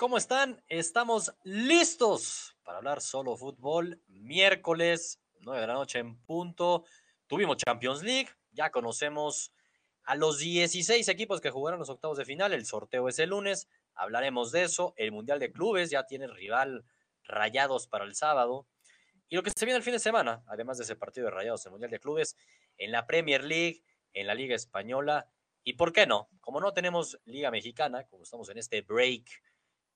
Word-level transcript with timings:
¿cómo 0.00 0.16
están? 0.16 0.64
Estamos 0.66 1.30
listos 1.44 2.56
para 2.62 2.78
hablar 2.78 3.02
solo 3.02 3.36
fútbol. 3.36 4.00
Miércoles, 4.08 5.20
9 5.40 5.60
de 5.60 5.66
la 5.66 5.74
noche 5.74 5.98
en 5.98 6.16
punto. 6.22 6.86
Tuvimos 7.26 7.58
Champions 7.58 8.02
League, 8.02 8.30
ya 8.50 8.70
conocemos 8.70 9.52
a 10.04 10.16
los 10.16 10.38
16 10.38 11.06
equipos 11.06 11.42
que 11.42 11.50
jugaron 11.50 11.80
los 11.80 11.90
octavos 11.90 12.16
de 12.16 12.24
final. 12.24 12.54
El 12.54 12.64
sorteo 12.64 13.10
es 13.10 13.18
el 13.18 13.28
lunes, 13.28 13.68
hablaremos 13.94 14.52
de 14.52 14.62
eso. 14.62 14.94
El 14.96 15.12
Mundial 15.12 15.38
de 15.38 15.52
Clubes 15.52 15.90
ya 15.90 16.06
tiene 16.06 16.28
rival 16.28 16.86
rayados 17.24 17.86
para 17.86 18.06
el 18.06 18.14
sábado. 18.14 18.66
Y 19.28 19.36
lo 19.36 19.42
que 19.42 19.50
se 19.54 19.66
viene 19.66 19.76
el 19.76 19.84
fin 19.84 19.92
de 19.92 19.98
semana, 19.98 20.42
además 20.46 20.78
de 20.78 20.84
ese 20.84 20.96
partido 20.96 21.26
de 21.26 21.32
rayados, 21.32 21.66
el 21.66 21.72
Mundial 21.72 21.90
de 21.90 22.00
Clubes, 22.00 22.38
en 22.78 22.90
la 22.90 23.06
Premier 23.06 23.44
League, 23.44 23.84
en 24.14 24.26
la 24.26 24.32
Liga 24.32 24.56
Española. 24.56 25.28
Y 25.62 25.74
por 25.74 25.92
qué 25.92 26.06
no, 26.06 26.30
como 26.40 26.58
no 26.58 26.72
tenemos 26.72 27.20
Liga 27.26 27.50
Mexicana, 27.50 28.04
como 28.04 28.22
estamos 28.22 28.48
en 28.48 28.56
este 28.56 28.80
break 28.80 29.28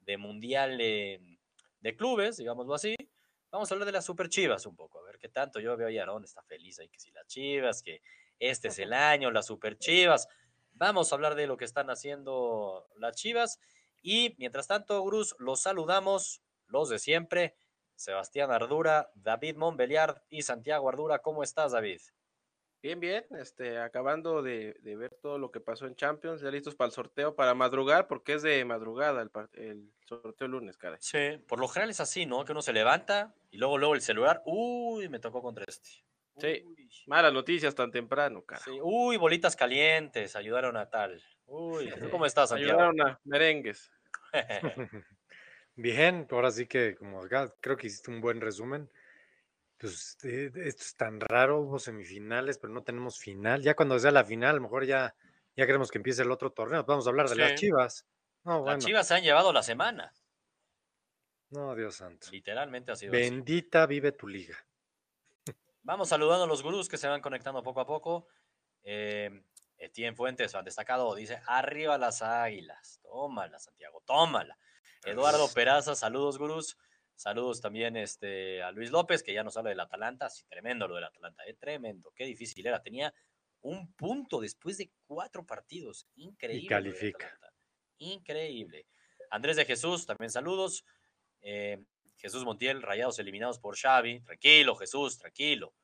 de 0.04 0.16
Mundial 0.16 0.78
de, 0.78 1.96
Clubes, 1.96 2.38
digámoslo 2.38 2.74
así, 2.74 2.96
vamos 3.50 3.70
a 3.70 3.74
hablar 3.74 3.86
de 3.86 3.92
las 3.92 4.04
Super 4.04 4.28
Chivas 4.28 4.64
un 4.66 4.74
poco, 4.74 4.98
a 5.00 5.02
ver 5.02 5.18
qué 5.18 5.28
tanto. 5.28 5.60
Yo 5.60 5.76
veo 5.76 5.88
a 5.88 6.02
Aaron 6.02 6.24
está 6.24 6.42
feliz 6.42 6.78
ahí 6.78 6.88
que 6.88 6.98
si 6.98 7.10
las 7.10 7.26
Chivas, 7.26 7.82
que 7.82 8.00
este 8.38 8.68
es 8.68 8.78
el 8.78 8.92
año, 8.92 9.30
las 9.30 9.46
Super 9.46 9.78
Chivas. 9.78 10.28
Vamos 10.72 11.12
a 11.12 11.14
hablar 11.14 11.34
de 11.34 11.46
lo 11.46 11.56
que 11.56 11.64
están 11.64 11.90
haciendo 11.90 12.88
las 12.96 13.16
Chivas. 13.16 13.60
Y 14.02 14.34
mientras 14.38 14.66
tanto, 14.66 15.04
Gruz, 15.04 15.36
los 15.38 15.60
saludamos, 15.60 16.42
los 16.66 16.88
de 16.88 16.98
siempre. 16.98 17.54
Sebastián 17.96 18.50
Ardura, 18.50 19.10
David 19.14 19.56
Monbeliard 19.56 20.22
y 20.28 20.42
Santiago 20.42 20.88
Ardura. 20.88 21.20
¿Cómo 21.20 21.42
estás, 21.42 21.72
David? 21.72 22.00
Bien, 22.84 23.00
bien, 23.00 23.24
este, 23.40 23.78
acabando 23.78 24.42
de, 24.42 24.78
ver 24.84 25.14
todo 25.14 25.38
lo 25.38 25.50
que 25.50 25.58
pasó 25.58 25.86
en 25.86 25.96
Champions, 25.96 26.42
ya 26.42 26.50
listos 26.50 26.74
para 26.74 26.88
el 26.88 26.92
sorteo, 26.92 27.34
para 27.34 27.54
madrugar, 27.54 28.06
porque 28.06 28.34
es 28.34 28.42
de 28.42 28.62
madrugada 28.66 29.22
el, 29.22 29.30
el 29.54 29.90
sorteo 30.04 30.48
lunes, 30.48 30.76
cara. 30.76 30.98
Sí, 31.00 31.38
por 31.48 31.60
lo 31.60 31.66
general 31.66 31.88
es 31.88 32.00
así, 32.00 32.26
¿no? 32.26 32.44
Que 32.44 32.52
uno 32.52 32.60
se 32.60 32.74
levanta 32.74 33.34
y 33.50 33.56
luego, 33.56 33.78
luego 33.78 33.94
el 33.94 34.02
celular, 34.02 34.42
uy, 34.44 35.08
me 35.08 35.18
tocó 35.18 35.40
contra 35.40 35.64
este. 35.66 36.04
Sí, 36.36 36.62
malas 37.06 37.32
noticias 37.32 37.74
tan 37.74 37.90
temprano, 37.90 38.42
cara. 38.42 38.60
Sí, 38.62 38.78
uy, 38.82 39.16
bolitas 39.16 39.56
calientes, 39.56 40.36
ayudaron 40.36 40.76
a 40.76 40.90
tal. 40.90 41.22
Uy, 41.46 41.90
¿cómo 42.10 42.26
estás, 42.26 42.50
Santiago? 42.50 42.80
Ayudaron 42.80 43.00
a 43.00 43.18
merengues. 43.24 43.90
Bien, 45.74 46.26
ahora 46.30 46.50
sí 46.50 46.66
que 46.66 46.96
como 46.96 47.22
acá 47.22 47.50
creo 47.62 47.78
que 47.78 47.86
hiciste 47.86 48.10
un 48.10 48.20
buen 48.20 48.42
resumen 48.42 48.90
pues 49.78 50.16
esto 50.22 50.60
es 50.60 50.96
tan 50.96 51.20
raro, 51.20 51.60
hubo 51.60 51.78
semifinales, 51.78 52.58
pero 52.58 52.72
no 52.72 52.82
tenemos 52.82 53.18
final. 53.18 53.62
Ya 53.62 53.74
cuando 53.74 53.98
sea 53.98 54.10
la 54.10 54.24
final, 54.24 54.50
a 54.50 54.54
lo 54.54 54.62
mejor 54.62 54.84
ya, 54.84 55.14
ya 55.56 55.66
queremos 55.66 55.90
que 55.90 55.98
empiece 55.98 56.22
el 56.22 56.30
otro 56.30 56.52
torneo. 56.52 56.84
Vamos 56.84 57.06
a 57.06 57.10
hablar 57.10 57.28
de 57.28 57.36
las 57.36 57.54
Chivas. 57.54 58.06
Las 58.44 58.84
Chivas 58.84 59.08
se 59.08 59.14
han 59.14 59.22
llevado 59.22 59.52
la 59.52 59.62
semana. 59.62 60.12
No, 61.50 61.74
Dios 61.74 61.96
santo. 61.96 62.28
Literalmente 62.30 62.92
ha 62.92 62.96
sido 62.96 63.12
Bendita 63.12 63.86
vive 63.86 64.12
tu 64.12 64.26
liga. 64.26 64.56
Vamos 65.82 66.08
saludando 66.08 66.44
a 66.44 66.48
los 66.48 66.62
gurús 66.62 66.88
que 66.88 66.96
se 66.96 67.08
van 67.08 67.20
conectando 67.20 67.62
poco 67.62 67.80
a 67.80 67.86
poco. 67.86 68.26
Eh, 68.82 69.44
Etienne 69.78 70.16
Fuentes, 70.16 70.54
han 70.54 70.64
destacado, 70.64 71.14
dice, 71.14 71.40
arriba 71.46 71.98
las 71.98 72.22
águilas. 72.22 73.00
Tómala, 73.02 73.58
Santiago, 73.58 74.02
tómala. 74.04 74.58
Eduardo 75.04 75.48
Peraza, 75.52 75.94
saludos, 75.94 76.38
gurús. 76.38 76.78
Saludos 77.16 77.60
también 77.60 77.96
este, 77.96 78.62
a 78.62 78.72
Luis 78.72 78.90
López, 78.90 79.22
que 79.22 79.32
ya 79.32 79.44
nos 79.44 79.56
habla 79.56 79.70
del 79.70 79.80
Atalanta. 79.80 80.28
Sí, 80.28 80.44
tremendo 80.48 80.88
lo 80.88 80.96
del 80.96 81.04
Atalanta, 81.04 81.44
eh, 81.46 81.54
tremendo. 81.54 82.12
Qué 82.14 82.24
difícil 82.24 82.66
era. 82.66 82.82
Tenía 82.82 83.14
un 83.60 83.92
punto 83.94 84.40
después 84.40 84.78
de 84.78 84.90
cuatro 85.06 85.46
partidos. 85.46 86.06
Increíble. 86.16 86.64
Y 86.64 86.68
califica. 86.68 87.38
Increíble. 87.98 88.86
Andrés 89.30 89.56
de 89.56 89.64
Jesús, 89.64 90.06
también 90.06 90.30
saludos. 90.30 90.84
Eh, 91.40 91.82
Jesús 92.16 92.44
Montiel, 92.44 92.82
rayados 92.82 93.18
eliminados 93.18 93.58
por 93.58 93.76
Xavi. 93.76 94.20
Tranquilo, 94.20 94.76
Jesús, 94.76 95.18
tranquilo. 95.18 95.74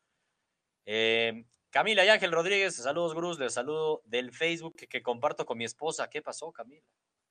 Eh, 0.85 1.45
Camila 1.71 2.05
y 2.05 2.09
Ángel 2.09 2.33
Rodríguez, 2.33 2.75
saludos, 2.75 3.15
Gruz. 3.15 3.39
Les 3.39 3.55
saludo 3.55 4.03
del 4.05 4.33
Facebook 4.33 4.75
que, 4.77 4.89
que, 4.89 5.03
comparto 5.03 5.47
con 5.47 5.57
mi 5.57 5.65
esposa. 5.65 6.11
¿Qué 6.11 6.21
pasó, 6.21 6.51
Camila? 6.53 6.83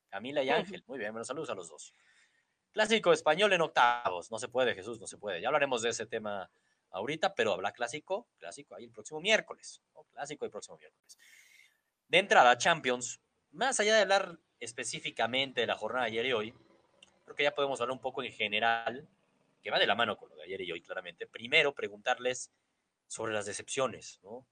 Camila 0.08 0.42
y 0.44 0.50
Ángel. 0.50 0.84
Muy 0.88 0.98
bien, 0.98 1.12
buenos 1.12 1.28
saludos 1.28 1.50
a 1.50 1.56
los 1.56 1.70
dos. 1.70 1.94
Clásico 2.72 3.14
español 3.14 3.54
en 3.54 3.62
octavos. 3.62 4.32
No 4.32 4.40
se 4.40 4.48
puede, 4.48 4.76
Jesús, 4.76 5.00
no 5.00 5.08
se 5.08 5.18
puede. 5.18 5.42
Ya 5.42 5.48
hablaremos 5.48 5.82
de 5.82 5.90
ese 5.90 6.06
tema 6.06 6.50
ahorita, 6.92 7.34
pero 7.36 7.54
habla 7.54 7.72
clásico, 7.72 8.28
clásico 8.38 8.76
ahí 8.76 8.86
el 8.86 8.92
próximo 8.92 9.20
miércoles. 9.20 9.82
Clásico 10.12 10.46
el 10.46 10.52
próximo 10.52 10.78
miércoles. 10.78 11.18
De 12.08 12.18
entrada, 12.18 12.58
Champions, 12.58 13.22
más 13.52 13.80
allá 13.80 13.96
de 13.96 14.02
hablar 14.02 14.40
específicamente 14.60 15.62
de 15.62 15.68
la 15.68 15.76
jornada 15.76 16.06
de 16.06 16.12
ayer 16.12 16.26
y 16.28 16.34
hoy, 16.34 16.54
creo 17.24 17.36
que 17.36 17.44
ya 17.44 17.56
podemos 17.56 17.80
hablar 17.80 17.94
un 17.94 18.02
poco 18.02 18.24
en 18.24 18.32
general, 18.32 19.08
que 19.62 19.72
va 19.72 19.80
de 19.80 19.88
la 19.88 19.96
mano 19.96 20.18
con 20.18 20.30
lo 20.30 20.36
de 20.36 20.44
ayer 20.44 20.62
y 20.62 20.72
hoy, 20.72 20.82
claramente. 20.82 21.28
Primero, 21.28 21.74
preguntarles 21.74 22.52
sobre 23.08 23.34
las 23.34 23.46
decepciones, 23.46 24.20
¿no? 24.24 24.46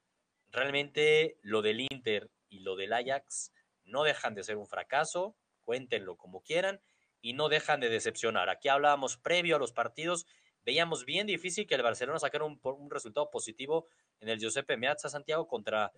Realmente 0.52 1.38
lo 1.42 1.62
del 1.62 1.82
Inter 1.82 2.30
y 2.50 2.60
lo 2.60 2.76
del 2.76 2.94
Ajax 2.94 3.52
no 3.86 4.04
dejan 4.04 4.36
de 4.36 4.44
ser 4.44 4.58
un 4.58 4.68
fracaso, 4.68 5.36
cuéntenlo 5.66 6.16
como 6.16 6.42
quieran, 6.42 6.82
y 7.22 7.34
no 7.34 7.50
dejan 7.50 7.80
de 7.80 7.90
decepcionar. 7.90 8.50
Aquí 8.50 8.68
hablábamos 8.68 9.18
previo 9.18 9.56
a 9.56 9.60
los 9.60 9.72
partidos, 9.72 10.26
veíamos 10.66 11.06
bien 11.06 11.28
difícil 11.28 11.68
que 11.68 11.76
el 11.76 11.84
Barcelona 11.84 12.20
sacara 12.20 12.46
un, 12.46 12.60
un 12.62 12.90
resultado 12.92 13.30
positivo 13.30 13.88
en 14.20 14.30
el 14.30 14.40
Giuseppe 14.40 14.78
Meazza 14.78 15.10
Santiago 15.10 15.48
contra, 15.48 15.92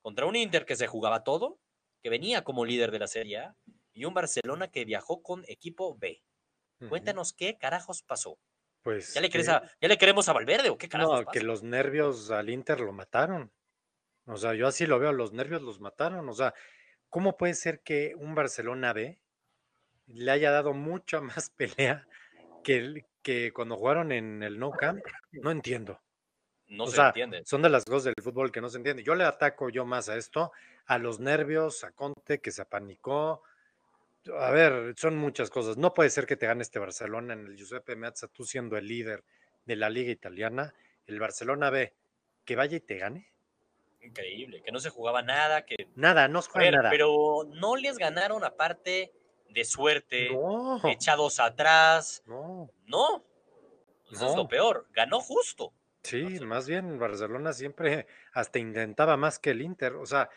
contra 0.00 0.26
un 0.26 0.36
Inter 0.36 0.64
que 0.64 0.76
se 0.76 0.86
jugaba 0.86 1.24
todo, 1.24 1.58
que 2.02 2.10
venía 2.10 2.44
como 2.44 2.64
líder 2.64 2.90
de 2.90 2.98
la 2.98 3.06
Serie 3.06 3.38
A, 3.38 3.56
y 3.92 4.04
un 4.04 4.14
Barcelona 4.14 4.68
que 4.68 4.84
viajó 4.84 5.22
con 5.22 5.44
equipo 5.46 5.96
B. 5.96 6.22
Cuéntanos 6.88 7.32
qué 7.32 7.58
carajos 7.58 8.02
pasó. 8.02 8.40
Pues 8.82 9.14
¿Ya 9.14 9.20
le, 9.20 9.28
¿Ya 9.28 9.62
le 9.80 9.98
queremos 9.98 10.28
a 10.28 10.32
Valverde 10.32 10.70
o 10.70 10.76
qué 10.76 10.88
carajos? 10.88 11.20
No, 11.20 11.30
que 11.30 11.40
los 11.40 11.62
nervios 11.62 12.32
al 12.32 12.50
Inter 12.50 12.80
lo 12.80 12.92
mataron. 12.92 13.52
O 14.26 14.36
sea, 14.36 14.54
yo 14.54 14.66
así 14.66 14.86
lo 14.86 14.98
veo, 14.98 15.12
los 15.12 15.32
nervios 15.32 15.62
los 15.62 15.80
mataron. 15.80 16.28
O 16.28 16.32
sea, 16.32 16.54
¿cómo 17.08 17.36
puede 17.36 17.54
ser 17.54 17.82
que 17.82 18.14
un 18.16 18.34
Barcelona 18.34 18.92
B 18.92 19.21
le 20.06 20.30
haya 20.30 20.50
dado 20.50 20.72
mucha 20.72 21.20
más 21.20 21.50
pelea 21.50 22.06
que, 22.62 23.06
que 23.22 23.52
cuando 23.52 23.76
jugaron 23.76 24.12
en 24.12 24.42
el 24.42 24.58
No 24.58 24.70
Camp, 24.70 25.04
no 25.32 25.50
entiendo. 25.50 26.00
No 26.68 26.86
se 26.86 27.02
entiende. 27.02 27.42
Son 27.44 27.60
de 27.60 27.68
las 27.68 27.84
cosas 27.84 28.04
del 28.04 28.14
fútbol 28.22 28.50
que 28.50 28.62
no 28.62 28.68
se 28.70 28.78
entiende. 28.78 29.02
Yo 29.02 29.14
le 29.14 29.24
ataco 29.24 29.68
yo 29.68 29.84
más 29.84 30.08
a 30.08 30.16
esto, 30.16 30.52
a 30.86 30.98
los 30.98 31.20
nervios, 31.20 31.84
a 31.84 31.92
Conte 31.92 32.40
que 32.40 32.50
se 32.50 32.62
apanicó. 32.62 33.42
A 34.38 34.50
ver, 34.50 34.94
son 34.96 35.18
muchas 35.18 35.50
cosas. 35.50 35.76
No 35.76 35.92
puede 35.92 36.08
ser 36.08 36.26
que 36.26 36.36
te 36.36 36.46
gane 36.46 36.62
este 36.62 36.78
Barcelona 36.78 37.34
en 37.34 37.46
el 37.46 37.56
Giuseppe 37.56 37.94
Meazza, 37.94 38.28
tú 38.28 38.44
siendo 38.44 38.78
el 38.78 38.86
líder 38.88 39.22
de 39.66 39.76
la 39.76 39.90
liga 39.90 40.10
italiana. 40.12 40.72
El 41.06 41.20
Barcelona 41.20 41.68
B, 41.68 41.92
que 42.44 42.56
vaya 42.56 42.76
y 42.76 42.80
te 42.80 42.96
gane. 42.96 43.30
Increíble, 44.00 44.62
que 44.64 44.72
no 44.72 44.80
se 44.80 44.88
jugaba 44.88 45.22
nada, 45.22 45.66
que... 45.66 45.88
Nada, 45.94 46.26
no 46.26 46.40
se 46.40 46.50
juega 46.50 46.70
nada. 46.70 46.90
Pero 46.90 47.44
no 47.54 47.76
les 47.76 47.98
ganaron 47.98 48.44
aparte 48.44 49.12
de 49.52 49.64
suerte, 49.64 50.30
echados 50.84 51.40
atrás. 51.40 52.22
No. 52.26 52.70
No. 52.86 53.24
Eso 54.10 54.30
es 54.30 54.36
lo 54.36 54.46
peor. 54.46 54.86
Ganó 54.92 55.20
justo. 55.20 55.72
Sí, 56.02 56.22
más 56.40 56.66
bien 56.66 56.98
Barcelona 56.98 57.52
siempre 57.52 58.06
hasta 58.32 58.58
intentaba 58.58 59.16
más 59.16 59.38
que 59.38 59.50
el 59.50 59.62
Inter. 59.62 59.94
O 59.94 60.06
sea, 60.06 60.28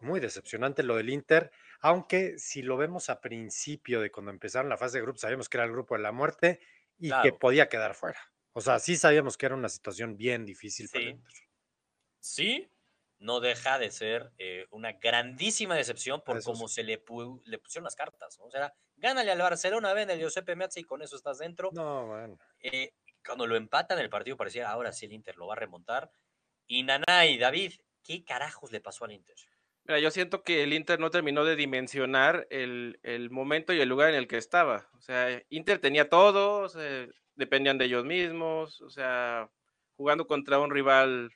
muy 0.00 0.20
decepcionante 0.20 0.82
lo 0.82 0.96
del 0.96 1.10
Inter. 1.10 1.50
Aunque 1.80 2.38
si 2.38 2.62
lo 2.62 2.76
vemos 2.76 3.10
a 3.10 3.20
principio 3.20 4.00
de 4.00 4.12
cuando 4.12 4.30
empezaron 4.30 4.68
la 4.68 4.76
fase 4.76 4.98
de 4.98 5.02
grupos, 5.02 5.22
sabíamos 5.22 5.48
que 5.48 5.56
era 5.56 5.64
el 5.64 5.72
grupo 5.72 5.96
de 5.96 6.02
la 6.02 6.12
muerte 6.12 6.60
y 6.98 7.10
que 7.22 7.32
podía 7.32 7.68
quedar 7.68 7.94
fuera. 7.94 8.20
O 8.52 8.60
sea, 8.60 8.78
sí 8.78 8.96
sabíamos 8.96 9.36
que 9.36 9.46
era 9.46 9.56
una 9.56 9.68
situación 9.68 10.16
bien 10.16 10.44
difícil 10.44 10.88
para 10.88 11.04
el 11.04 11.10
Inter. 11.10 11.32
Sí, 12.20 12.70
no 13.22 13.40
deja 13.40 13.78
de 13.78 13.90
ser 13.90 14.32
eh, 14.38 14.66
una 14.70 14.92
grandísima 14.92 15.76
decepción 15.76 16.22
por 16.22 16.42
cómo 16.42 16.68
se 16.68 16.82
le, 16.82 17.02
le, 17.44 17.58
pusieron 17.58 17.84
las 17.84 17.94
cartas. 17.94 18.38
¿no? 18.38 18.46
O 18.46 18.50
sea, 18.50 18.74
gánale 18.96 19.30
al 19.30 19.38
Barcelona, 19.38 19.92
ven 19.94 20.10
el 20.10 20.18
Giuseppe 20.18 20.56
Meazza 20.56 20.80
y 20.80 20.84
con 20.84 21.02
eso 21.02 21.16
estás 21.16 21.38
dentro. 21.38 21.70
No, 21.72 22.06
bueno. 22.08 22.36
Eh, 22.60 22.92
cuando 23.24 23.46
lo 23.46 23.56
empatan 23.56 23.98
el 24.00 24.10
partido 24.10 24.36
parecía, 24.36 24.68
ahora 24.68 24.92
sí 24.92 25.06
el 25.06 25.12
Inter 25.12 25.36
lo 25.36 25.46
va 25.46 25.54
a 25.54 25.56
remontar. 25.56 26.10
Y 26.66 26.82
Nanay, 26.82 27.38
David, 27.38 27.74
¿qué 28.02 28.24
carajos 28.24 28.72
le 28.72 28.80
pasó 28.80 29.04
al 29.04 29.12
Inter? 29.12 29.36
Mira, 29.84 30.00
yo 30.00 30.10
siento 30.10 30.42
que 30.42 30.64
el 30.64 30.72
Inter 30.72 30.98
no 30.98 31.10
terminó 31.10 31.44
de 31.44 31.56
dimensionar 31.56 32.46
el, 32.50 32.98
el 33.02 33.30
momento 33.30 33.72
y 33.72 33.80
el 33.80 33.88
lugar 33.88 34.10
en 34.10 34.16
el 34.16 34.26
que 34.26 34.36
estaba. 34.36 34.88
O 34.94 35.00
sea, 35.00 35.42
Inter 35.48 35.78
tenía 35.78 36.08
todo, 36.08 36.68
dependían 37.34 37.78
de 37.78 37.84
ellos 37.84 38.04
mismos, 38.04 38.80
o 38.80 38.90
sea, 38.90 39.48
jugando 39.96 40.26
contra 40.26 40.58
un 40.58 40.70
rival 40.70 41.30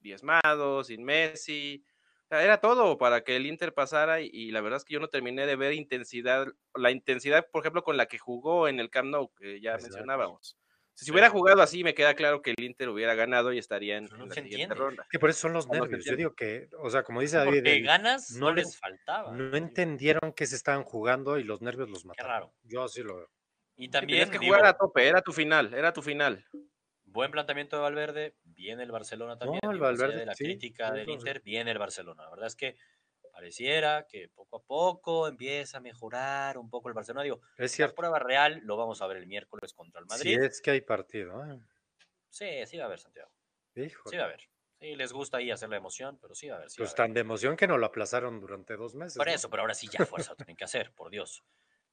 diezmado, 0.00 0.84
sin 0.84 1.04
Messi. 1.04 1.84
era 2.30 2.60
todo 2.60 2.98
para 2.98 3.22
que 3.22 3.36
el 3.36 3.46
Inter 3.46 3.72
pasara 3.74 4.20
y, 4.20 4.50
la 4.50 4.60
verdad 4.60 4.76
es 4.78 4.84
que 4.84 4.94
yo 4.94 5.00
no 5.00 5.08
terminé 5.08 5.46
de 5.46 5.56
ver 5.56 5.72
intensidad, 5.72 6.46
la 6.74 6.90
intensidad, 6.90 7.46
por 7.50 7.62
ejemplo, 7.62 7.82
con 7.82 7.96
la 7.96 8.06
que 8.06 8.18
jugó 8.18 8.68
en 8.68 8.80
el 8.80 8.90
Camp 8.90 9.08
Nou, 9.10 9.32
que 9.34 9.60
ya 9.60 9.76
mencionábamos. 9.78 10.56
Si 11.00 11.12
hubiera 11.12 11.30
jugado 11.30 11.62
así, 11.62 11.84
me 11.84 11.94
queda 11.94 12.14
claro 12.14 12.42
que 12.42 12.50
el 12.50 12.64
Inter 12.64 12.88
hubiera 12.88 13.14
ganado 13.14 13.52
y 13.52 13.58
estaría 13.58 13.98
en, 13.98 14.06
no 14.06 14.16
en 14.24 14.28
la 14.30 14.34
se 14.34 14.42
siguiente 14.42 14.62
entiende. 14.64 14.74
ronda. 14.74 15.06
Que 15.08 15.20
por 15.20 15.30
eso 15.30 15.42
son 15.42 15.52
los 15.52 15.68
No, 15.68 15.74
nervios. 15.74 16.04
Yo 16.04 16.16
digo 16.16 16.34
que, 16.34 16.68
o 16.80 16.90
sea, 16.90 17.04
como 17.04 17.20
dice 17.20 17.36
David, 17.36 17.58
Porque 17.58 17.80
ganas 17.82 18.32
no, 18.32 18.48
no 18.48 18.54
les 18.54 18.76
faltaba. 18.76 19.32
no 19.32 19.56
entendieron 19.56 20.32
que 20.32 20.46
se 20.46 20.56
estaban 20.56 20.82
jugando 20.82 21.38
y 21.38 21.44
los 21.44 21.62
nervios 21.62 21.88
los 21.88 22.04
mataron. 22.04 22.30
raro. 22.32 22.54
Yo 22.64 22.82
así 22.82 23.04
lo 23.04 23.16
veo. 23.18 23.30
Y 23.76 23.88
también 23.90 24.18
tenías 24.26 24.30
que 24.30 24.40
digo, 24.40 24.54
jugar 24.56 24.66
a 24.66 24.76
tope, 24.76 25.06
era 25.06 25.22
tu 25.22 25.32
final, 25.32 25.72
era 25.72 25.92
tu 25.92 26.02
final. 26.02 26.44
Buen 27.18 27.30
planteamiento 27.32 27.74
de 27.76 27.82
Valverde, 27.82 28.36
viene 28.44 28.84
el 28.84 28.92
Barcelona 28.92 29.36
también. 29.36 29.58
el 29.62 29.68
más 29.70 29.76
allá 29.76 29.86
Valverde, 29.86 30.20
de 30.20 30.26
la 30.26 30.34
sí, 30.34 30.44
crítica 30.44 30.92
del. 30.92 31.08
Inter, 31.10 31.40
viene 31.42 31.70
el 31.72 31.78
Barcelona. 31.78 32.22
La 32.24 32.30
verdad 32.30 32.46
es 32.46 32.54
que 32.56 32.76
pareciera 33.32 34.06
que 34.08 34.28
poco 34.28 34.56
a 34.58 34.62
poco 34.64 35.26
empieza 35.28 35.78
a 35.78 35.80
mejorar 35.80 36.58
un 36.58 36.70
poco 36.70 36.88
el 36.88 36.94
Barcelona. 36.94 37.24
Digo, 37.24 37.40
Es 37.56 37.72
la 37.72 37.76
cierto. 37.76 37.94
prueba 37.96 38.18
real 38.20 38.60
lo 38.64 38.76
vamos 38.76 39.02
a 39.02 39.06
ver 39.08 39.16
el 39.16 39.26
miércoles 39.26 39.72
contra 39.74 40.00
el 40.00 40.06
Si 40.08 40.36
Madrid. 40.36 40.42
es 40.44 40.60
que 40.60 40.70
hay 40.70 40.80
partido. 40.80 41.44
¿eh? 41.44 41.58
Sí, 42.30 42.46
sí 42.66 42.76
va 42.76 42.84
a 42.84 42.86
haber, 42.86 42.98
Santiago. 43.00 43.30
Hijo. 43.74 44.08
Sí 44.08 44.16
va 44.16 44.22
a 44.22 44.26
haber. 44.26 44.48
Sí, 44.80 44.94
les 44.94 45.12
gusta 45.12 45.38
ahí 45.38 45.50
hacer 45.50 45.68
la 45.70 45.76
emoción, 45.76 46.18
pero 46.20 46.34
sí 46.36 46.48
va 46.48 46.54
a 46.54 46.58
haber. 46.58 46.70
Sí 46.70 46.76
a 46.80 46.84
Pues 46.84 46.90
haber. 46.90 46.96
tan 46.96 47.14
de 47.14 47.20
emoción 47.20 47.56
que 47.56 47.66
nos 47.66 47.80
lo 47.80 47.86
aplazaron 47.86 48.40
durante 48.40 48.76
dos 48.76 48.94
meses. 48.94 49.16
Por 49.16 49.26
¿no? 49.26 49.32
eso, 49.32 49.50
pero 49.50 49.62
ahora 49.62 49.74
sí 49.74 49.88
ya 49.88 50.06
fuerza 50.06 50.36
tienen 50.36 50.54
que 50.56 50.64
hacer, 50.64 50.92
por 50.92 51.10
Dios. 51.10 51.42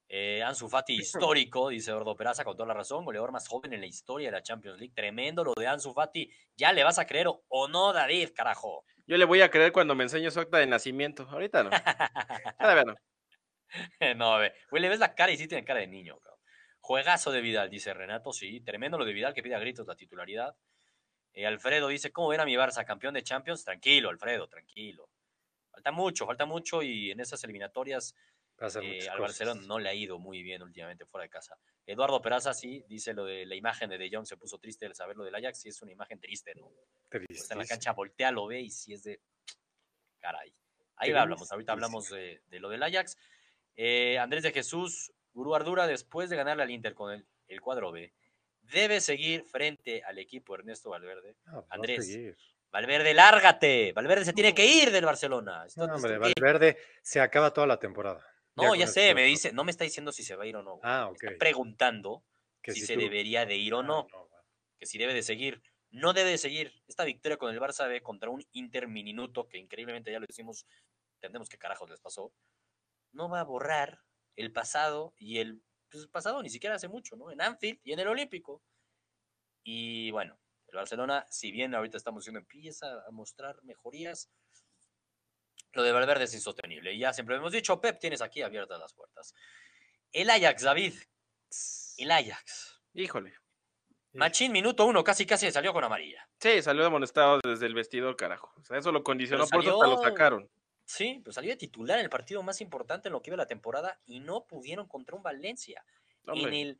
Eh, 0.07 0.43
Ansu 0.43 0.69
Fati 0.69 0.93
histórico, 0.93 1.69
dice 1.69 1.91
Ordo 1.91 2.15
Peraza 2.15 2.43
con 2.43 2.55
toda 2.55 2.67
la 2.67 2.73
razón, 2.75 3.05
goleador 3.05 3.31
más 3.31 3.47
joven 3.47 3.73
en 3.73 3.81
la 3.81 3.87
historia 3.87 4.27
de 4.27 4.33
la 4.33 4.43
Champions 4.43 4.79
League. 4.79 4.93
Tremendo 4.93 5.43
lo 5.43 5.53
de 5.55 5.67
Ansu 5.67 5.93
Fati. 5.93 6.31
¿Ya 6.55 6.71
le 6.73 6.83
vas 6.83 6.99
a 6.99 7.07
creer 7.07 7.27
o- 7.27 7.67
no, 7.67 7.91
David, 7.91 8.29
carajo? 8.35 8.85
Yo 9.07 9.17
le 9.17 9.25
voy 9.25 9.41
a 9.41 9.49
creer 9.49 9.71
cuando 9.71 9.95
me 9.95 10.03
enseñe 10.03 10.29
su 10.31 10.39
acta 10.39 10.57
de 10.59 10.67
nacimiento. 10.67 11.23
Ahorita 11.29 11.63
no. 11.63 11.69
Todavía 12.59 12.83
no. 12.83 12.95
no, 14.15 14.33
a 14.35 14.39
ver, 14.39 14.55
güey, 14.69 14.81
le 14.81 14.89
ves 14.89 14.99
la 14.99 15.15
cara 15.15 15.31
y 15.31 15.37
sí 15.37 15.47
tiene 15.47 15.65
cara 15.65 15.79
de 15.79 15.87
niño, 15.87 16.17
cabrón. 16.19 16.39
Juegazo 16.79 17.31
de 17.31 17.41
Vidal, 17.41 17.69
dice 17.69 17.93
Renato, 17.93 18.31
sí. 18.31 18.61
Tremendo 18.61 18.97
lo 18.97 19.05
de 19.05 19.13
Vidal 19.13 19.33
que 19.33 19.41
pide 19.41 19.55
a 19.55 19.59
gritos 19.59 19.87
la 19.87 19.95
titularidad. 19.95 20.55
Eh, 21.33 21.45
Alfredo 21.45 21.87
dice, 21.87 22.11
¿cómo 22.11 22.29
ven 22.29 22.39
a 22.39 22.45
mi 22.45 22.53
Barça 22.55 22.85
campeón 22.85 23.15
de 23.15 23.23
Champions? 23.23 23.65
Tranquilo, 23.65 24.09
Alfredo, 24.09 24.47
tranquilo. 24.47 25.09
Falta 25.71 25.91
mucho, 25.91 26.25
falta 26.25 26.45
mucho 26.45 26.81
y 26.81 27.11
en 27.11 27.19
esas 27.19 27.43
eliminatorias 27.43 28.15
Eh, 28.81 29.09
al. 29.09 29.19
Barcelona 29.19 29.61
no 29.65 29.79
le 29.79 29.89
ha 29.89 29.93
ido 29.93 30.17
muy 30.17 30.41
bien 30.41 30.61
últimamente 30.63 31.05
fuera 31.05 31.23
de 31.23 31.29
casa. 31.29 31.57
Eduardo 31.85 32.21
Peraza 32.21 32.53
sí 32.53 32.83
dice 32.87 33.13
lo 33.13 33.25
de 33.25 33.45
la 33.45 33.55
imagen 33.55 33.89
de 33.89 33.97
De 33.97 34.09
Jong, 34.11 34.25
se 34.25 34.37
puso 34.37 34.57
triste 34.57 34.85
al 34.85 34.95
saber 34.95 35.17
lo 35.17 35.23
del 35.23 35.35
Ajax, 35.35 35.59
sí 35.59 35.69
es 35.69 35.81
una 35.81 35.91
imagen 35.91 36.19
triste, 36.19 36.53
¿no? 36.55 36.71
Está 37.29 37.53
en 37.53 37.59
la 37.59 37.65
cancha, 37.65 37.91
voltea, 37.91 38.31
lo 38.31 38.47
ve 38.47 38.61
y 38.61 38.69
sí 38.69 38.93
es 38.93 39.03
de 39.03 39.19
caray. 40.19 40.49
Ahí 40.49 41.09
Tristísimo. 41.09 41.19
hablamos, 41.21 41.51
ahorita 41.51 41.71
hablamos 41.73 42.09
de, 42.09 42.41
de 42.47 42.59
lo 42.59 42.69
del 42.69 42.81
Ajax. 42.81 43.17
Eh, 43.75 44.17
Andrés 44.17 44.43
de 44.43 44.51
Jesús, 44.51 45.11
Gurú 45.33 45.53
Ardura, 45.53 45.85
después 45.85 46.29
de 46.29 46.37
ganarle 46.37 46.63
al 46.63 46.71
Inter 46.71 46.93
con 46.93 47.11
el, 47.11 47.27
el 47.47 47.61
cuadro 47.61 47.91
B, 47.91 48.13
debe 48.61 49.01
seguir 49.01 49.43
frente 49.43 50.01
al 50.03 50.17
equipo 50.17 50.55
Ernesto 50.55 50.89
Valverde. 50.89 51.35
No, 51.45 51.51
pues 51.51 51.63
va 51.63 51.67
a 51.69 51.75
Andrés. 51.75 52.35
Valverde, 52.71 53.13
lárgate. 53.13 53.93
Valverde 53.93 54.25
se 54.25 54.33
tiene 54.33 54.53
que 54.55 54.65
ir 54.65 54.91
del 54.91 55.05
Barcelona. 55.05 55.65
No, 55.75 55.85
hombre? 55.85 56.17
Valverde 56.17 56.77
se 57.01 57.19
acaba 57.21 57.53
toda 57.53 57.67
la 57.67 57.79
temporada. 57.79 58.25
No, 58.55 58.73
ya 58.75 58.87
sé, 58.87 59.13
me 59.13 59.23
dice, 59.23 59.51
no 59.51 59.63
me 59.63 59.71
está 59.71 59.83
diciendo 59.83 60.11
si 60.11 60.23
se 60.23 60.35
va 60.35 60.43
a 60.43 60.47
ir 60.47 60.55
o 60.55 60.63
no. 60.63 60.79
Ah, 60.83 61.09
Me 61.11 61.15
está 61.15 61.37
preguntando 61.37 62.23
Que 62.61 62.71
si, 62.71 62.81
si 62.81 62.85
se 62.87 62.93
tú- 62.95 63.01
debería 63.01 63.45
de 63.45 63.55
ir 63.57 63.73
o 63.73 63.79
Ah, 63.79 63.83
no, 63.83 64.07
bueno. 64.07 64.27
que 64.77 64.85
si 64.85 64.97
debe 64.97 65.13
de 65.13 65.23
seguir. 65.23 65.61
No 65.91 66.13
debe 66.13 66.31
de 66.31 66.37
seguir. 66.37 66.73
Esta 66.87 67.03
victoria 67.05 67.37
con 67.37 67.53
el 67.53 67.59
Barça 67.59 67.87
B 67.87 68.01
contra 68.01 68.29
un 68.29 68.45
Inter 68.53 68.87
minuto, 68.87 69.47
que 69.47 69.57
increíblemente 69.57 70.11
ya 70.11 70.19
lo 70.19 70.25
decimos, 70.27 70.65
entendemos 71.17 71.47
qué 71.49 71.57
carajos 71.57 71.89
les 71.89 71.99
pasó, 72.01 72.33
no 73.13 73.29
va 73.29 73.39
a 73.41 73.43
borrar 73.45 73.99
el 74.35 74.51
pasado 74.51 75.13
y 75.17 75.37
el, 75.39 75.61
pues, 75.89 76.03
el 76.03 76.09
pasado 76.09 76.41
ni 76.43 76.49
siquiera 76.49 76.75
hace 76.75 76.87
mucho, 76.89 77.15
¿no? 77.15 77.31
En 77.31 77.41
Anfield 77.41 77.79
y 77.83 77.93
en 77.93 77.99
el 77.99 78.07
Olímpico. 78.07 78.61
Y 79.63 80.11
bueno, 80.11 80.37
el 80.67 80.75
Barcelona, 80.75 81.25
si 81.29 81.51
bien 81.51 81.73
ahorita 81.75 81.97
estamos 81.97 82.25
viendo, 82.25 82.39
empieza 82.39 82.87
a 83.07 83.11
mostrar 83.11 83.61
mejorías, 83.63 84.29
lo 85.75 85.83
de 85.83 85.91
Valverde 85.91 86.23
es 86.23 86.33
insostenible. 86.33 86.93
Y 86.93 86.99
ya 86.99 87.13
siempre 87.13 87.35
hemos 87.35 87.51
dicho, 87.51 87.79
Pep, 87.79 87.99
tienes 87.99 88.21
aquí 88.21 88.41
abiertas 88.41 88.79
las 88.79 88.93
puertas. 88.93 89.33
El 90.11 90.29
Ajax, 90.29 90.63
David. 90.63 90.93
El 91.97 92.11
Ajax. 92.11 92.81
Híjole. 92.93 93.33
Machín, 94.13 94.53
minuto 94.53 94.85
uno, 94.85 95.03
casi 95.03 95.25
casi 95.25 95.51
salió 95.51 95.73
con 95.73 95.83
amarilla. 95.83 96.27
Sí, 96.39 96.61
salió 96.61 96.85
amonestado 96.85 97.41
desde 97.43 97.65
el 97.65 97.73
vestidor, 97.73 98.15
carajo. 98.15 98.53
O 98.57 98.63
sea, 98.63 98.77
eso 98.77 98.91
lo 98.93 99.03
condicionó, 99.03 99.43
Pero 99.45 99.57
por 99.57 99.63
eso 99.65 99.73
hasta 99.75 99.87
lo 99.87 99.95
salió- 99.97 100.09
sacaron. 100.09 100.49
Sí, 100.85 101.19
pues 101.23 101.35
salió 101.35 101.49
de 101.51 101.57
titular 101.57 101.97
en 101.97 102.05
el 102.05 102.09
partido 102.09 102.41
más 102.43 102.61
importante 102.61 103.09
en 103.09 103.13
lo 103.13 103.21
que 103.21 103.31
iba 103.31 103.37
la 103.37 103.47
temporada 103.47 103.99
y 104.05 104.19
no 104.21 104.45
pudieron 104.45 104.87
contra 104.87 105.15
un 105.15 105.23
Valencia. 105.23 105.83
En 106.27 106.53
el 106.53 106.79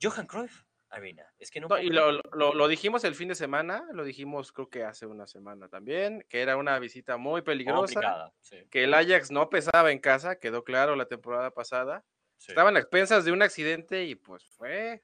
Johan 0.00 0.26
Cruyff 0.26 0.62
Arena. 0.90 1.24
Es 1.38 1.50
que 1.50 1.60
no. 1.60 1.68
Y 1.78 1.88
lo, 1.90 2.12
lo- 2.32 2.52
lo 2.54 2.68
dijimos 2.68 3.04
el 3.04 3.14
fin 3.14 3.28
de 3.28 3.34
semana, 3.34 3.86
lo 3.92 4.04
dijimos 4.04 4.52
creo 4.52 4.68
que 4.68 4.84
hace 4.84 5.06
una 5.06 5.26
semana 5.26 5.68
también, 5.68 6.24
que 6.28 6.42
era 6.42 6.56
una 6.56 6.78
visita 6.78 7.16
muy 7.16 7.42
peligrosa. 7.42 8.32
Sí, 8.40 8.56
que 8.70 8.84
el 8.84 8.94
Ajax 8.94 9.30
no 9.30 9.48
pesaba 9.48 9.92
en 9.92 9.98
casa, 10.00 10.36
quedó 10.38 10.64
claro 10.64 10.96
la 10.96 11.06
temporada 11.06 11.50
pasada. 11.52 12.04
sí. 12.36 12.50
Estaban 12.52 12.76
a 12.76 12.80
expensas 12.80 13.24
de 13.24 13.32
un 13.32 13.42
accidente 13.42 14.04
y 14.04 14.14
pues 14.16 14.44
fue, 14.48 15.02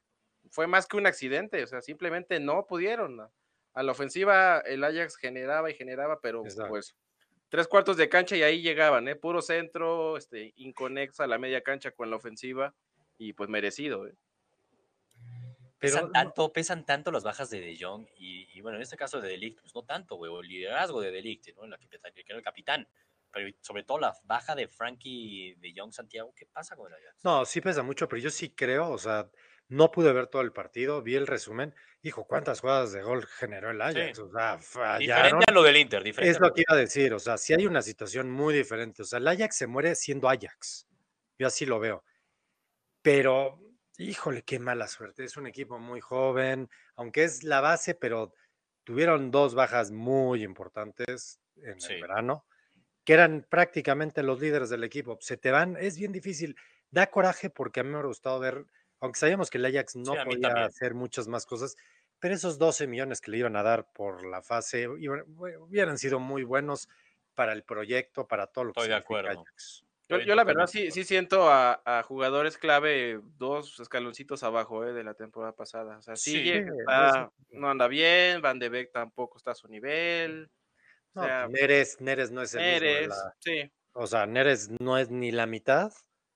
fue 0.50 0.66
más 0.66 0.86
que 0.86 0.96
un 0.96 1.06
accidente, 1.06 1.62
o 1.62 1.66
sea, 1.66 1.80
simplemente 1.82 2.40
no 2.40 2.66
pudieron. 2.66 3.20
A, 3.20 3.82
la 3.82 3.92
ofensiva 3.92 4.60
el 4.64 4.82
Ajax 4.82 5.16
generaba 5.16 5.70
y 5.70 5.74
generaba, 5.74 6.18
pero 6.20 6.42
Exacto. 6.44 6.68
pues 6.70 6.96
tres 7.50 7.68
cuartos 7.68 7.96
de 7.98 8.08
cancha 8.08 8.34
y 8.34 8.42
ahí 8.42 8.62
llegaban, 8.62 9.06
¿eh? 9.06 9.14
puro 9.16 9.40
centro, 9.42 10.16
este, 10.16 10.52
inconexa 10.56 11.24
a 11.24 11.26
la 11.28 11.38
media 11.38 11.60
cancha 11.62 11.90
con 11.92 12.08
la 12.10 12.16
ofensiva 12.16 12.74
y 13.18 13.34
pues 13.34 13.48
merecido. 13.50 14.06
¿eh? 14.08 14.14
Pesan 15.78 15.96
Pero 15.98 16.06
no- 16.06 16.12
tanto, 16.12 16.52
pesan 16.52 16.86
tanto 16.86 17.12
las 17.12 17.22
bajas 17.24 17.50
de 17.50 17.60
De 17.60 17.76
Jong 17.78 18.06
y, 18.16 18.48
y, 18.58 18.60
bueno, 18.62 18.76
en 18.76 18.82
este 18.82 18.96
caso 18.96 19.20
de 19.20 19.28
Delict, 19.28 19.60
pues 19.60 19.74
no 19.74 19.82
tanto, 19.84 20.16
güey, 20.16 20.32
o 20.32 20.40
el 20.40 20.48
liderazgo 20.48 21.00
de 21.00 21.10
Delict, 21.10 21.54
¿no? 21.56 21.64
En 21.64 21.70
la 21.70 21.78
que, 21.78 21.88
que 21.88 22.24
era 22.26 22.38
el 22.38 22.42
capitán. 22.44 22.88
Pero 23.30 23.54
sobre 23.60 23.82
todo 23.82 23.98
la 23.98 24.14
baja 24.24 24.54
de 24.54 24.68
Frankie 24.68 25.54
De 25.56 25.74
Jong 25.76 25.92
Santiago, 25.92 26.32
¿qué 26.34 26.46
pasa 26.46 26.74
con 26.76 26.90
el 26.90 26.98
Ajax? 26.98 27.22
No, 27.24 27.44
sí 27.44 27.60
pesa 27.60 27.82
mucho, 27.82 28.08
pero 28.08 28.22
yo 28.22 28.30
sí 28.30 28.50
creo, 28.54 28.88
o 28.88 28.96
sea, 28.98 29.28
no 29.68 29.90
pude 29.90 30.12
ver 30.14 30.28
todo 30.28 30.40
el 30.40 30.52
partido, 30.52 31.02
vi 31.02 31.16
el 31.16 31.26
resumen. 31.26 31.74
Hijo, 32.00 32.24
¿cuántas 32.26 32.60
jugadas 32.60 32.92
de 32.92 33.02
gol 33.02 33.26
generó 33.26 33.70
el 33.70 33.82
Ajax? 33.82 34.16
Sí. 34.16 34.22
O 34.22 34.30
sea, 34.30 34.58
fallaron. 34.58 35.00
Diferente 35.00 35.44
a 35.48 35.52
lo 35.52 35.62
del 35.62 35.76
Inter, 35.76 36.02
diferente. 36.02 36.30
Es 36.30 36.40
lo 36.40 36.54
que 36.54 36.62
iba 36.62 36.74
a 36.74 36.80
decir, 36.80 37.12
o 37.12 37.18
sea, 37.18 37.36
sí 37.36 37.52
hay 37.52 37.66
una 37.66 37.82
situación 37.82 38.30
muy 38.30 38.54
diferente. 38.54 39.02
O 39.02 39.04
sea, 39.04 39.18
el 39.18 39.28
Ajax 39.28 39.56
se 39.56 39.66
muere 39.66 39.94
siendo 39.96 40.30
Ajax. 40.30 40.86
Yo 41.38 41.48
así 41.48 41.66
lo 41.66 41.78
veo. 41.80 42.02
Pero, 43.02 43.58
híjole, 43.98 44.42
qué 44.42 44.58
mala 44.58 44.86
suerte. 44.88 45.24
Es 45.24 45.36
un 45.36 45.46
equipo 45.46 45.78
muy 45.78 46.00
joven, 46.00 46.68
aunque 46.96 47.24
es 47.24 47.42
la 47.44 47.60
base, 47.60 47.94
pero 47.94 48.32
tuvieron 48.84 49.30
dos 49.30 49.54
bajas 49.54 49.90
muy 49.90 50.42
importantes 50.42 51.40
en 51.56 51.80
Sí. 51.80 51.94
el 51.94 52.02
verano, 52.02 52.46
que 53.04 53.14
eran 53.14 53.46
prácticamente 53.48 54.22
los 54.22 54.40
líderes 54.40 54.68
del 54.70 54.84
equipo. 54.84 55.18
Se 55.20 55.36
te 55.36 55.50
van, 55.50 55.76
es 55.78 55.96
bien 55.98 56.12
difícil. 56.12 56.56
Da 56.90 57.08
coraje 57.08 57.50
porque 57.50 57.80
a 57.80 57.82
mí 57.82 57.88
me 57.90 57.96
hubiera 57.96 58.08
gustado 58.08 58.38
ver, 58.38 58.64
aunque 59.00 59.18
sabíamos 59.18 59.50
que 59.50 59.58
el 59.58 59.64
Ajax 59.66 59.96
no 59.96 60.12
Sí, 60.12 60.18
podía 60.24 60.40
también. 60.48 60.66
hacer 60.66 60.94
muchas 60.94 61.28
más 61.28 61.46
cosas, 61.46 61.76
pero 62.18 62.34
esos 62.34 62.58
12 62.58 62.86
millones 62.86 63.20
que 63.20 63.30
le 63.30 63.38
iban 63.38 63.56
a 63.56 63.62
dar 63.62 63.90
por 63.92 64.24
la 64.24 64.42
fase 64.42 64.82
iban- 64.98 65.24
hubieran 65.36 65.98
sido 65.98 66.18
muy 66.20 66.44
buenos 66.44 66.88
para 67.34 67.52
el 67.52 67.62
proyecto, 67.64 68.26
para 68.26 68.46
todo 68.46 68.64
lo 68.64 68.72
que 68.72 68.80
Estoy 68.80 68.88
de 68.90 68.96
acuerdo. 68.96 69.40
Ajax. 69.42 69.84
Yo, 70.08 70.34
la 70.36 70.44
verdad 70.44 70.66
sí, 70.68 70.90
sí 70.92 71.04
siento 71.04 71.50
a, 71.50 71.82
a 71.84 72.02
jugadores 72.04 72.58
clave 72.58 73.20
dos 73.38 73.80
escaloncitos 73.80 74.42
abajo 74.44 74.84
eh, 74.84 74.92
de 74.92 75.02
la 75.04 75.14
temporada 75.14 75.52
pasada. 75.54 75.98
O 75.98 76.02
sea, 76.02 76.16
sí, 76.16 76.48
está- 76.52 77.30
no 77.50 77.68
anda 77.70 77.88
bien, 77.88 78.40
Van 78.40 78.58
de 78.58 78.68
Beek 78.68 78.92
tampoco 78.92 79.36
está 79.38 79.50
a 79.52 79.54
su 79.54 79.68
nivel. 79.68 80.50
O 81.14 81.14
No, 81.14 81.22
sea, 81.24 81.48
pues 81.48 81.52
Neres, 81.52 82.00
Neres 82.00 82.30
no 82.30 82.42
es 82.42 82.54
el 82.54 82.64
mismo 82.64 82.72
Neres, 82.82 83.08
la- 83.08 83.32
sí. 83.40 83.70
o 83.94 84.06
sea, 84.06 84.26
Neres 84.26 84.70
no 84.80 84.98
es 84.98 85.10
ni 85.10 85.32
la 85.32 85.46
mitad, 85.46 85.92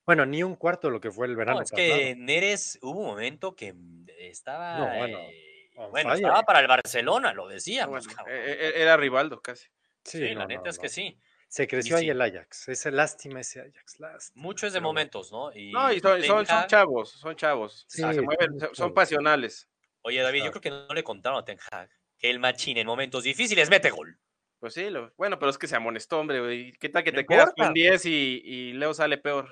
bueno, 0.07 0.27
ni 0.27 0.43
un 0.43 0.57
cuarto 0.57 0.89
de 0.89 0.93
lo 0.95 1.01
que 1.01 1.11
fue 1.13 1.27
el 1.27 1.37
verano 1.37 1.59
No, 1.59 1.63
es 1.63 1.71
pasado. 1.71 1.85
que 1.87 2.15
Neres 2.17 2.79
hubo 2.83 3.01
un 3.01 3.07
momento 3.07 3.55
que 3.57 3.73
mm, 3.75 4.07
estaba. 4.19 4.79
No, 4.79 4.87
bueno, 4.97 5.19
eh, 5.19 5.71
bueno, 5.91 6.15
estaba 6.15 6.43
para 6.43 6.61
el 6.61 6.67
Barcelona, 6.69 7.33
lo 7.35 7.45
No, 7.45 7.53
decíamos. 7.55 8.07
bueno, 8.07 8.23
e- 8.29 8.53
e- 8.79 8.83
era 8.83 8.97
Rivaldo 8.97 9.41
casi. 9.43 9.69
sí, 10.05 10.19
Sí, 10.19 10.35
la 10.35 10.47
neta 10.47 10.63
no, 10.63 10.71
es 10.71 10.79
que 10.79 10.89
sí. 10.89 11.19
Se 11.51 11.67
creció 11.67 11.97
ahí 11.97 12.05
sí. 12.05 12.11
el 12.11 12.21
Ajax. 12.23 12.69
Ese 12.69 12.93
lástima 12.93 13.41
ese 13.41 13.61
Ajax. 13.61 13.99
lástima, 13.99 14.41
Mucho 14.43 14.67
es 14.69 14.73
de 14.73 14.81
momentos, 14.81 15.33
¿no? 15.33 15.53
Y 15.53 15.73
No, 15.73 15.93
y 15.93 15.99
son, 15.99 16.23
son, 16.23 16.47
chavos, 16.69 17.11
son 17.11 17.35
chavos. 17.35 17.85
Sí, 17.89 18.03
se 18.03 18.23
mueven, 18.23 18.57
son 18.73 18.95
pasionales. 18.95 19.69
Oye, 20.03 20.23
David, 20.23 20.45
yo 20.45 20.53
creo 20.53 20.63
que 20.63 20.71
no 20.71 20.95
le 20.95 21.03
contaron 21.03 21.39
a 21.41 21.45
Ten 21.45 21.59
Hag 21.71 21.91
que 22.19 22.31
el 22.31 22.39
machín 22.39 22.77
en 22.79 22.87
momentos 22.87 23.25
difíciles 23.25 23.69
mete 23.69 23.91
gol. 23.91 24.17
Pues 24.61 24.75
sí, 24.75 24.91
lo- 24.91 25.13
bueno, 25.17 25.39
pero 25.39 25.51
es 25.51 25.59
que 25.59 25.67
se 25.67 25.75
amonestó, 25.75 26.21
hombre. 26.21 26.41
güey. 26.41 26.73
¿Qué 26.75 26.89
tal 26.89 27.03
que 27.03 27.11
No 27.13 27.19
te 27.19 27.27
quedas 27.27 27.53
con 27.57 27.75
10 27.75 28.07
y, 28.07 28.43
y 28.45 28.73
Leo 28.75 28.95
sale 28.95 29.19
peor? 29.19 29.49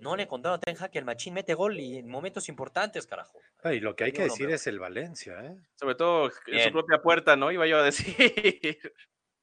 No 0.00 0.16
le 0.16 0.26
contaron 0.26 0.56
a 0.56 0.60
Ten 0.60 0.76
Hag 0.76 0.90
que 0.90 0.98
el 0.98 1.04
machín 1.04 1.34
mete 1.34 1.54
gol 1.54 1.78
y 1.78 1.98
en 1.98 2.08
momentos 2.08 2.48
importantes, 2.48 3.06
carajo. 3.06 3.38
Ah, 3.62 3.72
Y 3.74 3.80
lo 3.80 3.94
que 3.94 4.04
hay 4.04 4.12
que 4.12 4.20
no 4.20 4.24
decir 4.24 4.50
es 4.50 4.66
el 4.66 4.78
Valencia, 4.80 5.38
¿eh? 5.44 5.54
Sobre 5.76 5.94
todo 5.94 6.32
en 6.46 6.64
su 6.64 6.72
propia 6.72 6.98
puerta, 7.00 7.36
¿no? 7.36 7.52
Iba 7.52 7.66
yo 7.68 7.78
a 7.78 7.82
decir. 7.84 8.14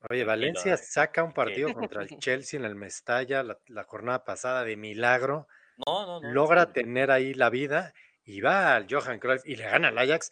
Oye, 0.09 0.23
Valencia 0.23 0.77
saca 0.77 1.23
un 1.23 1.33
partido 1.33 1.73
contra 1.73 2.03
el 2.03 2.09
Chelsea 2.19 2.59
en 2.59 2.65
el 2.65 2.75
Mestalla 2.75 3.43
la, 3.43 3.59
la 3.67 3.83
jornada 3.83 4.23
pasada 4.23 4.63
de 4.63 4.75
milagro, 4.77 5.47
No, 5.85 6.05
no, 6.05 6.21
no. 6.21 6.31
logra 6.31 6.71
tener 6.73 7.11
ahí 7.11 7.33
la 7.33 7.49
vida 7.49 7.93
y 8.23 8.41
va 8.41 8.75
al 8.75 8.87
Johan 8.89 9.19
Cruyff 9.19 9.41
y 9.45 9.55
le 9.55 9.65
gana 9.65 9.89
al 9.89 9.97
Ajax 9.97 10.31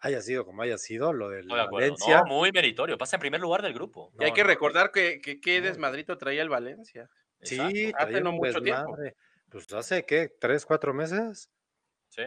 haya 0.00 0.20
sido 0.20 0.44
como 0.44 0.60
haya 0.62 0.76
sido, 0.76 1.12
lo 1.14 1.30
del 1.30 1.48
de. 1.48 1.54
Valencia. 1.70 2.18
No, 2.20 2.26
muy 2.26 2.52
meritorio. 2.52 2.98
Pasa 2.98 3.16
en 3.16 3.20
primer 3.20 3.40
lugar 3.40 3.62
del 3.62 3.72
grupo. 3.72 4.12
Y 4.20 4.24
hay 4.24 4.32
que 4.32 4.42
no, 4.42 4.48
recordar 4.48 4.90
que, 4.92 5.20
que 5.20 5.40
qué 5.40 5.60
no. 5.60 5.66
desmadrito 5.68 6.18
traía 6.18 6.42
el 6.42 6.50
Valencia. 6.50 7.08
Sí. 7.42 7.58
Hace 7.58 7.92
traía 7.92 8.20
no 8.20 8.30
un 8.30 8.36
mucho 8.36 8.60
tiempo. 8.60 8.82
desmadre. 8.96 9.16
Pues 9.48 9.72
hace, 9.72 10.04
¿qué? 10.04 10.28
¿Tres, 10.28 10.66
cuatro 10.66 10.92
meses? 10.92 11.48
Sí. 12.10 12.24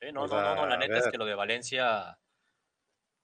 Sí, 0.00 0.12
no, 0.12 0.22
O 0.22 0.26
no, 0.28 0.40
no, 0.40 0.54
no, 0.54 0.66
la 0.66 0.76
neta 0.76 0.98
es 0.98 1.08
que 1.08 1.18
lo 1.18 1.24
de 1.24 1.34
Valencia, 1.34 2.16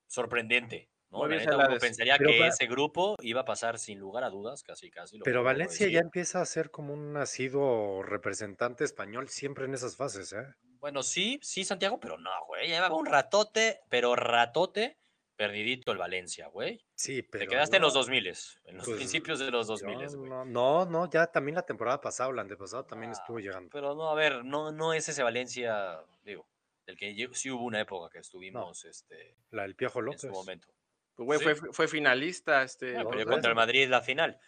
sorprendente. 0.08 0.90
¿No? 1.14 1.26
Muy 1.26 1.28
La 1.28 1.36
bien, 1.36 1.40
neta, 1.46 1.56
uno 1.56 1.64
Celades. 1.64 1.82
pensaría 1.82 2.16
Pero 2.18 2.30
que 2.30 2.46
ese 2.48 2.66
grupo 2.66 3.16
iba 3.22 3.42
a 3.42 3.44
pasar 3.44 3.78
sin 3.78 3.98
lugar 3.98 4.24
a 4.24 4.30
dudas, 4.30 4.62
casi, 4.62 4.90
casi. 4.90 5.18
lo 5.18 5.24
Pero 5.24 5.42
Valencia 5.42 5.88
ya 5.88 6.00
empieza 6.00 6.40
a 6.40 6.46
ser 6.46 6.70
como 6.70 6.92
un 6.92 7.12
nacido 7.12 8.02
representante 8.02 8.84
español 8.84 9.28
siempre 9.28 9.64
en 9.64 9.74
esas 9.74 9.96
fases, 9.96 10.32
¿eh? 10.32 10.44
Bueno, 10.80 11.02
sí, 11.02 11.38
sí, 11.42 11.64
Santiago, 11.64 11.98
pero 11.98 12.18
no, 12.18 12.30
güey. 12.46 12.68
Llevaba 12.68 12.94
un 12.96 13.06
ratote, 13.06 13.80
pero 13.88 14.14
ratote, 14.16 14.98
perdidito 15.36 15.92
el 15.92 15.98
Valencia, 15.98 16.48
güey. 16.48 16.84
Sí, 16.94 17.22
pero. 17.22 17.44
Te 17.44 17.48
quedaste 17.48 17.76
en 17.76 17.82
los 17.82 17.94
no, 17.94 18.00
2000, 18.00 18.26
en 18.26 18.76
los 18.76 18.84
pues, 18.84 18.96
principios 18.96 19.38
de 19.38 19.50
los 19.50 19.66
2000, 19.66 19.98
yo 19.98 20.18
güey. 20.18 20.30
No, 20.30 20.44
no, 20.44 20.84
no, 20.84 21.08
ya 21.08 21.26
también 21.28 21.54
la 21.54 21.62
temporada 21.62 22.00
pasada 22.00 22.28
o 22.28 22.32
la 22.32 22.42
antepasada 22.42 22.86
también 22.86 23.10
Ah, 23.10 23.14
estuvo 23.18 23.38
llegando. 23.38 23.70
Pero 23.72 23.94
no, 23.94 24.10
a 24.10 24.14
ver, 24.14 24.44
no, 24.44 24.72
no 24.72 24.92
es 24.92 25.08
ese 25.08 25.22
Valencia, 25.22 26.00
digo, 26.22 26.46
del 26.86 26.96
que 26.96 27.28
sí 27.32 27.50
hubo 27.50 27.64
una 27.64 27.80
época 27.80 28.10
que 28.12 28.18
estuvimos 28.18 28.84
este, 28.84 29.36
La 29.50 29.62
del 29.62 29.74
Piojo 29.74 30.00
en 30.00 30.04
López. 30.06 30.20
su 30.20 30.28
momento. 30.28 30.68
Pues, 31.14 31.26
güey, 31.26 31.38
Sí. 31.38 31.44
fue, 31.60 31.72
fue 31.72 31.88
finalista. 31.88 32.62
Este, 32.62 32.94
contra 33.04 33.50
el 33.50 33.54
Madrid 33.54 33.88
la 33.88 34.00
final. 34.02 34.38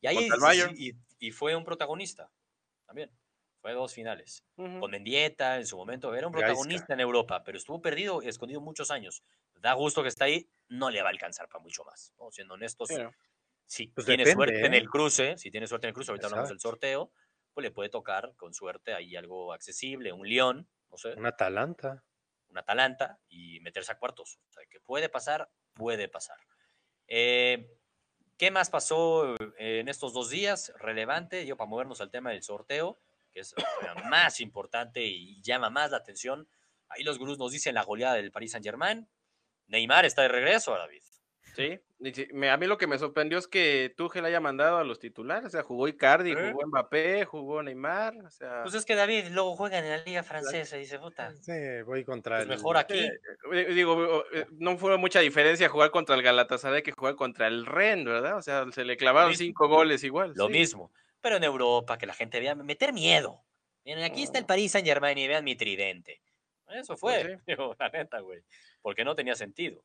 Y 0.00 0.06
ahí 0.08 0.16
Contra 0.28 0.34
el 0.34 0.40
sí- 0.40 0.46
Bayern. 0.46 0.74
y, 0.76 0.92
y 1.28 1.30
fue 1.32 1.54
un 1.56 1.64
protagonista 1.64 2.30
también. 2.86 3.10
Fue 3.60 3.72
dos 3.72 3.92
finales. 3.94 4.44
Ujú. 4.56 4.78
Con 4.80 4.90
Mendieta 4.90 5.56
en 5.56 5.66
su 5.66 5.76
momento. 5.76 6.14
Era 6.14 6.26
un 6.26 6.32
Gaisca. 6.32 6.48
protagonista 6.48 6.94
en 6.94 7.00
Europa, 7.00 7.42
pero 7.42 7.58
estuvo 7.58 7.80
perdido 7.82 8.22
y 8.22 8.28
escondido 8.28 8.60
muchos 8.60 8.90
años. 8.90 9.24
Da 9.54 9.72
gusto 9.72 10.02
que 10.02 10.08
está 10.08 10.26
ahí. 10.26 10.48
No 10.68 10.90
le 10.90 11.00
va 11.02 11.08
a 11.08 11.12
alcanzar 11.12 11.48
para 11.48 11.62
mucho 11.62 11.84
más. 11.84 12.12
¿no? 12.18 12.30
Siendo 12.30 12.54
honestos, 12.54 12.90
¿no? 12.90 13.12
si 13.68 13.88
Pues 13.88 14.06
tiene 14.06 14.22
depende, 14.24 14.44
suerte 14.44 14.66
en 14.66 14.74
¿eh? 14.74 14.78
el 14.78 14.88
cruce, 14.88 15.36
si 15.38 15.50
tiene 15.50 15.66
suerte 15.66 15.86
en 15.86 15.88
el 15.88 15.94
cruce, 15.94 16.12
ahorita 16.12 16.28
hablamos 16.28 16.48
del 16.50 16.56
Exacto. 16.56 16.68
sorteo, 16.70 17.12
pues 17.52 17.64
le 17.64 17.72
puede 17.72 17.88
tocar 17.88 18.32
con 18.36 18.54
suerte 18.54 18.94
ahí 18.94 19.16
algo 19.16 19.52
accesible, 19.52 20.12
un 20.12 20.28
León, 20.28 20.68
no 20.88 20.96
sé, 20.96 21.14
Un 21.14 21.26
Atalanta. 21.26 22.04
un 22.48 22.58
Atalanta 22.58 23.18
y 23.28 23.58
meterse 23.60 23.90
a 23.90 23.98
cuartos. 23.98 24.38
O 24.48 24.52
sea, 24.52 24.64
que 24.70 24.78
puede 24.78 25.08
pasar, 25.08 25.50
puede 25.76 26.08
pasar. 26.08 26.38
Eh, 27.06 27.70
¿Qué 28.36 28.50
más 28.50 28.68
pasó 28.68 29.34
eh, 29.58 29.80
en 29.80 29.88
estos 29.88 30.12
dos 30.12 30.30
días? 30.30 30.72
Relevante, 30.78 31.46
yo 31.46 31.56
para 31.56 31.70
movernos 31.70 32.00
al 32.00 32.10
tema 32.10 32.30
del 32.30 32.42
sorteo, 32.42 32.98
que 33.32 33.40
es 33.40 33.54
más 34.10 34.40
importante 34.40 35.04
y 35.04 35.40
llama 35.42 35.70
más 35.70 35.92
la 35.92 35.98
atención. 35.98 36.48
Ahí 36.88 37.02
los 37.02 37.18
gurús 37.18 37.38
nos 37.38 37.52
dicen 37.52 37.74
la 37.74 37.84
goleada 37.84 38.14
del 38.14 38.32
Paris 38.32 38.52
Saint 38.52 38.64
Germain. 38.64 39.08
Neymar 39.68 40.04
está 40.04 40.22
de 40.22 40.28
regreso, 40.28 40.72
David. 40.72 41.02
Sí, 41.56 41.80
y 42.00 42.12
sí, 42.12 42.28
me- 42.34 42.50
a 42.50 42.56
mí 42.58 42.66
lo 42.66 42.76
que 42.76 42.86
me 42.86 42.98
sorprendió 42.98 43.38
es 43.38 43.48
que 43.48 43.92
Tuchel 43.96 44.24
haya 44.26 44.40
mandado 44.40 44.76
a 44.76 44.84
los 44.84 44.98
titulares, 44.98 45.46
o 45.46 45.50
sea, 45.50 45.62
jugó 45.62 45.88
Icardi, 45.88 46.32
¿Eh? 46.32 46.52
jugó 46.52 46.66
Mbappé, 46.66 47.24
jugó 47.24 47.62
Neymar, 47.62 48.14
o 48.24 48.30
sea, 48.30 48.62
Pues 48.62 48.74
es 48.74 48.84
que 48.84 48.94
David 48.94 49.28
luego 49.30 49.56
juega 49.56 49.78
en 49.78 49.88
la 49.88 49.98
liga 50.04 50.22
francesa 50.22 50.76
y 50.76 50.80
dice, 50.80 50.98
puta, 50.98 51.32
Sí, 51.40 51.52
voy 51.86 52.04
contra 52.04 52.36
pues 52.36 52.42
el. 52.50 52.56
mejor 52.56 52.76
aquí. 52.76 52.98
eh, 52.98 53.18
eh, 53.52 53.64
digo, 53.74 54.24
no 54.58 54.76
fue 54.76 54.96
mucha 54.98 55.20
diferencia 55.20 55.68
jugar 55.70 55.90
contra 55.90 56.14
el 56.14 56.22
Galatasaray 56.22 56.82
que 56.82 56.92
jugar 56.92 57.14
contra 57.16 57.46
el 57.46 57.64
Ren, 57.64 58.04
¿verdad? 58.04 58.36
O 58.36 58.42
sea, 58.42 58.66
se 58.72 58.84
le 58.84 58.96
clavaron 58.98 59.34
cinco 59.34 59.66
goles 59.68 60.04
igual. 60.04 60.32
Lo 60.36 60.46
sí. 60.48 60.52
mismo. 60.52 60.92
Pero 61.22 61.36
en 61.36 61.44
Europa, 61.44 61.96
que 61.98 62.06
la 62.06 62.14
gente 62.14 62.38
vea, 62.38 62.54
meter 62.54 62.92
miedo. 62.92 63.42
Miren, 63.84 64.04
aquí 64.04 64.22
está 64.22 64.38
el 64.38 64.44
Paris 64.46 64.72
Saint 64.72 64.86
Germain 64.86 65.16
y 65.16 65.26
vean 65.26 65.44
mi 65.44 65.56
tridente. 65.56 66.20
Eso 66.68 66.96
fue, 66.96 67.20
Pues 67.22 67.38
sí. 67.38 67.42
digo, 67.46 67.74
la 67.78 67.88
neta, 67.88 68.20
güey. 68.20 68.42
Porque 68.82 69.04
no 69.04 69.14
tenía 69.14 69.34
sentido. 69.34 69.82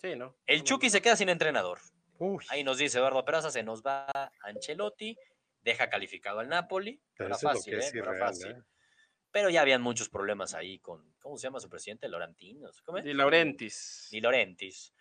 Sí, 0.00 0.16
¿no? 0.16 0.36
El 0.46 0.64
Chucky 0.64 0.90
se 0.90 1.02
queda 1.02 1.16
sin 1.16 1.28
entrenador. 1.28 1.78
Uy, 2.18 2.44
Ahí 2.48 2.64
nos 2.64 2.78
dice 2.78 2.98
Eduardo 2.98 3.24
Peraza, 3.24 3.50
se 3.50 3.62
nos 3.62 3.82
va 3.82 4.06
Ancelotti, 4.42 5.16
deja 5.62 5.88
calificado 5.88 6.40
al 6.40 6.48
Napoli. 6.48 7.00
Era 7.18 7.34
eso 7.34 7.36
es 7.36 7.42
lo 7.42 7.48
fácil, 7.50 7.72
que 7.72 7.78
es 7.78 7.94
¿eh? 7.94 7.98
Era 7.98 8.18
fácil. 8.18 8.50
¿eh? 8.52 8.62
Pero 9.30 9.48
ya 9.48 9.60
habían 9.60 9.82
muchos 9.82 10.08
problemas 10.08 10.54
ahí 10.54 10.78
con, 10.80 11.14
¿cómo 11.20 11.36
se 11.36 11.46
llama 11.46 11.60
su 11.60 11.68
presidente? 11.68 12.08
Laurentino. 12.08 12.68
¿Cómo 12.84 12.98
es? 12.98 13.04
Di 13.04 13.14
Laurentis. 13.14 14.08
Di 14.10 14.20
Laurentis. 14.20 14.92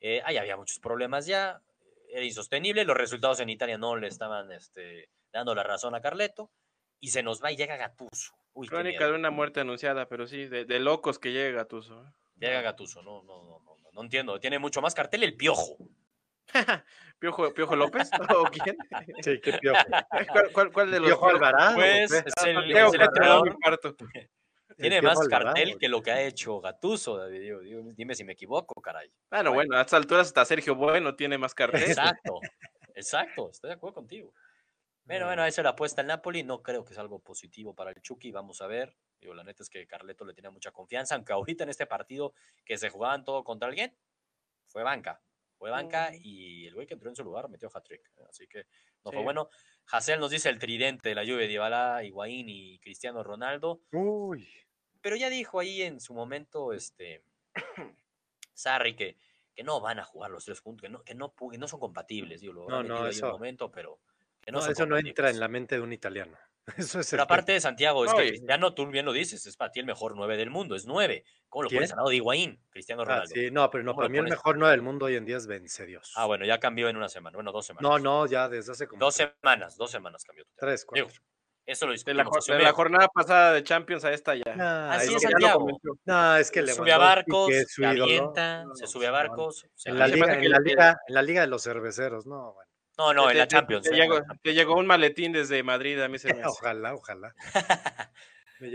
Eh, 0.00 0.22
ahí 0.24 0.36
había 0.36 0.56
muchos 0.56 0.78
problemas 0.78 1.26
ya. 1.26 1.60
Era 2.08 2.24
insostenible. 2.24 2.84
Los 2.84 2.96
resultados 2.96 3.40
en 3.40 3.48
Italia 3.48 3.78
no 3.78 3.96
le 3.96 4.08
estaban 4.08 4.52
este, 4.52 5.08
dando 5.32 5.54
la 5.54 5.62
razón 5.62 5.94
a 5.94 6.00
Carleto. 6.00 6.50
Y 7.00 7.08
se 7.08 7.22
nos 7.22 7.42
va 7.42 7.50
y 7.50 7.56
llega 7.56 7.76
Gattuso. 7.76 8.34
Uy, 8.54 8.68
Crónica 8.68 9.06
de 9.06 9.14
una 9.14 9.30
muerte 9.30 9.60
anunciada, 9.60 10.08
pero 10.08 10.26
sí, 10.26 10.46
de, 10.46 10.64
de 10.64 10.78
locos 10.78 11.18
que 11.18 11.32
llega 11.32 11.64
Tuzo. 11.64 12.04
Llega 12.36 12.60
Gatuso, 12.60 13.02
no, 13.02 13.22
no, 13.22 13.42
no, 13.44 13.60
no, 13.60 13.76
no, 13.92 14.02
entiendo. 14.02 14.40
Tiene 14.40 14.58
mucho 14.58 14.80
más 14.80 14.94
cartel 14.94 15.22
el 15.22 15.36
piojo. 15.36 15.76
¿Piojo, 17.18 17.54
Piojo 17.54 17.76
López? 17.76 18.10
¿O 18.36 18.44
quién? 18.44 18.76
Sí, 19.22 19.40
qué 19.40 19.52
piojo. 19.54 19.78
¿Cuál, 20.32 20.52
cuál, 20.52 20.72
cuál 20.72 20.90
de 20.90 21.00
los 21.00 21.10
Piojo 21.10 21.28
Alvarado. 21.28 21.74
Pues 21.76 22.10
es 22.12 22.24
el, 22.44 22.68
Leo, 22.68 22.88
es 22.88 22.94
el. 22.94 23.96
Tiene 24.76 25.02
más 25.02 25.20
Alvarado. 25.20 25.54
cartel 25.54 25.78
que 25.78 25.88
lo 25.88 26.02
que 26.02 26.10
ha 26.10 26.20
hecho 26.22 26.60
Gatuso, 26.60 27.18
David. 27.18 27.94
Dime 27.94 28.14
si 28.14 28.24
me 28.24 28.32
equivoco, 28.32 28.80
caray. 28.80 29.12
Bueno, 29.30 29.52
bueno, 29.52 29.76
a 29.76 29.82
estas 29.82 29.98
alturas 29.98 30.26
hasta 30.28 30.44
Sergio 30.44 30.74
Bueno 30.74 31.14
tiene 31.14 31.38
más 31.38 31.54
cartel. 31.54 31.82
Exacto, 31.82 32.40
exacto, 32.94 33.50
estoy 33.50 33.68
de 33.68 33.74
acuerdo 33.74 33.94
contigo. 33.94 34.32
Bueno, 35.04 35.26
bueno, 35.26 35.42
Mm. 35.42 35.46
esa 35.46 35.60
es 35.60 35.64
la 35.64 35.70
apuesta 35.70 36.00
en 36.00 36.06
Napoli. 36.08 36.42
No 36.42 36.62
creo 36.62 36.84
que 36.84 36.92
es 36.92 36.98
algo 36.98 37.18
positivo 37.20 37.74
para 37.74 37.90
el 37.90 38.00
Chucky. 38.00 38.30
Vamos 38.30 38.60
a 38.62 38.66
ver. 38.66 38.96
Digo, 39.20 39.34
la 39.34 39.44
neta 39.44 39.62
es 39.62 39.68
que 39.70 39.86
Carleto 39.86 40.24
le 40.24 40.34
tenía 40.34 40.50
mucha 40.50 40.70
confianza, 40.72 41.14
aunque 41.14 41.32
ahorita 41.32 41.64
en 41.64 41.70
este 41.70 41.86
partido 41.86 42.34
que 42.64 42.76
se 42.78 42.88
jugaban 42.90 43.24
todo 43.24 43.44
contra 43.44 43.68
alguien, 43.68 43.96
fue 44.68 44.82
banca. 44.82 45.22
Fue 45.58 45.70
banca 45.70 46.10
Mm. 46.10 46.14
y 46.22 46.66
el 46.66 46.74
güey 46.74 46.86
que 46.86 46.94
entró 46.94 47.08
en 47.08 47.16
su 47.16 47.22
lugar 47.24 47.48
metió 47.48 47.68
hat-trick. 47.72 48.10
Así 48.28 48.46
que 48.48 48.64
no 49.04 49.10
Sí. 49.10 49.16
fue 49.16 49.22
bueno. 49.22 49.48
Hassel 49.90 50.18
nos 50.20 50.30
dice 50.30 50.48
el 50.48 50.58
tridente 50.58 51.08
de 51.08 51.14
la 51.14 51.24
lluvia 51.24 51.42
de 51.42 51.48
Dybala, 51.48 52.02
Higuaín 52.04 52.48
y 52.48 52.78
Cristiano 52.80 53.22
Ronaldo. 53.22 53.82
Uy, 53.92 54.48
Pero 55.00 55.16
ya 55.16 55.28
dijo 55.30 55.58
ahí 55.58 55.82
en 55.82 56.00
su 56.00 56.14
momento, 56.14 56.72
este, 56.72 57.24
Sarri, 58.54 58.94
que, 58.94 59.16
que 59.54 59.64
no 59.64 59.80
van 59.80 59.98
a 59.98 60.04
jugar 60.04 60.30
los 60.30 60.44
tres 60.44 60.60
juntos, 60.60 60.82
que 60.82 60.88
no, 60.88 61.02
que 61.02 61.14
no, 61.14 61.34
pu- 61.34 61.50
que 61.50 61.58
no 61.58 61.66
son 61.66 61.80
compatibles. 61.80 62.40
Digo, 62.40 62.52
lo 62.54 62.68
No, 62.68 62.82
no, 62.84 63.06
eso- 63.08 63.26
un 63.26 63.32
momento, 63.32 63.70
pero 63.72 64.00
que 64.42 64.52
no, 64.52 64.58
no, 64.60 64.66
eso 64.66 64.84
no 64.86 64.98
entra 64.98 65.30
en 65.30 65.40
la 65.40 65.48
mente 65.48 65.76
de 65.76 65.80
un 65.80 65.92
italiano. 65.92 66.36
Eso 66.76 67.00
es 67.00 67.10
Pero 67.10 67.24
aparte 67.24 67.50
de 67.52 67.60
Santiago, 67.60 68.04
es 68.04 68.12
No, 68.12 68.18
que 68.18 68.26
y- 68.26 68.28
Cristiano, 68.30 68.72
tú 68.72 68.86
bien 68.86 69.04
lo 69.04 69.12
dices, 69.12 69.44
es 69.46 69.56
para 69.56 69.72
ti 69.72 69.80
el 69.80 69.86
mejor 69.86 70.14
nueve 70.14 70.36
del 70.36 70.48
mundo, 70.48 70.76
es 70.76 70.86
nueve. 70.86 71.24
¿Cómo 71.48 71.64
lo 71.64 71.68
pones 71.68 71.88
¿Quién? 71.88 71.92
al 71.92 71.96
lado 71.96 72.08
de 72.10 72.16
Higuaín, 72.16 72.62
Cristiano. 72.70 73.02
Ah, 73.02 73.06
Ronaldo? 73.06 73.34
sí, 73.34 73.50
no, 73.50 73.68
pero 73.68 73.82
no, 73.82 73.90
¿Cómo 73.92 74.02
para 74.02 74.08
mí 74.10 74.18
el 74.18 74.24
pones? 74.24 74.30
mejor 74.38 74.58
no 74.58 74.68
del 74.68 74.80
mundo 74.80 75.06
hoy 75.06 75.16
en 75.16 75.24
día 75.24 75.38
es 75.38 75.48
Vence 75.48 75.86
Dios. 75.86 76.12
Ah, 76.14 76.26
bueno, 76.26 76.44
ya 76.44 76.60
cambió 76.60 76.88
en 76.88 76.96
una 76.96 77.08
semana, 77.08 77.36
bueno, 77.36 77.50
dos 77.50 77.66
semanas. 77.66 77.82
No, 77.90 77.98
no, 77.98 78.26
ya 78.26 78.48
desde 78.48 78.70
hace 78.72 78.86
como 78.86 79.00
Dos 79.00 79.16
semanas, 79.16 79.76
dos 79.76 79.90
semanas 79.90 80.22
cambió. 80.24 80.44
tres, 80.56 80.86
Digo, 80.92 81.06
cuatro. 81.08 81.22
eso 81.66 81.86
lo 81.86 81.92
De 81.94 82.14
la, 82.14 82.22
discutimos. 82.22 82.46
de 82.46 82.58
la 82.62 82.72
jornada 82.72 83.08
pasada 83.08 83.54
de 83.54 83.64
Champions 83.64 84.04
a 84.04 84.12
esta 84.12 84.36
ya. 84.36 84.54
Nah, 84.54 84.92
Así 84.92 85.14
es 85.16 85.20
ya 85.22 85.30
Santiago. 85.30 85.66
No, 86.04 86.36
es 86.36 86.48
que 86.52 86.64
Se 86.64 86.74
sube 86.74 86.92
a 86.92 86.98
barcos, 86.98 87.48
que 87.48 87.64
se 87.64 87.84
avienta, 87.84 88.64
No, 88.66 88.76
se 88.76 88.84
no, 88.84 88.88
sube 88.88 89.06
a 89.08 89.10
no, 89.10 89.14
barcos. 89.16 89.66
la, 89.86 90.06
liga, 90.06 90.26
la 90.26 90.58
liga, 90.60 90.96
en 91.08 91.14
la 91.14 91.22
liga 91.22 91.40
de 91.40 91.48
los 91.48 91.64
cerveceros, 91.64 92.24
no, 92.24 92.52
bueno. 92.52 92.70
No, 93.02 93.12
no, 93.12 93.30
en 93.30 93.38
la 93.38 93.44
te- 93.48 93.48
Champions. 93.56 93.88
Te, 93.88 93.94
eh, 93.94 93.98
llegó, 93.98 94.20
te 94.42 94.54
llegó 94.54 94.76
un 94.76 94.86
maletín 94.86 95.32
desde 95.32 95.62
Madrid, 95.64 96.00
a 96.00 96.08
mí 96.08 96.18
se 96.20 96.32
me 96.32 96.40
hace. 96.42 96.48
Ojalá, 96.50 96.94
ojalá. 96.94 97.34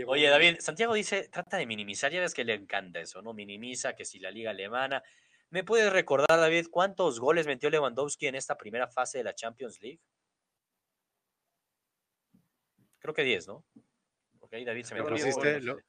Oye, 0.06 0.28
David, 0.28 0.56
Santiago 0.60 0.92
dice, 0.92 1.28
trata 1.28 1.56
de 1.56 1.64
minimizar, 1.64 2.12
ya 2.12 2.20
ves 2.20 2.34
que 2.34 2.44
le 2.44 2.52
encanta 2.52 3.00
eso, 3.00 3.22
¿no? 3.22 3.32
Minimiza 3.32 3.94
que 3.96 4.04
si 4.04 4.18
la 4.18 4.30
liga 4.30 4.50
alemana. 4.50 5.02
¿Me 5.48 5.64
puedes 5.64 5.90
recordar, 5.90 6.38
David, 6.38 6.66
cuántos 6.70 7.18
goles 7.20 7.46
metió 7.46 7.70
Lewandowski 7.70 8.26
en 8.26 8.34
esta 8.34 8.58
primera 8.58 8.86
fase 8.88 9.16
de 9.16 9.24
la 9.24 9.34
Champions 9.34 9.80
League? 9.80 10.00
Creo 12.98 13.14
que 13.14 13.22
10, 13.22 13.48
¿no? 13.48 13.64
Ok, 14.40 14.52
David 14.66 14.84
se 14.84 14.94
me 14.94 15.00
Lo 15.00 15.08
pusiste, 15.08 15.60
lo- 15.62 15.80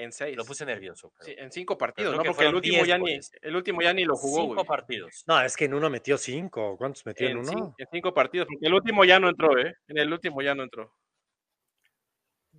En 0.00 0.12
seis. 0.12 0.36
Lo 0.36 0.44
puse 0.44 0.64
nervioso. 0.64 1.12
Sí, 1.20 1.34
en 1.36 1.50
cinco 1.50 1.76
partidos, 1.76 2.16
¿no? 2.16 2.22
que 2.22 2.28
Porque 2.30 2.46
el 2.46 2.54
último, 2.54 2.76
10 2.84 2.86
ya 2.86 2.98
ni, 2.98 3.18
el 3.42 3.56
último 3.56 3.82
ya 3.82 3.92
ni 3.92 4.04
lo 4.04 4.14
jugó, 4.16 4.42
Cinco 4.42 4.54
güey. 4.54 4.66
partidos. 4.66 5.24
No, 5.26 5.40
es 5.42 5.56
que 5.56 5.64
en 5.64 5.74
uno 5.74 5.90
metió 5.90 6.16
cinco. 6.16 6.76
¿Cuántos 6.76 7.04
metió 7.04 7.26
en, 7.26 7.38
En, 7.38 7.48
uno? 7.48 7.74
en 7.76 7.86
cinco 7.90 8.14
partidos, 8.14 8.46
porque 8.50 8.66
el 8.66 8.74
último 8.74 9.04
ya 9.04 9.18
no 9.18 9.28
entró, 9.28 9.58
¿eh? 9.58 9.74
En 9.88 9.98
el 9.98 10.12
último 10.12 10.40
ya 10.40 10.54
no 10.54 10.62
entró. 10.62 10.94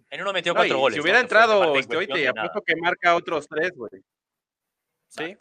En 0.10 0.22
uno 0.22 0.34
metió 0.34 0.54
No, 0.54 0.60
cuatro 0.60 0.80
goles. 0.80 0.96
si 0.96 1.02
hubiera 1.02 1.20
Que 1.20 1.24
entrado, 1.24 1.76
este, 1.76 1.96
hoy 1.96 2.08
te 2.08 2.28
apuesto 2.28 2.62
que 2.62 2.76
marca 2.76 3.16
otros 3.16 3.48
tres, 3.48 3.72
güey. 3.76 3.92
¿Sí? 5.08 5.38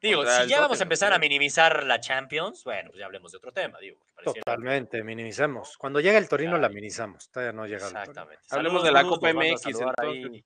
Digo, 0.00 0.18
Contra 0.20 0.42
si 0.44 0.48
ya 0.50 0.60
vamos 0.60 0.80
a 0.80 0.82
empezar 0.82 1.12
a 1.12 1.18
minimizar 1.18 1.84
la 1.84 1.98
Champions, 1.98 2.62
bueno, 2.64 2.90
pues 2.90 3.00
ya 3.00 3.06
hablemos 3.06 3.32
de 3.32 3.38
otro 3.38 3.52
tema, 3.52 3.78
digo. 3.80 3.98
que 4.18 4.24
Totalmente, 4.24 5.02
minimicemos. 5.02 5.76
Cuando 5.78 5.98
llega 6.00 6.18
el 6.18 6.28
Torino 6.28 6.58
la 6.58 6.68
minimizamos. 6.68 7.30
Todavía 7.30 7.52
no 7.52 7.64
llega 7.66 7.86
el 7.86 7.92
Torino. 7.92 8.00
Exactamente. 8.00 8.42
Hablemos 8.50 8.82
Saludos, 8.82 8.84
de 8.84 8.92
la 8.92 9.02
Copa 9.08 9.32
MX, 9.32 9.66
entonces. 9.66 9.94
ahí. 9.98 10.44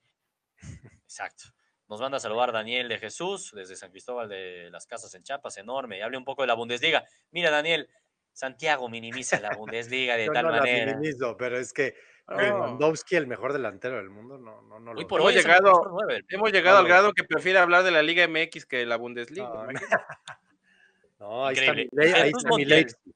Exacto. 1.04 1.44
Nos 1.88 2.00
manda 2.00 2.18
a 2.18 2.20
saludar 2.20 2.52
Daniel 2.52 2.88
de 2.88 2.98
Jesús 2.98 3.52
desde 3.54 3.74
San 3.74 3.90
Cristóbal 3.90 4.28
de 4.28 4.68
las 4.70 4.86
Casas 4.86 5.14
en 5.14 5.22
Chiapas, 5.22 5.56
enorme. 5.56 5.98
Y 5.98 6.00
hable 6.02 6.18
un 6.18 6.24
poco 6.24 6.42
de 6.42 6.48
la 6.48 6.54
Bundesliga. 6.54 7.02
Mira, 7.30 7.50
Daniel, 7.50 7.88
Santiago 8.32 8.88
minimiza 8.90 9.40
la 9.40 9.54
Bundesliga 9.56 10.16
de 10.16 10.26
Yo 10.26 10.32
tal 10.32 10.44
no 10.46 10.50
la 10.52 10.58
manera. 10.58 10.94
minimizo, 10.96 11.36
pero 11.36 11.58
es 11.58 11.72
que 11.72 11.94
Lewandowski, 12.28 13.16
el 13.16 13.26
mejor 13.26 13.54
delantero 13.54 13.96
del 13.96 14.10
mundo, 14.10 14.36
no, 14.36 14.60
no, 14.62 14.78
no 14.80 14.90
Hoy 14.90 15.02
lo 15.02 15.08
por 15.08 15.20
Hemos 15.22 15.32
hoy 15.32 15.38
llegado- 15.40 15.96
Hemos 16.28 16.52
llegado 16.52 16.78
al 16.78 16.86
grado 16.86 17.12
que 17.14 17.24
prefiere 17.24 17.58
hablar 17.58 17.84
de 17.84 17.90
la 17.90 18.02
Liga 18.02 18.28
MX 18.28 18.66
que 18.66 18.76
de 18.76 18.86
la 18.86 18.96
Bundesliga. 18.96 19.48
No, 21.18 21.46
ahí 21.46 21.56
está, 21.56 21.72
mi, 21.72 21.80
ahí 21.80 21.88
Jesús 22.12 22.26
está 22.26 22.42
mi 22.42 22.50
Montiel. 22.50 22.68
Leipzig. 22.68 23.14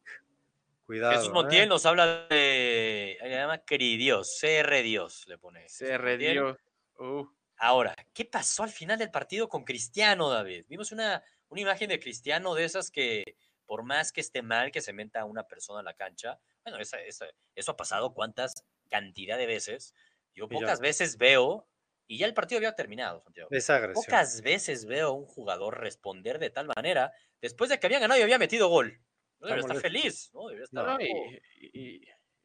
Cuidado. 0.87 1.12
Jesús 1.12 1.28
¿eh? 1.28 1.32
Montiel 1.32 1.68
nos 1.68 1.84
habla 1.87 2.26
de. 2.28 3.18
Le 3.22 3.30
llama 3.30 3.58
Queridios, 3.58 4.38
CR 4.40 4.82
Dios, 4.82 5.25
le 5.28 5.37
pone. 5.37 5.61
Montiel. 5.61 5.99
redió. 6.00 6.58
Uh, 6.99 7.25
Ahora, 7.56 7.94
¿qué 8.12 8.25
pasó 8.25 8.64
al 8.64 8.70
final 8.70 8.99
del 8.99 9.11
partido 9.11 9.49
con 9.49 9.64
Cristiano, 9.64 10.28
David? 10.30 10.64
Vimos 10.68 10.90
una, 10.92 11.22
una 11.49 11.61
imagen 11.61 11.88
de 11.88 12.00
Cristiano 12.00 12.54
de 12.54 12.64
esas 12.64 12.90
que, 12.90 13.37
por 13.66 13.84
más 13.84 14.11
que 14.12 14.20
esté 14.20 14.42
mal 14.42 14.72
que 14.72 14.80
se 14.80 14.92
meta 14.92 15.20
a 15.20 15.25
una 15.25 15.46
persona 15.46 15.78
en 15.80 15.84
la 15.84 15.94
cancha, 15.94 16.40
bueno, 16.64 16.78
esa- 16.80 17.00
esa- 17.00 17.28
eso 17.54 17.72
ha 17.72 17.76
pasado 17.76 18.14
cuántas 18.14 18.52
cantidad 18.90 19.38
de 19.38 19.46
veces. 19.46 19.94
Yo 20.34 20.46
Y 20.46 20.49
ya. 20.54 20.61
pocas 20.61 20.80
veces 20.80 21.18
veo, 21.18 21.68
y 22.08 22.18
ya 22.18 22.26
el 22.26 22.34
partido 22.34 22.58
había 22.58 22.75
terminado, 22.75 23.20
Santiago. 23.22 23.49
Esa 23.52 23.76
agresión. 23.76 24.04
Pocas 24.04 24.42
veces 24.42 24.84
veo 24.87 25.08
a 25.08 25.12
un 25.12 25.26
jugador 25.26 25.78
responder 25.80 26.38
de 26.40 26.50
tal 26.50 26.66
manera 26.75 27.12
después 27.40 27.70
de 27.70 27.78
que 27.78 27.87
había 27.87 28.00
ganado 28.00 28.18
y 28.18 28.22
había 28.25 28.38
metido 28.38 28.68
gol. 28.68 29.00
No 29.38 29.46
debería 29.46 29.61
estar 29.61 29.76
feliz, 29.76 30.30
¿no? 30.32 30.46
Debería 30.49 30.64
estar 30.64 30.84
no, 30.84 31.00
y- 31.00 31.40
y- 31.72 31.96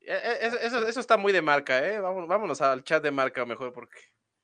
e- 0.02 0.14
e- 0.14 0.46
eso, 0.48 0.60
eso- 0.60 0.88
eso 0.88 1.00
está 1.00 1.18
muy 1.18 1.34
de 1.34 1.42
marca, 1.42 1.80
¿eh? 1.88 2.00
Vámonos, 2.00 2.28
vámonos 2.30 2.62
al 2.62 2.84
chat 2.84 3.02
de 3.04 3.12
marca 3.12 3.46
mejor, 3.46 3.74
porque. 3.74 4.00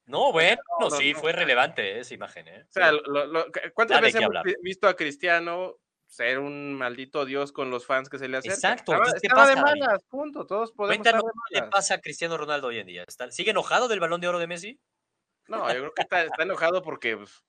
No, 0.05 0.31
bueno, 0.33 0.62
no, 0.79 0.89
no, 0.89 0.95
sí, 0.95 1.13
no. 1.13 1.19
fue 1.19 1.31
relevante 1.31 2.00
esa 2.00 2.13
imagen, 2.13 2.48
¿eh? 2.48 2.65
O 2.67 2.72
sea, 2.72 2.91
lo- 2.91 3.25
lo- 3.25 3.45
¿cuántas 3.74 4.00
de 4.00 4.05
veces 4.07 4.22
hemos 4.22 4.43
visto 4.62 4.88
a 4.88 4.95
Cristiano 4.95 5.75
ser 6.07 6.39
un 6.39 6.74
maldito 6.75 7.25
dios 7.25 7.51
con 7.53 7.69
los 7.72 7.86
fans 7.86 8.10
que 8.10 8.19
se 8.19 8.27
le 8.27 8.38
acercan? 8.38 8.55
Exacto, 8.74 8.91
Estaba, 8.93 9.12
¿qué 9.12 9.27
estaba 9.27 9.48
de 9.48 9.55
pasa, 9.55 9.65
David? 9.67 9.81
malas, 9.81 10.03
punto. 10.03 10.45
Todos 10.45 10.72
podemos 10.74 10.98
Cuéntanos 10.98 11.24
de 11.24 11.31
qué 11.50 11.62
le 11.62 11.67
pasa 11.72 11.95
a 11.95 12.01
Cristiano 12.01 12.38
Ronaldo 12.38 12.67
hoy 12.67 12.79
en 12.79 12.88
día. 12.88 13.03
¿Está- 13.07 13.31
¿Sigue 13.31 13.51
enojado 13.51 13.88
del 13.88 14.00
balón 14.01 14.19
de 14.19 14.27
oro 14.27 14.39
de 14.39 14.48
Messi? 14.48 14.79
No, 15.48 15.67
yo 15.69 15.79
creo 15.79 15.93
que 15.93 16.01
está, 16.03 16.24
está 16.24 16.43
enojado 16.43 16.81
porque 16.81 17.17
pues, 17.17 17.41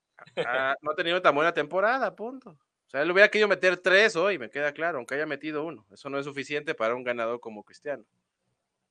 no 0.80 0.90
ha 0.92 0.94
tenido 0.96 1.20
tan 1.22 1.34
buena 1.34 1.52
temporada, 1.52 2.14
punto. 2.14 2.50
O 2.50 2.90
sea, 2.90 3.02
él 3.02 3.10
hubiera 3.10 3.28
querido 3.30 3.48
meter 3.48 3.76
tres 3.78 4.14
hoy, 4.14 4.38
me 4.38 4.48
queda 4.50 4.72
claro, 4.72 4.98
aunque 4.98 5.16
haya 5.16 5.26
metido 5.26 5.64
uno. 5.64 5.84
Eso 5.92 6.08
no 6.08 6.18
es 6.18 6.24
suficiente 6.24 6.74
para 6.74 6.94
un 6.94 7.02
ganador 7.02 7.40
como 7.40 7.64
Cristiano. 7.64 8.04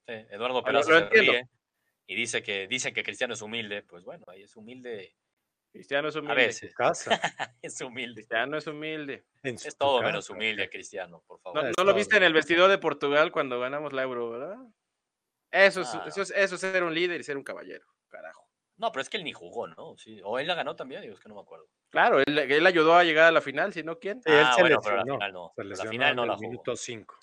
Sí, 0.05 0.13
Eduardo 0.31 0.55
lo- 0.59 0.63
Peraza 0.63 0.89
lo 0.91 0.97
entiendo. 0.97 1.31
ríe 1.31 1.47
y 2.07 2.15
dice 2.15 2.43
que 2.43 2.67
dicen 2.67 2.93
que 2.93 3.03
Cristiano 3.03 3.33
es 3.33 3.41
humilde. 3.41 3.83
Pues 3.83 4.03
bueno, 4.03 4.25
ahí 4.27 4.43
es 4.43 4.55
humilde. 4.55 5.15
Cristiano 5.71 6.09
es 6.09 6.15
A 6.15 6.19
humilde. 6.19 6.45
veces 6.47 6.69
Tu 6.71 6.75
casa. 6.75 7.09
es 7.61 7.81
humilde. 7.81 8.15
Cristiano 8.21 8.57
es 8.57 8.67
humilde. 8.67 9.25
en 9.43 9.57
su 9.57 9.67
Es 9.67 9.77
todo 9.77 9.97
casa. 9.99 10.07
menos 10.07 10.29
humilde, 10.29 10.69
Cristiano, 10.69 11.23
por 11.25 11.39
favor. 11.39 11.71
no 11.77 11.83
lo 11.83 11.93
viste 11.93 12.17
en 12.17 12.23
el 12.23 12.33
vestidor 12.33 12.69
de 12.69 12.77
Portugal 12.77 13.31
cuando 13.31 13.59
ganamos 13.59 13.91
la 13.93 14.03
Euro, 14.03 14.29
¿verdad? 14.29 14.57
Eso 15.51 15.81
es, 15.81 15.93
Ah. 15.93 16.05
eso 16.07 16.21
es, 16.23 16.31
eso 16.31 16.55
es 16.55 16.61
ser 16.61 16.83
un 16.83 16.93
líder 16.93 17.19
y 17.19 17.23
ser 17.23 17.37
un 17.37 17.43
caballero, 17.43 17.85
carajo. 18.07 18.47
No, 18.77 18.91
pero 18.91 19.01
es 19.03 19.09
que 19.09 19.17
él 19.17 19.23
ni 19.23 19.33
jugó, 19.33 19.67
¿no? 19.67 19.95
Sí. 19.97 20.19
O 20.23 20.39
él 20.39 20.47
la 20.47 20.55
ganó 20.55 20.75
también, 20.75 21.01
digo, 21.03 21.13
es 21.13 21.19
que 21.19 21.29
no 21.29 21.35
me 21.35 21.41
acuerdo. 21.41 21.69
Claro, 21.91 22.19
él, 22.19 22.37
él 22.39 22.65
ayudó 22.65 22.95
a 22.95 23.03
llegar 23.03 23.25
a 23.25 23.31
la 23.31 23.39
final, 23.41 23.71
si 23.71 23.83
no, 23.83 23.99
¿quién? 23.99 24.21
Sí, 24.23 24.31
él 24.31 24.39
ah, 24.43 24.53
se 24.55 24.61
bueno, 24.61 24.79
pero 24.83 24.95
la 24.97 25.01
lesionó, 25.03 25.15
final 25.19 25.33
no. 25.33 25.51
Se 25.55 25.63
La 25.63 25.69
lesionó 25.69 25.91
final 25.91 26.15
no 26.15 26.21
en 26.23 26.27
la 26.29 26.35
jugó. 26.35 26.49
minuto 26.49 26.75
5. 26.75 27.17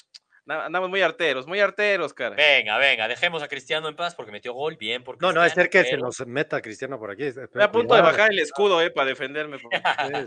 Andamos 0.47 0.89
muy 0.91 1.01
arteros, 1.03 1.47
muy 1.47 1.61
arteros, 1.61 2.13
cara. 2.15 2.35
Venga, 2.37 2.79
venga, 2.79 3.07
dejemos 3.09 3.43
a 3.43 3.49
Cristiano 3.49 3.89
en 3.89 3.97
paz 3.97 4.15
porque 4.15 4.33
metió 4.33 4.53
gol, 4.53 4.77
bien. 4.77 5.05
Por 5.05 5.21
No, 5.21 5.33
no, 5.33 5.45
es 5.45 5.53
ser 5.53 5.71
que 5.71 5.85
se 5.85 5.97
nos 5.97 6.27
meta 6.27 6.61
Cristiano 6.61 6.99
por 6.99 7.11
aquí. 7.11 7.25
Estoy 7.25 7.63
a 7.63 7.71
punto 7.71 7.95
de 7.95 8.01
bajar 8.01 8.31
el 8.33 8.39
escudo, 8.39 8.81
eh, 8.83 8.91
para 8.91 9.09
defenderme. 9.09 9.59
por- 9.59 9.73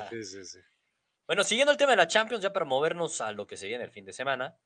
Sí, 0.09 0.23
sí, 0.23 0.23
sí, 0.23 0.45
sí. 0.45 0.59
Bueno, 1.27 1.43
siguiendo 1.43 1.71
el 1.71 1.77
tema 1.77 1.91
de 1.91 1.97
la 1.97 2.07
Champions, 2.07 2.43
ya 2.43 2.51
para 2.53 2.65
movernos 2.65 3.21
a 3.21 3.31
lo 3.31 3.47
que 3.47 3.57
se 3.57 3.67
viene 3.67 3.83
el 3.83 3.91
fin 3.91 4.05
de 4.05 4.13
semana, 4.13 4.57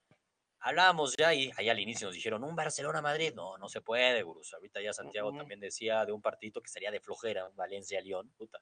hablábamos 0.59 1.15
ya 1.15 1.33
y 1.33 1.51
ahí 1.55 1.69
al 1.69 1.79
inicio 1.79 2.07
nos 2.07 2.15
dijeron, 2.15 2.43
un 2.43 2.55
Barcelona-Madrid, 2.55 3.33
no, 3.35 3.57
no 3.57 3.69
se 3.69 3.81
puede, 3.81 4.23
Gurús. 4.23 4.53
Ahorita 4.53 4.81
ya 4.81 4.91
Santiago 4.91 5.31
también 5.37 5.59
decía 5.59 6.03
de 6.05 6.11
un 6.11 6.21
partito 6.21 6.61
que 6.61 6.69
sería 6.69 6.91
de 6.91 6.99
flojera, 6.99 7.49
Valencia-León, 7.55 8.31
puta. 8.37 8.59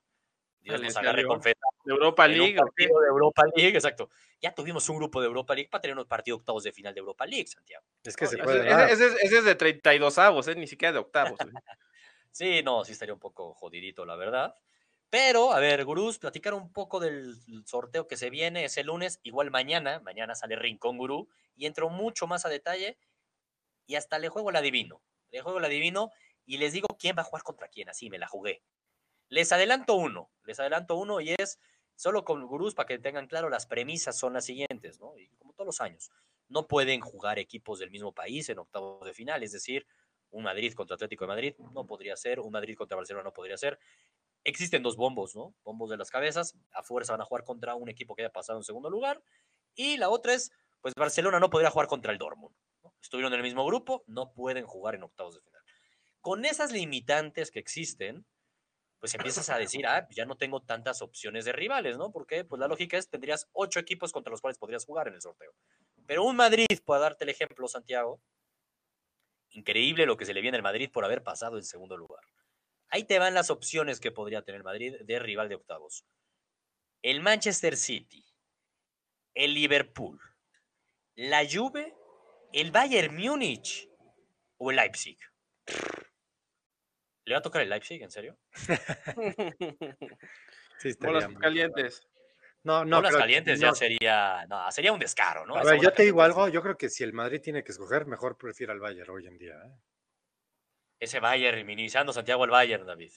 Dios 0.66 0.82
nos 0.82 0.98
agarre 0.98 1.26
con 1.26 1.42
fe. 1.42 1.54
De 1.84 1.94
Europa 1.94 2.28
League. 2.28 2.56
partido 2.56 3.00
de 3.00 3.08
Europa 3.08 3.44
League, 3.56 3.76
exacto. 3.76 4.10
Ya 4.42 4.54
tuvimos 4.54 4.90
un 4.90 4.98
grupo 4.98 5.22
de 5.22 5.28
Europa 5.28 5.54
League 5.54 5.70
para 5.70 5.82
tener 5.84 5.96
un 5.98 6.06
partido 6.06 6.38
octavos 6.38 6.64
de 6.64 6.72
final 6.72 6.94
de 6.94 7.00
Europa 7.02 7.26
League, 7.28 7.46
Santiago. 7.48 7.86
Es 8.04 8.18
que 8.18 8.26
No, 8.26 8.32
se 8.32 8.36
ese- 8.38 8.44
puede 8.44 8.72
Ese, 8.72 8.94
ese 8.94 9.06
es, 9.08 9.14
ese 9.24 9.38
es 9.38 9.46
de 9.46 9.56
32 9.56 10.18
avos, 10.18 10.48
eh, 10.48 10.56
ni 10.56 10.66
siquiera 10.68 10.92
de 10.94 11.00
octavos. 11.00 11.40
eh. 11.42 11.46
Sí, 12.32 12.62
no, 12.64 12.84
sí 12.84 12.92
estaría 12.92 13.14
un 13.14 13.20
poco 13.20 13.54
jodidito, 13.54 14.06
la 14.06 14.16
verdad. 14.18 14.56
Pero, 15.10 15.54
a 15.54 15.60
ver, 15.62 15.86
Gurús, 15.86 16.20
platicar 16.20 16.54
un 16.54 16.74
poco 16.74 17.00
del 17.00 17.38
sorteo 17.66 18.08
que 18.08 18.18
se 18.18 18.30
viene 18.30 18.66
ese 18.66 18.84
lunes, 18.84 19.22
igual 19.24 19.52
mañana, 19.52 20.02
mañana 20.02 20.36
sale 20.36 20.58
Rincón 20.58 20.98
Gurú, 20.98 21.30
y 21.56 21.66
entro 21.66 21.90
mucho 21.90 22.28
más 22.28 22.46
a 22.46 22.50
detalle 22.50 22.98
y 23.86 23.96
hasta 23.96 24.20
le 24.20 24.28
juego 24.28 24.50
el 24.50 24.58
adivino. 24.58 25.02
Le 25.32 25.42
juego 25.42 25.60
el 25.60 25.66
adivino 25.66 26.12
y 26.46 26.58
les 26.58 26.74
digo 26.74 26.88
quién 27.00 27.16
va 27.18 27.22
a 27.22 27.26
jugar 27.26 27.44
contra 27.44 27.70
quién, 27.70 27.88
así 27.88 28.10
me 28.10 28.18
la 28.18 28.28
jugué. 28.28 28.64
Les 29.30 29.52
adelanto 29.52 29.96
uno, 29.96 30.32
les 30.44 30.60
adelanto 30.60 30.96
uno 30.96 31.20
y 31.22 31.36
es 31.38 31.60
solo 31.96 32.26
con 32.26 32.46
Gurús 32.46 32.76
para 32.76 32.88
que 32.88 33.00
tengan 33.00 33.28
claro, 33.28 33.50
las 33.50 33.66
premisas 33.66 34.18
son 34.18 34.34
las 34.34 34.46
siguientes, 34.46 35.00
¿no? 35.00 35.18
Y 35.18 35.30
como 35.38 35.54
todos 35.54 35.66
los 35.66 35.82
años, 35.82 36.12
no 36.48 36.68
pueden 36.68 37.02
jugar 37.02 37.40
equipos 37.40 37.80
del 37.80 37.92
mismo 37.92 38.14
país 38.14 38.50
en 38.50 38.60
octavos 38.60 39.06
de 39.06 39.14
final, 39.14 39.44
es 39.44 39.52
decir, 39.52 39.88
un 40.32 40.44
Madrid 40.44 40.74
contra 40.74 40.96
Atlético 40.96 41.24
de 41.24 41.30
Madrid 41.30 41.56
no 41.74 41.86
podría 41.86 42.16
ser, 42.18 42.40
un 42.40 42.52
Madrid 42.52 42.76
contra 42.76 42.98
Barcelona 42.98 43.24
no 43.24 43.34
podría 43.34 43.58
ser. 43.58 43.80
Existen 44.44 44.84
dos 44.84 44.98
bombos, 44.98 45.36
¿no? 45.36 45.56
Bombos 45.64 45.90
de 45.90 45.98
las 45.98 46.12
cabezas, 46.12 46.56
a 46.72 46.84
fuerza 46.84 47.14
van 47.14 47.22
a 47.22 47.26
jugar 47.26 47.44
contra 47.46 47.74
un 47.76 47.90
equipo 47.90 48.16
que 48.16 48.24
haya 48.24 48.32
pasado 48.32 48.60
en 48.60 48.64
segundo 48.64 48.90
lugar. 48.90 49.24
Y 49.76 49.98
la 49.98 50.10
otra 50.10 50.34
es, 50.34 50.52
pues 50.82 50.94
Barcelona 50.94 51.40
no 51.40 51.50
podría 51.50 51.72
jugar 51.72 51.88
contra 51.88 52.12
el 52.12 52.18
Dortmund. 52.18 52.56
¿no? 52.84 52.94
Estuvieron 53.02 53.34
en 53.34 53.40
el 53.40 53.44
mismo 53.44 53.66
grupo, 53.66 54.04
no 54.08 54.34
pueden 54.34 54.66
jugar 54.66 54.96
en 54.96 55.04
octavos 55.04 55.36
de 55.36 55.42
final. 55.42 55.62
Con 56.22 56.46
esas 56.46 56.72
limitantes 56.72 57.50
que 57.50 57.60
existen, 57.60 58.26
pues 59.06 59.14
empiezas 59.14 59.48
a 59.52 59.60
decir, 59.60 59.86
ah, 59.86 60.08
ya 60.10 60.26
no 60.26 60.36
tengo 60.36 60.64
tantas 60.64 61.04
opciones 61.04 61.46
de 61.46 61.52
rivales, 61.52 61.96
¿no? 61.96 62.12
Porque 62.12 62.44
pues 62.44 62.60
la 62.60 62.68
lógica 62.68 62.98
es, 62.98 63.08
tendrías 63.08 63.48
ocho 63.54 63.80
equipos 63.80 64.12
contra 64.12 64.32
los 64.32 64.42
cuales 64.42 64.58
podrías 64.58 64.84
jugar 64.84 65.08
en 65.08 65.14
el 65.14 65.22
sorteo. 65.22 65.54
Pero 66.08 66.24
un 66.24 66.36
Madrid, 66.36 66.66
para 66.84 67.02
darte 67.02 67.24
el 67.24 67.30
ejemplo, 67.30 67.68
Santiago, 67.68 68.20
increíble 69.52 70.08
lo 70.08 70.18
que 70.18 70.26
se 70.26 70.34
le 70.34 70.42
viene 70.42 70.58
al 70.58 70.64
Madrid 70.64 70.90
por 70.92 71.06
haber 71.06 71.22
pasado 71.22 71.58
en 71.58 71.64
segundo 71.64 71.96
lugar. 71.98 72.24
Ahí 72.90 73.04
te 73.04 73.20
van 73.20 73.36
las 73.36 73.52
opciones 73.52 74.00
que 74.00 74.12
podría 74.12 74.42
tener 74.42 74.64
Madrid 74.64 74.96
de 75.00 75.20
rival 75.20 75.50
de 75.50 75.56
octavos. 75.56 76.04
El 77.04 77.22
Manchester 77.22 77.78
City, 77.78 78.26
el 79.36 79.54
Liverpool, 79.54 80.20
la 81.14 81.48
Juve, 81.48 81.96
el 82.54 82.72
Bayern 82.72 83.16
Múnich 83.16 83.88
o 84.58 84.72
el 84.72 84.78
Leipzig. 84.78 85.20
¿Le 87.26 87.34
va 87.34 87.40
a 87.40 87.42
tocar 87.42 87.62
el 87.62 87.70
Leipzig, 87.70 88.02
en 88.02 88.12
serio? 88.12 88.38
Sí, 90.78 90.92
Bolas 91.00 91.28
calientes. 91.40 92.06
No, 92.64 92.84
no. 92.84 92.98
Bolas 92.98 93.16
calientes 93.16 93.60
no. 93.62 93.68
ya 93.68 93.74
sería, 93.74 94.46
no, 94.48 94.70
sería 94.72 94.92
un 94.92 95.00
descaro, 95.00 95.46
¿no? 95.46 95.56
A 95.56 95.64
ver, 95.64 95.80
yo 95.80 95.94
te 95.94 96.04
digo 96.04 96.22
algo. 96.22 96.50
Yo 96.50 96.62
creo 96.62 96.78
que 96.78 96.90
si 96.90 97.04
el 97.04 97.14
Madrid 97.14 97.40
tiene 97.42 97.64
que 97.64 97.72
escoger, 97.72 98.06
mejor 98.06 98.38
prefiero 98.38 98.74
al 98.74 98.80
Bayern 98.82 99.10
hoy 99.10 99.26
en 99.26 99.38
día. 99.38 99.54
¿eh? 99.54 99.72
Ese 101.00 101.22
Bayern, 101.22 101.66
minimizando 101.66 102.12
Santiago 102.12 102.44
al 102.44 102.50
Bayern, 102.50 102.86
David. 102.86 103.12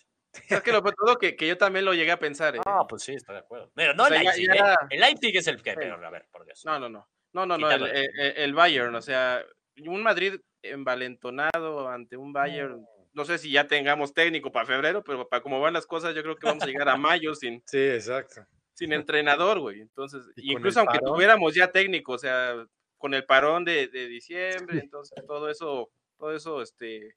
Es 0.49 0.63
que 0.63 0.71
lo 0.73 0.83
todo 0.83 1.19
que, 1.19 1.35
que 1.35 1.49
yo 1.49 1.59
también 1.59 1.85
lo 1.85 1.95
llegué 1.95 2.13
a 2.13 2.19
pensar. 2.19 2.55
eh. 2.55 2.61
Ah, 2.65 2.87
pues 2.89 3.03
sí, 3.03 3.15
estoy 3.15 3.35
de 3.35 3.41
acuerdo. 3.41 3.73
Pero 3.75 3.93
no 3.95 4.05
O 4.05 4.07
sea, 4.07 4.19
el 4.19 4.25
Leipzig, 4.25 4.47
ya- 4.55 4.75
¿eh? 4.75 4.77
El 4.91 5.01
Leipzig 5.01 5.37
es 5.37 5.47
el 5.49 5.63
que, 5.63 5.75
pero 5.75 5.95
a 6.07 6.11
ver, 6.11 6.29
por 6.31 6.45
Dios. 6.45 6.65
No, 6.65 6.79
no, 6.79 6.89
no. 6.89 7.09
No, 7.33 7.45
no, 7.45 7.59
no. 7.59 7.71
El- 7.71 8.17
el 8.17 8.55
Bayern, 8.55 8.95
o 8.95 9.03
sea, 9.03 9.43
un 9.85 10.03
Madrid 10.03 10.41
envalentonado 10.63 11.89
ante 11.89 12.17
un 12.17 12.33
Bayern. 12.33 12.81
No 12.81 12.98
sé 13.25 13.39
si 13.39 13.51
ya 13.51 13.67
tengamos 13.67 14.15
técnico 14.15 14.51
para 14.53 14.67
febrero, 14.67 15.03
pero 15.05 15.29
para 15.29 15.43
cómo 15.43 15.61
van 15.61 15.73
las 15.75 15.87
cosas, 15.87 16.15
yo 16.15 16.23
creo 16.23 16.37
que 16.37 16.47
vamos 16.47 16.63
a 16.63 16.67
llegar 16.67 16.89
a 16.89 16.97
mayo 16.97 17.35
sin, 17.35 17.63
Sí, 17.67 17.79
exacto. 17.79 18.47
sin 18.75 18.93
entrenador, 18.93 19.61
güey. 19.61 19.81
Entonces, 19.81 20.23
Y 20.37 20.53
incluso 20.53 20.81
aunque 20.81 20.99
parón. 20.99 21.15
tuviéramos 21.15 21.55
ya 21.55 21.71
técnico, 21.73 22.13
o 22.13 22.19
sea, 22.19 22.55
con 22.97 23.15
el 23.15 23.25
parón 23.25 23.65
de, 23.65 23.89
de 23.89 24.07
diciembre, 24.79 24.79
entonces 24.81 25.25
todo 25.27 25.49
eso, 25.51 25.91
todo 26.19 26.35
eso, 26.35 26.63
este, 26.63 27.15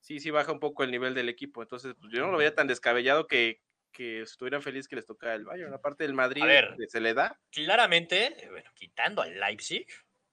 sí, 0.00 0.18
sí 0.20 0.30
baja 0.30 0.52
un 0.52 0.60
poco 0.60 0.82
el 0.84 0.90
nivel 0.90 1.14
del 1.14 1.28
equipo. 1.28 1.62
Entonces, 1.62 1.94
pues, 2.00 2.12
yo 2.12 2.20
no 2.24 2.32
lo 2.32 2.38
veía 2.38 2.54
tan 2.54 2.66
descabellado 2.66 3.26
que, 3.26 3.60
que 3.92 4.22
estuvieran 4.22 4.62
felices 4.62 4.88
que 4.88 4.96
les 4.96 5.06
tocara 5.06 5.34
el 5.34 5.44
Bayern. 5.44 5.74
Aparte 5.74 6.04
del 6.04 6.14
Madrid, 6.14 6.42
ver. 6.44 6.76
se 6.88 7.00
le 7.00 7.12
da. 7.14 7.38
claramente, 7.50 8.46
bueno, 8.50 8.70
quitando 8.74 9.22
al 9.22 9.38
Leipzig, 9.38 9.86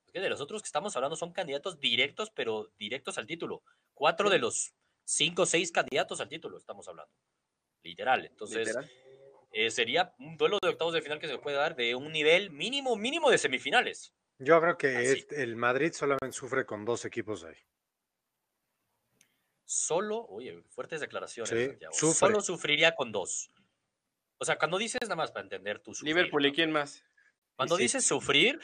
es 0.05 0.11
que 0.13 0.19
de 0.21 0.29
los 0.29 0.39
otros 0.41 0.61
que 0.61 0.67
estamos 0.67 0.95
hablando 0.95 1.15
son 1.17 1.33
candidatos 1.33 1.79
directos, 1.79 2.31
pero 2.31 2.71
directos 2.77 3.17
al 3.17 3.27
título. 3.27 3.63
Cuatro 3.93 4.29
de 4.29 4.39
los 4.39 4.73
cinco 5.07 5.43
o 5.43 5.45
seis 5.45 5.71
candidatos 5.71 6.19
al 6.19 6.27
título 6.27 6.57
estamos 6.57 6.87
hablando. 6.87 7.11
Literal. 7.83 8.25
Entonces, 8.25 8.67
literal. 8.67 8.91
eh, 9.53 9.71
sería 9.71 10.13
un 10.19 10.35
duelo 10.35 10.59
de 10.61 10.67
octavos 10.69 10.93
de 10.93 11.01
final 11.01 11.19
que 11.19 11.27
se 11.29 11.37
puede 11.37 11.55
dar 11.55 11.75
de 11.75 11.95
un 11.95 12.11
nivel 12.11 12.49
mínimo, 12.51 12.95
mínimo 12.97 13.29
de 13.31 13.37
semifinales. 13.37 14.13
Yo 14.39 14.59
creo 14.61 14.77
que 14.77 15.01
es- 15.11 15.27
el 15.31 15.55
Madrid 15.55 15.93
solamente 15.93 16.33
sufre 16.33 16.65
con 16.65 16.83
dos 16.83 17.05
equipos 17.05 17.43
ahí. 17.45 17.55
Solo, 19.63 20.25
oye, 20.27 20.61
fuertes 20.69 21.01
declaraciones, 21.01 21.49
Sí, 21.49 21.65
Santiago. 21.67 21.93
sufre. 21.93 22.19
Solo 22.27 22.41
sufriría 22.41 22.95
con 22.95 23.11
dos. 23.11 23.49
O 24.37 24.45
sea, 24.45 24.57
cuando 24.57 24.77
dices, 24.77 25.01
nada 25.03 25.15
más 25.15 25.31
para 25.31 25.43
entender 25.43 25.79
tu 25.79 25.93
sufrir, 25.93 26.15
Liverpool 26.15 26.45
y 26.45 26.53
quién 26.53 26.71
más. 26.71 27.03
Cuando 27.55 27.75
sí. 27.77 27.83
dices 27.83 28.05
sufrir, 28.05 28.59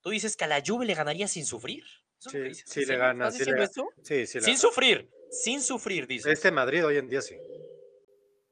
tú 0.00 0.10
dices 0.10 0.36
que 0.36 0.44
a 0.44 0.48
la 0.48 0.62
Juve 0.64 0.86
le 0.86 0.94
ganaría 0.94 1.26
sin 1.28 1.44
sufrir. 1.44 1.84
¿Eso 2.18 2.28
es 2.30 2.34
lo 2.34 2.40
que 2.40 2.42
Sí, 2.44 2.48
dices? 2.48 2.70
sí 2.70 2.80
¿En 2.82 2.88
le 2.88 2.96
gana, 2.96 3.28
¿Estás 3.28 3.44
sí 3.46 3.50
le? 3.50 3.66
Sí, 4.04 4.26
sí. 4.26 4.38
le 4.38 4.44
Sin 4.44 4.54
gana. 4.54 4.58
sufrir, 4.58 5.10
sin 5.30 5.62
sufrir, 5.62 6.06
dice. 6.06 6.30
Este 6.30 6.50
Madrid 6.50 6.84
hoy 6.84 6.96
en 6.96 7.08
día 7.08 7.22
sí. 7.22 7.36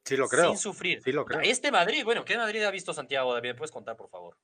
Sí 0.05 0.17
lo 0.17 0.29
creo. 0.29 0.49
Sin 0.49 0.59
sufrir. 0.59 1.03
Sí 1.03 1.13
lo 1.13 1.25
creo. 1.25 1.41
Este 1.41 1.71
Madrid, 1.71 2.05
bueno, 2.05 2.25
¿qué 2.25 2.37
Madrid 2.37 2.63
ha 2.63 2.71
visto 2.71 2.95
Santiago? 2.95 3.35
David, 3.35 3.51
¿Me 3.51 3.55
puedes 3.55 3.71
contar, 3.71 3.97
por 3.97 4.09
favor? 4.09 4.37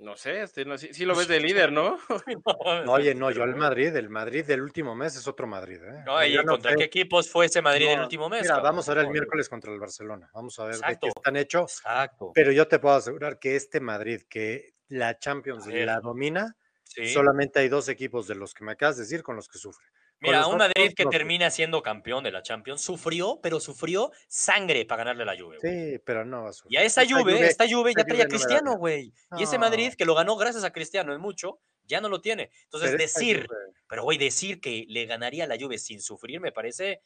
No 0.00 0.16
sé, 0.16 0.42
este, 0.42 0.64
no, 0.64 0.78
sí, 0.78 0.94
sí 0.94 1.04
lo 1.04 1.16
ves 1.16 1.26
de 1.26 1.40
líder, 1.40 1.72
¿no? 1.72 1.98
No, 2.86 2.92
oye, 2.92 3.16
no, 3.16 3.32
yo 3.32 3.42
el 3.42 3.56
Madrid, 3.56 3.94
el 3.96 4.08
Madrid 4.08 4.44
del 4.44 4.62
último 4.62 4.94
mes 4.94 5.16
es 5.16 5.26
otro 5.26 5.48
Madrid. 5.48 5.82
¿eh? 5.82 6.04
No, 6.06 6.24
¿y 6.24 6.36
no 6.36 6.44
contra 6.44 6.76
qué 6.76 6.84
equipos 6.84 7.28
fue 7.28 7.46
ese 7.46 7.62
Madrid 7.62 7.88
el 7.88 7.96
no, 7.96 8.02
último 8.04 8.28
mes? 8.28 8.42
Mira, 8.42 8.54
cabrón? 8.54 8.70
vamos 8.70 8.88
a 8.88 8.94
ver 8.94 9.04
el 9.06 9.10
miércoles 9.10 9.48
contra 9.48 9.72
el 9.72 9.80
Barcelona. 9.80 10.30
Vamos 10.32 10.56
a 10.60 10.66
ver 10.66 10.74
Exacto. 10.76 11.06
de 11.06 11.12
qué 11.12 11.18
están 11.18 11.36
hechos. 11.36 11.78
Exacto. 11.78 12.30
Pero 12.32 12.52
yo 12.52 12.68
te 12.68 12.78
puedo 12.78 12.94
asegurar 12.94 13.40
que 13.40 13.56
este 13.56 13.80
Madrid, 13.80 14.22
que 14.28 14.74
la 14.86 15.18
Champions 15.18 15.66
la 15.66 15.98
domina, 16.00 16.56
Sí. 16.84 17.08
solamente 17.08 17.58
hay 17.58 17.68
dos 17.68 17.88
equipos 17.88 18.26
de 18.28 18.34
los 18.36 18.54
que 18.54 18.64
me 18.64 18.72
acabas 18.72 18.96
de 18.96 19.02
decir 19.02 19.22
con 19.22 19.36
los 19.36 19.48
que 19.48 19.58
sufre. 19.58 19.86
Mira, 20.20 20.46
un 20.48 20.56
Madrid 20.58 20.94
que 20.96 21.06
termina 21.06 21.50
siendo 21.50 21.82
campeón 21.82 22.24
de 22.24 22.30
la 22.32 22.42
Champions 22.42 22.82
sufrió, 22.82 23.38
pero 23.42 23.60
sufrió 23.60 24.10
sangre 24.26 24.84
para 24.84 25.04
ganarle 25.04 25.22
a 25.22 25.26
la 25.26 25.38
Juve. 25.40 25.58
Sí, 25.60 26.00
pero 26.04 26.24
no 26.24 26.42
va 26.44 26.50
a 26.50 26.52
sufrir. 26.52 26.72
Y 26.72 26.76
a 26.76 26.84
esa 26.84 27.02
Juve, 27.06 27.46
esta 27.46 27.64
Juve 27.68 27.92
ya 27.94 28.00
esa 28.02 28.06
traía 28.06 28.24
a 28.24 28.26
Juve 28.26 28.38
no 28.38 28.38
me 28.38 28.38
da 28.44 28.46
Cristiano, 28.48 28.76
güey. 28.76 29.12
Y 29.38 29.42
ese. 29.42 29.58
Madrid 29.58 29.94
que 29.94 30.04
lo 30.04 30.14
ganó 30.14 30.36
gracias 30.36 30.64
a 30.64 30.72
Cristiano 30.72 31.12
es 31.12 31.18
mucho, 31.20 31.60
ya 31.84 32.00
no 32.00 32.08
lo 32.08 32.20
tiene. 32.20 32.50
Entonces, 32.64 32.90
Pero 32.90 33.02
esta 33.04 33.20
decir, 33.20 33.46
Juve- 33.46 33.72
pero 33.88 34.02
güey, 34.02 34.18
decir 34.18 34.60
que 34.60 34.84
le 34.88 35.06
ganaría 35.06 35.44
a 35.44 35.46
la 35.46 35.56
Juve 35.58 35.78
sin 35.78 36.02
sufrir 36.02 36.40
me 36.40 36.50
parece 36.52 37.02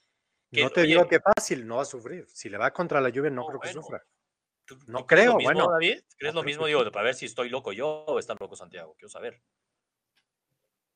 que, 0.50 0.62
no 0.62 0.70
te 0.70 0.80
oye, 0.80 0.88
digo 0.88 1.06
que 1.08 1.20
fácil, 1.20 1.66
no 1.66 1.76
va 1.76 1.82
a 1.82 1.86
sufrir. 1.86 2.26
Si 2.28 2.48
le 2.48 2.56
va 2.58 2.72
contra 2.72 3.00
la 3.00 3.10
lluvia, 3.10 3.30
no 3.30 3.46
creo 3.46 3.60
que 3.60 3.72
sufra. 3.72 4.02
¿tú- 4.64 4.78
no 4.86 5.00
tú 5.00 5.06
creo, 5.06 5.36
mismo, 5.36 5.52
bueno. 5.52 5.70
David? 5.70 6.00
¿Crees 6.16 6.34
No 6.34 6.40
lo 6.40 6.44
mismo? 6.46 6.66
Digo, 6.66 6.90
para 6.92 7.04
ver 7.04 7.14
si 7.14 7.26
estoy 7.26 7.48
loco 7.50 7.72
yo 7.72 7.88
o 8.06 8.18
está 8.18 8.34
loco 8.38 8.56
Santiago. 8.56 8.94
Quiero 8.94 9.08
saber. 9.10 9.42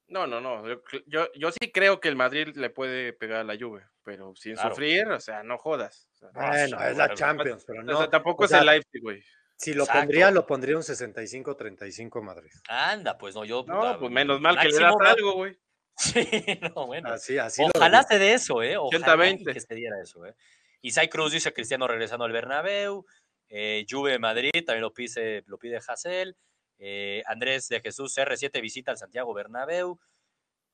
No, 0.09 0.27
no, 0.27 0.41
no. 0.41 0.67
Yo, 0.69 0.81
yo, 1.07 1.29
yo 1.35 1.51
sí 1.53 1.71
creo 1.73 2.01
que 2.01 2.09
el 2.09 2.17
Madrid 2.17 2.57
le 2.57 2.71
puede 2.71 3.13
pegar 3.13 3.41
a 3.41 3.45
la 3.45 3.57
Juve, 3.59 3.85
pero 4.05 4.35
sin 4.37 4.55
Claro. 4.55 4.71
sufrir, 4.71 5.09
o 5.09 5.19
sea, 5.21 5.43
no 5.43 5.59
jodas. 5.59 6.09
O 6.15 6.17
sea, 6.17 6.29
Ah, 6.35 6.49
Bueno, 6.51 6.79
sí, 6.79 6.85
es 6.91 6.97
la 6.97 7.05
bueno, 7.07 7.15
Champions, 7.15 7.65
pero 7.67 7.81
o 7.81 7.83
no. 7.83 7.99
sea, 7.99 8.09
tampoco 8.11 8.43
o 8.45 8.47
es 8.47 8.53
el 8.53 8.67
Leipzig, 8.67 9.03
güey. 9.03 9.23
Si 9.57 9.73
lo 9.75 9.83
Exacto. 9.85 10.01
pondría, 10.01 10.31
lo 10.31 10.47
pondría 10.47 10.77
un 10.77 10.83
65-35 10.83 12.23
Madrid. 12.23 12.51
Anda, 12.69 13.17
pues 13.19 13.35
no, 13.35 13.45
yo. 13.45 13.65
No, 13.67 13.77
puta, 13.79 13.99
pues 13.99 14.13
menos 14.13 14.41
mal 14.41 14.59
que 14.61 14.69
le 14.69 14.79
das 14.79 14.95
algo, 15.01 15.33
güey. 15.35 15.59
Sí, 15.99 16.29
no, 16.61 16.87
bueno. 16.87 17.09
Así, 17.09 17.39
así 17.39 17.63
Ojalá 17.75 18.03
se 18.03 18.19
dé 18.19 18.35
eso, 18.35 18.63
¿eh? 18.63 18.77
Ojalá 18.77 19.17
80-20. 19.17 19.41
y 19.41 19.45
que 19.55 19.61
se 19.61 19.75
diera 19.75 19.97
eso, 20.03 20.27
¿eh? 20.27 20.35
Isai 20.83 21.09
Cruz 21.09 21.33
dice 21.33 21.55
Cristiano 21.55 21.89
regresando 21.89 22.27
al 22.27 22.33
Bernabéu. 22.33 23.07
Eh, 23.49 23.87
Juve 23.89 24.19
Madrid, 24.19 24.51
también 24.67 24.83
lo 24.83 24.93
pide, 24.93 25.43
lo 25.47 25.57
pide 25.59 25.79
Hassel. 25.79 26.37
Eh, 26.79 27.23
Andrés 27.27 27.69
de 27.69 27.81
Jesús 27.81 28.17
R7 28.17 28.61
visita 28.61 28.91
al 28.91 28.99
Santiago 28.99 29.33
Bernabéu. 29.35 29.99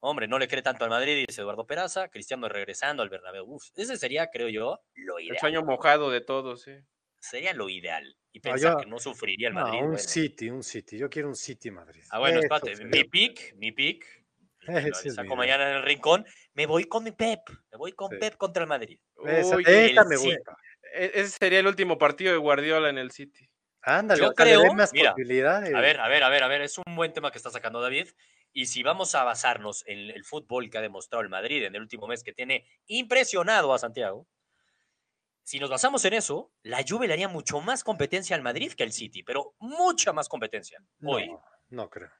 Hombre, 0.00 0.26
no 0.26 0.38
le 0.38 0.48
cree 0.48 0.62
tanto 0.62 0.82
al 0.84 0.90
Madrid, 0.90 1.24
dice 1.28 1.42
Eduardo 1.42 1.64
Peraza. 1.66 2.08
Cristiano 2.08 2.48
regresando 2.48 3.02
al 3.04 3.08
Bernabéu. 3.08 3.44
Uf, 3.46 3.64
ese 3.76 3.96
sería, 3.96 4.28
creo 4.30 4.48
yo, 4.48 4.80
lo 4.94 5.18
El 5.18 5.26
ideal. 5.26 5.38
sueño 5.38 5.62
mojado 5.62 6.10
de 6.10 6.20
todos, 6.20 6.62
sí. 6.62 6.72
Sería 7.20 7.52
lo 7.54 7.68
ideal. 7.68 8.16
Y 8.32 8.38
No, 8.40 8.42
pensar 8.42 8.72
yo- 8.72 8.78
que 8.78 8.86
no 8.86 8.98
sufriría 8.98 9.48
el 9.48 9.54
No, 9.54 9.60
Madrid. 9.60 9.78
un 9.80 9.86
bueno. 9.92 9.98
City, 9.98 10.50
un 10.50 10.64
City. 10.64 10.98
Yo 10.98 11.08
quiero 11.08 11.28
un 11.28 11.36
City 11.36 11.70
Madrid. 11.70 12.02
Ah, 12.10 12.18
bueno, 12.18 12.40
Eso 12.40 12.52
espérate. 12.52 12.84
Mi 12.86 13.04
pick, 13.04 13.54
mi 13.56 13.70
pick. 13.70 14.04
saco 15.16 15.36
mañana 15.36 15.70
en 15.70 15.76
el 15.76 15.82
rincón. 15.84 16.26
Me 16.54 16.66
voy 16.66 16.84
con 16.84 17.04
mi 17.04 17.12
Pep. 17.12 17.40
Me 17.70 17.78
voy 17.78 17.92
con 17.92 18.10
Sí. 18.10 18.16
Pep 18.18 18.36
contra 18.36 18.62
el 18.64 18.68
Madrid. 18.68 18.98
Esa, 19.24 19.56
Uy, 19.56 19.62
esa 19.66 20.02
el 20.02 20.08
me 20.08 20.16
gusta. 20.16 20.56
e- 20.94 21.12
ese 21.14 21.28
sería 21.30 21.60
el 21.60 21.66
último 21.68 21.96
partido 21.96 22.32
de 22.32 22.38
Guardiola 22.38 22.88
en 22.88 22.98
el 22.98 23.12
City. 23.12 23.48
Ándale, 23.82 24.20
Yo 24.20 24.32
creo- 24.34 24.72
más 24.74 24.92
mira, 24.92 25.10
posibilidades. 25.12 25.74
A 25.74 25.80
ver, 25.80 25.98
a 26.00 26.08
ver, 26.08 26.22
a 26.22 26.28
ver, 26.28 26.42
a 26.44 26.48
ver, 26.48 26.62
es 26.62 26.78
un 26.78 26.94
buen 26.96 27.12
tema 27.12 27.30
que 27.32 27.38
está 27.38 27.50
sacando 27.50 27.80
David. 27.80 28.08
Y 28.52 28.66
si 28.66 28.82
vamos 28.82 29.14
a 29.14 29.24
basarnos 29.24 29.82
en 29.86 30.10
el 30.10 30.24
fútbol 30.24 30.68
que 30.70 30.78
ha 30.78 30.82
demostrado 30.82 31.22
el 31.22 31.28
Madrid 31.30 31.64
en 31.64 31.74
el 31.74 31.80
último 31.82 32.06
mes, 32.06 32.22
que 32.22 32.32
tiene 32.32 32.66
impresionado 32.86 33.72
a 33.72 33.78
Santiago, 33.78 34.26
si 35.42 35.58
nos 35.58 35.70
basamos 35.70 36.04
en 36.04 36.12
eso, 36.12 36.52
la 36.62 36.84
Juve 36.86 37.06
le 37.08 37.14
haría 37.14 37.28
mucho 37.28 37.60
más 37.60 37.82
competencia 37.82 38.36
al 38.36 38.42
Madrid 38.42 38.72
que 38.74 38.84
al 38.84 38.92
City, 38.92 39.22
pero 39.24 39.54
mucha 39.58 40.12
más 40.12 40.28
competencia 40.28 40.78
hoy. 41.02 41.28
No, 41.28 41.42
no 41.70 41.90
creo. 41.90 42.10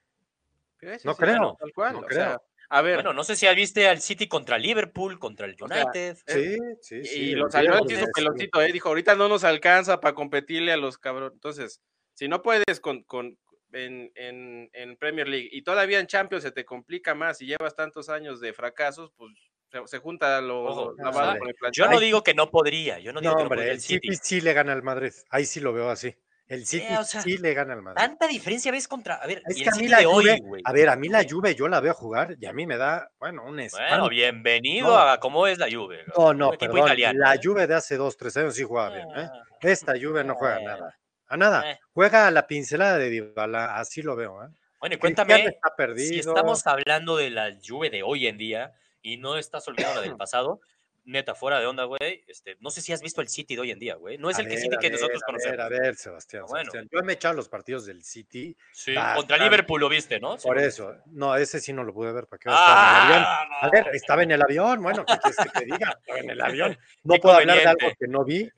No 1.04 1.14
creo, 1.14 1.56
tal 1.60 1.72
cual, 1.72 1.92
no 1.92 1.98
o 2.00 2.02
creo. 2.06 2.18
sea, 2.18 2.40
a 2.74 2.80
ver, 2.82 2.94
Bueno, 2.96 3.12
no 3.12 3.22
sé 3.22 3.36
si 3.36 3.46
viste 3.54 3.86
al 3.86 4.00
City 4.00 4.28
contra 4.28 4.56
Liverpool, 4.58 5.18
contra 5.18 5.46
el 5.46 5.56
O 5.60 5.68
sea, 5.68 5.84
United. 5.84 6.16
Sí, 6.26 6.56
sí, 6.80 7.04
sí. 7.04 7.20
y 7.20 7.32
el 7.32 7.40
lo 7.40 7.50
salió 7.50 7.72
Diego 7.72 7.86
el 7.86 7.92
hizo 7.92 8.06
pelotito, 8.14 8.62
eh, 8.62 8.72
dijo, 8.72 8.88
ahorita 8.88 9.14
no 9.14 9.28
nos 9.28 9.44
alcanza 9.44 10.00
para 10.00 10.14
competirle 10.14 10.72
a 10.72 10.78
los 10.78 10.96
cabrones. 10.96 11.34
Entonces, 11.34 11.82
si 12.14 12.28
no 12.28 12.40
puedes 12.40 12.80
con, 12.80 13.02
con 13.02 13.36
en, 13.72 14.10
en, 14.14 14.70
en 14.72 14.96
Premier 14.96 15.28
League 15.28 15.48
y 15.52 15.62
todavía 15.62 16.00
en 16.00 16.06
Champions 16.06 16.44
se 16.44 16.50
te 16.52 16.64
complica 16.64 17.14
más 17.14 17.42
y 17.42 17.46
llevas 17.46 17.76
tantos 17.76 18.08
años 18.08 18.40
de 18.40 18.52
fracasos, 18.54 19.12
pues 19.16 19.32
se, 19.70 19.86
se 19.86 19.98
junta 19.98 20.40
lo, 20.40 20.64
Ojo, 20.64 20.94
la 20.96 21.10
vale. 21.10 21.38
con 21.40 21.48
el. 21.48 21.54
Yo 21.72 21.88
no 21.88 22.00
digo 22.00 22.22
que 22.22 22.32
no 22.34 22.50
podría, 22.50 22.98
yo 23.00 23.12
no 23.12 23.20
digo 23.20 23.32
No, 23.32 23.36
que 23.38 23.42
no 23.44 23.48
hombre, 23.48 23.56
podría 23.58 23.72
el. 23.72 23.80
City 23.80 24.08
sí 24.20 24.40
le 24.40 24.52
gana 24.54 24.72
al 24.72 24.82
Madrid. 24.82 25.12
Ahí 25.30 25.44
sí 25.44 25.60
lo 25.60 25.72
veo 25.72 25.90
así. 25.90 26.14
El 26.48 26.66
City 26.66 26.84
Eh, 26.88 26.98
o 26.98 27.04
sea, 27.04 27.22
sí 27.22 27.38
le 27.38 27.54
gana 27.54 27.72
al 27.72 27.82
Madrid. 27.82 27.96
Tanta 28.02 28.26
diferencia 28.28 28.70
ves 28.72 28.86
contra. 28.88 29.14
A 29.14 29.26
ver, 29.26 29.42
Es 29.46 29.62
que 29.62 29.68
a 29.70 29.74
mí 29.74 29.88
la 29.88 29.98
hoy, 30.08 30.38
Juve, 30.40 30.60
a 30.64 30.72
ver, 30.72 30.88
a 30.88 30.96
mí 30.96 31.08
la 31.08 31.24
Juve 31.28 31.54
yo 31.54 31.66
la 31.68 31.80
veo 31.80 31.94
jugar 31.94 32.36
y 32.38 32.46
a 32.46 32.52
mí 32.52 32.66
me 32.66 32.76
da, 32.76 33.08
bueno, 33.18 33.42
un 33.42 33.48
Bueno, 33.56 33.62
espanto. 33.62 34.08
bienvenido 34.08 34.88
No. 34.88 34.98
a 34.98 35.18
cómo 35.18 35.46
es 35.46 35.58
la 35.58 35.68
Juve. 35.70 36.04
No, 36.16 36.34
no, 36.34 36.50
perdón. 36.52 36.78
italiano, 36.80 37.18
la. 37.20 37.38
Juve 37.42 37.66
de 37.66 37.74
hace 37.74 37.96
dos, 37.96 38.16
tres 38.16 38.36
años 38.36 38.54
sí 38.54 38.64
jugaba 38.64 38.90
bien, 38.94 39.08
¿eh? 39.16 39.28
Ah, 39.32 39.42
Esta 39.62 39.92
Juve 40.00 40.24
no 40.24 40.34
juega 40.34 40.60
eh, 40.60 40.64
nada. 40.64 40.98
A 41.28 41.36
nada. 41.38 41.70
eh. 41.70 41.78
Juega 41.94 42.26
a 42.26 42.30
la 42.30 42.46
pincelada 42.46 42.98
de 42.98 43.08
Dybala, 43.08 43.76
así 43.78 44.02
lo 44.02 44.14
veo, 44.16 44.42
¿eh? 44.44 44.48
Bueno, 44.80 44.96
y 44.96 44.98
cuéntame, 44.98 45.44
está 45.46 45.74
perdido. 45.76 46.08
si 46.12 46.18
estamos 46.18 46.66
hablando 46.66 47.16
de 47.16 47.30
la 47.30 47.56
Juve 47.66 47.88
de 47.88 48.02
hoy 48.02 48.26
en 48.26 48.36
día 48.36 48.72
y 49.00 49.16
no 49.16 49.38
estás 49.38 49.66
olvidando 49.68 50.00
la 50.00 50.06
del 50.08 50.16
pasado, 50.16 50.60
neta, 51.04 51.34
fuera 51.34 51.58
de 51.60 51.66
onda, 51.66 51.84
güey, 51.84 52.24
este, 52.28 52.56
no 52.60 52.70
sé 52.70 52.80
si 52.80 52.92
has 52.92 53.02
visto 53.02 53.20
el 53.20 53.28
City 53.28 53.54
de 53.56 53.60
hoy 53.62 53.70
en 53.70 53.78
día, 53.78 53.96
güey. 53.96 54.18
No 54.18 54.30
es 54.30 54.38
A 54.38 54.42
el 54.42 54.46
que 54.48 54.54
ver, 54.54 54.62
City 54.62 54.74
a 54.76 54.78
que 54.78 54.86
ver, 54.88 54.92
nosotros 54.92 55.22
a 55.22 55.26
conocemos. 55.26 55.50
ver, 55.56 55.60
a 55.60 55.68
ver, 55.68 55.96
Sebastián, 55.96 56.44
Bueno. 56.48 56.70
Sebastián. 56.70 56.88
Yo 56.92 57.04
me 57.04 57.12
he 57.12 57.16
echado 57.16 57.34
los 57.34 57.48
partidos 57.48 57.86
del 57.86 58.04
City. 58.04 58.56
Sí, 58.72 58.94
contra 59.16 59.36
Liverpool 59.38 59.80
lo 59.80 59.88
viste, 59.88 60.20
¿no? 60.20 60.36
Por 60.36 60.58
eso. 60.58 60.94
No, 61.06 61.34
ese 61.36 61.60
sí 61.60 61.72
no 61.72 61.84
lo 61.84 61.92
pude 61.92 62.12
ver. 62.12 62.26
¿Para 62.26 62.38
qué? 62.38 62.48
Estaba 62.50 62.62
en 62.82 63.10
el 63.10 63.12
avión. 63.12 63.22
Ah, 63.26 63.46
A 63.62 63.70
ver, 63.70 63.86
estaba 63.94 64.22
en 64.22 64.30
el 64.30 64.42
avión. 64.42 64.82
Bueno, 64.82 65.04
¿qué 65.04 65.18
quieres 65.18 65.36
que 65.38 65.58
te 65.60 65.64
diga? 65.64 65.98
Estaba 66.00 66.18
en 66.20 66.30
el 66.30 66.40
avión. 66.40 66.78
No 67.04 67.16
puedo 67.16 67.36
hablar 67.36 67.58
de 67.58 67.66
algo 67.66 67.88
que 67.98 68.06
no 68.08 68.24
vi. 68.24 68.50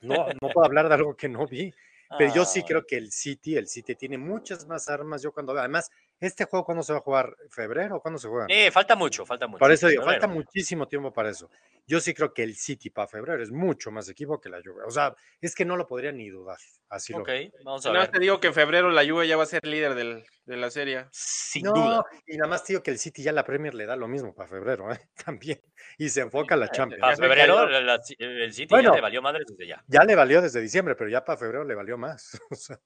No, 0.00 0.28
no 0.40 0.48
puedo 0.50 0.64
hablar 0.64 0.88
de 0.88 0.94
algo 0.94 1.16
que 1.16 1.28
no 1.28 1.46
vi. 1.46 1.72
Pero 2.16 2.32
yo 2.34 2.44
sí 2.46 2.60
Ah, 2.60 2.64
creo 2.66 2.86
que 2.86 2.96
el 2.96 3.12
City, 3.12 3.56
el 3.56 3.66
City 3.68 3.94
tiene 3.94 4.16
muchas 4.16 4.66
más 4.66 4.88
armas. 4.88 5.20
Yo 5.20 5.30
cuando 5.32 5.52
veo, 5.52 5.60
además, 5.60 5.90
este 6.20 6.44
juego, 6.44 6.64
¿cuándo 6.64 6.82
se 6.82 6.92
va 6.92 6.98
a 6.98 7.02
jugar? 7.02 7.36
¿Febrero 7.50 7.96
o 7.96 8.00
cuándo 8.00 8.18
se 8.18 8.28
juega? 8.28 8.46
Eh, 8.48 8.70
falta 8.70 8.96
mucho, 8.96 9.24
falta 9.26 9.46
mucho. 9.46 9.58
Por 9.58 9.70
eso 9.72 9.88
digo, 9.88 10.02
Febrero. 10.02 10.20
falta 10.20 10.34
muchísimo 10.34 10.86
tiempo 10.88 11.12
para 11.12 11.30
eso. 11.30 11.50
Yo 11.86 12.00
sí 12.00 12.12
creo 12.12 12.34
que 12.34 12.42
el 12.42 12.54
City 12.54 12.90
para 12.90 13.08
febrero 13.08 13.42
es 13.42 13.50
mucho 13.50 13.90
más 13.90 14.08
equipo 14.10 14.38
que 14.40 14.50
la 14.50 14.58
Juve. 14.62 14.82
O 14.86 14.90
sea, 14.90 15.14
es 15.40 15.54
que 15.54 15.64
no 15.64 15.74
lo 15.76 15.86
podría 15.86 16.12
ni 16.12 16.28
dudar. 16.28 16.58
Así 16.90 17.14
lo 17.14 17.20
Ok, 17.20 17.28
veo. 17.28 17.50
vamos 17.64 17.86
a 17.86 17.88
Nada 17.88 18.00
más 18.00 18.08
ver. 18.08 18.18
te 18.18 18.20
digo 18.20 18.40
que 18.40 18.48
en 18.48 18.54
febrero 18.54 18.90
la 18.90 19.08
Juve 19.08 19.26
ya 19.26 19.38
va 19.38 19.44
a 19.44 19.46
ser 19.46 19.64
líder 19.66 19.94
del- 19.94 20.22
de 20.44 20.56
la 20.58 20.70
serie. 20.70 21.06
Sin 21.12 21.62
no, 21.64 21.72
duda. 21.72 22.04
y 22.26 22.36
nada 22.36 22.50
más 22.50 22.62
te 22.64 22.72
digo 22.74 22.82
que 22.82 22.90
el 22.90 22.98
City 22.98 23.22
ya 23.22 23.32
la 23.32 23.44
Premier 23.44 23.74
le 23.74 23.86
da 23.86 23.96
lo 23.96 24.06
mismo 24.08 24.34
para 24.34 24.48
febrero, 24.50 24.92
¿eh? 24.92 24.98
También. 25.24 25.60
Y 25.96 26.10
se 26.10 26.20
enfoca 26.20 26.56
a 26.56 26.58
la 26.58 26.68
Champions. 26.70 27.00
Para 27.00 27.16
febrero, 27.16 27.66
la- 27.66 27.80
la- 27.80 28.00
el 28.18 28.52
City 28.52 28.66
Bueno. 28.68 28.90
ya 28.90 28.96
le 28.96 29.00
valió 29.02 29.22
madre 29.22 29.44
desde 29.48 29.66
ya. 29.66 29.82
Ya 29.86 30.04
le 30.04 30.14
valió 30.14 30.42
desde 30.42 30.60
diciembre, 30.60 30.94
pero 30.94 31.08
ya 31.08 31.24
para 31.24 31.38
febrero 31.38 31.64
le 31.64 31.74
valió 31.74 31.96
más. 31.96 32.38
O 32.50 32.54
sea, 32.54 32.78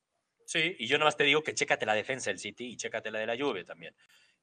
Sí, 0.47 0.77
y 0.79 0.87
yo 0.87 0.99
nada 0.99 1.07
más 1.07 1.17
te 1.17 1.25
digo 1.25 1.43
que 1.43 1.55
chécate 1.55 1.87
la 1.87 1.95
defensa 1.95 2.31
del 2.31 2.39
City 2.39 2.73
y 2.73 2.77
chécate 2.77 3.11
la 3.11 3.19
de 3.19 3.27
la 3.27 3.37
Juve 3.37 3.65
también. 3.65 3.95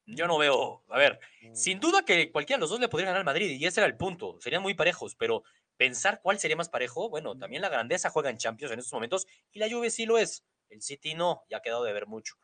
Yo 0.06 0.26
no 0.26 0.38
veo, 0.38 0.82
a 0.88 0.98
ver, 0.98 1.20
sin 1.52 1.78
duda 1.78 2.04
que 2.04 2.32
cualquiera 2.32 2.56
de 2.56 2.62
los 2.62 2.70
dos 2.70 2.80
le 2.80 2.88
podría 2.88 3.06
ganar 3.06 3.20
al 3.20 3.24
Madrid 3.24 3.50
y 3.50 3.66
ese 3.66 3.80
era 3.80 3.86
el 3.86 3.96
punto, 3.96 4.40
serían 4.40 4.62
muy 4.62 4.74
parejos, 4.74 5.14
pero 5.14 5.44
pensar 5.76 6.20
cuál 6.22 6.38
sería 6.38 6.56
más 6.56 6.68
parejo, 6.68 7.08
bueno, 7.08 7.36
también 7.38 7.62
la 7.62 7.68
grandeza 7.68 8.10
juega 8.10 8.30
en 8.30 8.38
Champions 8.38 8.72
en 8.72 8.78
estos 8.80 8.92
momentos 8.92 9.26
y 9.52 9.60
la 9.60 9.70
Juve 9.70 9.90
sí 9.90 10.06
lo 10.06 10.18
es, 10.18 10.44
el 10.68 10.82
City 10.82 11.14
no, 11.14 11.44
ya 11.48 11.58
ha 11.58 11.62
quedado 11.62 11.84
de 11.84 11.92
ver 11.92 12.06
mucho. 12.06 12.36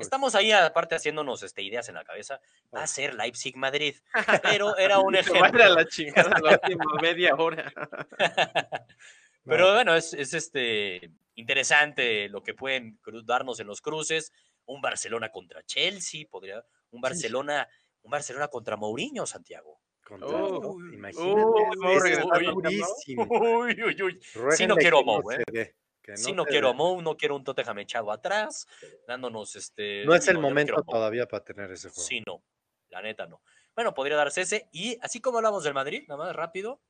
Estamos 0.00 0.34
ahí 0.34 0.50
aparte 0.52 0.94
haciéndonos 0.94 1.42
este, 1.42 1.62
ideas 1.62 1.88
en 1.88 1.96
la 1.96 2.04
cabeza, 2.04 2.40
va 2.74 2.82
a 2.82 2.86
ser 2.86 3.14
Leipzig-Madrid, 3.14 3.96
pero 4.42 4.76
era 4.78 4.98
un 4.98 5.14
ejemplo. 5.14 5.74
la 5.74 5.86
chingada 5.86 6.38
la 6.40 6.52
última 6.52 6.84
media 7.00 7.34
hora. 7.34 7.70
Pero 9.44 9.74
bueno, 9.74 9.96
es, 9.96 10.14
es, 10.14 10.34
este 10.34 11.10
interesante 11.34 12.28
lo 12.28 12.42
que 12.42 12.54
pueden 12.54 12.98
darnos 13.24 13.60
en 13.60 13.66
los 13.66 13.80
cruces. 13.80 14.32
Un 14.66 14.80
Barcelona 14.80 15.30
contra 15.30 15.62
Chelsea, 15.64 16.26
podría. 16.30 16.64
Un 16.90 17.00
Barcelona, 17.00 17.68
un 18.02 18.10
Barcelona 18.10 18.48
contra 18.48 18.76
Mourinho, 18.76 19.26
Santiago. 19.26 19.80
contra- 20.04 20.28
Oh, 20.28 20.60
¿no? 20.78 20.94
Imagínate. 20.94 21.76
¿no? 21.76 22.52
durísimo. 22.52 23.26
Uy, 23.30 23.82
uy, 23.82 24.02
uy. 24.02 24.20
Sí, 24.56 24.66
no 24.66 24.76
quiero 24.76 24.98
a 24.98 25.02
Mou, 25.04 25.30
¿eh? 25.32 25.74
Sí, 26.16 26.32
no 26.32 26.42
se 26.44 26.48
quiero 26.50 26.68
a. 26.68 26.72
Mou, 26.74 27.00
no 27.00 27.16
quiero 27.16 27.36
un 27.36 27.44
Tottenham 27.44 27.78
echado 27.78 28.10
atrás, 28.12 28.66
dándonos 29.06 29.54
este. 29.56 30.04
No 30.04 30.14
es 30.14 30.26
el 30.28 30.38
momento 30.38 30.82
todavía 30.82 31.26
para 31.26 31.44
tener 31.44 31.70
ese 31.72 31.88
juego. 31.88 32.02
Sí, 32.02 32.22
no. 32.26 32.42
La 32.88 33.00
neta 33.02 33.26
no. 33.26 33.40
Bueno, 33.74 33.94
podría 33.94 34.16
darse 34.16 34.42
ese. 34.42 34.68
Y 34.72 34.98
así 35.00 35.20
como 35.20 35.38
hablamos 35.38 35.64
del 35.64 35.72
Madrid, 35.74 36.04
nada 36.08 36.24
más 36.24 36.36
rápido, 36.36 36.82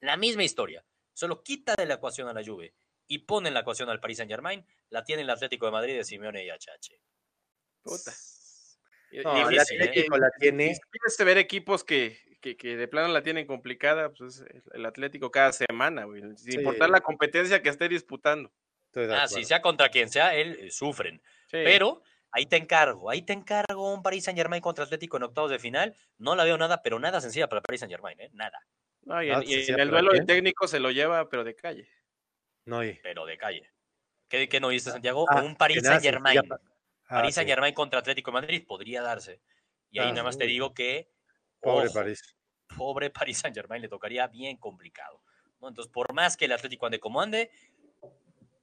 la 0.00 0.16
misma 0.16 0.42
historia. 0.42 0.84
Solo 1.12 1.42
quita 1.42 1.74
de 1.76 1.86
la 1.86 1.94
ecuación 1.94 2.26
a 2.28 2.32
la 2.32 2.42
Juve 2.44 2.74
y 3.06 3.18
pone 3.18 3.48
en 3.48 3.54
la 3.54 3.60
ecuación 3.60 3.88
al 3.90 4.00
Paris 4.00 4.18
Saint 4.18 4.30
Germain, 4.30 4.66
la 4.90 5.04
tiene 5.04 5.22
el 5.22 5.30
Atlético 5.30 5.66
de 5.66 5.72
Madrid 5.72 5.94
de 5.96 6.04
Simeone 6.04 6.44
y 6.44 6.50
Achache. 6.50 7.00
Puta. 7.82 8.12
No, 9.22 9.36
el 9.42 9.48
difícil, 9.48 9.80
¿eh? 9.80 9.84
Atlético 9.84 10.18
la 10.18 10.30
tiene. 10.38 10.74
Si 10.74 10.80
quieres 10.90 11.16
ver 11.18 11.38
equipos 11.38 11.84
que, 11.84 12.18
que, 12.40 12.56
que 12.56 12.76
de 12.76 12.88
plano 12.88 13.08
la 13.08 13.22
tienen 13.22 13.46
complicada, 13.46 14.10
pues 14.12 14.36
es 14.38 14.40
el- 14.40 14.62
el 14.74 14.86
Atlético 14.86 15.30
cada 15.30 15.52
semana, 15.52 16.04
güey. 16.04 16.22
Sin 16.36 16.36
Sí. 16.52 16.58
importar 16.58 16.90
la 16.90 17.00
competencia 17.00 17.62
que 17.62 17.68
esté 17.68 17.88
disputando. 17.88 18.52
Ah, 19.10 19.26
si 19.28 19.44
sea 19.44 19.60
contra 19.60 19.88
quien 19.88 20.08
sea, 20.08 20.34
él 20.34 20.56
eh, 20.60 20.70
sufren. 20.70 21.20
Sí. 21.50 21.58
Pero 21.64 22.02
ahí 22.30 22.46
te 22.46 22.56
encargo, 22.56 23.10
ahí 23.10 23.22
te 23.22 23.32
encargo 23.32 23.92
un 23.92 24.02
Paris 24.02 24.24
Saint 24.24 24.38
Germain 24.38 24.62
contra 24.62 24.84
Atlético 24.84 25.16
en 25.16 25.24
octavos 25.24 25.50
de 25.50 25.58
final. 25.58 25.96
No 26.18 26.34
la 26.36 26.44
veo 26.44 26.56
nada, 26.58 26.80
pero 26.82 26.98
nada 26.98 27.20
sencilla 27.20 27.48
para 27.48 27.60
Paris 27.60 27.80
Saint 27.80 27.92
Germain, 27.92 28.18
¿eh? 28.20 28.30
Nada, 28.32 28.58
No, 29.02 29.22
y, 29.22 29.30
Ah, 29.30 29.40
en, 29.42 29.48
y 29.48 29.54
el 29.54 29.66
¿para 29.76 29.84
duelo 29.86 30.12
de 30.12 30.24
técnico 30.24 30.66
se 30.66 30.80
lo 30.80 30.90
lleva, 30.90 31.28
pero 31.28 31.44
de 31.44 31.54
calle. 31.54 31.88
No, 32.66 32.84
y- 32.84 32.94
pero 33.02 33.26
de 33.26 33.36
calle. 33.38 33.70
¿Qué, 34.28 34.48
qué 34.48 34.58
no 34.60 34.68
viste, 34.68 34.90
Santiago? 34.90 35.26
Ah, 35.28 35.42
un 35.42 35.54
nada 35.58 35.68
Saint 35.82 36.02
Germain. 36.02 36.34
sencilla 36.38 36.56
pa- 36.56 36.62
Ah. 37.06 37.30
Saint 37.30 37.48
Germain 37.48 37.74
contra 37.74 37.98
Atlético 38.00 38.30
de 38.30 38.40
Madrid 38.40 38.64
podría 38.66 39.02
darse. 39.02 39.40
Y 39.90 39.98
ahí 39.98 40.08
Ah, 40.08 40.12
nada 40.12 40.22
más 40.24 40.38
te 40.38 40.46
digo 40.46 40.72
que. 40.74 41.10
Pobre 41.60 41.86
ojo, 41.86 41.94
París. 41.94 42.36
pobre 42.76 43.10
Paris 43.10 43.38
Saint 43.38 43.54
Germain 43.54 43.80
le 43.82 43.88
tocaría 43.88 44.26
bien 44.26 44.56
complicado. 44.56 45.22
¿no? 45.60 45.68
Entonces, 45.68 45.92
por 45.92 46.12
más 46.14 46.36
que 46.36 46.46
el 46.46 46.52
Atlético 46.52 46.86
ande 46.86 46.98
como 47.00 47.20
ande, 47.20 47.50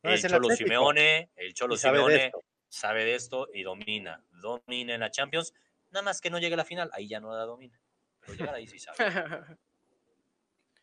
No, 0.03 0.11
el 0.11 0.19
Cholo. 0.21 0.49
Simeone, 0.49 1.29
el 1.35 1.53
Cholo 1.53 1.77
sabe 1.77 1.97
de 1.99 2.03
Simeone 2.03 2.25
esto. 2.25 2.43
sabe 2.69 3.05
de 3.05 3.15
esto 3.15 3.47
y 3.53 3.61
domina. 3.63 4.23
Domina 4.31 4.95
en 4.95 4.99
la 4.99 5.11
Champions. 5.11 5.53
Nada 5.91 6.03
más 6.03 6.19
que 6.21 6.29
no 6.31 6.39
llegue 6.39 6.55
a 6.55 6.57
la 6.57 6.65
final, 6.65 6.89
ahí 6.93 7.07
ya 7.07 7.19
no 7.19 7.31
la 7.35 7.43
domina. 7.43 7.79
Pero 8.21 8.33
llegar 8.33 8.55
ahí 8.55 8.67
sí 8.67 8.79
sabe. 8.79 8.97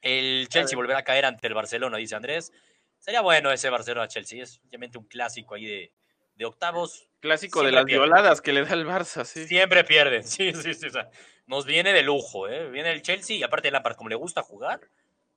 El 0.01 0.49
Chelsea 0.49 0.77
volverá 0.77 1.01
a 1.01 1.05
caer 1.05 1.25
ante 1.25 1.47
el 1.49 1.55
Barcelona, 1.55 1.97
dice 1.99 2.15
Andrés. 2.15 2.53
Sería 2.99 3.21
bueno 3.21 3.51
ese 3.53 3.71
Barcelona-Chelsea. 3.71 4.43
Es 4.43 4.61
obviamente 4.67 4.99
un 4.99 5.05
clásico 5.07 5.55
ahí 5.55 5.67
de, 5.67 5.93
de 6.35 6.45
octavos. 6.45 7.09
Clásico 7.21 7.63
de 7.63 7.73
las 7.73 7.85
pierde. 7.85 8.01
violadas 8.01 8.41
que 8.41 8.53
le 8.53 8.65
da 8.65 8.75
el 8.75 8.87
Barça, 8.87 9.25
sí. 9.25 9.47
Siempre 9.47 9.85
pierden. 9.85 10.23
Sí, 10.25 10.53
sí, 10.55 10.75
sí. 10.75 10.87
o 10.87 10.91
sea, 10.91 11.11
nos 11.47 11.65
viene 11.67 11.93
de 11.93 12.03
lujo, 12.03 12.49
¿eh? 12.49 12.71
Viene 12.71 12.93
el 12.93 13.03
Chelsea 13.03 13.37
y 13.37 13.43
aparte 13.43 13.71
Lampard, 13.71 13.97
como 13.97 14.09
le 14.09 14.15
gusta 14.15 14.43
jugar, 14.43 14.81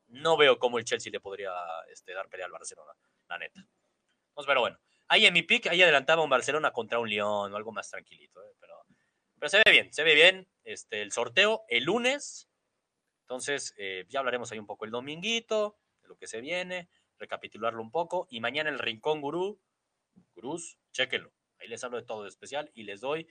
no 0.07 0.37
veo 0.37 0.59
cómo 0.59 0.77
el 0.77 0.85
Chelsea 0.85 1.11
le 1.11 1.19
podría 1.19 1.51
este, 1.91 2.13
dar 2.13 2.27
pelea 2.29 2.45
al 2.45 2.51
Barcelona, 2.51 2.91
la 3.29 3.37
neta. 3.37 3.65
Pues, 4.33 4.45
pero 4.45 4.61
bueno, 4.61 4.77
ahí 5.07 5.25
en 5.25 5.33
mi 5.33 5.41
pick, 5.43 5.67
ahí 5.67 5.81
adelantaba 5.81 6.23
un 6.23 6.29
Barcelona 6.29 6.71
contra 6.71 6.99
un 6.99 7.09
León 7.09 7.53
o 7.53 7.55
algo 7.55 7.71
más 7.71 7.89
tranquilito, 7.89 8.41
¿eh? 8.43 8.53
Pero, 8.59 8.85
pero 9.39 9.49
se 9.49 9.61
ve 9.65 9.71
bien, 9.71 9.93
se 9.93 10.03
ve 10.03 10.13
bien. 10.15 10.47
Este, 10.63 11.01
el 11.01 11.11
sorteo 11.11 11.63
el 11.69 11.85
lunes. 11.85 12.47
Entonces, 13.21 13.73
eh, 13.77 14.05
ya 14.09 14.19
hablaremos 14.19 14.51
ahí 14.51 14.59
un 14.59 14.67
poco 14.67 14.85
el 14.85 14.91
dominguito, 14.91 15.77
de 16.01 16.09
lo 16.09 16.17
que 16.17 16.27
se 16.27 16.41
viene, 16.41 16.89
recapitularlo 17.21 17.81
un 17.81 17.91
poco. 17.91 18.27
Y 18.29 18.41
mañana 18.41 18.69
el 18.69 18.79
Rincón 18.79 19.21
Gurú, 19.21 19.61
Gurús, 20.35 20.77
chéquenlo. 20.91 21.31
Ahí 21.59 21.67
les 21.67 21.83
hablo 21.83 21.97
de 21.97 22.03
todo 22.03 22.23
de 22.23 22.29
especial 22.29 22.69
y 22.73 22.83
les 22.83 22.99
doy 22.99 23.27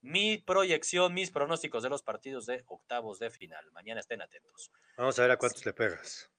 mi 0.00 0.38
proyección, 0.38 1.14
mis 1.14 1.30
pronósticos 1.30 1.82
de 1.82 1.90
los 1.90 2.02
partidos 2.02 2.46
de 2.46 2.64
octavos 2.66 3.18
de 3.18 3.30
final. 3.30 3.70
Mañana 3.72 4.00
estén 4.00 4.22
atentos. 4.22 4.72
Vamos 4.96 5.18
a 5.18 5.22
ver 5.22 5.30
a 5.30 5.36
cuántos 5.36 5.64
le 5.64 5.72
pegas. 5.72 6.30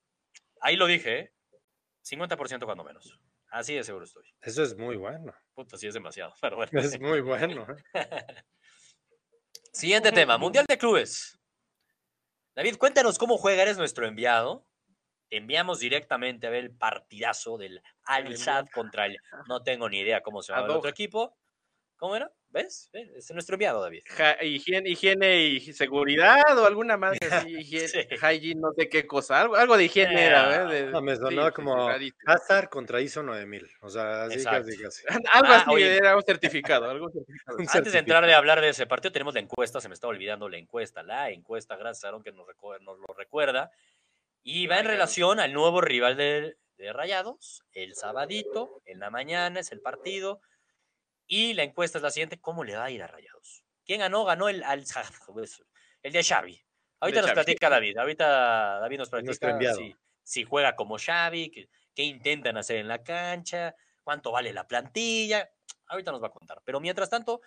Ahí 0.61 0.75
lo 0.75 0.87
dije, 0.87 1.19
¿eh? 1.19 1.33
50% 2.03 2.65
cuando 2.65 2.83
menos. 2.83 3.19
Así 3.49 3.75
de 3.75 3.83
seguro 3.83 4.05
estoy. 4.05 4.25
Eso 4.41 4.63
es 4.63 4.75
muy 4.75 4.97
bueno. 4.97 5.33
Puta, 5.53 5.77
sí 5.77 5.87
es 5.87 5.93
demasiado. 5.93 6.33
Pero 6.41 6.57
bueno. 6.57 6.79
Es 6.79 6.99
muy 6.99 7.21
bueno. 7.21 7.67
¿eh? 7.69 7.75
Siguiente 9.71 10.11
tema, 10.11 10.37
Mundial 10.37 10.65
de 10.67 10.77
Clubes. 10.77 11.39
David, 12.55 12.77
cuéntanos 12.77 13.19
cómo 13.19 13.37
juega, 13.37 13.61
eres 13.61 13.77
nuestro 13.77 14.07
enviado. 14.07 14.66
Te 15.29 15.37
enviamos 15.37 15.79
directamente 15.79 16.47
a 16.47 16.49
ver 16.49 16.63
el 16.65 16.71
partidazo 16.71 17.57
del 17.57 17.81
Al 18.05 18.37
Sadd 18.37 18.67
contra 18.69 19.05
el. 19.07 19.17
No 19.47 19.61
tengo 19.63 19.89
ni 19.89 19.99
idea 19.99 20.21
cómo 20.21 20.41
se 20.41 20.53
llama 20.53 20.65
el 20.65 20.71
otro 20.71 20.89
equipo. 20.89 21.37
¿Cómo 21.97 22.15
era? 22.15 22.31
¿Ves? 22.49 22.89
¿Ves? 22.93 23.09
Es 23.15 23.31
nuestro 23.31 23.55
enviado, 23.55 23.81
David. 23.81 24.03
Ja- 24.05 24.41
higiene, 24.43 24.87
higiene 24.91 25.37
y 25.47 25.59
seguridad 25.73 26.43
o 26.57 26.65
alguna 26.65 26.95
madre 26.95 27.17
así, 27.49 27.57
higiene, 27.57 27.87
Sí. 27.87 27.99
hygiene, 28.11 28.61
no 28.61 28.71
sé 28.77 28.87
qué 28.87 29.07
cosa, 29.07 29.41
algo, 29.41 29.55
algo 29.55 29.75
de 29.75 29.85
higiene 29.85 30.25
era, 30.27 30.55
¿eh? 30.55 30.65
De- 30.85 30.91
No, 30.91 31.01
me 31.01 31.15
sonaba 31.15 31.49
sí, 31.49 31.55
como. 31.55 31.89
Hazard 32.27 32.69
contra 32.69 33.01
ISO 33.01 33.23
9000. 33.23 33.67
O 33.81 33.89
sea, 33.89 34.25
así 34.25 34.35
Exacto. 34.35 34.67
casi, 34.67 34.77
casi. 34.81 35.03
algo 35.33 35.47
Ah, 35.53 35.57
así, 35.57 35.71
oye. 35.73 35.97
era 35.97 36.15
un 36.15 36.21
certificado, 36.23 36.87
algo 36.89 37.09
certificado. 37.09 37.57
Un 37.57 37.67
Antes 37.67 37.91
de 37.93 37.99
entrar 37.99 38.25
de 38.27 38.33
hablar 38.35 38.61
de 38.61 38.69
ese 38.69 38.85
partido, 38.85 39.11
tenemos 39.11 39.33
la 39.33 39.39
encuesta. 39.41 39.81
Se 39.81 39.87
me 39.89 39.95
está 39.95 40.07
olvidando 40.07 40.47
la 40.47 40.57
encuesta. 40.57 41.01
La 41.03 41.31
encuesta, 41.31 41.75
gracias 41.77 42.05
a 42.05 42.09
Aaron 42.09 42.21
que 42.23 42.31
nos, 42.31 42.47
recu- 42.47 42.79
nos 42.81 42.99
lo 42.99 43.07
recuerda. 43.17 43.71
Y 44.43 44.67
va 44.67 44.79
en 44.79 44.85
relación 44.85 45.39
al 45.39 45.53
nuevo 45.53 45.81
rival 45.81 46.15
de, 46.15 46.57
de 46.77 46.93
Rayados. 46.93 47.63
El 47.71 47.95
sabadito, 47.95 48.81
en 48.85 48.99
la 48.99 49.09
mañana, 49.09 49.59
es 49.59 49.71
el 49.71 49.81
partido. 49.81 50.41
Y 51.25 51.53
la 51.53 51.63
encuesta 51.63 51.97
es 51.97 52.03
la 52.03 52.11
siguiente: 52.11 52.39
¿Cómo 52.39 52.63
le 52.63 52.75
va 52.75 52.85
a 52.85 52.91
ir 52.91 53.03
a 53.03 53.07
Rayados? 53.07 53.63
¿Quién 53.85 53.99
ganó? 53.99 54.23
Ganó 54.25 54.49
el 54.49 54.63
Al 54.63 54.85
el 56.03 56.13
de 56.13 56.23
Xavi. 56.23 56.63
Ahorita 56.99 57.21
nos 57.21 57.29
Xavi. 57.29 57.35
platica 57.35 57.69
David. 57.69 57.97
Ahorita 57.97 58.79
David 58.79 58.97
nos 58.97 59.09
platica 59.09 59.73
si, 59.75 59.95
si 60.23 60.43
juega 60.45 60.75
como 60.75 60.97
Xavi, 60.97 61.69
qué, 61.93 62.03
intentan 62.03 62.57
hacer 62.57 62.77
en 62.77 62.87
la 62.87 63.03
cancha, 63.03 63.75
cuánto 64.03 64.31
vale 64.31 64.53
la 64.53 64.67
plantilla. 64.67 65.49
Ahorita 65.87 66.11
nos 66.11 66.23
va 66.23 66.27
a 66.27 66.31
contar. 66.31 66.61
Pero 66.63 66.79
mientras 66.79 67.09
tanto, 67.09 67.41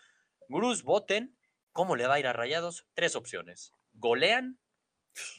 voten. 0.82 1.36
¿Cómo 1.72 1.94
le 1.94 2.06
va 2.06 2.14
a 2.14 2.20
ir 2.20 2.26
a 2.26 2.32
Rayados? 2.32 2.86
Tres 2.94 3.14
opciones. 3.14 3.72
¿Golean? 3.92 4.58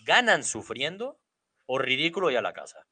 ¿Ganan 0.06 0.44
sufriendo? 0.44 1.21
¿O 1.74 1.78
ridículo 1.78 2.30
y 2.30 2.36
a 2.36 2.42
la 2.42 2.52
casa? 2.52 2.86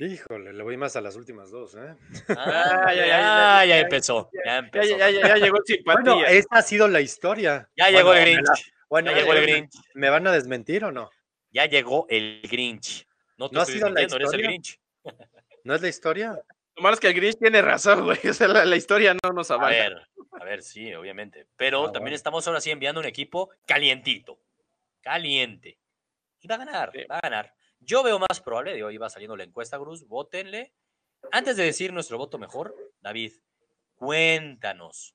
Híjole, 0.00 0.52
le 0.52 0.62
voy 0.64 0.76
más 0.76 0.96
a 0.96 1.00
las 1.00 1.14
últimas 1.14 1.52
dos, 1.52 1.76
¿eh? 1.76 1.94
Ah, 2.30 2.92
ya, 2.92 2.94
ya, 2.94 3.06
ya, 3.06 3.06
ya, 3.06 3.06
ya, 3.06 3.64
ya 3.64 3.66
ya, 3.66 3.78
empezó. 3.80 4.28
Ya 4.32 4.40
Ya, 4.44 4.58
empezó. 4.58 4.96
ya, 4.98 5.10
ya, 5.10 5.28
ya 5.28 5.36
llegó 5.36 5.56
el 5.58 5.62
simpatía. 5.64 6.12
Bueno, 6.14 6.26
esa 6.26 6.48
ha 6.50 6.62
sido 6.62 6.88
la 6.88 7.00
historia. 7.00 7.68
Ya 7.76 7.90
llegó 7.90 8.12
el 8.14 8.22
Grinch. 8.24 8.72
Bueno, 8.88 9.12
Ya 9.12 9.18
llegó 9.18 9.34
el 9.34 9.40
¿me- 9.40 9.46
Grinch. 9.52 9.72
¿Me 9.94 10.10
van 10.10 10.26
a 10.26 10.32
desmentir 10.32 10.84
o 10.84 10.90
no? 10.90 11.10
Ya 11.50 11.66
llegó 11.66 12.06
el 12.08 12.40
Grinch. 12.50 13.06
No 13.36 13.48
te 13.50 13.54
¿No 13.54 13.62
ha 13.62 13.66
sido 13.66 13.88
la 13.88 14.00
desmintiendo, 14.00 14.16
eres 14.16 14.32
el 14.34 14.40
historia? 14.40 14.48
Grinch. 14.48 14.80
¿No 15.62 15.74
es 15.76 15.82
la 15.82 15.88
historia? 15.88 16.42
Lo 16.74 16.82
malo 16.82 16.94
es 16.94 17.00
que 17.00 17.06
el 17.08 17.14
Grinch 17.14 17.38
tiene 17.38 17.62
razón, 17.62 18.04
güey. 18.04 18.18
O 18.30 18.34
sea, 18.34 18.48
la, 18.48 18.64
la 18.64 18.74
historia 18.76 19.14
no 19.22 19.32
nos 19.32 19.50
A 19.52 19.54
avala. 19.54 19.70
ver, 19.76 20.08
a 20.40 20.44
ver, 20.44 20.62
sí, 20.62 20.92
obviamente. 20.94 21.46
Pero 21.56 21.82
Ah, 21.82 21.92
también 21.92 22.02
bueno. 22.06 22.16
estamos 22.16 22.46
ahora 22.48 22.60
sí 22.60 22.70
enviando 22.72 23.00
un 23.00 23.06
equipo 23.06 23.50
calientito. 23.64 24.40
Caliente. 25.02 25.78
Y 26.40 26.48
va 26.48 26.56
a 26.56 26.58
ganar, 26.58 26.90
Sí. 26.92 27.04
va 27.10 27.18
a 27.18 27.20
ganar. 27.20 27.54
Yo 27.80 28.02
veo 28.02 28.18
más 28.18 28.40
probable, 28.40 28.74
de 28.74 28.84
hoy 28.84 28.96
va 28.98 29.10
saliendo 29.10 29.36
la 29.36 29.44
encuesta, 29.44 29.78
Cruz, 29.78 30.06
votenle. 30.06 30.72
Antes 31.32 31.56
de 31.56 31.64
decir 31.64 31.92
nuestro 31.92 32.18
voto 32.18 32.38
mejor, 32.38 32.74
David, 33.00 33.32
cuéntanos, 33.94 35.14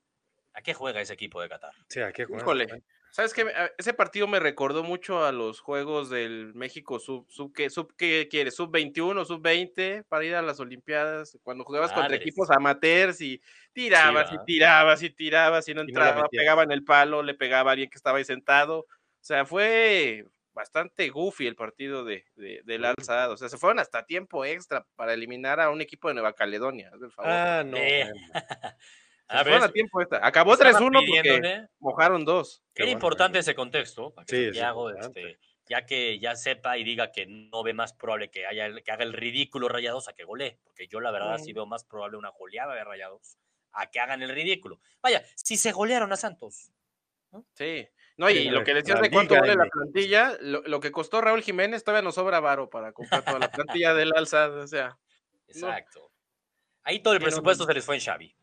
¿a 0.52 0.62
qué 0.62 0.74
juega 0.74 1.00
ese 1.00 1.14
equipo 1.14 1.40
de 1.40 1.48
Qatar? 1.48 1.72
Sí, 1.88 2.00
¿a 2.00 2.12
qué 2.12 2.24
juega? 2.24 2.42
Híjole. 2.42 2.84
¿Sabes 3.14 3.32
qué? 3.32 3.46
Ese 3.78 3.94
partido 3.94 4.26
me 4.26 4.40
recordó 4.40 4.82
mucho 4.82 5.24
a 5.24 5.30
los 5.30 5.60
juegos 5.60 6.10
del 6.10 6.52
México 6.54 6.98
sub, 6.98 7.30
sub, 7.30 7.52
¿qué, 7.54 7.70
sub 7.70 7.94
¿qué 7.96 8.26
quieres? 8.28 8.56
¿Sub 8.56 8.72
21, 8.72 9.24
sub 9.24 9.40
20 9.40 10.02
para 10.08 10.24
ir 10.24 10.34
a 10.34 10.42
las 10.42 10.58
Olimpiadas? 10.58 11.38
Cuando 11.44 11.62
jugabas 11.62 11.92
contra 11.92 12.16
equipos 12.16 12.50
amateurs 12.50 13.20
y 13.20 13.40
tirabas 13.72 14.32
y 14.32 14.44
tirabas 14.44 15.00
y 15.04 15.10
tirabas 15.10 15.68
y 15.68 15.74
no 15.74 15.82
Y 15.86 15.92
no 15.92 16.00
entraba, 16.00 16.22
metías. 16.22 16.40
pegaba 16.42 16.64
en 16.64 16.72
el 16.72 16.82
palo, 16.82 17.22
le 17.22 17.34
pegaba 17.34 17.70
a 17.70 17.72
alguien 17.74 17.88
que 17.88 17.98
estaba 17.98 18.18
ahí 18.18 18.24
sentado. 18.24 18.80
O 18.80 18.86
sea, 19.20 19.46
fue 19.46 20.26
bastante 20.54 21.08
goofy 21.10 21.46
el 21.46 21.56
partido 21.56 22.04
de, 22.04 22.24
de- 22.36 22.62
del 22.64 22.84
Al 22.84 22.94
Sadd. 23.02 23.32
O 23.32 23.36
sea, 23.36 23.48
se 23.48 23.58
fueron 23.58 23.78
hasta 23.80 24.06
tiempo 24.06 24.44
extra 24.44 24.86
para 24.96 25.12
eliminar 25.12 25.60
a 25.60 25.70
un 25.70 25.80
equipo 25.80 26.08
de 26.08 26.14
Nueva 26.14 26.32
Caledonia. 26.32 26.90
hazme 26.92 27.06
el 27.06 27.12
favor. 27.12 27.30
Ah, 27.32 27.62
no. 27.64 27.76
Eh, 27.76 28.10
se 28.32 29.36
A 29.36 29.42
fueron 29.42 29.60
ver, 29.60 29.70
a 29.70 29.72
tiempo 29.72 30.00
extra. 30.00 30.26
Acabó 30.26 30.54
estaba 30.54 30.70
3-1 30.72 31.06
porque 31.06 31.66
mojaron 31.80 32.24
dos. 32.24 32.62
Qué 32.72 32.82
Era 32.82 32.86
bueno, 32.86 32.96
importante 32.98 33.38
ese 33.40 33.54
contexto, 33.54 34.14
para 34.14 34.24
que 34.26 34.36
Sí, 34.36 34.44
Santiago, 34.44 34.90
este, 34.90 35.38
ya 35.66 35.84
que 35.86 36.18
ya 36.18 36.36
sepa 36.36 36.76
y 36.78 36.84
diga 36.84 37.10
que 37.10 37.26
no 37.26 37.62
ve 37.62 37.72
más 37.74 37.92
probable 37.94 38.30
que, 38.30 38.46
haya, 38.46 38.66
el- 38.66 38.82
que 38.82 38.92
haga 38.92 39.04
el 39.04 39.12
ridículo 39.12 39.68
Rayados 39.68 40.08
a 40.08 40.12
que 40.12 40.24
golee, 40.24 40.58
porque 40.62 40.86
yo 40.88 41.00
la 41.00 41.10
verdad 41.10 41.38
sí 41.38 41.52
veo 41.52 41.66
más 41.66 41.84
probable 41.84 42.16
una 42.18 42.28
goleada 42.30 42.74
de 42.74 42.84
Rayados 42.84 43.38
a 43.72 43.90
que 43.90 43.98
hagan 43.98 44.22
el 44.22 44.28
ridículo. 44.30 44.78
Vaya, 45.02 45.24
si 45.34 45.56
se 45.56 45.72
golearon 45.72 46.12
a 46.12 46.16
Santos. 46.16 46.70
Sí. 47.54 47.88
No, 48.16 48.30
y 48.30 48.48
lo 48.48 48.62
que 48.62 48.74
decías 48.74 49.00
de 49.00 49.10
cuánto 49.10 49.34
vale 49.34 49.56
la 49.56 49.66
plantilla, 49.66 50.36
lo, 50.40 50.62
lo 50.62 50.80
que 50.80 50.92
costó 50.92 51.20
Raúl 51.20 51.42
Jiménez 51.42 51.82
todavía 51.82 52.02
nos 52.02 52.14
sobra 52.14 52.38
varo 52.40 52.70
para 52.70 52.92
comprar 52.92 53.24
toda 53.24 53.38
la 53.40 53.50
plantilla 53.50 53.92
del 53.94 54.12
alza, 54.14 54.48
o 54.50 54.66
sea, 54.66 54.96
Exacto. 55.48 56.10
Ahí 56.84 57.00
todo 57.02 57.14
el 57.14 57.20
presupuesto 57.20 57.64
no. 57.64 57.68
se 57.68 57.74
les 57.74 57.84
fue 57.84 57.96
en 57.96 58.00
Xavi. 58.02 58.36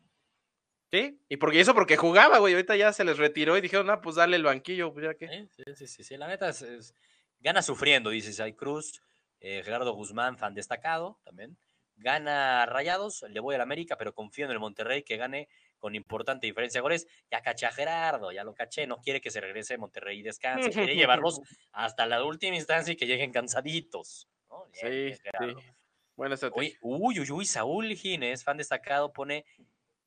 ¿sí? 0.90 1.18
Y 1.28 1.36
porque 1.38 1.60
eso 1.60 1.74
porque 1.74 1.96
jugaba, 1.96 2.38
güey, 2.38 2.52
ahorita 2.54 2.76
ya 2.76 2.92
se 2.92 3.04
les 3.04 3.16
retiró 3.16 3.56
y 3.56 3.60
dijeron, 3.62 3.88
ah, 3.90 4.00
pues 4.02 4.16
dale 4.16 4.36
el 4.36 4.42
banquillo, 4.42 4.92
pues 4.92 5.06
ya 5.06 5.14
que. 5.14 5.26
Sí, 5.28 5.62
sí, 5.74 5.86
sí, 5.86 6.04
sí, 6.04 6.16
la 6.16 6.28
neta 6.28 6.48
es, 6.50 6.62
es- 6.62 6.94
gana 7.40 7.62
sufriendo, 7.62 8.10
dice 8.10 8.32
Sai 8.32 8.52
Cruz, 8.52 9.02
eh, 9.40 9.62
Gerardo 9.64 9.92
Guzmán, 9.94 10.36
fan 10.38 10.54
destacado 10.54 11.18
también. 11.24 11.56
Gana 11.96 12.66
Rayados, 12.66 13.24
le 13.28 13.40
voy 13.40 13.54
al 13.54 13.60
América, 13.62 13.96
pero 13.96 14.14
confío 14.14 14.44
en 14.44 14.50
el 14.50 14.58
Monterrey 14.58 15.02
que 15.02 15.16
gane 15.16 15.48
con 15.82 15.96
importante 15.96 16.46
diferencia 16.46 16.78
de 16.78 16.82
goles. 16.82 17.08
Ya 17.28 17.42
caché 17.42 17.66
a 17.66 17.72
Gerardo, 17.72 18.30
ya 18.30 18.44
lo 18.44 18.54
caché, 18.54 18.86
no 18.86 19.00
quiere 19.00 19.20
que 19.20 19.32
se 19.32 19.40
regrese 19.40 19.74
a 19.74 19.78
Monterrey 19.78 20.20
y 20.20 20.22
descanse, 20.22 20.70
quiere 20.94 20.94
llevarlos 20.94 21.40
hasta 21.72 22.06
la 22.06 22.24
última 22.24 22.54
instancia 22.54 22.92
y 22.92 22.96
que 22.96 23.06
lleguen 23.06 23.32
cansaditos. 23.32 24.28
¿no? 24.48 24.64
Sí, 24.72 25.12
sí. 25.12 25.20
Gerardo. 25.24 25.60
Buena 26.14 26.36
estrategia. 26.36 26.60
Oye, 26.60 26.78
uy, 26.82 27.18
uy, 27.18 27.30
uy, 27.32 27.44
Saúl 27.44 27.92
Gines, 27.96 28.44
fan 28.44 28.56
destacado, 28.56 29.12
pone 29.12 29.44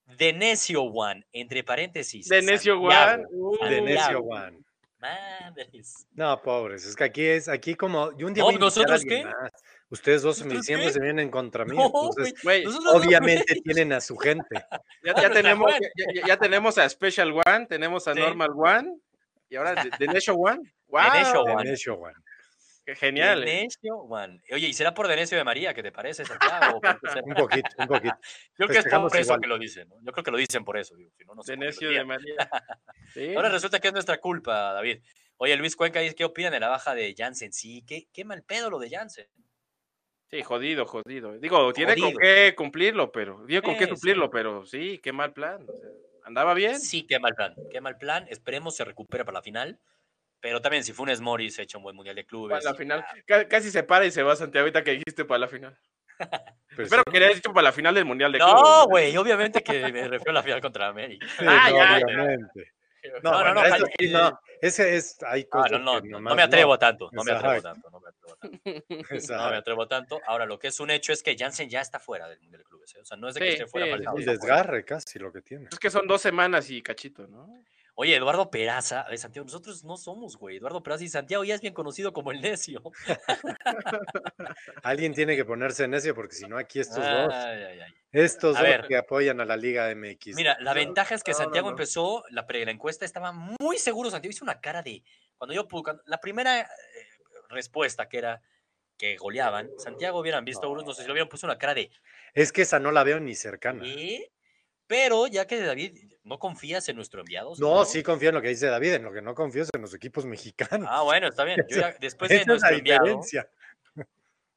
De 0.05 0.31
Necio 0.31 0.83
One, 0.83 1.25
entre 1.33 1.61
paréntesis. 1.63 2.29
De 2.29 2.41
Necio. 2.41 2.79
One. 2.79 3.25
uh, 3.29 3.65
De 3.65 3.81
necio 3.81 4.01
Santiago. 4.01 4.29
One. 4.29 4.59
Madres. 4.97 6.07
No, 6.13 6.41
pobres, 6.41 6.85
es 6.85 6.95
que 6.95 7.03
aquí 7.03 7.25
es, 7.25 7.49
aquí 7.49 7.75
como, 7.75 8.11
y 8.17 8.23
un 8.23 8.33
día 8.33 8.43
No, 8.43 8.51
¿nosotros 8.53 9.03
qué? 9.03 9.25
más. 9.25 9.51
Ustedes 9.95 10.21
dos 10.21 10.39
me- 10.41 10.45
¿Nosotros 10.55 10.65
siempre 10.65 10.87
qué? 10.87 10.93
se 10.93 10.99
vienen 11.01 11.29
contra 11.31 11.65
mí, 11.65 11.75
No, 11.75 11.85
entonces 11.87 12.43
no, 12.83 12.91
obviamente 12.91 13.55
tienen 13.63 13.93
a 13.93 14.01
su 14.01 14.17
gente. 14.17 14.45
ya, 15.03 15.29
tenemos, 15.31 15.71
ya, 16.27 16.37
tenemos 16.37 16.77
a 16.77 16.87
Special 16.89 17.31
One, 17.31 17.65
tenemos 17.67 18.07
a 18.07 18.13
Sí. 18.13 18.19
Normal 18.19 18.49
One 18.55 18.97
y 19.49 19.55
ahora 19.55 19.83
Necio 19.99 20.35
One. 20.35 20.61
¡Wow! 20.87 21.01
One. 21.45 22.13
Qué 22.85 22.95
genial. 22.95 23.41
¿eh? 23.41 23.45
Denecio 23.45 23.95
One. 23.95 24.39
Oye, 24.51 24.67
¿y 24.67 24.73
será 24.73 24.93
por 24.93 25.07
Denecio 25.07 25.37
de 25.37 25.43
María 25.43 25.73
que 25.73 25.81
te 25.81 25.91
parece. 25.91 26.21
Un 26.21 27.33
poquito, 27.33 27.69
un 27.79 27.87
poquito. 27.87 28.15
Yo 28.59 28.67
creo 28.67 28.83
que 28.83 28.89
es 28.89 28.93
por 28.93 29.07
eso 29.15 29.19
igual. 29.21 29.41
que 29.41 29.47
lo 29.47 29.57
dicen, 29.57 29.89
¿no? 29.89 29.95
Yo 30.03 30.11
creo 30.11 30.23
que 30.23 30.31
lo 30.31 30.37
dicen 30.37 30.63
por 30.63 30.77
eso, 30.77 30.95
digo, 30.95 31.09
si 31.17 31.25
no, 31.25 31.33
no 31.33 31.41
sé 31.41 31.55
De 31.55 32.05
María. 32.05 32.35
Sí. 33.13 33.33
Ahora 33.33 33.49
resulta 33.49 33.79
que 33.79 33.87
es 33.87 33.93
nuestra 33.93 34.19
culpa, 34.19 34.73
David. 34.73 34.99
Oye, 35.37 35.55
Luis 35.57 35.75
Cuenca 35.75 35.99
dice, 35.99 36.15
¿qué 36.15 36.23
opinan 36.25 36.51
de 36.53 36.59
la 36.59 36.69
baja 36.69 36.95
de 36.95 37.13
Jansen? 37.17 37.51
Sí, 37.51 37.83
qué, 37.85 38.07
qué 38.13 38.23
mal 38.23 38.43
pedo 38.43 38.69
lo 38.69 38.79
de 38.79 38.89
Jansen. 38.89 39.27
Sí, 40.29 40.41
jodido, 40.43 40.85
jodido. 40.85 41.33
Digo, 41.37 41.71
tiene 41.73 41.95
con 41.97 42.13
qué 42.15 42.53
cumplirlo, 42.55 43.11
pero. 43.11 43.45
Digo, 43.45 43.61
con 43.61 43.75
qué 43.77 43.83
Sí, 43.85 43.89
cumplirlo, 43.91 44.25
sí. 44.25 44.29
pero 44.33 44.65
sí, 44.65 44.99
qué 45.03 45.11
mal 45.13 45.33
plan. 45.33 45.65
andaba 46.23 46.53
bien. 46.53 46.79
Sí, 46.79 47.05
qué 47.07 47.19
mal 47.19 47.35
plan, 47.35 47.53
qué 47.71 47.79
mal 47.81 47.97
plan. 47.97 48.25
Esperemos 48.29 48.75
se 48.75 48.83
recupere 48.85 49.23
para 49.23 49.37
la 49.39 49.41
final. 49.43 49.79
Pero 50.41 50.61
también 50.61 50.83
si 50.83 50.93
Funes 50.93 51.21
Mori 51.21 51.49
se 51.49 51.63
echa 51.63 51.77
un 51.77 51.83
buen 51.83 51.95
mundial 51.95 52.15
de 52.15 52.25
clubes. 52.25 52.59
Para 52.59 52.71
la 52.71 52.77
final. 52.77 53.05
ya, 53.27 53.47
Casi 53.47 53.71
se 53.71 53.83
para 53.83 54.05
y 54.05 54.11
se 54.11 54.21
va 54.21 54.35
Santiago 54.35 54.63
ahorita 54.65 54.83
que 54.83 54.91
dijiste 54.91 55.25
para 55.25 55.39
la 55.39 55.47
final. 55.47 55.77
Pues 56.75 56.87
Espero 56.87 57.03
sí. 57.05 57.11
que 57.13 57.23
hayas 57.23 57.35
dicho 57.35 57.53
para 57.53 57.63
la 57.63 57.71
final 57.71 57.95
del 57.95 58.03
Mundial 58.03 58.33
de 58.33 58.39
Clubes. 58.39 58.53
No, 58.61 58.85
güey, 58.87 59.15
obviamente 59.15 59.63
que 59.63 59.79
me 59.93 60.07
refiero 60.09 60.31
a 60.31 60.33
la 60.33 60.43
final 60.43 60.59
contra 60.61 60.87
América. 60.87 61.25
Sí, 61.39 61.45
Ah, 61.47 61.69
ya. 61.71 61.95
obviamente. 62.05 62.73
No, 63.23 63.31
No, 63.31 63.31
no, 63.31 63.37
bueno, 63.43 63.53
no, 63.55 63.63
eso 63.65 63.75
ojalá- 63.75 63.91
sí, 63.99 64.09
no, 64.11 64.39
ese 64.61 64.95
es, 64.95 65.17
hay 65.23 65.41
Ah, 65.43 65.47
cosas 65.49 65.71
no, 65.71 65.77
no, 65.79 65.93
no, 66.01 66.07
nomás 66.11 66.31
no 66.31 66.35
me 66.35 66.41
atrevo 66.43 66.79
tanto, 66.79 67.09
no 67.11 67.23
me 67.23 67.31
atrevo 67.31 67.61
tanto, 67.61 67.89
no 67.91 67.99
me 67.99 68.09
atrevo 68.09 68.35
tanto. 68.37 69.33
No 69.37 69.49
me 69.51 69.57
atrevo 69.57 69.87
tanto. 69.87 70.21
Ahora, 70.27 70.45
lo 70.45 70.57
que 70.59 70.67
es 70.67 70.79
un 70.79 70.89
hecho 70.91 71.13
es 71.13 71.21
que 71.23 71.35
Jansen 71.37 71.69
ya 71.69 71.81
está 71.81 71.99
fuera 71.99 72.27
del 72.27 72.39
Mundial 72.41 72.59
de 72.61 72.65
Clubes. 72.65 72.95
¿eh? 72.95 72.99
O 73.01 73.05
sea, 73.05 73.17
no 73.17 73.27
es 73.27 73.35
de 73.35 73.39
que 73.41 73.45
Sí, 73.47 73.51
esté 73.53 73.67
fuera 73.67 73.85
sí, 73.85 73.91
para 73.91 74.03
el 74.03 74.07
sí, 74.09 74.13
Un 74.15 74.25
desgarre 74.25 74.85
casi 74.85 75.19
lo 75.19 75.31
que 75.31 75.41
tiene. 75.41 75.67
Es 75.71 75.79
que 75.79 75.89
son 75.89 76.07
dos 76.07 76.21
semanas 76.21 76.69
y 76.69 76.81
cachito, 76.81 77.27
¿no? 77.27 77.47
Oye, 77.97 78.15
Eduardo 78.17 78.51
Peraza, 78.51 79.05
eh, 79.09 79.17
Santiago, 79.17 79.45
nosotros 79.45 79.83
no 79.85 79.95
somos, 79.95 80.35
güey. 80.37 80.57
Eduardo 80.57 80.83
Peraza 80.83 81.05
y 81.05 81.07
Santiago 81.07 81.45
ya 81.45 81.55
es 81.55 81.61
bien 81.61 81.73
conocido 81.73 82.11
como 82.11 82.31
el 82.31 82.41
necio. 82.41 82.81
Alguien 84.83 85.13
tiene 85.13 85.35
que 85.35 85.45
ponerse 85.45 85.87
necio 85.87 86.13
porque 86.13 86.35
si 86.35 86.45
no 86.47 86.57
aquí 86.57 86.79
estos 86.79 86.97
dos, 86.97 87.33
Ay, 87.33 87.63
ay, 87.63 87.79
ay. 87.81 87.93
estos 88.11 88.55
A 88.57 88.59
dos 88.59 88.67
ver. 88.69 88.87
que 88.87 88.97
apoyan 88.97 89.39
a 89.41 89.45
la 89.45 89.55
Liga 89.57 89.89
MX. 89.95 90.35
Mira, 90.35 90.57
la 90.59 90.71
No, 90.73 90.75
ventaja 90.79 91.15
es 91.15 91.23
que 91.23 91.31
no, 91.31 91.37
Santiago 91.37 91.67
no. 91.69 91.71
empezó, 91.71 92.23
la, 92.31 92.45
pre, 92.45 92.65
la 92.65 92.71
encuesta 92.71 93.05
estaba 93.05 93.31
muy 93.31 93.77
seguro. 93.77 94.09
Santiago 94.11 94.31
hizo 94.31 94.43
una 94.43 94.59
cara 94.59 94.81
de. 94.81 95.03
Cuando 95.37 95.53
yo. 95.53 95.67
cuando- 95.67 96.01
la 96.05 96.19
primera 96.19 96.61
eh, 96.61 96.67
respuesta 97.49 98.07
que 98.09 98.17
era 98.17 98.41
que 98.97 99.17
goleaban, 99.17 99.69
Santiago 99.77 100.19
hubieran 100.19 100.45
visto, 100.45 100.73
no 100.73 100.93
sé 100.93 101.01
si 101.01 101.07
lo 101.07 101.13
hubieran 101.13 101.29
puesto 101.29 101.47
una 101.47 101.57
cara 101.57 101.73
de. 101.73 101.91
Es 102.33 102.51
que 102.51 102.61
esa 102.63 102.79
no 102.79 102.91
la 102.91 103.03
veo 103.03 103.19
ni 103.19 103.35
cercana. 103.35 103.83
Pero 104.87 105.27
ya 105.27 105.47
que 105.47 105.59
David, 105.61 105.97
¿no 106.25 106.37
confías 106.39 106.89
en 106.89 106.97
nuestro 106.97 107.21
enviado? 107.21 107.53
No, 107.59 107.85
sí 107.85 108.03
confío 108.03 108.29
en 108.29 108.35
lo 108.35 108.41
que 108.41 108.49
dice 108.49 108.67
David, 108.67 108.95
en 108.95 109.03
lo 109.03 109.13
que 109.13 109.21
no 109.21 109.33
confío 109.33 109.63
es 109.63 109.69
en 109.73 109.81
los 109.81 109.93
equipos 109.93 110.25
mexicanos. 110.25 110.87
Ah, 110.91 111.03
bueno, 111.03 111.27
está 111.27 111.43
bien. 111.45 111.63
Yo 111.69 111.79
ya- 111.79 111.95
después 112.01 112.29
de 112.29 112.35
Esa 112.35 112.41
es 112.41 112.47
la 112.47 112.53
nuestro 112.53 112.77
enviado. 112.77 113.03
diferencia. 113.05 113.49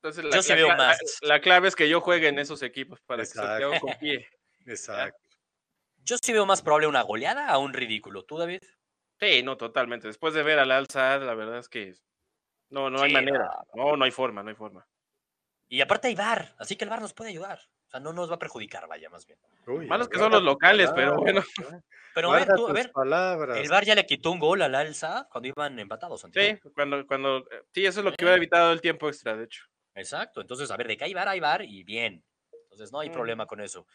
Entonces, 0.02 0.24
Yo 0.33 0.42
sí 0.42 0.54
veo 0.54 0.68
más. 0.76 0.98
la 1.22 1.40
clave 1.40 1.68
es 1.68 1.74
que 1.76 1.88
yo 1.88 2.00
juegue 2.00 2.28
en 2.28 2.38
esos 2.38 2.62
equipos 2.62 3.00
para 3.02 3.22
Exacto. 3.22 3.42
que 3.42 3.62
Santiago 3.78 3.81
confíe. 3.87 4.28
Exacto. 4.66 5.20
Yo 6.04 6.16
sí 6.22 6.33
veo 6.33 6.46
más 6.46 6.62
probable 6.62 6.87
una 6.87 7.02
goleada 7.02 7.48
a 7.48 7.59
un 7.59 7.72
ridículo. 7.74 8.24
¿Tú, 8.24 8.38
David? 8.38 8.62
Sí, 9.20 9.42
no, 9.42 9.57
totalmente. 9.57 10.07
Después 10.07 10.33
de 10.35 10.42
ver 10.44 10.59
al 10.61 10.70
alza, 10.70 11.18
la 11.18 11.35
verdad 11.35 11.59
es 11.59 11.68
que 11.68 11.94
no, 12.70 12.88
no 12.88 13.02
hay 13.02 13.12
manera. 13.12 13.50
No, 13.74 13.96
no 13.96 14.04
hay 14.04 14.11
forma, 14.12 14.42
no 14.42 14.48
hay 14.50 14.54
forma. 14.54 14.87
Y 15.68 15.81
aparte 15.81 16.09
hay 16.09 16.14
VAR, 16.14 16.54
así 16.59 16.76
que 16.76 16.85
el 16.85 16.90
VAR 16.90 17.02
nos 17.02 17.12
puede 17.12 17.31
ayudar. 17.31 17.61
O 17.88 17.90
sea, 17.90 18.01
no 18.01 18.12
nos 18.12 18.31
va 18.31 18.35
a 18.35 18.38
perjudicar, 18.38 18.87
vaya, 18.87 19.09
más 19.09 19.24
bien. 19.27 19.38
Uy, 19.66 19.87
Malos 19.87 20.09
que 20.11 20.18
son 20.18 20.31
los 20.31 20.42
locales, 20.42 20.90
pero 20.94 21.16
bueno. 21.16 21.40
¿eh? 21.40 21.81
Pero 22.14 22.33
a 22.33 22.37
ver, 22.37 22.48
tú, 22.55 22.68
a 22.68 22.72
ver, 22.72 22.90
palabras. 22.92 23.57
el 23.57 23.68
VAR 23.68 23.85
ya 23.85 23.94
le 23.94 24.05
quitó 24.05 24.31
un 24.31 24.38
gol 24.38 24.61
al 24.61 24.74
alza 24.74 25.27
cuando 25.31 25.48
iban 25.48 25.79
empatados. 25.79 26.20
Santiago. 26.20 26.59
Sí, 26.62 26.70
cuando, 26.74 27.07
cuando, 27.07 27.38
eh, 27.38 27.62
sí, 27.72 27.87
eso 27.87 28.01
es 28.01 28.05
lo 28.05 28.12
que 28.12 28.24
hubiera 28.24 28.37
evitado 28.37 28.72
el 28.72 28.81
tiempo 28.83 29.09
extra, 29.09 29.37
de 29.37 29.44
hecho. 29.44 29.64
Exacto. 29.94 30.40
Entonces, 30.42 30.70
a 30.70 30.77
ver, 30.77 30.87
de 30.88 30.96
que 30.98 31.05
hay 31.05 31.14
VAR, 31.14 31.29
hay 31.29 31.40
VAR 31.40 31.62
y 31.64 31.83
bien. 31.85 32.22
Entonces, 32.64 32.92
no 32.92 33.01
hay 33.01 33.09
Mm. 33.09 33.12
problema 33.12 33.46
con 33.46 33.61
eso. 33.62 33.87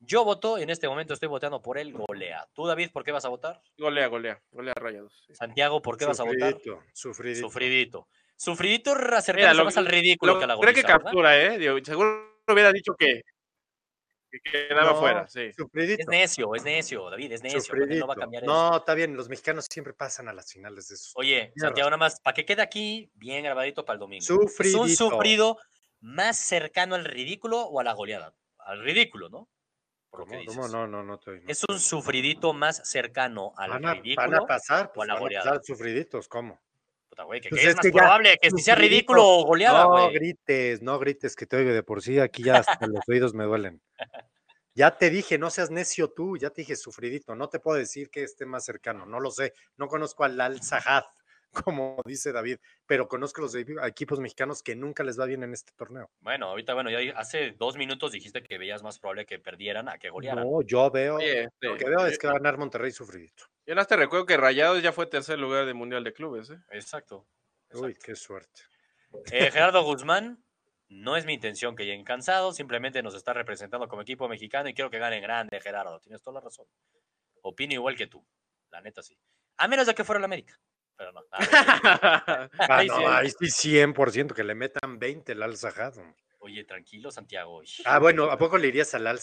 Yo 0.00 0.24
voto, 0.24 0.58
en 0.58 0.68
este 0.70 0.86
momento 0.88 1.14
estoy 1.14 1.28
votando 1.28 1.62
por 1.62 1.78
el 1.78 1.92
golea. 1.92 2.46
¿Tú, 2.52 2.66
David, 2.66 2.90
por 2.92 3.02
qué 3.02 3.12
vas 3.12 3.24
a 3.24 3.28
votar? 3.30 3.60
Golea, 3.78 4.08
golea, 4.08 4.40
golea 4.50 4.74
rayados. 4.74 5.24
sí. 5.26 5.34
Santiago, 5.34 5.80
¿por 5.80 5.96
qué 5.96 6.04
vas 6.04 6.20
a 6.20 6.24
votar? 6.24 6.52
Sufridito, 6.52 6.84
sufridito. 6.92 7.46
Sufridito. 7.48 8.08
Sufridito 8.36 8.92
acercándose 8.92 9.56
lo- 9.58 9.64
más 9.64 9.76
al 9.78 9.86
ridículo 9.86 10.34
Lo 10.34 10.38
que 10.38 10.44
a 10.44 10.48
la 10.48 10.58
creo 10.58 10.74
que 10.74 10.82
captura, 10.84 11.36
¿eh? 11.40 11.58
Digo, 11.58 11.76
seguro 11.84 12.38
hubiera 12.46 12.72
dicho 12.72 12.94
que, 12.94 13.22
que 14.30 14.40
quedaba 14.40 14.92
No, 14.92 15.00
fuera, 15.00 15.26
sí. 15.26 15.52
Sufridito. 15.52 16.02
Es 16.02 16.06
necio, 16.08 16.54
es 16.54 16.64
necio, 16.64 17.08
David, 17.10 17.32
es 17.32 17.42
necio. 17.42 17.74
no 17.74 18.06
va 18.06 18.14
a 18.14 18.16
cambiar 18.16 18.42
eso. 18.44 18.52
No, 18.52 18.76
está 18.78 18.94
bien, 18.94 19.16
los 19.16 19.28
mexicanos 19.28 19.66
siempre 19.70 19.92
pasan 19.94 20.28
a 20.28 20.32
las 20.32 20.52
finales 20.52 20.88
de 20.88 20.94
eso. 20.96 21.12
Oye, 21.16 21.52
Santiago, 21.56 21.88
nada 21.90 21.96
más, 21.98 22.20
para 22.20 22.34
que 22.34 22.44
quede 22.44 22.62
aquí 22.62 23.10
bien 23.14 23.44
grabadito 23.44 23.84
para 23.84 23.94
el 23.94 24.00
domingo. 24.00 24.22
¿Es 24.22 24.74
un 24.74 24.88
sufrido 24.90 25.56
más 26.00 26.36
cercano 26.38 26.94
al 26.94 27.04
ridículo 27.04 27.60
o 27.62 27.80
a 27.80 27.84
la 27.84 27.92
goleada? 27.94 28.34
Al 28.58 28.82
ridículo, 28.82 29.28
¿no? 29.28 29.48
Por 30.10 30.20
lo 30.20 30.26
que 30.26 30.30
¿Cómo, 30.32 30.40
dices. 30.40 30.56
cómo? 30.56 30.68
No, 30.68 30.86
no, 30.86 31.02
no 31.02 31.14
estoy. 31.14 31.40
no 31.40 31.48
Es 31.50 31.62
un 31.68 31.78
sufridito 31.80 32.52
más 32.54 32.80
cercano 32.88 33.52
al 33.56 33.70
van, 33.70 33.84
a, 33.86 33.94
ridículo. 33.94 34.30
van 34.30 34.42
a 34.42 34.46
pasar, 34.46 34.86
o 34.86 34.88
a 34.88 34.92
pues 34.92 35.08
la 35.08 35.14
van 35.14 35.18
a 35.18 35.24
goleada? 35.24 35.44
pasar 35.50 35.64
sufriditos, 35.64 36.28
¿cómo? 36.28 36.58
Puta, 37.08 37.22
güey, 37.24 37.40
que, 37.40 37.48
Pues 37.48 37.60
que 37.62 37.66
es, 37.68 37.70
es 37.70 37.76
más 37.76 37.82
que 37.86 37.90
ya, 37.90 37.94
probable 38.02 38.38
que 38.40 38.50
si 38.50 38.58
sea 38.62 38.74
ridículo 38.74 39.26
o 39.26 39.44
goleada, 39.46 39.84
no 39.84 40.10
grites, 40.10 40.82
no 40.82 40.98
grites 40.98 41.34
que 41.36 41.46
te 41.46 41.56
oigo 41.56 41.72
de 41.72 41.82
por 41.82 42.02
sí, 42.02 42.18
aquí 42.18 42.42
ya 42.42 42.58
hasta 42.58 42.86
los 42.86 43.00
oídos 43.08 43.34
me 43.34 43.44
duelen. 43.44 43.80
Ya 44.74 44.96
te 44.96 45.10
dije, 45.10 45.38
no 45.38 45.50
seas 45.50 45.70
necio 45.70 46.10
tú, 46.12 46.36
ya 46.36 46.50
te 46.50 46.60
dije 46.62 46.76
sufridito, 46.76 47.34
no 47.34 47.48
te 47.48 47.58
puedo 47.58 47.78
decir 47.78 48.10
que 48.10 48.22
esté 48.22 48.46
más 48.46 48.64
cercano, 48.64 49.06
no 49.06 49.18
lo 49.18 49.30
sé, 49.30 49.54
no 49.76 49.88
conozco 49.88 50.22
al 50.22 50.40
Al 50.40 50.62
Sahad, 50.62 51.04
como 51.66 52.00
dice 52.04 52.30
David, 52.30 52.58
pero 52.86 53.08
conozco 53.08 53.40
los 53.40 53.54
equi- 53.56 53.84
equipos 53.88 54.20
mexicanos 54.20 54.62
que 54.62 54.76
nunca 54.76 55.02
les 55.02 55.18
va 55.18 55.24
bien 55.24 55.42
en 55.42 55.52
este 55.54 55.72
torneo. 55.74 56.10
Bueno, 56.20 56.46
ahorita, 56.50 56.74
bueno, 56.74 56.90
ya 56.90 57.18
hace 57.18 57.52
dos 57.52 57.76
minutos 57.76 58.12
dijiste 58.12 58.42
que 58.42 58.58
veías 58.58 58.82
más 58.82 58.98
probable 59.00 59.26
que 59.26 59.38
perdieran 59.38 59.88
a 59.88 59.98
que 59.98 60.10
golearan. 60.10 60.44
No, 60.44 60.62
yo 60.62 60.90
veo, 60.90 61.16
Oye, 61.16 61.48
lo 61.60 61.72
sí, 61.72 61.78
que 61.78 61.88
veo 61.90 62.06
es 62.06 62.18
que 62.18 62.26
va 62.28 62.34
a 62.34 62.36
ganar 62.36 62.58
Monterrey 62.58 62.92
sufridito. 62.92 63.46
Yo 63.68 63.74
más 63.74 63.86
te 63.86 63.96
recuerdo 63.96 64.24
que 64.24 64.38
Rayados 64.38 64.82
ya 64.82 64.92
fue 64.92 65.04
tercer 65.04 65.38
lugar 65.38 65.66
del 65.66 65.74
Mundial 65.74 66.02
de 66.02 66.14
Clubes, 66.14 66.48
¿eh? 66.48 66.58
Exacto. 66.70 67.28
Uy, 67.74 67.94
qué 68.02 68.16
suerte. 68.16 68.62
Eh, 69.30 69.50
Gerardo 69.50 69.84
Guzmán, 69.84 70.42
no 70.88 71.18
es 71.18 71.26
mi 71.26 71.34
intención 71.34 71.76
que 71.76 71.84
lleguen 71.84 72.02
cansados, 72.02 72.56
simplemente 72.56 73.02
nos 73.02 73.14
está 73.14 73.34
representando 73.34 73.86
como 73.86 74.00
equipo 74.00 74.26
mexicano 74.26 74.70
y 74.70 74.72
quiero 74.72 74.88
que 74.90 74.98
ganen 74.98 75.22
grande, 75.22 75.60
Gerardo. 75.60 76.00
Tienes 76.00 76.22
toda 76.22 76.36
la 76.36 76.40
razón. 76.46 76.64
Opino 77.42 77.74
igual 77.74 77.94
que 77.94 78.06
tú, 78.06 78.26
la 78.70 78.80
neta 78.80 79.02
sí. 79.02 79.18
A 79.58 79.68
menos 79.68 79.86
de 79.86 79.94
que 79.94 80.02
fuera 80.02 80.18
el 80.18 80.24
América. 80.24 80.58
Pero 80.96 81.12
no. 81.12 81.20
nada, 81.30 82.48
Ah, 82.58 82.78
Ahí 82.78 82.88
no, 82.88 82.96
sí. 82.96 83.04
ahí 83.06 83.30
sí 83.50 83.70
100% 83.70 84.32
que 84.32 84.44
le 84.44 84.54
metan 84.54 84.98
20 84.98 85.32
el 85.32 85.42
Al. 85.42 85.56
Oye, 86.38 86.64
tranquilo, 86.64 87.10
Santiago. 87.10 87.60
Ah, 87.84 87.98
bueno, 87.98 88.30
¿a 88.30 88.38
poco 88.38 88.56
le 88.56 88.68
irías 88.68 88.94
al 88.94 89.06
Al 89.06 89.20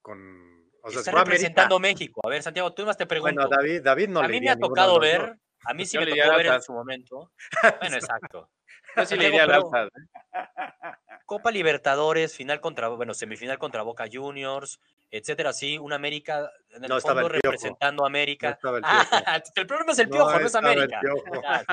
con... 0.00 0.69
O 0.82 0.90
sea, 0.90 1.00
está 1.00 1.10
si 1.10 1.10
fue 1.10 1.18
a 1.20 1.22
América- 1.22 1.24
representando 1.24 1.78
México. 1.78 2.20
A 2.24 2.28
ver, 2.28 2.42
Santiago, 2.42 2.72
tú 2.72 2.84
más 2.86 2.96
te 2.96 3.06
pregunto. 3.06 3.34
Bueno, 3.34 3.48
David, 3.48 3.82
David 3.82 4.08
no 4.08 4.20
a 4.20 4.26
le 4.26 4.32
mí 4.34 4.40
me 4.40 4.50
ha 4.50 4.56
tocado 4.58 4.98
ver, 4.98 5.36
a 5.64 5.74
mí 5.74 5.84
sí 5.86 5.94
Yo 5.94 6.00
me 6.00 6.06
tocó 6.06 6.36
ver 6.36 6.46
en 6.46 6.62
su 6.62 6.72
momento. 6.72 7.30
Bueno, 7.80 7.96
exacto. 7.96 8.50
Yo 8.96 9.06
sí 9.06 9.16
le 9.16 9.30
Santiago, 9.30 9.44
iría 9.44 9.44
al. 9.44 9.88
¿eh? 9.88 10.90
Copa 11.24 11.52
Libertadores, 11.52 12.34
final 12.34 12.60
contra, 12.60 12.88
bueno, 12.88 13.14
semifinal 13.14 13.56
contra 13.56 13.82
Boca 13.82 14.06
Juniors, 14.12 14.80
etcétera, 15.12 15.52
sí, 15.52 15.78
un 15.78 15.92
América 15.92 16.50
en 16.70 16.82
el 16.82 16.88
No 16.88 16.96
estaba 16.96 17.20
fondo 17.20 17.36
el 17.36 17.40
representando 17.40 18.02
a 18.02 18.08
América. 18.08 18.58
el 18.60 18.80
Ah, 18.82 19.40
problema 19.68 19.92
es 19.92 19.98
el 20.00 20.08
piojo, 20.08 20.40
no, 20.40 20.44
es 20.46 20.54
América. 20.56 21.00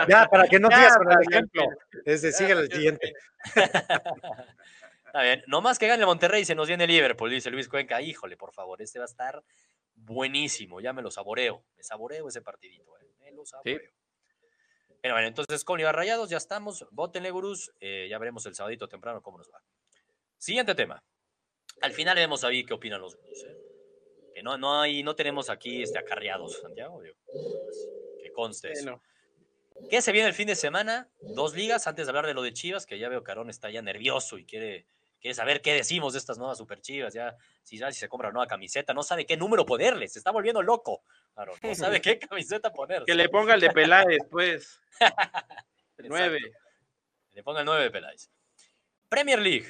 Ya, 0.08 0.28
para 0.28 0.48
que 0.48 0.60
no 0.60 0.70
para 0.70 1.18
que- 1.22 1.34
ejemplo. 1.36 1.64
Es 2.06 2.22
de, 2.22 2.32
sigue 2.34 2.52
el 2.52 2.72
siguiente. 2.72 3.14
Está 5.08 5.22
bien. 5.24 5.44
Nomás 5.48 5.80
que 5.80 5.88
gane 5.88 6.02
el 6.02 6.08
Monterrey 6.08 6.42
y 6.42 6.46
se 6.46 6.56
nos 6.56 6.68
viene 6.68 6.86
Liverpool, 6.88 7.30
dice 7.32 7.50
Luis 7.50 7.68
Cuenca. 7.68 8.02
Híjole, 8.02 8.38
por 8.38 8.54
favor, 8.54 8.82
este 8.82 9.00
va 9.00 9.06
a 9.06 9.08
estar 9.08 9.44
buenísimo. 9.96 10.80
Ya 10.82 10.94
me 10.94 11.02
lo 11.02 11.10
saboreo. 11.12 11.66
Me 11.76 11.84
saboreo 11.84 12.28
ese 12.28 12.42
partidito. 12.42 12.98
eh, 13.00 13.08
Me 13.20 13.32
lo 13.32 13.46
saboreo. 13.46 13.80
Pero 15.02 15.14
bueno, 15.14 15.28
entonces 15.28 15.64
con 15.64 15.80
Ibar 15.80 15.96
Rayados 15.96 16.30
ya 16.30 16.38
estamos. 16.38 16.86
Votenle, 16.92 17.32
gurús. 17.32 17.72
eh, 17.80 18.08
ya 18.10 18.18
veremos 18.18 18.46
el 18.46 18.56
sabadito 18.56 18.88
temprano 18.88 19.22
cómo 19.22 19.38
nos 19.38 19.50
va. 19.50 19.62
Siguiente 20.38 20.76
tema. 20.76 21.04
Al 21.82 21.94
final 21.94 22.16
vemos 22.16 22.44
a 22.44 22.50
ver 22.50 22.66
qué 22.66 22.74
opinan 22.74 23.02
los 23.02 23.16
gurús. 23.16 23.44
eh. 23.44 23.58
Que 24.36 24.44
no, 24.44 24.58
no, 24.58 24.82
hay, 24.82 25.02
no 25.04 25.16
tenemos 25.16 25.50
aquí 25.50 25.82
este, 25.82 25.98
acarreados, 25.98 26.60
Santiago. 26.62 27.02
Que 27.02 28.32
conste 28.34 28.72
eso. 28.74 28.84
Bueno, 28.84 29.02
¿Qué 29.90 30.02
se 30.02 30.12
viene 30.12 30.28
el 30.28 30.34
fin 30.34 30.48
de 30.48 30.56
semana? 30.56 31.08
Dos 31.22 31.56
ligas, 31.56 31.86
antes 31.88 32.08
de 32.08 32.10
hablar 32.10 32.26
de 32.26 32.34
lo 32.34 32.42
de 32.42 32.52
Chivas, 32.52 32.88
que 32.88 32.98
ya 32.98 33.10
veo 33.10 33.24
que 33.24 33.30
Aarón 33.32 33.50
está 33.52 33.70
ya 33.70 33.82
nervioso 33.84 34.40
y 34.40 34.46
quiere 34.46 34.88
quiere 35.20 35.34
saber 35.34 35.62
qué 35.62 35.74
decimos 35.74 36.14
de 36.14 36.20
estas 36.20 36.38
nuevas 36.38 36.58
super 36.58 36.80
chivas, 36.82 37.14
ya, 37.14 37.36
si, 37.64 37.78
ya, 37.78 37.92
si 37.92 38.00
se 38.00 38.08
compra 38.10 38.30
una 38.30 38.34
nueva 38.36 38.48
camiseta, 38.48 38.94
no 38.94 39.04
sabe 39.04 39.26
qué 39.26 39.38
número 39.38 39.66
ponerle, 39.66 40.08
se 40.08 40.20
está 40.20 40.32
volviendo 40.32 40.62
loco. 40.62 41.04
Claro, 41.34 41.54
no 41.62 41.76
sabe 41.76 42.02
qué 42.02 42.20
camiseta 42.20 42.72
poner. 42.72 43.04
Que 43.04 43.16
le 43.16 43.30
ponga 43.30 43.54
el 43.56 43.62
de 43.62 43.70
Peláez, 43.72 44.24
pues. 44.30 44.80
9. 45.98 46.40
Le 47.34 47.44
ponga 47.44 47.60
el 47.62 47.66
9 47.66 47.84
de 47.84 47.92
Peláez. 47.92 48.30
Premier 49.10 49.40
League. 49.40 49.68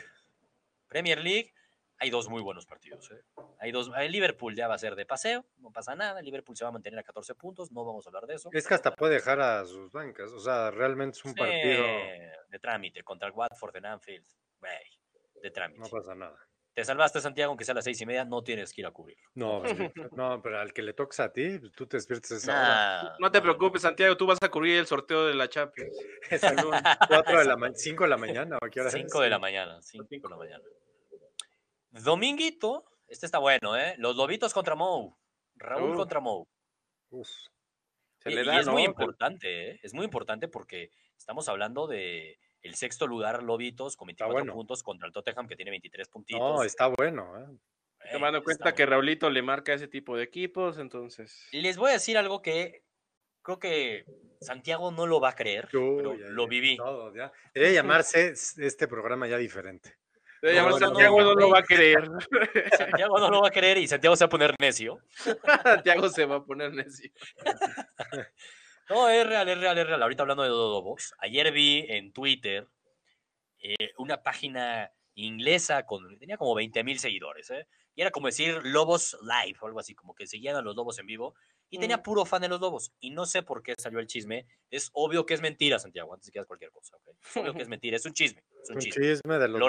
Premier 0.87 1.19
League. 1.19 1.53
Hay 1.99 2.11
dos 2.11 2.29
muy 2.29 2.43
buenos 2.43 2.65
partidos. 2.67 3.09
¿eh? 3.11 3.23
Hay 3.59 3.71
dos. 3.71 3.89
El 3.97 4.11
Liverpool 4.11 4.55
ya 4.55 4.67
va 4.67 4.75
a 4.75 4.77
ser 4.77 4.95
de 4.95 5.07
paseo, 5.07 5.45
no 5.57 5.71
pasa 5.71 5.95
nada. 5.95 6.19
El 6.19 6.25
Liverpool 6.25 6.55
se 6.55 6.63
va 6.63 6.69
a 6.69 6.71
mantener 6.71 6.99
a 6.99 7.03
14 7.03 7.33
puntos, 7.33 7.71
no 7.71 7.83
vamos 7.83 8.05
a 8.05 8.09
hablar 8.09 8.27
de 8.27 8.35
eso. 8.35 8.49
Es 8.53 8.67
que 8.67 8.75
hasta 8.75 8.93
puede 8.95 9.15
dejar 9.15 9.41
a 9.41 9.65
sus 9.65 9.91
bancas. 9.91 10.31
O 10.31 10.39
sea, 10.39 10.69
realmente 10.69 11.17
es 11.17 11.25
un 11.25 11.31
Sí, 11.33 11.37
partido. 11.39 11.83
de 12.49 12.59
trámite 12.61 13.03
contra 13.03 13.27
el 13.27 13.33
Watford 13.33 13.75
en 13.77 13.87
Anfield. 13.87 14.27
Güey, 14.59 14.96
de 15.41 15.51
trámite. 15.51 15.79
No 15.79 15.87
pasa 15.89 16.15
nada. 16.15 16.37
Te 16.73 16.85
salvaste, 16.85 17.19
Santiago, 17.21 17.49
aunque 17.49 17.65
sea 17.65 17.71
a 17.71 17.75
las 17.77 17.85
seis 17.85 17.99
y 18.01 18.05
media, 18.05 18.23
no 18.23 18.43
tienes 18.43 18.71
que 18.71 18.81
ir 18.81 18.87
a 18.87 18.91
cubrirlo. 18.91 19.27
No, 19.33 19.63
no, 20.15 20.41
pero 20.43 20.59
al 20.59 20.73
que 20.73 20.83
le 20.83 20.93
toques 20.93 21.19
a 21.19 21.33
ti, 21.33 21.59
tú 21.75 21.87
te 21.87 21.97
despiertes 21.97 22.29
esa 22.29 22.51
hora. 22.51 23.15
No 23.19 23.31
te 23.31 23.41
preocupes, 23.41 23.81
Santiago, 23.81 24.15
tú 24.15 24.27
vas 24.27 24.37
a 24.41 24.49
cubrir 24.49 24.77
el 24.77 24.85
sorteo 24.85 25.25
de 25.25 25.33
la 25.33 25.49
Champions. 25.49 25.95
Es 26.29 26.43
a 26.43 26.53
las 26.53 26.65
4 27.07 27.39
de 27.39 27.45
la 27.45 27.57
mañana, 27.57 27.75
5 27.77 28.03
de 28.03 28.09
la 28.09 28.17
mañana. 28.17 28.57
¿o 28.61 28.65
a 28.65 28.69
qué 28.69 28.79
hora 28.81 28.89
es? 28.89 28.93
5 28.95 29.21
de 29.21 29.29
la 29.29 29.39
mañana. 29.39 29.81
5 29.81 30.05
de 30.07 30.29
la 30.29 30.37
mañana. 30.37 30.63
Dominguito, 31.91 32.85
este 33.07 33.25
está 33.25 33.39
bueno, 33.39 33.75
¿eh? 33.75 33.95
Los 33.97 34.15
Lobitos 34.15 34.53
contra 34.53 34.75
Mou. 34.75 35.17
Raúl 35.55 35.93
Uh. 35.93 35.95
contra 35.95 36.19
Mou. 36.19 36.47
Uf, 37.09 37.29
Se 38.19 38.31
Y, 38.31 38.35
le 38.35 38.41
y 38.41 38.45
da, 38.45 38.59
es 38.59 38.65
¿no? 38.67 38.73
muy 38.73 38.83
importante, 38.83 39.71
¿eh? 39.71 39.79
Es 39.81 39.93
muy 39.93 40.05
importante 40.05 40.47
porque 40.47 40.91
estamos 41.17 41.47
hablando 41.49 41.87
de 41.87 42.37
el 42.67 42.75
sexto 42.75 43.07
lugar 43.07 43.43
Lobitos 43.43 43.95
con 43.95 44.07
24 44.07 44.33
bueno. 44.33 44.53
puntos 44.53 44.83
contra 44.83 45.07
el 45.07 45.13
Tottenham 45.13 45.47
que 45.47 45.55
tiene 45.55 45.71
23 45.71 46.07
puntitos. 46.09 46.39
no, 46.41 46.63
está 46.63 46.87
bueno. 46.87 47.37
¿eh? 47.39 47.57
Eh, 48.05 48.09
Tomando 48.13 48.37
en 48.39 48.43
cuenta 48.43 48.75
que 48.75 48.85
Raulito 48.85 49.29
le 49.29 49.41
marca 49.41 49.73
ese 49.73 49.87
tipo 49.87 50.15
de 50.15 50.23
equipos, 50.23 50.77
entonces. 50.77 51.47
Les 51.51 51.77
voy 51.77 51.89
a 51.89 51.93
decir 51.93 52.17
algo 52.17 52.41
que 52.41 52.83
creo 53.41 53.59
que 53.59 54.05
Santiago 54.41 54.91
no 54.91 55.07
lo 55.07 55.19
va 55.19 55.29
a 55.29 55.35
creer, 55.35 55.67
pero 55.71 56.11
Uy, 56.11 56.21
ahí 56.23 56.29
lo 56.29 56.47
viví. 56.47 56.77
todo, 56.77 57.13
ya. 57.15 57.31
Debería 57.53 57.75
llamarse 57.81 58.33
este 58.57 58.87
programa 58.87 59.27
ya 59.27 59.37
diferente. 59.37 59.97
Debe 60.41 60.53
No, 60.53 60.59
llamar 60.59 60.71
no, 60.73 60.79
no, 60.79 60.85
Santiago 60.87 61.19
no, 61.21 61.33
no, 61.33 61.39
lo 61.39 61.49
va 61.49 61.59
a 61.59 61.63
creer. 61.63 62.07
Santiago 62.77 63.19
no 63.19 63.31
lo 63.31 63.41
va 63.41 63.47
a 63.47 63.51
creer 63.51 63.77
y 63.79 63.87
Santiago 63.87 64.15
se 64.15 64.23
va 64.25 64.27
a 64.27 64.29
poner 64.29 64.55
necio. 64.59 64.99
Santiago 65.63 66.09
se 66.09 66.25
va 66.25 66.35
a 66.35 66.43
poner 66.45 66.73
necio. 66.73 67.09
No, 68.89 69.09
es 69.09 69.27
real, 69.27 69.47
es 69.49 69.57
real, 69.59 69.77
es 69.77 69.87
real. 69.87 70.01
Ahorita 70.03 70.23
hablando 70.23 70.43
de 70.43 70.49
Dodobos, 70.49 71.13
ayer 71.19 71.51
vi 71.51 71.85
en 71.89 72.13
Twitter 72.13 72.67
eh, 73.59 73.91
una 73.97 74.23
página 74.23 74.91
inglesa 75.15 75.85
con 75.85 76.17
tenía 76.19 76.37
como 76.37 76.53
20 76.55 76.83
mil 76.83 76.99
seguidores, 76.99 77.49
¿eh? 77.49 77.67
Y 77.95 78.01
era 78.01 78.11
como 78.11 78.27
decir 78.27 78.61
Lobos 78.63 79.17
Live 79.21 79.57
o 79.61 79.65
algo 79.67 79.79
así, 79.79 79.95
como 79.95 80.13
que 80.13 80.27
seguían 80.27 80.55
a 80.55 80.61
los 80.61 80.75
Lobos 80.75 80.99
en 80.99 81.07
vivo 81.07 81.33
y 81.69 81.79
tenía 81.79 82.03
puro 82.03 82.25
fan 82.25 82.43
de 82.43 82.47
los 82.47 82.61
Lobos. 82.61 82.93
Y 82.99 83.09
no 83.09 83.25
sé 83.25 83.41
por 83.41 83.63
qué 83.63 83.73
salió 83.77 83.99
el 83.99 84.07
chisme. 84.07 84.45
Es 84.69 84.89
obvio 84.93 85.25
que 85.25 85.33
es 85.33 85.41
mentira, 85.41 85.79
Santiago, 85.79 86.13
antes 86.13 86.27
de 86.27 86.31
que 86.31 86.39
hagas 86.39 86.47
cualquier 86.47 86.71
cosa, 86.71 86.95
¿ok? 86.97 87.07
Es 87.19 87.37
obvio 87.37 87.53
que 87.55 87.63
es 87.63 87.67
mentira, 87.69 87.97
es 87.97 88.05
un 88.05 88.13
chisme. 88.13 88.43
Es 88.61 88.63
Es 88.63 88.69
un 88.69 88.75
un 88.75 88.81
chisme. 88.81 89.03
chisme 89.03 89.39
de 89.39 89.47
los 89.47 89.59
Lo 89.59 89.67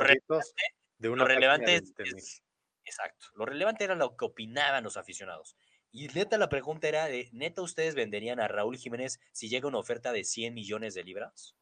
de 0.98 1.08
una 1.08 1.22
Lo 1.22 1.28
relevante 1.28 1.70
de 1.70 1.76
es, 1.78 1.94
20,000. 1.94 2.16
es- 2.18 2.42
Exacto. 2.84 3.26
Lo 3.34 3.44
relevante 3.44 3.84
era 3.84 3.94
lo 3.94 4.16
que 4.16 4.24
opinaban 4.24 4.82
los 4.84 4.96
aficionados. 4.96 5.56
Y 5.90 6.08
neta, 6.08 6.36
la 6.38 6.48
pregunta 6.48 6.88
era 6.88 7.06
de, 7.06 7.28
¿neta 7.32 7.62
ustedes 7.62 7.94
venderían 7.94 8.40
a 8.40 8.48
Raúl 8.48 8.76
Jiménez 8.76 9.20
si 9.32 9.48
llega 9.48 9.68
una 9.68 9.78
oferta 9.78 10.12
de 10.12 10.24
100 10.24 10.54
millones 10.54 10.94
de 10.94 11.04
libras? 11.04 11.54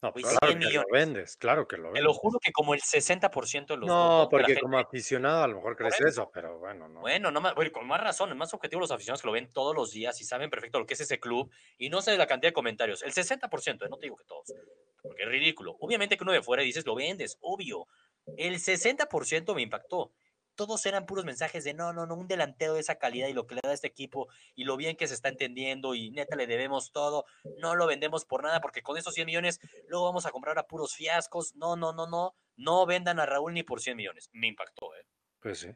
No, 0.00 0.12
pues 0.12 0.26
claro 0.26 0.52
100 0.56 0.60
que 0.60 0.70
lo 0.78 0.84
vendes, 0.92 1.36
claro 1.36 1.66
que 1.66 1.76
lo 1.76 1.84
Te 1.84 1.88
vendes. 1.88 2.04
lo 2.04 2.14
juro 2.14 2.38
que 2.40 2.52
como 2.52 2.72
el 2.72 2.80
60% 2.80 3.66
de 3.66 3.76
los... 3.78 3.88
No, 3.88 4.28
porque 4.30 4.46
gente- 4.46 4.60
como 4.60 4.78
aficionado 4.78 5.42
a 5.42 5.48
lo 5.48 5.56
mejor 5.56 5.76
crees 5.76 5.94
eso. 5.94 6.06
eso, 6.08 6.30
pero 6.32 6.56
bueno, 6.60 6.88
no. 6.88 7.00
Bueno, 7.00 7.32
no 7.32 7.40
más, 7.40 7.54
bueno, 7.56 7.72
con 7.72 7.84
más 7.86 8.00
razón, 8.00 8.30
es 8.30 8.36
más 8.36 8.54
objetivo 8.54 8.80
los 8.80 8.92
aficionados 8.92 9.22
que 9.22 9.26
lo 9.26 9.32
ven 9.32 9.52
todos 9.52 9.74
los 9.74 9.90
días 9.90 10.20
y 10.20 10.24
saben 10.24 10.50
perfecto 10.50 10.78
lo 10.78 10.86
que 10.86 10.94
es 10.94 11.00
ese 11.00 11.18
club 11.18 11.50
y 11.78 11.90
no 11.90 12.00
sé 12.00 12.16
la 12.16 12.28
cantidad 12.28 12.50
de 12.50 12.54
comentarios. 12.54 13.02
El 13.02 13.12
60%, 13.12 13.84
eh, 13.84 13.88
no 13.90 13.98
te 13.98 14.06
digo 14.06 14.16
que 14.16 14.24
todos, 14.24 14.54
porque 15.02 15.24
es 15.24 15.28
ridículo. 15.28 15.76
Obviamente 15.80 16.16
que 16.16 16.22
uno 16.22 16.32
de 16.32 16.42
fuera 16.42 16.62
dices, 16.62 16.86
lo 16.86 16.94
vendes, 16.94 17.36
obvio. 17.40 17.88
El 18.36 18.60
60% 18.60 19.52
me 19.56 19.62
impactó. 19.62 20.12
Todos 20.58 20.84
eran 20.86 21.06
puros 21.06 21.24
mensajes 21.24 21.62
de 21.62 21.72
no, 21.72 21.92
no, 21.92 22.04
no, 22.04 22.16
un 22.16 22.26
delantero 22.26 22.74
de 22.74 22.80
esa 22.80 22.96
calidad 22.96 23.28
y 23.28 23.32
lo 23.32 23.46
que 23.46 23.54
le 23.54 23.60
da 23.62 23.70
a 23.70 23.74
este 23.74 23.86
equipo 23.86 24.26
y 24.56 24.64
lo 24.64 24.76
bien 24.76 24.96
que 24.96 25.06
se 25.06 25.14
está 25.14 25.28
entendiendo 25.28 25.94
y 25.94 26.10
neta 26.10 26.34
le 26.34 26.48
debemos 26.48 26.90
todo, 26.90 27.26
no 27.58 27.76
lo 27.76 27.86
vendemos 27.86 28.24
por 28.24 28.42
nada 28.42 28.60
porque 28.60 28.82
con 28.82 28.96
esos 28.98 29.14
100 29.14 29.26
millones 29.26 29.60
luego 29.86 30.06
vamos 30.06 30.26
a 30.26 30.32
comprar 30.32 30.58
a 30.58 30.64
puros 30.66 30.96
fiascos. 30.96 31.54
No, 31.54 31.76
no, 31.76 31.92
no, 31.92 32.08
no, 32.08 32.34
no 32.56 32.86
vendan 32.86 33.20
a 33.20 33.26
Raúl 33.26 33.54
ni 33.54 33.62
por 33.62 33.80
100 33.80 33.96
millones. 33.96 34.28
Me 34.32 34.48
impactó, 34.48 34.96
¿eh? 34.96 35.06
Pues 35.38 35.60
sí. 35.60 35.68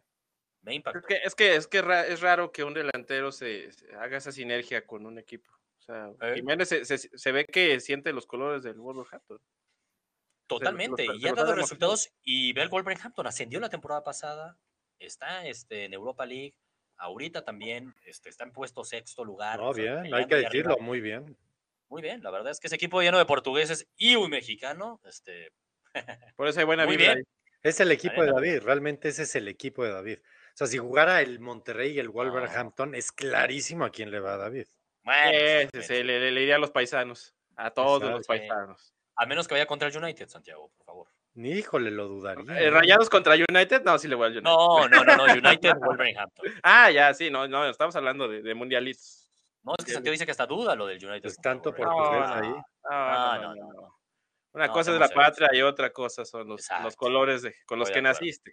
Me 0.63 0.75
impactó. 0.75 0.99
Es 0.99 1.07
que, 1.07 1.15
es 1.25 1.35
que, 1.37 1.55
es, 1.57 1.67
que 1.69 1.81
ra- 1.83 2.07
es 2.07 2.21
raro 2.21 2.51
que 2.51 2.65
un 2.65 2.75
delantero 2.75 3.31
se, 3.31 3.71
se 3.71 3.95
haga 3.95 4.17
esa 4.17 4.33
sinergia 4.33 4.85
con 4.85 5.07
un 5.07 5.17
equipo. 5.19 5.49
O 5.79 5.81
sea, 5.81 6.11
¿Eh? 6.23 6.35
Jiménez 6.35 6.69
se, 6.69 6.85
se- 6.85 6.99
se 6.99 7.33
ve 7.33 7.47
que 7.47 7.79
siente 7.79 8.13
los 8.13 8.27
colores 8.27 8.65
del 8.65 8.81
Wolverhampton. 8.81 9.39
Totalmente, 10.49 11.05
y 11.05 11.21
se 11.21 11.29
ha 11.29 11.31
los 11.31 11.39
dado 11.39 11.55
resultados. 11.55 12.11
Y 12.23 12.53
ve 12.53 12.63
el 12.63 12.69
Wolverhampton, 12.69 13.27
ascendió 13.27 13.59
la 13.61 13.71
temporada 13.71 14.05
pasada, 14.05 14.59
está 15.07 15.47
este, 15.47 15.85
en 15.85 15.95
Europa 15.95 16.25
League, 16.27 16.55
ahorita 16.97 17.45
también 17.45 17.95
este, 18.05 18.29
está 18.29 18.45
en 18.45 18.53
puesto 18.53 18.85
sexto 18.85 19.25
lugar. 19.25 19.59
No, 19.59 19.71
o 19.71 19.75
sea, 19.75 20.01
bien, 20.03 20.15
hay 20.15 20.27
que 20.27 20.35
arriba. 20.35 20.49
decirlo, 20.51 20.79
muy 20.81 21.01
bien. 21.01 21.37
Muy 21.89 22.01
bien, 22.03 22.23
la 22.23 22.31
verdad 22.31 22.53
es 22.53 22.59
que 22.61 22.69
ese 22.69 22.77
equipo 22.77 23.03
lleno 23.03 23.19
de 23.19 23.27
portugueses 23.27 23.87
y 23.97 24.17
un 24.17 24.31
mexicano, 24.31 25.01
este, 25.05 25.53
Por 26.37 26.49
eso 26.49 26.59
hay 26.61 26.65
buena 26.67 26.87
Muy 26.87 26.97
vibra 26.97 27.15
bien. 27.15 27.27
Es 27.63 27.79
el 27.81 27.93
equipo 27.93 28.23
de. 28.25 28.33
David, 28.33 28.61
realmente 28.63 29.09
ese 29.09 29.23
es 29.25 29.35
el 29.37 29.47
equipo 29.47 29.85
de 29.85 29.91
David. 29.93 30.19
O 30.19 30.57
sea, 30.57 30.67
si 30.67 30.79
jugara 30.79 31.21
el 31.21 31.39
Monterrey 31.39 31.93
y 31.93 31.99
el 32.01 32.09
Wolverhampton, 32.09 32.95
es 32.95 33.13
clarísimo 33.13 33.85
a 33.85 33.91
quién 33.91 34.11
le 34.11 34.19
va 34.21 34.35
a 34.35 34.37
David. 34.39 34.67
bueno, 35.05 35.31
Eh, 35.33 35.69
pues, 35.71 35.87
se 35.87 36.03
le, 36.03 36.31
le- 36.33 36.43
iría 36.43 36.57
a 36.57 36.59
los 36.59 36.71
paisanos. 36.71 37.35
A 37.57 37.71
todos 37.71 38.03
los 38.03 38.27
paisanos. 38.27 38.95
a 39.17 39.27
menos 39.27 39.47
que 39.47 39.55
vaya 39.55 39.67
contra 39.67 39.89
el 39.89 39.97
United, 39.97 40.29
Santiago, 40.29 40.73
por 40.77 40.87
favor. 40.87 41.09
Ni 41.35 41.51
híjole, 41.53 41.91
lo 41.91 42.09
dudaría. 42.09 42.61
Eh, 42.61 42.71
¿Rayados 42.71 43.09
contra 43.09 43.35
United? 43.35 43.83
No, 43.85 43.99
sí 43.99 44.07
le 44.07 44.15
voy 44.15 44.27
al 44.27 44.33
United. 44.33 44.45
No, 44.51 44.87
no, 44.89 45.05
no, 45.05 45.17
no, 45.17 45.25
United, 45.35 45.75
Wolverhampton. 45.77 46.47
Ah, 46.63 46.91
ya, 46.91 47.15
sí, 47.15 47.31
no, 47.31 47.49
no, 47.49 47.67
estamos 47.69 47.97
hablando 47.97 48.29
de, 48.29 48.43
de 48.43 48.55
mundialitos. 48.55 49.31
No, 49.63 49.75
es 49.79 49.85
que 49.85 49.93
Santiago 49.93 50.13
dice 50.13 50.25
que 50.27 50.33
hasta 50.33 50.47
duda 50.47 50.75
lo 50.75 50.87
del 50.87 51.03
United. 51.05 51.23
Pues 51.23 51.37
tanto 51.41 51.75
portugués 51.75 52.29
No, 52.29 52.35
ahí. 52.35 52.53
Ah, 52.91 53.39
no, 53.41 53.49
no, 53.49 53.55
no, 53.55 53.63
no, 53.67 53.73
no. 53.73 53.81
no. 53.83 53.99
Una 54.55 54.67
No, 54.67 54.73
cosa 54.75 54.93
es 54.93 54.99
la 55.01 55.09
patria 55.09 55.49
y 55.55 55.63
otra 55.63 55.91
cosa 55.93 56.25
son 56.27 56.47
los, 56.49 56.69
los 56.83 56.97
colores 56.97 57.41
de, 57.43 57.55
con 57.65 57.79
los 57.79 57.91
que 57.91 58.03
naciste. 58.03 58.53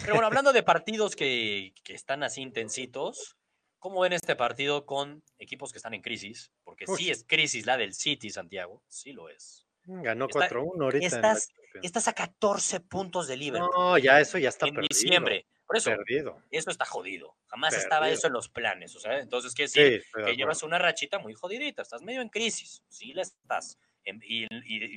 Pero 0.00 0.12
bueno, 0.14 0.26
hablando 0.26 0.52
de 0.52 0.62
partidos 0.64 1.16
que, 1.16 1.72
que 1.82 1.94
están 1.94 2.22
así 2.22 2.42
intensitos, 2.42 3.38
¿cómo 3.78 4.00
ven 4.00 4.12
este 4.12 4.36
partido 4.36 4.84
con 4.84 5.22
equipos 5.38 5.72
que 5.72 5.78
están 5.78 5.94
en 5.94 6.02
crisis? 6.02 6.52
Porque 6.64 6.86
sí 6.86 7.10
es 7.10 7.24
crisis 7.26 7.64
la 7.64 7.78
del 7.78 7.94
City, 7.94 8.28
Santiago, 8.28 8.82
sí 8.88 9.12
lo 9.12 9.30
es. 9.30 9.66
Ganó 9.84 10.26
Está- 10.26 10.50
4-1 10.50 10.82
ahorita. 10.82 11.06
estás-. 11.06 11.48
Estás 11.82 12.08
a 12.08 12.12
14 12.12 12.80
puntos 12.80 13.26
de 13.28 13.36
Liverpool 13.36 13.70
No, 13.76 13.98
ya 13.98 14.20
eso 14.20 14.38
ya 14.38 14.48
está 14.48 14.66
en 14.66 14.74
perdido. 14.74 14.88
diciembre. 14.88 15.46
Por 15.66 15.76
eso, 15.76 15.90
Perdido. 15.90 16.40
eso 16.52 16.70
está 16.70 16.84
jodido. 16.84 17.36
Jamás 17.46 17.74
estaba 17.74 18.08
eso 18.08 18.28
en 18.28 18.32
los 18.34 18.48
planes. 18.48 18.94
O 18.94 19.00
sea, 19.00 19.18
entonces 19.18 19.52
quiere 19.52 19.68
decir 19.68 20.04
que 20.24 20.36
llevas 20.36 20.62
una 20.62 20.78
rachita 20.78 21.18
muy 21.18 21.34
jodidita. 21.34 21.82
Estás 21.82 22.02
medio 22.02 22.20
en 22.22 22.28
crisis. 22.28 22.82
Sí 22.88 23.12
la 23.12 23.22
estás. 23.22 23.76
En- 24.04 24.20
y, 24.24 24.46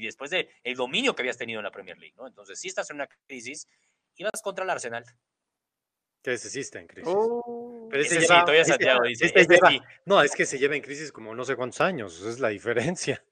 después 0.06 0.30
de 0.30 0.48
el 0.64 0.76
dominio 0.76 1.16
que 1.16 1.24
habías 1.24 1.38
tenido 1.38 1.60
en 1.60 1.64
la 1.64 1.72
Premier 1.72 1.98
League, 1.98 2.14
¿no? 2.16 2.28
Entonces 2.28 2.60
sí 2.60 2.68
estás 2.68 2.88
en 2.92 2.98
una 2.98 3.08
crisis 3.26 3.68
y 4.16 4.24
vas 4.24 4.42
contra 4.44 4.64
el 4.64 4.70
Arsenal. 4.70 5.04
Que 6.22 6.34
está 6.34 6.80
en 6.80 6.88
crisis. 6.88 7.12
Oh. 7.16 7.88
Pero 7.90 8.04
Ese 8.04 8.18
ese 8.18 8.28
sí, 8.28 8.28
todavía 8.28 8.66
Santiago 8.66 9.04
dice. 9.06 9.26
este 9.26 9.42
este 9.42 9.56
lleva- 9.56 9.70
sí. 9.70 9.82
No, 10.06 10.22
es 10.22 10.36
que 10.36 10.46
se 10.46 10.60
lleva 10.60 10.76
en 10.76 10.82
crisis 10.84 11.12
como 11.12 11.34
no 11.34 11.44
sé 11.46 11.56
cuántos 11.56 11.82
años. 11.82 12.20
Esa 12.20 12.30
es 12.30 12.40
la 12.40 12.50
diferencia. 12.50 13.24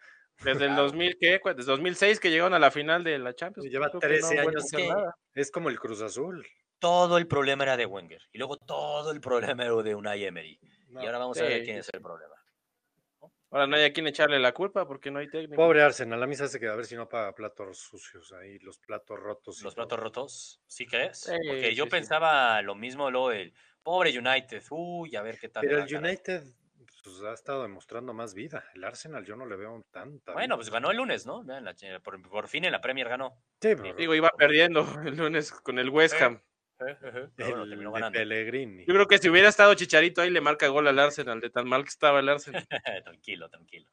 Desde 0.43 0.65
el 0.65 0.75
2000, 0.75 1.17
¿qué? 1.19 1.39
Desde 1.55 1.71
2006 1.71 2.19
que 2.19 2.29
llegaron 2.29 2.53
a 2.53 2.59
la 2.59 2.71
final 2.71 3.03
de 3.03 3.17
la 3.17 3.33
Champions. 3.33 3.69
Lleva 3.69 3.89
creo 3.89 3.99
que 3.99 4.07
13 4.07 4.39
han 4.39 4.43
vuelto 4.43 4.61
a 4.61 4.77
años 4.77 4.95
nada. 4.95 5.17
Es 5.33 5.51
como 5.51 5.69
el 5.69 5.79
Cruz 5.79 6.01
Azul. 6.01 6.45
todo 6.79 7.17
el 7.17 7.27
problema 7.27 7.63
era 7.63 7.75
de 7.77 7.85
Wenger 7.85 8.21
y 8.31 8.37
luego 8.37 8.57
todo 8.57 9.11
el 9.11 9.19
problema 9.19 9.65
era 9.65 9.75
de 9.81 9.95
Unai 9.95 10.25
Emery. 10.25 10.59
No, 10.89 11.01
y 11.01 11.05
ahora 11.05 11.17
vamos 11.17 11.39
a 11.39 11.43
ver 11.43 11.63
quién 11.63 11.77
es 11.77 11.89
el 11.93 12.01
problema. 12.01 12.35
Ahora 13.49 13.65
no 13.65 13.77
hay 13.77 13.85
a 13.85 13.93
quien 13.93 14.05
echarle 14.07 14.39
la 14.39 14.51
culpa 14.51 14.85
porque 14.85 15.09
no 15.09 15.19
hay 15.19 15.29
técnico. 15.29 15.55
Pobre 15.55 15.81
Arsenal, 15.81 16.21
a 16.21 16.27
mí 16.27 16.35
se 16.35 16.43
hace 16.43 16.59
que 16.59 16.67
a 16.67 16.75
ver 16.75 16.85
si 16.85 16.95
no 16.95 17.07
paga 17.07 17.33
platos 17.33 17.79
sucios 17.79 18.33
ahí, 18.33 18.59
los 18.59 18.77
platos 18.77 19.17
rotos. 19.17 19.61
Los 19.61 19.73
todo. 19.73 19.87
platos 19.87 19.99
rotos, 20.03 20.61
¿sí 20.67 20.85
crees? 20.85 21.21
Sí, 21.21 21.31
Porque 21.47 21.73
yo 21.73 21.85
sí, 21.85 21.89
pensaba 21.89 22.61
lo 22.61 22.75
mismo 22.75 23.09
luego 23.09 23.29
del 23.29 23.53
pobre 23.81 24.17
United. 24.17 24.61
Uy, 24.69 25.15
a 25.15 25.21
ver 25.21 25.39
qué 25.39 25.47
tal. 25.47 25.61
Pero 25.65 25.83
el. 25.83 25.95
United 25.95 26.43
pues, 27.03 27.21
ha 27.23 27.33
estado 27.33 27.63
demostrando 27.63 28.13
más 28.13 28.33
vida. 28.33 28.63
El 28.75 28.83
Arsenal 28.83 29.25
yo 29.25 29.35
no 29.35 29.45
le 29.45 29.55
veo 29.55 29.85
tanta. 29.91 30.33
Bueno, 30.33 30.55
vida. 30.55 30.57
pues 30.57 30.69
ganó 30.69 30.91
el 30.91 30.97
lunes, 30.97 31.25
¿no? 31.25 31.43
Vean, 31.43 31.65
la 31.65 31.73
ch- 31.73 32.01
por, 32.01 32.21
por 32.29 32.47
fin 32.47 32.65
en 32.65 32.71
la 32.71 32.81
Premier 32.81 33.07
ganó. 33.09 33.35
Sí, 33.61 33.75
pero 33.75 33.93
Digo, 33.95 34.15
iba 34.15 34.29
perdiendo 34.37 34.81
el 35.05 35.15
lunes 35.17 35.51
con 35.51 35.79
el 35.79 35.89
West 35.89 36.21
Ham. 36.21 36.41
Pero 36.79 36.97
bueno, 37.37 37.63
el 37.63 37.69
terminó 37.69 37.89
de 37.91 37.99
ganando. 37.99 38.19
Pellegrini. 38.19 38.85
Yo 38.85 38.93
creo 38.93 39.07
que 39.07 39.17
si 39.17 39.29
hubiera 39.29 39.49
estado 39.49 39.73
Chicharito 39.73 40.21
ahí 40.21 40.29
le 40.29 40.41
marca 40.41 40.67
gol 40.67 40.87
al 40.87 40.99
Arsenal, 40.99 41.41
de 41.41 41.49
tan 41.49 41.67
mal 41.67 41.83
que 41.83 41.89
estaba 41.89 42.19
el 42.19 42.29
Arsenal. 42.29 42.67
tranquilo, 43.03 43.49
tranquilo. 43.49 43.89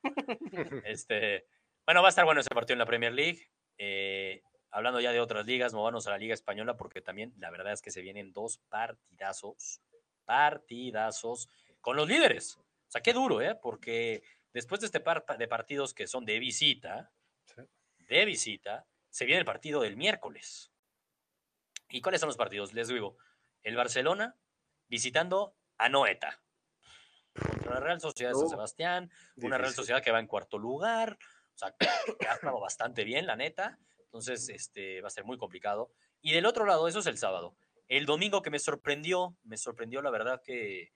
Este, 0.84 1.46
bueno, 1.86 2.02
va 2.02 2.08
a 2.08 2.10
estar 2.10 2.24
bueno 2.26 2.40
ese 2.42 2.50
partido 2.50 2.74
en 2.74 2.78
la 2.80 2.86
Premier 2.86 3.12
League. 3.14 3.48
Eh, 3.78 4.42
hablando 4.70 5.00
ya 5.00 5.12
de 5.12 5.20
otras 5.20 5.46
ligas, 5.46 5.72
movámonos 5.72 6.06
a 6.06 6.10
la 6.10 6.18
Liga 6.18 6.34
Española 6.34 6.76
porque 6.76 7.00
también 7.00 7.32
la 7.38 7.50
verdad 7.50 7.72
es 7.72 7.80
que 7.80 7.90
se 7.90 8.02
vienen 8.02 8.32
dos 8.34 8.58
partidazos, 8.68 9.80
partidazos 10.26 11.48
con 11.80 11.96
los 11.96 12.06
líderes. 12.06 12.58
O 12.94 12.96
sea, 12.96 13.02
qué 13.02 13.12
duro, 13.12 13.42
¿eh? 13.42 13.56
Porque 13.60 14.22
después 14.52 14.80
de 14.80 14.86
este 14.86 15.00
par 15.00 15.26
de 15.26 15.48
partidos 15.48 15.92
que 15.94 16.06
son 16.06 16.24
de 16.24 16.38
visita, 16.38 17.10
Sí. 17.44 17.62
de 17.98 18.24
visita, 18.24 18.86
se 19.10 19.24
viene 19.24 19.40
el 19.40 19.44
partido 19.44 19.80
del 19.80 19.96
miércoles. 19.96 20.70
¿Y 21.88 22.00
cuáles 22.00 22.20
son 22.20 22.28
los 22.28 22.36
partidos? 22.36 22.72
Les 22.72 22.86
digo, 22.86 23.16
el 23.64 23.74
Barcelona 23.74 24.36
visitando 24.86 25.56
a 25.76 25.88
Noeta. 25.88 26.40
Contra 27.34 27.74
la 27.74 27.80
Real 27.80 28.00
Sociedad 28.00 28.30
de 28.30 28.38
San 28.38 28.48
Sebastián, 28.48 29.10
una 29.38 29.58
Real. 29.58 29.72
Sociedad 29.72 30.00
que 30.00 30.12
va 30.12 30.20
en 30.20 30.28
cuarto 30.28 30.56
lugar, 30.56 31.18
o 31.52 31.58
sea, 31.58 31.74
que 31.76 31.88
ha 32.28 32.34
estado 32.34 32.60
bastante 32.60 33.02
bien, 33.02 33.26
la 33.26 33.34
neta. 33.34 33.80
Entonces, 34.04 34.48
este, 34.50 35.00
va 35.00 35.08
a 35.08 35.10
ser 35.10 35.24
muy 35.24 35.36
complicado. 35.36 35.90
Y 36.20 36.32
del 36.32 36.46
otro 36.46 36.64
lado, 36.64 36.86
eso 36.86 37.00
es 37.00 37.06
el 37.06 37.18
sábado. 37.18 37.56
El 37.88 38.06
domingo 38.06 38.40
que 38.40 38.50
me 38.50 38.60
sorprendió, 38.60 39.36
me 39.42 39.56
sorprendió 39.56 40.00
la 40.00 40.10
verdad 40.10 40.40
que, 40.44 40.92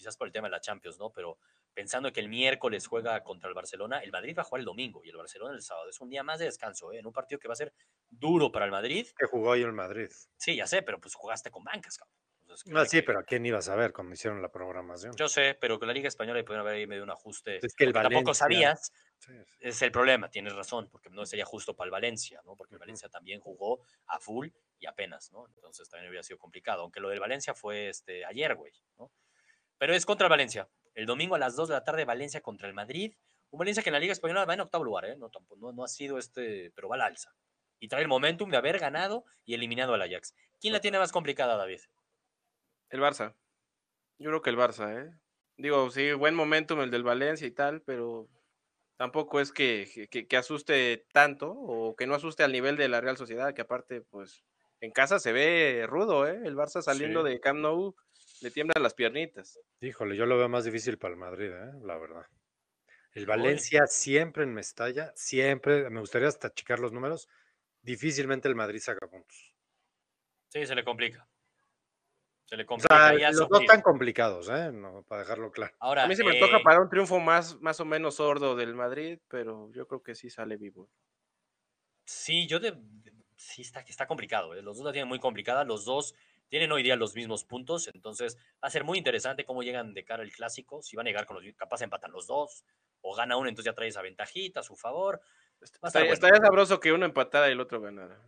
quizás 0.00 0.16
por 0.16 0.26
el 0.26 0.32
tema 0.32 0.48
de 0.48 0.52
la 0.52 0.60
Champions, 0.62 0.98
¿no? 0.98 1.10
Pero 1.12 1.36
pensando 1.74 2.10
que 2.10 2.20
el 2.20 2.28
miércoles 2.30 2.86
juega 2.86 3.22
contra 3.22 3.48
el 3.50 3.54
Barcelona, 3.54 3.98
el 3.98 4.10
Madrid 4.10 4.34
va 4.36 4.40
a 4.42 4.44
jugar 4.46 4.60
el 4.60 4.64
domingo 4.64 5.02
y 5.04 5.10
el 5.10 5.16
Barcelona 5.16 5.54
el 5.54 5.60
sábado. 5.62 5.90
Es 5.90 6.00
un 6.00 6.08
día 6.08 6.22
más 6.22 6.38
de 6.38 6.46
descanso, 6.46 6.90
¿eh? 6.92 6.98
En 7.00 7.06
un 7.06 7.12
partido 7.12 7.38
que 7.38 7.48
va 7.48 7.52
a 7.52 7.56
ser 7.56 7.74
duro 8.08 8.50
para 8.50 8.64
el 8.64 8.70
Madrid. 8.70 9.06
Que 9.18 9.26
jugó 9.26 9.50
hoy 9.50 9.60
el 9.62 9.72
Madrid. 9.72 10.08
Sí, 10.38 10.56
ya 10.56 10.66
sé, 10.66 10.80
pero 10.82 10.98
pues 10.98 11.14
jugaste 11.14 11.50
con 11.50 11.62
bancas, 11.62 11.98
cabrón. 11.98 12.16
Entonces, 12.40 12.66
No, 12.72 12.84
sí, 12.86 12.96
que- 12.96 13.02
pero 13.04 13.18
¿a 13.20 13.22
quién 13.24 13.44
ibas 13.44 13.68
a 13.68 13.76
ver 13.76 13.92
cuando 13.92 14.14
hicieron 14.14 14.40
la 14.40 14.50
programación? 14.50 15.14
Yo 15.16 15.28
sé, 15.28 15.54
pero 15.60 15.78
con 15.78 15.86
la 15.86 15.94
Liga 15.94 16.08
Española 16.08 16.42
pudieron 16.42 16.66
haber 16.66 16.78
ahí 16.80 16.86
medio 16.86 17.02
un 17.04 17.10
ajuste. 17.10 17.58
Es 17.64 17.74
que 17.76 17.84
el 17.84 17.92
porque 17.92 18.02
tampoco 18.04 18.32
Valencia- 18.32 18.34
sabías 18.34 18.92
Sí, 19.18 19.32
sí. 19.34 19.56
es 19.60 19.82
el 19.82 19.92
problema, 19.92 20.30
tienes 20.30 20.54
razón, 20.54 20.88
porque 20.90 21.10
no 21.10 21.26
sería 21.26 21.44
justo 21.44 21.76
para 21.76 21.86
el 21.88 21.90
Valencia, 21.92 22.40
¿no? 22.46 22.56
Porque 22.56 22.74
el. 22.74 22.78
Valencia 22.80 23.08
también 23.10 23.38
jugó 23.38 23.84
a 24.06 24.18
full 24.18 24.48
y 24.80 24.86
apenas, 24.86 25.30
¿no? 25.30 25.46
Entonces 25.46 25.88
también 25.90 26.08
hubiera 26.08 26.22
sido 26.22 26.38
complicado, 26.38 26.80
aunque 26.82 26.98
lo 27.00 27.10
del 27.10 27.20
Valencia 27.20 27.54
fue 27.54 27.90
este, 27.90 28.24
ayer, 28.24 28.54
güey, 28.56 28.72
¿no? 28.98 29.12
Pero 29.80 29.94
es 29.94 30.04
contra 30.04 30.26
el 30.26 30.30
Valencia. 30.30 30.68
El 30.94 31.06
domingo 31.06 31.34
a 31.34 31.38
las 31.38 31.56
2 31.56 31.68
de 31.68 31.74
la 31.74 31.84
tarde, 31.84 32.04
Valencia 32.04 32.42
contra 32.42 32.68
el 32.68 32.74
Madrid. 32.74 33.14
Un 33.50 33.58
Valencia 33.58 33.82
que 33.82 33.88
en 33.88 33.94
la 33.94 33.98
Liga 34.00 34.12
Española 34.12 34.44
va 34.44 34.52
en 34.52 34.60
octavo 34.60 34.84
lugar, 34.84 35.06
¿eh? 35.06 35.16
No, 35.16 35.30
tampoco, 35.30 35.56
no, 35.58 35.72
no 35.72 35.84
ha 35.84 35.88
sido 35.88 36.18
este, 36.18 36.70
pero 36.74 36.88
va 36.90 36.96
al 36.96 37.00
alza. 37.00 37.34
Y 37.80 37.88
trae 37.88 38.02
el 38.02 38.08
momentum 38.08 38.50
de 38.50 38.58
haber 38.58 38.78
ganado 38.78 39.24
y 39.46 39.54
eliminado 39.54 39.94
al 39.94 40.02
Ajax. 40.02 40.34
¿Quién 40.60 40.74
la 40.74 40.80
tiene 40.82 40.98
más 40.98 41.12
complicada, 41.12 41.56
David? 41.56 41.80
El 42.90 43.00
Barça. 43.00 43.34
Yo 44.18 44.28
creo 44.28 44.42
que 44.42 44.50
el 44.50 44.58
Barça, 44.58 44.94
¿eh? 45.06 45.10
Digo, 45.56 45.90
sí, 45.90 46.12
buen 46.12 46.34
momentum 46.34 46.82
el 46.82 46.90
del 46.90 47.02
Valencia 47.02 47.46
y 47.46 47.50
tal, 47.52 47.80
pero 47.80 48.28
tampoco 48.98 49.40
es 49.40 49.50
que, 49.50 50.08
que- 50.10 50.28
que 50.28 50.36
asuste 50.36 51.06
tanto 51.12 51.50
o 51.52 51.96
que 51.96 52.06
no 52.06 52.14
asuste 52.14 52.42
al 52.44 52.52
nivel 52.52 52.76
de 52.76 52.88
la 52.88 53.00
Real 53.00 53.16
Sociedad, 53.16 53.54
que 53.54 53.62
aparte, 53.62 54.02
pues, 54.02 54.44
en 54.82 54.90
casa 54.90 55.18
se 55.18 55.32
ve 55.32 55.86
rudo, 55.88 56.26
¿eh? 56.26 56.38
El 56.44 56.54
Barça 56.56 56.82
saliendo 56.82 57.22
Sí. 57.24 57.30
de 57.30 57.40
Camp 57.40 57.60
Nou 57.60 57.94
le 58.40 58.50
tiemblan 58.50 58.82
las 58.82 58.94
piernitas. 58.94 59.58
Híjole, 59.80 60.16
yo 60.16 60.26
lo 60.26 60.36
veo 60.36 60.48
más 60.48 60.64
difícil 60.64 60.98
para 60.98 61.14
el 61.14 61.20
Madrid, 61.20 61.50
¿eh? 61.52 61.72
la 61.82 61.98
verdad. 61.98 62.26
El. 63.14 63.26
Valencia 63.26 63.86
siempre 63.86 64.44
en 64.44 64.54
Mestalla, 64.54 65.12
siempre, 65.16 65.90
me 65.90 66.00
gustaría 66.00 66.28
hasta 66.28 66.52
checar 66.52 66.78
los 66.78 66.92
números, 66.92 67.28
difícilmente 67.82 68.48
el 68.48 68.54
Madrid 68.54 68.78
saca 68.80 69.08
puntos. 69.08 69.54
Sí, 70.48 70.66
se 70.66 70.74
le 70.74 70.84
complica. 70.84 71.26
Se 72.46 72.56
le 72.56 72.64
O 72.64 72.66
complica. 72.66 73.18
sea, 73.18 73.30
los 73.30 73.48
dos 73.48 73.64
tan 73.64 73.80
complicados, 73.80 74.48
¿eh? 74.48 74.72
No, 74.72 75.04
para 75.04 75.22
dejarlo 75.22 75.52
claro. 75.52 75.74
Ahora, 75.78 76.04
A 76.04 76.08
mí 76.08 76.16
se 76.16 76.24
me 76.24 76.32
eh, 76.32 76.34
antoja 76.34 76.62
para 76.62 76.80
un 76.80 76.88
triunfo 76.88 77.20
más, 77.20 77.60
más 77.60 77.78
o 77.78 77.84
menos 77.84 78.16
sordo 78.16 78.56
del 78.56 78.74
Madrid, 78.74 79.20
pero 79.28 79.70
yo 79.72 79.86
creo 79.86 80.02
que 80.02 80.14
sí 80.16 80.30
sale 80.30 80.56
vivo. 80.56 80.90
Sí, 82.04 82.48
yo 82.48 82.58
de, 82.58 82.72
de- 82.72 83.12
sí 83.36 83.62
está, 83.62 83.80
está 83.80 84.06
complicado. 84.06 84.54
¿eh? 84.54 84.62
Los 84.62 84.78
dos 84.78 84.86
la 84.86 84.92
tienen 84.92 85.08
muy 85.08 85.20
complicada. 85.20 85.64
Los 85.64 85.84
dos 85.84 86.14
tienen 86.50 86.72
hoy 86.72 86.82
día 86.82 86.96
los 86.96 87.14
mismos 87.14 87.44
puntos. 87.44 87.88
Entonces 87.94 88.36
va 88.62 88.68
a 88.68 88.70
ser 88.70 88.84
muy 88.84 88.98
interesante 88.98 89.44
cómo 89.44 89.62
llegan 89.62 89.94
de 89.94 90.04
cara 90.04 90.22
al 90.22 90.32
clásico. 90.32 90.82
Si 90.82 90.96
van 90.96 91.06
a 91.06 91.10
llegar 91.10 91.24
con 91.24 91.42
los 91.42 91.54
capaz 91.54 91.80
empatan 91.80 92.12
los 92.12 92.26
dos. 92.26 92.64
O 93.00 93.14
gana 93.14 93.36
uno, 93.38 93.48
entonces 93.48 93.70
ya 93.70 93.74
trae 93.74 93.88
esa 93.88 94.02
ventajita 94.02 94.60
a 94.60 94.62
su 94.62 94.76
favor. 94.76 95.20
Va 95.20 95.24
a 95.60 95.64
estar 95.64 95.86
Estaría, 95.86 96.08
bueno. 96.08 96.14
estaría 96.14 96.40
sabroso 96.40 96.80
que 96.80 96.92
uno 96.92 97.06
empatara 97.06 97.48
y 97.48 97.52
el 97.52 97.60
otro 97.60 97.80
ganara. 97.80 98.20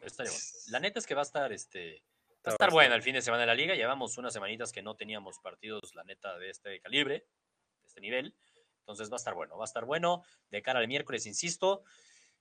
Estaría 0.00 0.32
bueno. 0.32 0.44
La 0.68 0.80
neta 0.80 0.98
es 0.98 1.06
que 1.06 1.14
va 1.14 1.20
a 1.20 1.24
estar 1.24 1.52
este. 1.52 2.02
Va 2.46 2.52
a 2.52 2.54
estar 2.54 2.70
buena 2.70 2.94
el 2.94 3.02
fin 3.02 3.14
de 3.14 3.22
semana 3.22 3.42
de 3.42 3.46
la 3.48 3.54
liga. 3.54 3.74
Llevamos 3.74 4.16
unas 4.18 4.32
semanitas 4.32 4.72
que 4.72 4.82
no 4.82 4.96
teníamos 4.96 5.38
partidos, 5.40 5.94
la 5.94 6.04
neta, 6.04 6.38
de 6.38 6.50
este 6.50 6.80
calibre, 6.80 7.14
de 7.18 7.86
este 7.86 8.00
nivel. 8.00 8.36
Entonces 8.80 9.10
va 9.10 9.14
a 9.14 9.16
estar 9.16 9.34
bueno, 9.34 9.56
va 9.58 9.64
a 9.64 9.66
estar 9.66 9.84
bueno. 9.84 10.22
De 10.48 10.62
cara 10.62 10.78
al 10.78 10.88
miércoles, 10.88 11.26
insisto. 11.26 11.82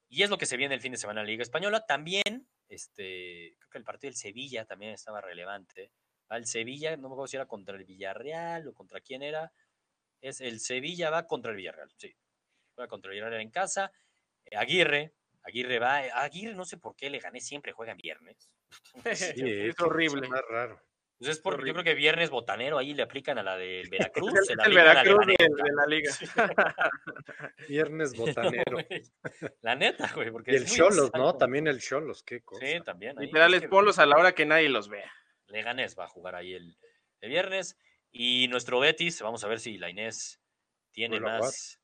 Y 0.08 0.24
es 0.24 0.30
lo 0.30 0.38
que 0.38 0.45
se 0.45 0.58
viene 0.58 0.76
el 0.76 0.82
fin 0.82 0.91
de 0.91 0.99
semana 0.99 1.22
en 1.22 1.26
la 1.26 1.32
Liga 1.32 1.41
Española. 1.41 1.88
También, 1.88 2.47
este, 2.70 3.55
creo 3.57 3.70
que 3.70 3.78
el 3.78 3.84
partido 3.84 4.09
del 4.09 4.18
Sevilla 4.18 4.66
también 4.66 4.91
estaba 4.91 5.22
relevante. 5.22 5.91
Va 6.32 6.38
el 6.38 6.45
Sevilla, 6.45 6.97
no 6.97 7.09
me 7.09 7.13
acuerdo 7.13 7.28
si 7.28 7.38
era 7.38 7.45
contra 7.45 7.76
el 7.76 7.86
Villarreal 7.86 8.68
o 8.68 8.74
contra 8.74 9.01
quién 9.01 9.22
era. 9.22 9.51
Es 10.22 10.41
el 10.41 10.59
Sevilla 10.59 11.09
va 11.09 11.28
contra 11.28 11.51
el 11.51 11.57
Villarreal, 11.57 11.91
sí. 11.97 12.16
Juega 12.74 12.88
contra 12.88 13.11
el 13.11 13.16
Villarreal 13.16 13.41
en 13.41 13.51
casa. 13.51 13.91
Aguirre, 14.55 15.13
Aguirre 15.43 15.80
va. 15.80 15.97
Aguirre 15.97 16.55
no 16.55 16.66
sé 16.66 16.78
por 16.78 16.95
qué 16.95 17.09
le 17.09 17.20
gané, 17.20 17.41
siempre 17.41 17.74
juega 17.74 17.91
en 17.91 17.97
viernes. 17.97 18.49
Sí, 19.16 19.43
es 19.45 19.80
horrible. 19.80 20.28
cosa 20.28 20.32
Más 20.32 20.45
raro. 20.49 20.82
Pues 21.18 21.32
es 21.32 21.39
porque 21.39 21.66
yo 21.66 21.74
creo 21.74 21.84
que 21.84 21.93
viernes 21.93 22.30
botanero 22.30 22.78
ahí 22.78 22.93
le 22.93 23.03
aplican 23.03 23.38
a 23.38 23.43
la 23.43 23.57
del 23.57 23.89
Veracruz. 23.91 24.34
Se 24.45 24.53
el, 24.53 24.74
la 24.74 24.84
Veracruz 24.84 25.26
de, 25.26 25.36
la 25.74 25.86
liga. 25.88 26.11
Viernes 27.70 28.16
botanero. 28.16 28.78
La 29.61 29.76
neta, 29.76 30.11
güey. 30.13 30.32
Porque 30.32 30.51
Y 30.51 30.55
el 30.55 30.66
Cholos, 30.66 31.11
¿no? 31.13 31.36
También 31.38 31.68
el 31.68 31.80
Cholos, 31.80 32.24
qué 32.24 32.41
cosa. 32.41 32.66
Sí, 32.66 32.80
también. 32.84 33.18
ahí. 33.18 33.26
Literal, 33.28 33.53
Es 33.53 33.61
que 33.61 33.70
ponlos 33.70 33.97
a 33.99 34.05
la 34.05 34.18
hora 34.18 34.34
que 34.34 34.45
nadie 34.45 34.70
los 34.70 34.89
vea. 34.89 35.11
Leganés 35.47 35.97
va 35.97 36.05
a 36.05 36.09
jugar 36.09 36.36
ahí 36.36 36.53
el, 36.53 36.78
el 37.22 37.30
viernes. 37.30 37.78
Y 38.11 38.47
nuestro 38.49 38.80
Betis, 38.80 39.22
vamos 39.22 39.43
a 39.43 39.47
ver 39.47 39.59
si 39.59 39.78
la 39.78 39.89
Inés 39.89 40.41
tiene 40.91 41.20
más. 41.20 41.80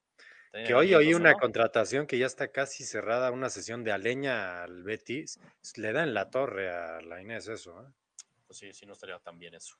tiene 0.51 0.67
Que 0.67 0.73
hoy 0.73 0.93
oí 0.93 1.13
una 1.13 1.31
no. 1.31 1.37
contratación 1.37 2.05
que 2.05 2.17
ya 2.17 2.25
está 2.25 2.51
casi 2.51 2.83
cerrada, 2.83 3.31
una 3.31 3.49
sesión 3.49 3.83
de 3.83 3.91
Aleña 3.91 4.63
al 4.63 4.83
Betis. 4.83 5.39
Le 5.75 5.93
da 5.93 6.03
en 6.03 6.13
la 6.13 6.29
torre 6.29 6.69
a 6.69 7.01
la 7.01 7.21
Inés 7.21 7.47
eso, 7.47 7.81
¿eh? 7.81 7.91
Pues 8.51 8.57
sí, 8.59 8.73
sí, 8.73 8.85
no 8.85 8.91
estaría 8.91 9.17
tan 9.19 9.39
bien 9.39 9.53
eso. 9.55 9.77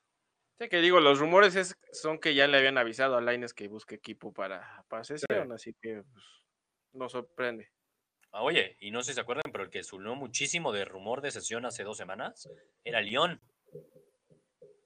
Sí, 0.58 0.66
que 0.70 0.80
digo, 0.80 0.98
los 0.98 1.18
rumores 1.18 1.56
es- 1.56 1.76
son 1.92 2.18
que 2.18 2.34
ya 2.34 2.46
le 2.46 2.56
habían 2.56 2.78
avisado 2.78 3.18
a 3.18 3.20
Laines 3.20 3.52
que 3.52 3.68
busque 3.68 3.96
equipo 3.96 4.32
para, 4.32 4.82
para 4.88 5.04
sesión, 5.04 5.52
así 5.52 5.74
que 5.78 6.02
pues, 6.10 6.24
no 6.94 7.06
sorprende. 7.10 7.68
Ah, 8.30 8.40
oye, 8.42 8.78
y 8.80 8.90
no 8.90 9.02
sé 9.02 9.10
si 9.10 9.16
se 9.16 9.20
acuerdan, 9.20 9.52
pero 9.52 9.64
el 9.64 9.68
que 9.68 9.82
sonó 9.82 10.14
muchísimo 10.14 10.72
de 10.72 10.86
rumor 10.86 11.20
de 11.20 11.30
sesión 11.32 11.66
hace 11.66 11.84
dos 11.84 11.98
semanas 11.98 12.48
era 12.82 13.02
León. 13.02 13.42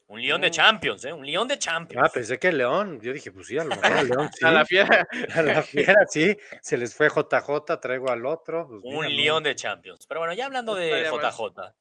Un 0.08 0.20
León 0.20 0.40
de 0.40 0.48
Mm. 0.48 0.52
Champions, 0.52 1.04
¿eh? 1.04 1.12
Un 1.12 1.24
León 1.24 1.46
de 1.46 1.56
Champions. 1.56 2.04
Ah, 2.04 2.10
pensé 2.12 2.40
que 2.40 2.50
León. 2.50 3.00
Yo 3.00 3.12
dije, 3.12 3.30
pues 3.30 3.46
sí, 3.46 3.56
a 3.56 3.62
lo 3.62 3.70
mejor 3.70 3.98
el 3.98 4.08
León 4.08 4.30
sí. 4.32 4.44
A 4.46 4.50
la 4.50 4.64
fiera. 4.64 5.06
A 5.40 5.42
la 5.42 5.62
fiera, 5.62 6.06
sí. 6.08 6.36
Se 6.60 6.76
les 6.76 6.92
fue 6.92 7.08
JJ, 7.08 7.78
traigo 7.80 8.10
al 8.10 8.26
otro. 8.26 8.66
pues 8.66 8.80
Un. 8.82 9.14
León 9.14 9.44
de 9.44 9.54
Champions. 9.54 10.06
Pero 10.08 10.20
bueno, 10.20 10.34
ya 10.34 10.46
hablando 10.46 10.74
de. 10.74 11.04
JJ. 11.08 11.72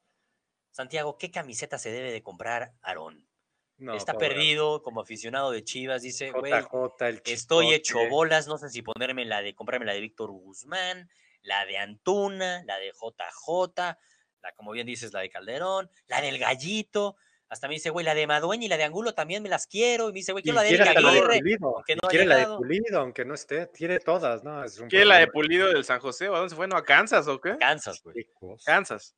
Santiago, 0.76 1.16
¿qué 1.16 1.30
camiseta 1.30 1.78
se 1.78 1.90
debe 1.90 2.12
de 2.12 2.22
comprar 2.22 2.74
Aarón? 2.82 3.26
No, 3.78 3.94
Está 3.94 4.12
pobre. 4.12 4.28
perdido 4.28 4.82
como 4.82 5.00
aficionado 5.00 5.50
de 5.50 5.64
Chivas. 5.64 6.02
Dice, 6.02 6.30
güey, 6.32 6.52
estoy 7.24 7.72
hecho 7.72 7.98
bolas. 8.10 8.46
No 8.46 8.58
sé 8.58 8.68
si 8.68 8.82
ponerme 8.82 9.24
la 9.24 9.40
de 9.40 9.54
comprarme 9.54 9.86
la 9.86 9.94
de 9.94 10.02
Víctor 10.02 10.30
Guzmán, 10.32 11.08
la 11.40 11.64
de 11.64 11.78
Antuna, 11.78 12.62
la 12.66 12.76
de 12.76 12.92
JJ, 12.92 13.96
la, 14.42 14.52
como 14.54 14.72
bien 14.72 14.86
dices, 14.86 15.14
la 15.14 15.20
de 15.20 15.30
Calderón, 15.30 15.90
la 16.08 16.20
del 16.20 16.38
Gallito. 16.38 17.16
Hasta 17.48 17.68
me 17.68 17.74
dice, 17.74 17.88
güey, 17.88 18.04
la 18.04 18.14
de 18.14 18.26
Madueña 18.26 18.66
y 18.66 18.68
la 18.68 18.76
de 18.76 18.84
Angulo 18.84 19.14
también 19.14 19.42
me 19.42 19.48
las 19.48 19.66
quiero. 19.66 20.10
Y 20.10 20.12
me 20.12 20.18
dice, 20.18 20.32
güey, 20.32 20.42
quiero 20.42 20.56
la 20.56 20.62
de 20.62 20.68
quiere 20.68 20.82
Eric 20.82 20.96
hasta 20.98 21.00
la 21.00 21.12
de 21.12 21.18
Aguirre. 21.20 21.38
Pulido. 21.38 21.74
aunque 21.74 21.92
y 21.92 21.96
no 21.96 22.00
ha 22.04 22.10
quiere 22.10 22.26
la 22.26 22.36
de. 22.36 22.46
Pulido, 22.58 23.00
aunque 23.00 23.24
no 23.24 23.32
esté. 23.32 23.70
Quiere 23.70 23.98
todas, 23.98 24.44
¿no? 24.44 24.62
Es 24.62 24.78
un 24.78 24.88
¿Qué 24.88 25.06
la 25.06 25.16
de. 25.16 25.28
Pulido 25.28 25.68
del 25.68 25.84
San 25.84 26.00
José? 26.00 26.28
¿O 26.28 26.34
a 26.34 26.38
dónde 26.38 26.50
se 26.50 26.56
fue? 26.56 26.68
¿No 26.68 26.76
a 26.76 26.84
Kansas 26.84 27.26
o 27.28 27.40
qué? 27.40 27.56
Kansas, 27.58 28.02
güey. 28.02 28.28
Kansas. 28.62 29.16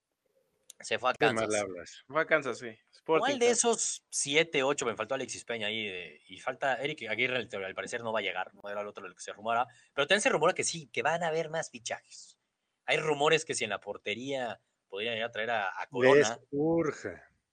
Se 0.80 0.98
fue 0.98 1.10
a 1.10 1.14
Kansas. 1.14 1.54
hablas. 1.60 2.04
Fue 2.06 2.20
a 2.20 2.26
Kansas, 2.26 2.58
sí. 2.58 2.68
Sporting 2.92 3.20
¿Cuál 3.20 3.38
de 3.38 3.50
esos 3.50 4.04
siete, 4.10 4.62
ocho? 4.62 4.86
Me 4.86 4.94
faltó 4.94 5.14
Alexis 5.14 5.44
Peña 5.44 5.66
ahí 5.66 5.86
de- 5.88 6.20
y 6.28 6.38
falta 6.38 6.76
Eric 6.76 7.08
Aguirre, 7.08 7.36
al, 7.36 7.74
parecer 7.74 8.02
no 8.02 8.12
va 8.12 8.20
a 8.20 8.22
llegar, 8.22 8.54
no 8.54 8.68
era 8.70 8.80
el 8.82 8.86
otro 8.86 9.06
lo 9.06 9.14
que 9.14 9.20
se 9.20 9.32
rumora, 9.32 9.66
pero 9.92 10.06
también 10.06 10.20
se 10.22 10.28
rumora 10.28 10.52
que 10.52 10.64
sí, 10.64 10.88
que 10.92 11.02
van 11.02 11.22
a 11.24 11.28
haber 11.28 11.50
más 11.50 11.70
fichajes. 11.70 12.38
Hay 12.84 12.98
rumores 12.98 13.44
que 13.44 13.54
si 13.54 13.64
en 13.64 13.70
la 13.70 13.80
portería 13.80 14.60
podrían 14.88 15.16
ir 15.16 15.24
a 15.24 15.30
traer 15.32 15.50
a, 15.50 15.68
a 15.82 15.86
Corona, 15.88 16.38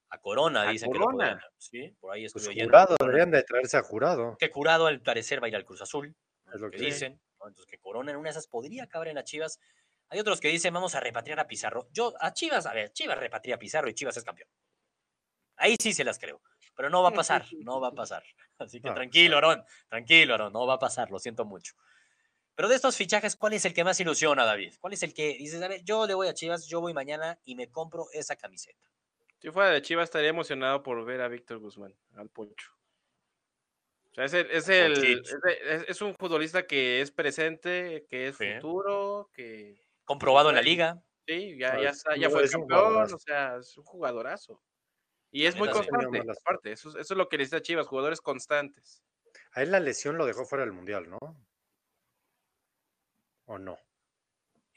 a 0.09 0.17
Corona 0.19 0.61
¿A 0.61 0.71
dicen 0.71 0.91
que 0.91 0.99
lo 0.99 1.05
Corona? 1.05 1.31
podrían, 1.31 1.49
sí, 1.57 1.95
por 1.99 2.13
ahí 2.13 2.21
Pues 2.23 2.35
estuve 2.35 2.49
oyendo. 2.53 2.69
jurado, 2.69 2.95
Corona, 2.97 3.11
deberían 3.11 3.31
de 3.31 3.43
traerse 3.43 3.77
a 3.77 3.81
jurado. 3.83 4.37
Que 4.37 4.49
Curado 4.51 4.87
al 4.87 5.01
parecer 5.01 5.41
va 5.41 5.47
a 5.47 5.49
ir 5.49 5.55
al 5.55 5.65
Cruz 5.65 5.81
Azul, 5.81 6.15
Es 6.53 6.61
lo 6.61 6.69
que 6.69 6.77
que 6.77 6.85
dicen, 6.85 7.19
¿no? 7.39 7.47
entonces 7.47 7.65
que 7.69 7.79
Corona 7.79 8.11
en 8.11 8.17
una 8.17 8.27
de 8.29 8.31
esas 8.31 8.47
podría 8.47 8.83
acabar 8.83 9.07
en 9.07 9.15
las 9.15 9.25
Chivas. 9.25 9.59
Hay 10.09 10.19
otros 10.19 10.39
que 10.39 10.47
dicen 10.49 10.73
vamos 10.73 10.95
a 10.95 10.99
repatriar 10.99 11.39
a 11.39 11.47
Pizarro. 11.47 11.87
Yo, 11.91 12.13
a 12.19 12.33
Chivas, 12.33 12.65
a 12.65 12.73
ver, 12.73 12.91
Chivas 12.93 13.17
repatria 13.17 13.55
a 13.55 13.59
Pizarro 13.59 13.89
y 13.89 13.93
Chivas 13.93 14.15
es 14.17 14.23
campeón. 14.23 14.49
Ahí 15.57 15.75
sí 15.79 15.93
se 15.93 16.03
las 16.03 16.19
creo, 16.19 16.41
pero 16.75 16.89
no 16.89 17.01
va 17.01 17.09
a 17.09 17.13
pasar, 17.13 17.45
no 17.59 17.79
va 17.79 17.89
a 17.89 17.93
pasar. 17.93 18.23
Así 18.59 18.81
que 18.81 18.89
No, 18.89 18.93
tranquilo, 18.95 19.35
Aarón, 19.35 19.63
tranquilo, 19.89 20.33
Aarón, 20.33 20.53
no 20.53 20.65
va 20.67 20.75
a 20.75 20.79
pasar, 20.79 21.09
lo 21.11 21.19
siento 21.19 21.45
mucho. 21.45 21.73
Pero 22.55 22.69
de 22.69 22.75
estos 22.75 22.95
fichajes, 22.95 23.35
¿cuál 23.35 23.53
es 23.53 23.65
el 23.65 23.73
que 23.73 23.83
más 23.83 23.99
ilusiona, 23.99 24.45
David? 24.45 24.75
¿Cuál 24.79 24.93
es 24.93 25.03
el 25.03 25.13
que 25.13 25.29
dices, 25.37 25.61
a 25.61 25.67
ver, 25.67 25.83
yo 25.83 26.05
le 26.07 26.13
voy 26.13 26.27
a 26.29 26.33
Chivas, 26.33 26.67
yo 26.67 26.79
voy 26.81 26.93
mañana 26.93 27.37
y 27.43 27.55
me 27.55 27.69
compro 27.69 28.07
esa 28.13 28.35
camiseta? 28.37 28.79
Si 29.41 29.51
fuera 29.51 29.71
de 29.71 29.81
Chivas 29.81 30.05
estaría 30.05 30.29
emocionado 30.29 30.81
por 30.81 31.03
ver 31.03 31.19
a 31.21 31.27
Víctor 31.27 31.59
Guzmán, 31.59 31.93
al 32.15 32.29
Poncho. 32.29 32.71
O 34.11 34.15
sea, 34.15 34.23
es, 34.25 34.33
el, 34.33 34.49
es, 34.51 34.69
el, 34.69 34.93
Ponchito. 34.93 35.21
es, 35.47 35.57
es- 35.81 35.89
es 35.89 36.01
un 36.01 36.15
futbolista 36.15 36.65
que 36.65 37.01
es 37.01 37.11
presente, 37.11 38.05
que 38.09 38.27
es 38.29 38.37
Sí. 38.37 38.53
futuro, 38.55 39.29
que 39.33 39.84
Comprobado 40.05 40.49
en 40.49 40.55
la 40.55 40.61
liga. 40.61 41.01
sí, 41.27 41.57
ya, 41.57 41.79
ya, 41.81 41.91
ya 42.17 42.29
fue 42.29 42.47
campeón, 42.49 43.13
o 43.13 43.19
sea, 43.19 43.57
es 43.57 43.75
un 43.77 43.83
jugadorazo. 43.83 44.61
Y 45.31 45.45
es 45.47 45.55
muy 45.57 45.67
constante, 45.69 46.21
aparte, 46.39 46.71
eso, 46.71 46.89
es- 46.89 46.95
eso 46.95 47.13
es 47.13 47.17
lo 47.17 47.27
que 47.27 47.37
necesita 47.37 47.61
Chivas, 47.61 47.87
jugadores 47.87 48.21
constantes. 48.21 49.03
A 49.51 49.63
él 49.63 49.71
la 49.71 49.79
lesión 49.79 50.17
lo 50.17 50.25
dejó 50.25 50.45
fuera 50.45 50.63
del 50.63 50.73
mundial, 50.73 51.09
¿no? 51.09 51.17
¿O 53.45 53.57
no? 53.57 53.77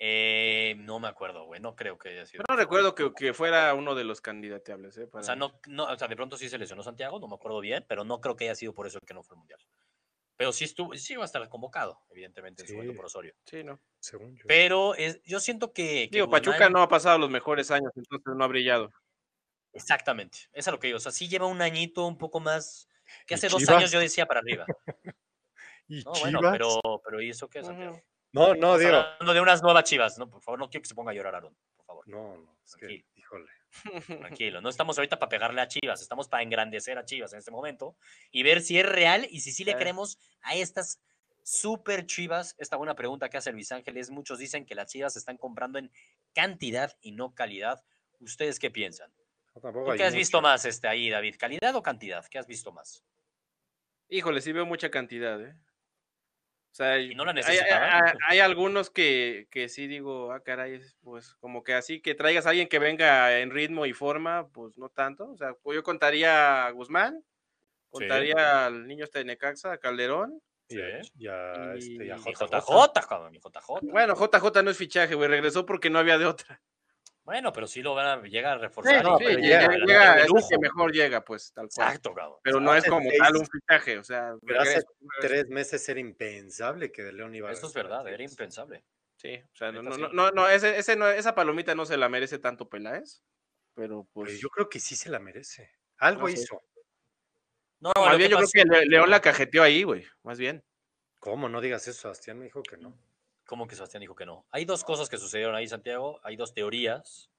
Eh, 0.01 0.77
no 0.79 1.01
me 1.01 1.09
acuerdo, 1.09 1.45
güey. 1.47 1.61
No 1.61 1.75
creo 1.75 1.99
que 1.99 2.11
haya 2.11 2.27
sido. 2.27 2.45
No 2.49 2.57
recuerdo 2.57 2.95
que, 2.95 3.13
que 3.15 3.35
fuera 3.35 3.75
uno 3.75 3.95
de 3.95 4.05
los 4.05 4.21
candidateables, 4.21 4.97
¿eh? 4.99 5.09
O 5.13 5.23
sea, 5.23 5.35
no, 5.37 5.61
no, 5.67 5.85
o 5.85 5.97
sea, 5.97 6.07
de 6.09 6.17
pronto 6.17 6.37
sí 6.37 6.49
se 6.49 6.59
lesionó 6.59 6.83
Santiago, 6.83 7.19
no 7.19 7.27
me 7.29 7.35
acuerdo 7.35 7.61
bien, 7.61 7.85
pero 7.89 8.05
no 8.05 8.21
creo 8.21 8.37
que 8.37 8.45
haya 8.45 8.55
sido 8.55 8.73
por 8.73 8.87
eso 8.87 9.01
que 9.01 9.15
no 9.15 9.23
fue 9.25 9.35
al 9.35 9.39
mundial. 9.41 9.61
Pero 10.39 10.53
sí 10.53 10.65
estuvo, 10.65 10.95
sí 10.95 11.17
va 11.17 11.25
a 11.25 11.27
estar 11.27 11.47
convocado, 11.49 12.01
evidentemente, 12.11 12.63
en 12.63 12.69
su 12.69 12.75
momento 12.75 12.95
por 12.95 13.07
Osorio. 13.07 13.35
Sí, 13.45 13.65
no. 13.65 13.81
Según 13.99 14.37
yo. 14.37 14.45
Pero 14.47 14.95
es, 14.95 15.21
yo 15.25 15.41
siento 15.41 15.73
que. 15.73 16.09
que 16.09 16.19
Digo, 16.19 16.31
Pachuca 16.31 16.71
no 16.71 16.81
ha 16.81 16.89
pasado 16.89 17.19
los 17.19 17.29
mejores 17.29 17.73
años, 17.73 17.91
entonces 17.97 18.35
no 18.37 18.45
ha 18.45 18.47
brillado. 18.47 18.93
Exactamente, 19.73 20.39
eso 20.53 20.71
es 20.71 20.73
lo 20.73 20.79
que 20.79 20.87
digo. 20.87 20.99
O 20.99 21.01
sea, 21.01 21.11
sí 21.11 21.29
lleva 21.29 21.47
un 21.47 21.61
añito 21.61 22.07
un 22.07 22.17
poco 22.17 22.39
más. 22.39 22.89
Que 23.27 23.35
¿Y 23.35 23.37
hace 23.37 23.49
dos 23.49 23.69
años 23.69 23.91
yo 23.91 23.99
decía 23.99 24.27
para 24.27 24.39
arriba. 24.39 24.65
¿Y 25.89 26.05
No, 26.05 26.13
bueno, 26.21 26.41
pero, 26.53 26.81
pero 27.05 27.21
¿y 27.21 27.31
eso 27.31 27.49
qué, 27.49 27.65
Santiago? 27.65 27.95
Ujú. 27.95 28.05
No, 28.31 28.55
no, 28.55 28.79
digo. 28.79 28.95
hablando 28.95 29.35
de 29.35 29.41
unas 29.41 29.61
nuevas 29.61 29.85
chivas, 29.85 30.19
¿no? 30.19 30.31
Por 30.31 30.41
favor, 30.41 30.61
no 30.61 30.71
quiero 30.71 30.83
que 30.83 30.89
se 30.89 30.95
ponga 30.95 31.11
a 31.11 31.15
llorar, 31.15 31.35
Aaron. 31.35 31.57
Por 31.75 31.85
favor, 31.85 32.09
No, 32.09 32.37
no, 32.37 32.59
es 32.65 32.77
que, 32.77 33.05
híjole. 33.17 33.51
Tranquilo. 34.07 34.61
No 34.61 34.69
estamos 34.69 34.99
ahorita 34.99 35.19
para 35.19 35.29
pegarle 35.29 35.61
a 35.61 35.69
Chivas, 35.69 36.01
estamos 36.01 36.29
para 36.29 36.43
engrandecer 36.43 36.99
a 36.99 37.05
Chivas 37.05 37.33
en 37.33 37.41
este 37.41 37.51
momento 37.51 37.97
y 38.31 38.43
ver 38.43 38.61
si 38.61 38.79
es 38.79 38.87
real 38.87 39.27
y 39.31 39.41
si 39.41 39.53
sí 39.53 39.65
le 39.65 39.77
creemos 39.77 40.19
a 40.43 40.55
estas 40.55 41.01
super 41.43 42.07
Chivas. 42.07 42.55
Esta 42.59 42.77
buena 42.77 42.95
pregunta 42.95 43.29
que 43.29 43.39
hace 43.39 43.53
Luis 43.53 43.73
Ángeles. 43.73 44.11
Muchos 44.11 44.39
dicen 44.39 44.67
que 44.67 44.75
las 44.75 44.91
Chivas 44.91 45.15
se 45.15 45.19
están 45.19 45.37
comprando 45.37 45.79
en 45.79 45.91
cantidad 46.35 46.97
y 47.01 47.13
no 47.13 47.35
calidad. 47.35 47.83
¿Ustedes 48.21 48.59
qué 48.59 48.71
piensan? 48.71 49.11
No, 49.55 49.61
tampoco 49.61 49.87
¿Tú 49.87 49.93
hay 49.93 49.99
qué 49.99 50.05
has 50.05 50.15
visto 50.15 50.41
más 50.41 50.65
este, 50.65 50.89
ahí, 50.89 51.09
David? 51.09 51.37
¿Calidad 51.39 51.75
o 51.75 51.83
cantidad? 51.83 52.25
¿Qué 52.27 52.39
has 52.39 52.47
visto 52.47 52.73
más? 52.73 53.05
Híjole, 54.09 54.41
sí 54.41 54.53
veo 54.53 54.67
mucha 54.67 54.91
cantidad, 54.91 55.41
¿eh? 55.41 55.55
O 56.71 56.75
sea, 56.79 56.99
¿Y 57.01 57.15
no 57.15 57.25
la 57.25 57.33
hay- 57.33 58.13
hay, 58.29 58.39
algunos 58.41 58.91
que, 58.91 59.49
que 59.51 59.69
sí 59.69 59.87
digo, 59.89 60.31
ah, 60.33 60.41
caray, 60.43 60.81
pues 61.01 61.35
como 61.41 61.65
que 61.65 61.75
así 61.75 62.01
que 62.01 62.15
traigas 62.15 62.47
a 62.47 62.51
alguien 62.51 62.69
que 62.69 62.79
venga 62.79 63.39
en 63.41 63.51
ritmo 63.51 63.85
y 63.87 63.93
forma, 63.93 64.49
pues 64.49 64.79
no 64.79 64.89
tanto. 64.89 65.31
O 65.31 65.37
sea, 65.37 65.55
pues 65.63 65.75
yo 65.77 65.83
contaría 65.83 66.67
a 66.67 66.71
Guzmán, 66.71 67.25
contaría 67.91 68.67
al 68.67 68.87
niño 68.87 69.05
este 69.05 69.21
de 69.21 69.25
Necaxa, 69.25 69.73
a 69.73 69.79
Calderón. 69.79 70.41
Y 70.69 70.81
a, 70.81 71.03
Sí. 71.03 71.11
y 71.19 71.27
a, 71.29 71.75
este, 71.75 72.05
y 72.07 72.11
a 72.11 72.17
Y 72.17 72.19
Mi 72.21 72.33
JJ. 72.35 72.61
JJ, 72.61 73.07
cabrón, 73.09 73.33
JJ. 73.35 73.81
Bueno, 73.91 74.15
JJ 74.15 74.63
no 74.63 74.71
es 74.71 74.77
fichaje, 74.77 75.15
güey, 75.15 75.29
regresó 75.29 75.65
porque 75.67 75.89
no 75.91 75.99
había 75.99 76.19
de 76.19 76.27
otra. 76.27 76.61
Bueno, 77.29 77.53
pero 77.53 77.67
sí 77.67 77.83
lo 77.83 77.95
van 77.95 78.07
a 78.07 78.23
llegar 78.27 78.55
a 78.57 78.59
reforzar. 78.59 79.05
no, 79.05 79.17
y- 79.21 79.25
pero 79.27 79.39
Sí, 79.39 79.43
llega, 79.47 79.61
llega, 79.69 79.85
llega, 79.85 80.23
es 80.25 80.47
que 80.49 80.59
mejor 80.59 80.93
llega, 80.93 81.23
pues, 81.23 81.53
tal 81.53 81.69
cual. 81.69 81.89
Exacto, 81.89 82.15
cabrón. 82.15 82.39
Pero 82.43 82.59
no 82.59 82.75
es 82.75 82.87
como 82.87 83.03
seis- 83.11 83.19
tal 83.19 83.37
un 83.37 83.47
fichaje, 83.47 83.99
o 83.99 84.03
sea, 84.05 84.35
Pero 84.47 84.61
hace 84.63 84.83
tres 85.21 85.47
meses 85.51 85.87
era 85.91 86.01
impensable 86.01 86.91
que 86.91 87.03
De 87.03 87.13
León 87.13 87.35
iba 87.35 87.51
a 87.51 87.53
Esto 87.53 87.67
es 87.67 87.75
verdad, 87.75 88.09
era 88.09 88.23
impensable. 88.23 88.83
Sí, 89.17 89.35
o 89.37 89.57
sea, 89.57 89.71
no, 89.73 89.83
no, 89.83 89.93
sí. 89.93 90.01
no, 90.01 90.09
no, 90.09 90.31
no, 90.31 90.49
ese, 90.49 90.79
ese 90.79 90.97
no, 90.97 91.07
esa 91.07 91.35
palomita 91.35 91.75
no 91.75 91.85
se 91.85 91.99
la 91.99 92.09
merece 92.09 92.39
tanto 92.39 92.71
Peláez, 92.71 93.23
pero 93.75 94.05
Pero 94.05 94.09
pues... 94.15 94.41
yo 94.41 94.49
creo 94.49 94.71
que 94.71 94.81
sí 94.81 94.97
se 94.97 95.11
la 95.11 95.19
merece. 95.19 95.71
Algo 95.99 96.23
No 96.23 96.29
sé. 96.29 96.33
hizo. 96.43 96.63
No, 97.81 97.93
más 97.95 98.17
bien 98.17 98.31
yo 98.31 98.39
pasó- 98.39 98.49
creo 98.53 98.65
que 98.65 98.71
Le- 98.71 98.87
León 98.87 99.11
la 99.11 99.21
cajeteó 99.21 99.63
ahí, 99.63 99.83
güey, 99.83 100.07
más 100.23 100.39
bien. 100.39 100.65
¿Cómo? 101.19 101.51
No 101.51 101.61
digas 101.61 101.87
eso, 101.89 102.01
Sebastián 102.01 102.39
me 102.39 102.47
dijo 102.47 102.63
que 102.63 102.79
no. 102.79 102.97
¿Cómo 103.49 103.67
que 103.67 103.77
Sebastián 103.77 104.03
dijo 104.03 104.15
que 104.15 104.27
no? 104.27 104.47
Hay 104.51 104.67
dos 104.67 104.85
cosas 104.85 105.09
que 105.09 105.17
sucedieron 105.17 105.55
ahí, 105.55 105.67
Santiago. 105.67 106.21
Hay 106.23 106.37
dos 106.37 106.53
teorías 106.53 107.31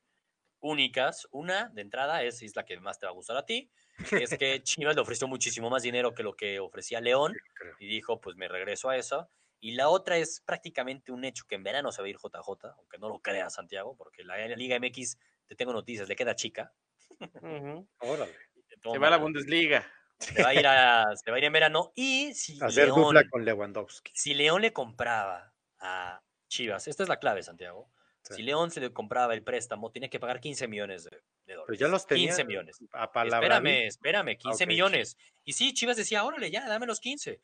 únicas. 0.59 1.27
Una, 1.29 1.69
de 1.69 1.83
entrada, 1.83 2.23
es, 2.23 2.41
es 2.41 2.55
la 2.55 2.65
que 2.65 2.79
más 2.79 2.97
te 2.97 3.05
va 3.05 3.11
a 3.11 3.13
gustar 3.13 3.37
a 3.37 3.45
ti. 3.45 3.69
Es 4.11 4.35
que 4.35 4.59
Chivas 4.63 4.95
le 4.95 5.01
ofreció 5.01 5.27
muchísimo 5.27 5.69
más 5.69 5.83
dinero 5.83 6.15
que 6.15 6.23
lo 6.23 6.35
que 6.35 6.59
ofrecía 6.59 6.99
León 6.99 7.35
y 7.77 7.87
dijo, 7.87 8.19
pues 8.19 8.35
me 8.37 8.47
regreso 8.47 8.89
a 8.89 8.97
eso. 8.97 9.29
Y 9.59 9.73
la 9.73 9.89
otra 9.89 10.17
es 10.17 10.41
prácticamente 10.41 11.11
un 11.11 11.25
hecho 11.25 11.45
que 11.47 11.53
en 11.53 11.63
verano 11.63 11.91
se 11.91 12.01
va 12.01 12.07
a 12.07 12.09
ir 12.09 12.17
JJ, 12.17 12.65
aunque 12.75 12.97
no 12.97 13.07
lo 13.07 13.19
crea 13.19 13.51
Santiago, 13.51 13.95
porque 13.95 14.23
la 14.23 14.47
Liga 14.55 14.79
MX, 14.79 15.19
te 15.45 15.55
tengo 15.55 15.73
noticias, 15.73 16.09
le 16.09 16.15
queda 16.15 16.33
chica. 16.33 16.73
Ujú. 17.19 17.87
Órale. 17.99 18.35
Se 18.81 18.97
va 18.97 19.07
a 19.09 19.11
la 19.11 19.17
Bundesliga. 19.17 19.85
Se 20.17 20.41
va 20.41 20.49
a 20.49 20.53
ir, 20.55 20.65
a, 20.65 21.15
se 21.15 21.29
va 21.29 21.35
a 21.35 21.39
ir 21.39 21.45
en 21.45 21.53
verano. 21.53 21.91
Y 21.93 22.33
si 22.33 22.57
Hacer 22.59 22.85
León, 22.87 23.13
dupla 23.13 23.29
con 23.29 23.45
Lewandowski. 23.45 24.11
si 24.15 24.33
León 24.33 24.63
le 24.63 24.73
compraba 24.73 25.48
a 25.79 26.21
Chivas, 26.47 26.87
esta 26.87 27.03
es 27.03 27.09
la 27.09 27.19
clave, 27.19 27.43
Santiago. 27.43 27.89
Sí. 28.23 28.35
Si 28.35 28.43
León 28.43 28.69
se 28.69 28.81
le 28.81 28.91
compraba 28.91 29.33
el 29.33 29.43
préstamo, 29.43 29.91
tiene 29.91 30.09
que 30.09 30.19
pagar 30.19 30.39
15 30.39 30.67
millones 30.67 31.05
de, 31.05 31.11
de 31.45 31.53
dólares. 31.53 31.65
Pero 31.67 31.79
ya 31.79 31.87
los 31.87 32.05
tenía 32.05 32.27
15 32.27 32.43
millones. 32.45 32.79
a 32.91 33.11
palabra. 33.11 33.39
Espérame, 33.39 33.87
espérame, 33.87 34.37
15 34.37 34.63
ok. 34.63 34.67
millones. 34.67 35.17
Y 35.43 35.53
sí, 35.53 35.73
Chivas 35.73 35.97
decía, 35.97 36.23
órale, 36.23 36.51
ya, 36.51 36.67
dame 36.67 36.85
los 36.85 36.99
15. 36.99 37.41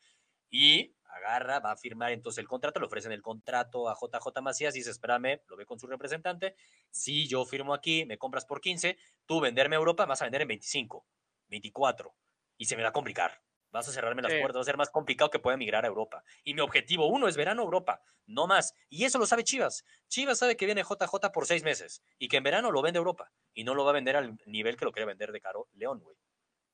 Y 0.50 0.94
agarra, 1.16 1.60
va 1.60 1.72
a 1.72 1.76
firmar 1.76 2.12
entonces 2.12 2.38
el 2.38 2.48
contrato, 2.48 2.78
le 2.78 2.86
ofrecen 2.86 3.12
el 3.12 3.22
contrato 3.22 3.88
a 3.88 3.94
JJ 3.94 4.42
Macías 4.42 4.74
y 4.74 4.80
dice, 4.80 4.90
espérame, 4.90 5.40
lo 5.46 5.56
ve 5.56 5.66
con 5.66 5.78
su 5.78 5.86
representante. 5.86 6.54
Si 6.90 7.26
yo 7.26 7.44
firmo 7.44 7.74
aquí, 7.74 8.04
me 8.04 8.18
compras 8.18 8.44
por 8.44 8.60
15, 8.60 8.96
tú 9.24 9.40
venderme 9.40 9.76
a 9.76 9.78
Europa, 9.78 10.06
vas 10.06 10.20
a 10.22 10.26
vender 10.26 10.42
en 10.42 10.48
25, 10.48 11.06
24. 11.48 12.14
Y 12.58 12.66
se 12.66 12.76
me 12.76 12.82
va 12.82 12.90
a 12.90 12.92
complicar. 12.92 13.40
Vas 13.76 13.88
a 13.88 13.92
cerrarme 13.92 14.22
las 14.22 14.32
Sí. 14.32 14.38
puertas, 14.40 14.56
va 14.56 14.60
a 14.62 14.64
ser 14.64 14.76
más 14.78 14.88
complicado 14.90 15.30
que 15.30 15.38
pueda 15.38 15.54
emigrar 15.54 15.84
a 15.84 15.88
Europa. 15.88 16.24
Y 16.44 16.54
mi 16.54 16.60
objetivo 16.62 17.06
uno 17.08 17.28
es 17.28 17.36
verano 17.36 17.62
Europa, 17.62 18.00
no 18.26 18.46
más. 18.46 18.72
Y 18.88 19.04
eso 19.04 19.18
lo 19.18 19.26
sabe 19.26 19.44
Chivas. 19.44 19.84
Chivas 20.08 20.38
sabe 20.38 20.56
que 20.56 20.64
viene 20.64 20.82
JJ 20.82 21.30
por 21.32 21.46
seis 21.46 21.62
meses 21.62 22.02
y 22.18 22.28
que 22.28 22.38
en 22.38 22.42
verano 22.42 22.70
lo 22.70 22.80
vende 22.80 22.96
Europa 22.98 23.30
y 23.52 23.64
no 23.64 23.74
lo 23.74 23.84
va 23.84 23.90
a 23.90 23.94
vender 23.94 24.16
al 24.16 24.38
nivel 24.46 24.76
que 24.78 24.86
lo 24.86 24.92
quiere 24.92 25.04
vender 25.06 25.30
de 25.30 25.40
caro 25.42 25.68
León, 25.74 26.00
güey. 26.00 26.16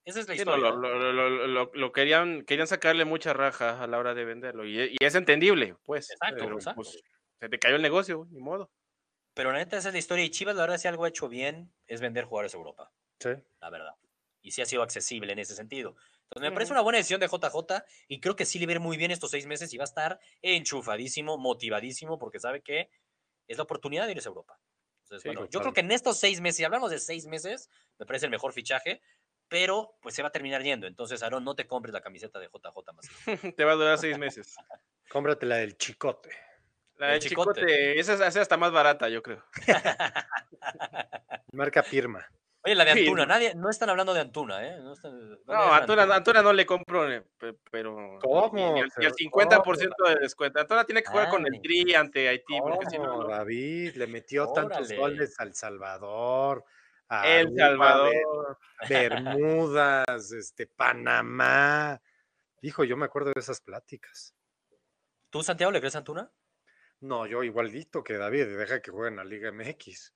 Esa 0.05 0.21
es 0.21 0.29
la 0.29 0.35
Sí, 0.37 0.45
no, 0.45 0.57
historia. 0.57 0.71
lo, 0.71 1.13
lo- 1.49 1.71
lo- 1.75 1.93
querían, 1.93 2.43
querían 2.45 2.67
sacarle 2.69 3.05
mucha 3.05 3.33
raja 3.33 3.83
a 3.83 3.87
la 3.89 3.99
hora 3.99 4.15
de 4.15 4.25
venderlo. 4.25 4.65
Y, 4.65 4.81
y 5.01 5.05
es 5.05 5.15
entendible, 5.17 5.75
pues. 5.85 6.09
Exacto, 6.11 6.45
pero, 6.45 6.57
exacto. 6.57 6.83
pues, 6.83 7.01
se 7.41 7.49
te 7.49 7.59
cayó 7.59 7.77
el 7.77 7.83
negocio, 7.83 8.27
ni 8.31 8.41
modo. 8.41 8.71
Pero 9.35 9.51
la 9.51 9.59
neta, 9.59 9.77
esa 9.77 9.89
es 9.89 9.95
la 9.95 9.99
historia. 9.99 10.25
Y 10.25 10.31
Chivas, 10.31 10.55
la 10.55 10.63
verdad, 10.63 10.79
si 10.79 10.87
algo 10.89 11.05
ha 11.05 11.09
hecho 11.09 11.29
bien 11.29 11.73
es 11.89 12.01
vender 12.01 12.25
jugadores 12.27 12.55
a 12.55 12.59
Europa, 12.59 12.93
Sí. 13.21 13.31
la 13.61 13.71
verdad. 13.71 13.95
Y 14.45 14.51
sí 14.51 14.61
ha 14.61 14.67
sido 14.67 14.83
accesible 14.83 15.33
en 15.33 15.39
ese 15.39 15.55
sentido. 15.55 15.95
Entonces, 16.33 16.51
me 16.51 16.55
parece 16.55 16.73
una 16.73 16.81
buena 16.81 16.97
decisión 16.97 17.21
de 17.21 17.29
JJ 17.29 17.85
y 18.09 18.21
creo 18.21 18.35
que 18.35 18.47
sí 18.47 18.59
le 18.59 18.65
va 18.65 18.73
a 18.73 18.75
ir 18.77 18.81
muy 18.81 18.97
bien 18.97 19.11
estos 19.11 19.31
seis 19.31 19.47
meses 19.47 19.73
y 19.75 19.77
va 19.77 19.83
a 19.83 19.85
estar 19.85 20.19
enchufadísimo, 20.41 21.37
motivadísimo, 21.37 22.19
porque 22.19 22.41
sabe 22.41 22.63
que 22.63 22.89
es 23.47 23.59
la 23.59 23.65
oportunidad 23.65 24.07
de 24.07 24.13
irse 24.13 24.29
a 24.29 24.31
Europa. 24.31 24.59
Entonces, 25.03 25.23
Sí, 25.23 25.29
bueno, 25.29 25.47
yo 25.51 25.61
creo 25.61 25.75
que 25.75 25.81
en 25.81 25.93
estos 25.93 26.19
seis 26.19 26.41
meses, 26.41 26.57
si 26.57 26.65
hablamos 26.65 26.91
de 26.91 26.99
seis 26.99 27.27
meses, 27.27 27.69
me 27.99 28.07
parece 28.07 28.27
el 28.27 28.31
mejor 28.31 28.55
fichaje, 28.55 29.03
pero 29.47 29.99
pues 30.01 30.15
se 30.15 30.23
va 30.23 30.29
a 30.29 30.33
terminar 30.33 30.63
yendo. 30.63 30.87
Entonces, 30.87 31.23
Aaron, 31.23 31.45
no 31.45 31.55
te 31.55 31.67
compres 31.67 31.93
la 31.93 32.01
camiseta 32.01 32.39
de 32.39 32.47
JJ 32.47 32.93
Macías. 32.95 33.15
te 33.57 33.65
va 33.65 33.73
a 33.73 33.75
durar 33.75 33.99
seis 33.99 34.17
meses. 34.17 34.57
Cómprate 35.11 35.45
la 35.45 35.57
del 35.57 35.77
chicote. 35.77 36.31
La 36.97 37.09
El 37.09 37.21
del 37.21 37.29
chicote. 37.29 37.61
chicote, 37.61 38.01
esa 38.01 38.27
es 38.27 38.37
hasta 38.37 38.57
más 38.57 38.73
barata, 38.73 39.11
yo 39.11 39.23
creo. 39.23 39.45
Marca 41.53 41.83
Pirma. 41.83 42.27
Oye, 42.65 42.75
la 42.77 42.85
de 42.85 42.93
Antuna, 42.93 43.27
nadie, 43.27 43.55
no 43.57 43.71
están 43.71 43.91
hablando 43.91 44.15
de 44.15 44.21
Antuna, 44.21 44.65
¿eh? 44.67 44.79
No, 44.81 44.93
están- 44.93 45.19
¿dónde 45.19 45.43
No, 45.47 45.53
dejan 45.65 45.81
Antuna, 45.81 46.15
Antuna 46.15 46.43
no 46.43 46.53
le 46.53 46.65
compro, 46.65 47.11
eh, 47.11 47.25
pe- 47.37 47.57
pero. 47.71 48.19
¿Cómo? 48.23 48.75
Pero 48.95 49.09
al 49.09 49.15
50% 49.15 50.05
de 50.09 50.17
descuento. 50.21 50.61
Antuna 50.61 50.85
tiene 50.85 51.03
que 51.03 51.11
jugar 51.11 51.29
con 51.29 51.45
el. 51.45 51.61
Tri 51.61 51.93
ante 51.95 52.29
Haití, 52.29 52.61
porque 52.61 52.87
si 52.89 52.99
no. 52.99 53.11
¿Cómo, 53.11 53.23
no. 53.25 53.29
David? 53.29 53.97
Le 53.97 54.07
metió 54.07 54.53
tantos 54.53 54.93
goles 54.93 55.35
al 55.41 55.55
Salvador. 55.55 56.65
a 57.09 57.29
El 57.29 57.55
Salvador. 57.57 58.59
Ber- 58.89 59.23
Bermudas, 59.23 60.33
este, 60.33 60.67
Panamá. 60.67 62.01
Hijo, 62.63 62.85
yo 62.85 62.97
me 62.97 63.05
acuerdo 63.05 63.33
de 63.35 63.41
esas 63.41 63.61
pláticas. 63.61 64.35
¿Tú, 65.29 65.43
Santiago, 65.43 65.73
le 65.73 65.81
crees 65.81 65.95
a 65.97 65.99
Antuna? 65.99 66.31
No, 67.01 67.27
yo 67.27 67.43
igualito 67.43 68.03
que 68.05 68.15
David, 68.17 68.57
deja 68.57 68.81
que 68.81 68.93
jueguen 68.93 69.19
a 69.19 69.25
Liga 69.25 69.51
MX. 69.51 70.15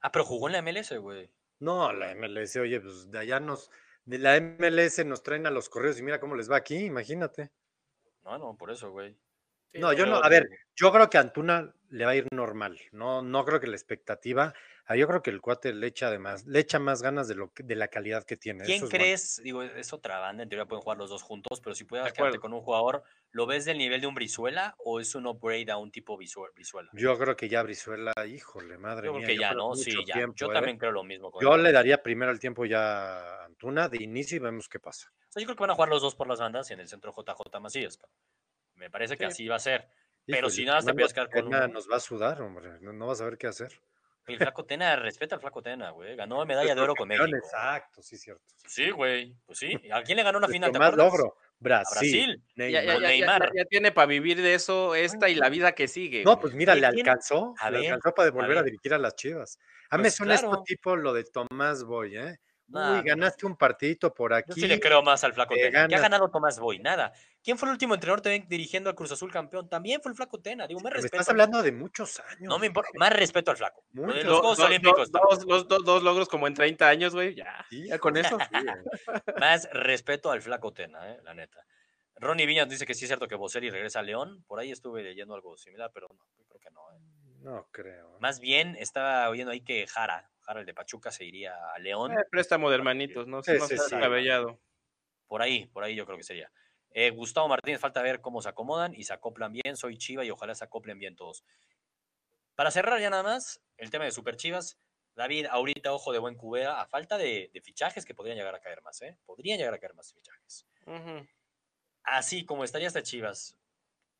Ah, 0.00 0.10
pero 0.10 0.24
jugó 0.24 0.48
en 0.48 0.54
la 0.54 0.62
MLS, 0.62 0.96
güey. 0.98 1.30
No, 1.62 1.92
la 1.92 2.10
MLS, 2.16 2.58
oye, 2.58 2.80
pues 2.80 3.08
de 3.08 3.20
allá 3.20 3.38
nos, 3.38 3.70
de 4.04 4.18
la 4.18 4.36
MLS 4.36 5.04
nos 5.06 5.22
traen 5.22 5.46
a 5.46 5.50
los 5.50 5.68
correos 5.68 5.96
y 5.96 6.02
mira 6.02 6.18
cómo 6.18 6.34
les 6.34 6.50
va 6.50 6.56
aquí, 6.56 6.76
imagínate. 6.76 7.52
No, 8.24 8.36
no, 8.36 8.56
por 8.56 8.72
eso, 8.72 8.90
güey. 8.90 9.16
Sí, 9.72 9.78
No, 9.78 9.92
yo 9.92 10.04
no, 10.04 10.16
a 10.16 10.28
ver, 10.28 10.48
yo 10.74 10.90
creo 10.90 11.08
que 11.08 11.18
a 11.18 11.20
Antuna 11.20 11.72
le 11.88 12.04
va 12.04 12.10
a 12.10 12.16
ir 12.16 12.26
normal. 12.32 12.80
No, 12.90 13.22
no 13.22 13.44
creo 13.44 13.60
que 13.60 13.68
la 13.68 13.76
expectativa, 13.76 14.52
Ah, 14.92 14.96
yo 14.96 15.06
creo 15.08 15.22
que 15.22 15.30
el 15.30 15.40
cuate 15.40 15.72
le 15.72 15.86
echa 15.86 16.08
además, 16.08 16.44
le 16.46 16.58
echa 16.60 16.78
más 16.78 17.00
ganas 17.02 17.28
de 17.28 17.34
lo 17.34 17.50
que- 17.52 17.62
de 17.62 17.74
la 17.76 17.88
calidad 17.88 18.24
que 18.24 18.36
tiene. 18.36 18.64
¿Quién 18.64 18.76
eso 18.76 18.84
es 18.86 18.90
bueno. 18.90 19.02
crees? 19.04 19.40
Digo, 19.42 19.62
es 19.62 19.92
otra 19.92 20.18
banda, 20.18 20.42
en 20.42 20.48
teoría 20.50 20.66
pueden 20.66 20.82
jugar 20.82 20.98
los 20.98 21.08
dos 21.08 21.22
juntos, 21.22 21.60
pero 21.62 21.74
si 21.74 21.84
puedes 21.84 22.04
De 22.06 22.12
quedarte 22.12 22.38
con 22.38 22.52
un 22.52 22.60
jugador, 22.60 23.02
¿lo 23.30 23.46
ves 23.46 23.64
del 23.64 23.78
nivel 23.78 24.00
de 24.02 24.06
un 24.06 24.14
Brizuela 24.14 24.74
o 24.78 25.00
es 25.00 25.14
un 25.14 25.26
upgrade 25.26 25.70
a 25.70 25.78
un 25.78 25.90
tipo 25.90 26.18
Brizu- 26.18 26.52
Brizuela? 26.54 26.90
Yo 26.92 27.18
creo 27.18 27.34
que 27.36 27.48
ya 27.48 27.62
Brizuela, 27.62 28.12
híjole, 28.26 28.76
madre 28.76 29.06
Yo 29.06 29.14
mía. 29.14 29.24
creo 29.24 29.34
que 29.36 29.40
ya, 29.40 29.48
creo 29.50 29.68
¿no? 29.68 29.74
Sí, 29.76 29.90
mucho 29.96 30.06
ya. 30.06 30.14
tiempo, 30.14 30.34
yo 30.36 30.50
¿eh? 30.50 30.52
también 30.52 30.76
creo 30.78 30.92
lo 30.92 31.04
mismo. 31.04 31.30
Con 31.30 31.42
Yo 31.42 31.54
él. 31.54 31.62
le 31.62 31.72
daría 31.72 32.02
primero 32.02 32.30
el 32.30 32.38
tiempo 32.38 32.66
ya 32.66 33.40
a 33.40 33.44
Antuna 33.46 33.88
de 33.88 34.02
inicio 34.02 34.36
y 34.36 34.40
vemos 34.40 34.68
qué 34.68 34.78
pasa. 34.78 35.10
O 35.28 35.32
sea, 35.32 35.40
yo 35.40 35.46
creo 35.46 35.56
que 35.56 35.60
van 35.62 35.70
a 35.70 35.74
jugar 35.74 35.88
los 35.88 36.02
dos 36.02 36.14
por 36.14 36.28
las 36.28 36.38
bandas 36.40 36.68
y 36.70 36.74
en 36.74 36.80
el 36.80 36.88
centro 36.88 37.12
JJ 37.12 37.60
Macías. 37.60 37.98
Me 38.74 38.90
parece 38.90 39.16
que 39.16 39.24
Sí. 39.24 39.30
así 39.32 39.48
va 39.48 39.56
a 39.56 39.60
ser. 39.60 39.88
Pero 40.26 40.38
Híjole, 40.48 40.52
si 40.54 40.64
nada 40.64 40.80
te 40.82 40.94
puedes 40.94 41.12
quedar 41.12 41.30
con 41.30 41.46
uno. 41.48 41.66
nos 41.68 41.90
va 41.90 41.96
a 41.96 42.00
sudar, 42.00 42.40
hombre. 42.42 42.78
No, 42.80 42.92
no 42.92 43.06
vas 43.08 43.20
a 43.20 43.24
ver 43.24 43.38
qué 43.38 43.48
hacer. 43.48 43.80
El 44.26 44.38
Flaco 44.38 44.64
Tena, 44.64 44.96
respeta 44.96 45.34
al 45.34 45.40
Flaco 45.40 45.62
Tena, 45.62 45.90
güey. 45.90 46.14
Ganó 46.14 46.44
medalla 46.46 46.74
de 46.74 46.80
oro 46.80 46.94
con 46.94 47.08
México. 47.08 47.26
Exacto, 47.36 48.02
sí, 48.02 48.16
cierto. 48.16 48.42
Sí, 48.66 48.90
güey. 48.90 49.34
Pues 49.44 49.58
sí. 49.58 49.72
¿A 49.92 50.02
quién 50.02 50.16
le 50.16 50.22
ganó 50.22 50.38
una 50.38 50.48
final? 50.48 50.70
Nuestro 50.70 50.90
¿Te 50.90 50.96
más 50.96 51.04
logro, 51.12 51.36
Brasil. 51.58 52.40
Brasil. 52.54 52.72
Ya, 52.72 52.98
Neymar. 52.98 53.50
ya, 53.54 53.64
tiene 53.64 53.90
para 53.90 54.06
vivir 54.06 54.40
de 54.40 54.54
eso 54.54 54.94
esta 54.94 55.28
y 55.28 55.34
la 55.34 55.48
vida 55.48 55.72
que 55.72 55.88
sigue. 55.88 56.22
No, 56.24 56.38
pues 56.38 56.54
mira, 56.54 56.74
¿Qué 56.74 56.80
le 56.80 56.86
alcanzó, 56.86 57.54
A 57.58 57.70
le 57.70 57.78
ver, 57.80 57.92
alcanzó 57.92 58.14
para 58.14 58.30
volver 58.30 58.58
a, 58.58 58.62
dirigir 58.62 58.94
a 58.94 58.98
las 58.98 59.16
Chivas. 59.16 59.58
A 59.90 59.96
mí 59.96 60.02
me 60.02 60.06
Pues 60.08 60.14
suena 60.14 60.34
claro. 60.34 60.52
esto 60.52 60.62
tipo 60.64 60.96
lo 60.96 61.12
de 61.12 61.24
Tomás 61.24 61.82
Boy, 61.84 62.16
¿eh? 62.16 62.38
Nah, 62.72 62.98
Uy, 62.98 63.02
ganaste 63.04 63.44
un 63.46 63.56
partidito 63.56 64.12
por 64.14 64.30
Yo 64.32 64.36
aquí. 64.38 64.60
sí 64.60 64.66
le 64.66 64.80
creo 64.80 65.02
más 65.02 65.22
al 65.24 65.34
Flaco 65.34 65.54
te 65.54 65.60
Tena. 65.60 65.86
¿Qué 65.88 65.94
ha 65.94 66.00
ganado 66.00 66.28
Tomás 66.30 66.58
Boy? 66.58 66.78
Nada. 66.78 67.12
¿Quién 67.44 67.58
fue 67.58 67.68
el 67.68 67.72
último 67.72 67.94
entrenador 67.94 68.20
también 68.22 68.46
dirigiendo 68.48 68.88
a 68.88 68.94
Cruz 68.94 69.12
Azul 69.12 69.30
campeón? 69.30 69.68
También 69.68 70.00
fue 70.00 70.10
el 70.12 70.16
Flaco 70.16 70.40
Tena. 70.40 70.66
Digo, 70.66 70.80
me 70.80 70.90
respeto. 70.90 71.16
estás 71.16 71.28
hablando 71.28 71.62
de 71.62 71.72
muchos 71.72 72.20
años. 72.20 72.40
No 72.42 72.58
me 72.58 72.66
importa. 72.68 72.90
Más 72.94 73.12
respeto 73.12 73.50
al 73.50 73.56
Flaco. 73.56 73.84
Muchos. 73.92 74.24
los 74.24 74.38
Juegos 74.40 74.58
do- 74.58 74.64
Olímpicos. 74.64 75.12
do- 75.12 75.20
dos, 75.64 75.84
dos 75.84 76.02
logros 76.02 76.28
como 76.28 76.46
en 76.46 76.54
30 76.54 76.88
años, 76.88 77.14
güey. 77.14 77.34
Ya, 77.34 77.64
Sí, 77.68 77.88
ya 77.88 77.98
con 77.98 78.16
eso. 78.16 78.38
sí. 78.38 78.46
Más 79.40 79.68
respeto 79.72 80.30
al 80.30 80.40
Flaco 80.40 80.72
Tena, 80.72 81.10
eh, 81.12 81.20
la 81.24 81.34
neta. 81.34 81.64
Ronnie 82.16 82.46
Viñas 82.46 82.68
dice 82.68 82.86
que 82.86 82.94
sí 82.94 83.04
es 83.04 83.08
cierto 83.08 83.26
que 83.26 83.34
Boselli 83.34 83.68
regresa 83.70 83.98
a 83.98 84.02
León. 84.02 84.44
Por 84.46 84.60
ahí 84.60 84.70
estuve 84.70 85.02
leyendo 85.02 85.34
algo 85.34 85.56
similar, 85.56 85.90
pero 85.92 86.08
no, 86.08 86.24
yo 86.38 86.44
creo 86.46 86.60
que 86.60 86.70
no. 86.70 86.80
eh. 86.92 86.98
No 87.40 87.66
creo. 87.72 88.14
¿eh? 88.14 88.18
Más 88.20 88.38
bien 88.38 88.76
estaba 88.78 89.28
oyendo 89.28 89.50
ahí 89.50 89.60
que 89.62 89.86
Jara, 89.88 90.30
Jara 90.42 90.60
el 90.60 90.66
de 90.66 90.74
Pachuca, 90.74 91.10
se 91.10 91.24
iría 91.24 91.54
a 91.74 91.78
León. 91.78 92.12
Eh, 92.12 92.24
préstamo 92.30 92.68
de 92.68 92.76
hermanitos, 92.76 93.26
no, 93.26 93.42
Sí, 93.42 93.52
no 93.58 93.66
sí, 93.66 93.76
sí. 93.78 93.96
Por 95.26 95.40
ahí, 95.40 95.66
por 95.66 95.84
ahí 95.84 95.94
yo 95.94 96.04
creo 96.04 96.18
que 96.18 96.24
sería. 96.24 96.52
Eh, 96.90 97.10
Gustavo 97.10 97.48
Martínez, 97.48 97.80
falta 97.80 98.02
ver 98.02 98.20
cómo 98.20 98.42
se 98.42 98.50
acomodan 98.50 98.92
y 98.94 99.04
se 99.04 99.14
acoplan 99.14 99.52
bien. 99.52 99.76
Soy 99.76 99.96
Chiva 99.96 100.24
y 100.24 100.30
ojalá 100.30 100.54
se 100.54 100.64
acoplen 100.64 100.98
bien 100.98 101.16
todos. 101.16 101.44
Para 102.54 102.70
cerrar 102.70 103.00
ya 103.00 103.08
nada 103.08 103.22
más, 103.22 103.62
el 103.78 103.90
tema 103.90 104.04
de 104.04 104.12
Super 104.12 104.36
Chivas. 104.36 104.78
David, 105.14 105.46
ahorita 105.50 105.92
ojo 105.92 106.12
de 106.12 106.18
buen 106.18 106.36
cubera, 106.36 106.80
a 106.80 106.86
falta 106.86 107.18
de, 107.18 107.50
de 107.52 107.60
fichajes 107.60 108.04
que 108.04 108.14
podrían 108.14 108.36
llegar 108.36 108.54
a 108.54 108.60
caer 108.60 108.82
más, 108.82 109.00
¿eh? 109.02 109.18
Podrían 109.26 109.58
llegar 109.58 109.74
a 109.74 109.78
caer 109.78 109.94
más 109.94 110.12
fichajes. 110.12 110.66
Así 112.02 112.44
como 112.44 112.64
estaría 112.64 112.88
esta 112.88 113.02
Chivas, 113.02 113.58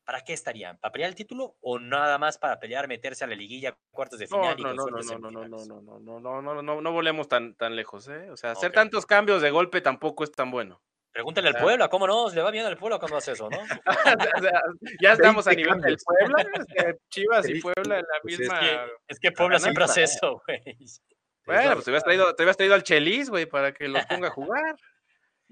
¿para 0.03 0.21
qué 0.21 0.33
estarían? 0.33 0.77
¿Para 0.77 0.91
pelear 0.91 1.09
el 1.09 1.15
título 1.15 1.57
o 1.61 1.79
nada 1.79 2.17
más 2.17 2.37
para 2.37 2.59
pelear, 2.59 2.87
meterse 2.87 3.23
a 3.23 3.27
la 3.27 3.35
liguilla, 3.35 3.77
cuartos 3.91 4.19
de 4.19 4.25
No, 4.25 4.41
final 4.41 4.59
y 4.59 4.63
no, 4.63 4.73
no, 4.73 4.85
no, 4.85 4.91
no, 4.91 5.19
no, 5.19 5.31
no, 5.31 5.47
no, 5.47 5.47
no, 5.47 5.81
no, 5.81 5.99
no, 5.99 6.19
no, 6.19 6.41
no, 6.41 6.61
no, 6.61 6.81
no 6.81 6.91
volemos 6.91 7.27
tan, 7.27 7.55
tan 7.55 7.75
lejos, 7.75 8.07
¿eh? 8.07 8.29
O 8.31 8.37
sea, 8.37 8.51
hacer 8.51 8.69
Ok. 8.69 8.75
tantos 8.75 9.05
cambios 9.05 9.41
de 9.41 9.51
golpe 9.51 9.81
tampoco 9.81 10.23
es 10.23 10.31
tan 10.31 10.51
bueno. 10.51 10.81
Pregúntale 11.11 11.49
al. 11.49 11.55
Puebla, 11.57 11.89
¿cómo 11.89 12.07
no? 12.07 12.27
¿Le 12.29 12.41
va 12.41 12.49
bien 12.49 12.65
al 12.65 12.75
Puebla 12.75 12.97
cuando 12.97 13.17
hace 13.17 13.33
eso, 13.33 13.47
no? 13.47 13.57
O 14.39 14.41
sea, 14.41 14.61
ya 14.99 15.13
estamos 15.13 15.45
a 15.45 15.51
20 15.51 15.63
nivel 15.63 15.81
del. 15.81 15.97
Puebla, 16.03 16.43
Chivas 17.09 17.47
y. 17.47 17.61
Puebla 17.61 17.99
en 17.99 18.01
la 18.01 18.19
Pues 18.23 18.33
es 18.33 18.39
misma. 18.39 18.59
Es 18.59 18.67
que, 18.67 18.91
es 19.09 19.19
que 19.19 19.31
Puebla 19.31 19.59
siempre 19.59 19.83
hace 19.83 20.03
eso, 20.03 20.41
güey. 20.47 20.59
Bueno, 21.45 21.73
pues 21.73 21.85
te 21.85 21.91
habías 21.91 22.03
traído, 22.03 22.33
te 22.35 22.43
habías 22.43 22.57
traído 22.57 22.73
al 22.73 22.83
Chelis, 22.83 23.29
güey, 23.29 23.45
para 23.45 23.73
que 23.73 23.87
los 23.87 24.03
ponga 24.07 24.29
a 24.29 24.31
jugar. 24.31 24.75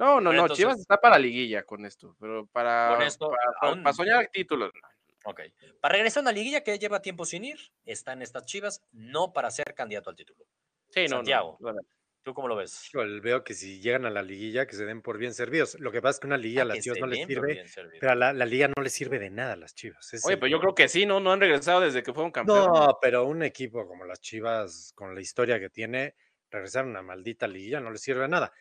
No, 0.02 0.20
no, 0.20 0.34
no, 0.34 0.48
Chivas 0.50 0.80
está 0.80 1.00
para 1.00 1.20
liguilla 1.20 1.64
con 1.64 1.86
esto, 1.86 2.16
pero 2.20 2.48
para, 2.48 2.94
Con 2.96 3.04
esto, 3.06 3.30
para, 3.30 3.44
aún- 3.74 3.84
para 3.84 3.94
soñar 3.94 4.28
títulos. 4.34 4.72
no. 4.74 5.32
Ok. 5.32 5.42
Para 5.80 5.94
regresar 5.94 6.22
a 6.22 6.24
una 6.24 6.32
liguilla 6.32 6.64
que 6.64 6.80
lleva 6.80 7.04
tiempo 7.04 7.26
sin 7.26 7.46
ir, 7.46 7.60
están 7.86 8.24
estas 8.24 8.46
Chivas, 8.48 8.84
no 8.92 9.32
para 9.34 9.52
ser 9.52 9.76
candidato 9.76 10.10
al 10.10 10.16
título. 10.16 10.44
Sí, 10.90 11.04
no, 11.04 11.18
Santiago. 11.18 11.58
no. 11.60 11.66
verdad. 11.68 11.82
¿Tú 12.24 12.34
cómo 12.34 12.48
lo 12.48 12.56
ves? 12.56 12.88
Híjole, 12.94 13.20
veo 13.20 13.44
que 13.44 13.54
si 13.54 13.80
llegan 13.80 14.06
a 14.06 14.10
la 14.12 14.22
liguilla, 14.24 14.66
que 14.68 14.76
se 14.76 14.86
den 14.86 15.02
por 15.04 15.18
bien 15.20 15.34
servidos. 15.36 15.80
Lo 15.80 15.92
que 15.92 16.02
pasa 16.02 16.16
es 16.18 16.20
que 16.20 16.28
una 16.28 16.38
liguilla 16.38 16.62
Ah, 16.62 16.66
a 16.66 16.68
las 16.68 16.80
chivas 16.80 17.00
no 17.00 17.08
les 17.08 17.26
sirve, 17.28 17.66
pero 18.00 18.12
a 18.12 18.16
la, 18.16 18.34
la 18.34 18.46
liga 18.46 18.68
no 18.68 18.82
les 18.84 18.94
sirve 18.94 19.18
de 19.20 19.30
nada 19.32 19.54
a 19.54 19.56
las 19.56 19.74
chivas. 19.76 20.12
es 20.14 20.24
Oye, 20.26 20.34
el 20.36 20.40
pero 20.40 20.50
yo 20.52 20.60
creo 20.60 20.74
que 20.76 20.88
sí, 20.88 21.06
¿no? 21.08 21.20
No 21.20 21.32
han 21.32 21.40
regresado 21.40 21.82
desde 21.82 22.02
que 22.04 22.14
fueron 22.14 22.32
campeones. 22.32 22.68
No, 22.80 22.98
pero 23.02 23.26
un 23.26 23.42
equipo 23.44 23.88
como 23.88 24.06
las 24.06 24.22
chivas, 24.22 24.92
con 24.96 25.14
la 25.16 25.22
historia 25.22 25.60
que 25.60 25.70
tiene, 25.72 26.16
regresar 26.52 26.86
a 26.86 26.88
una 26.88 27.02
maldita 27.02 27.48
liguilla 27.48 27.80
no 27.80 27.90
les 27.92 28.02
sirve 28.02 28.22
de 28.22 28.28
nada. 28.28 28.52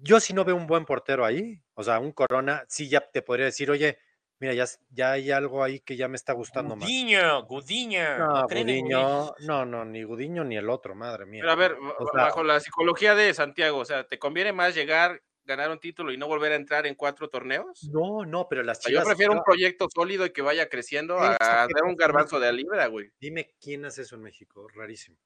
Yo 0.00 0.20
si 0.20 0.32
no 0.32 0.44
veo 0.44 0.56
un 0.56 0.66
buen 0.66 0.84
portero 0.84 1.24
ahí, 1.24 1.60
o 1.74 1.82
sea, 1.82 1.98
un 2.00 2.12
Corona, 2.12 2.64
sí 2.68 2.88
ya 2.88 3.00
te 3.00 3.22
podría 3.22 3.46
decir, 3.46 3.70
oye, 3.70 3.98
mira, 4.40 4.54
ya, 4.54 4.64
ya 4.90 5.12
hay 5.12 5.30
algo 5.30 5.62
ahí 5.62 5.80
que 5.80 5.96
ya 5.96 6.08
me 6.08 6.16
está 6.16 6.32
gustando 6.32 6.74
más. 6.74 6.88
Gudiño, 6.88 7.44
Gudiño. 7.44 8.18
No, 8.18 8.40
¿no 8.40 8.46
creen 8.48 8.68
en 8.70 8.80
Gudiño? 8.82 9.34
No, 9.46 9.64
no, 9.64 9.84
ni 9.84 10.02
Gudiño 10.02 10.44
ni 10.44 10.56
el 10.56 10.68
otro, 10.70 10.94
madre 10.94 11.26
mía. 11.26 11.42
Pero 11.42 11.52
a 11.52 11.56
ver, 11.56 11.72
O 11.74 12.04
ba- 12.04 12.10
sea, 12.12 12.22
bajo 12.24 12.42
la 12.42 12.58
psicología 12.60 13.14
de 13.14 13.32
Santiago, 13.34 13.78
o 13.78 13.84
sea, 13.84 14.04
¿te 14.08 14.18
conviene 14.18 14.52
más 14.52 14.74
llegar, 14.74 15.22
ganar 15.44 15.70
un 15.70 15.78
título 15.78 16.12
y 16.12 16.16
no 16.16 16.26
volver 16.26 16.52
a 16.52 16.56
entrar 16.56 16.86
en 16.86 16.94
cuatro 16.96 17.28
torneos? 17.28 17.88
No, 17.92 18.24
no, 18.24 18.48
pero 18.48 18.62
las 18.64 18.78
sea, 18.82 18.90
yo 18.90 18.98
chivas. 18.98 19.06
prefiero 19.06 19.32
un 19.32 19.42
proyecto 19.44 19.86
sólido 19.94 20.26
y 20.26 20.30
que 20.32 20.42
vaya 20.42 20.68
creciendo 20.68 21.18
a 21.20 21.36
¿qué 21.38 21.74
dar 21.74 21.84
un 21.84 21.94
garbanzo 21.96 22.40
de 22.40 22.52
libra, 22.52 22.86
güey. 22.86 23.10
Dime 23.20 23.54
quién 23.60 23.84
hace 23.84 24.02
eso 24.02 24.16
en 24.16 24.22
México, 24.22 24.66
rarísimo. 24.74 25.16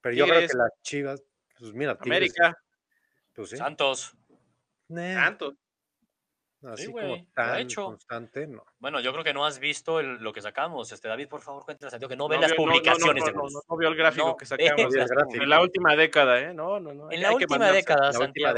Pero 0.00 0.14
yo 0.14 0.26
creo 0.26 0.46
que 0.46 0.54
las 0.54 0.70
chivas, 0.82 1.22
pues 1.58 1.72
mira, 1.72 1.96
América, 2.00 2.56
pues 3.36 3.50
sí. 3.50 3.56
Santos. 3.56 4.14
Nah, 4.88 5.14
Santos. 5.24 5.54
así 6.62 6.86
güey, 6.86 7.06
lo 7.06 7.14
como 7.16 7.26
tan 7.32 7.58
hecho. 7.60 7.84
constante, 7.84 8.46
no. 8.46 8.64
Bueno, 8.78 8.98
yo 9.00 9.12
creo 9.12 9.22
que 9.22 9.32
no 9.34 9.44
has 9.44 9.58
visto 9.60 10.00
el- 10.00 10.16
lo 10.16 10.32
que 10.32 10.40
sacamos. 10.42 10.90
Este, 10.90 11.06
David, 11.06 11.28
por 11.28 11.40
favor, 11.40 11.64
Santiago 11.64 12.08
que 12.08 12.16
no 12.16 12.28
ve 12.28 12.36
No 12.36 12.42
las 12.42 12.50
no, 12.50 12.56
no, 12.56 12.62
publicaciones 12.64 13.22
no, 13.22 13.26
de 13.26 13.32
no, 13.36 13.42
no, 13.50 13.60
no 13.68 13.76
vio 13.76 13.88
el 13.88 13.94
gráfico 13.96 14.26
No 14.28 14.36
que 14.36 14.44
ve. 14.44 14.46
sacamos. 14.48 14.92
Gráfico. 14.94 15.42
En 15.44 15.48
la 15.48 15.60
última 15.60 15.94
década, 15.96 16.40
¿eh? 16.40 16.54
No, 16.54 16.80
no, 16.80 16.92
no. 16.94 17.10
En 17.10 17.20
la 17.22 17.32
última 17.34 17.70
década, 17.70 18.10
La 18.12 18.18
última. 18.18 18.54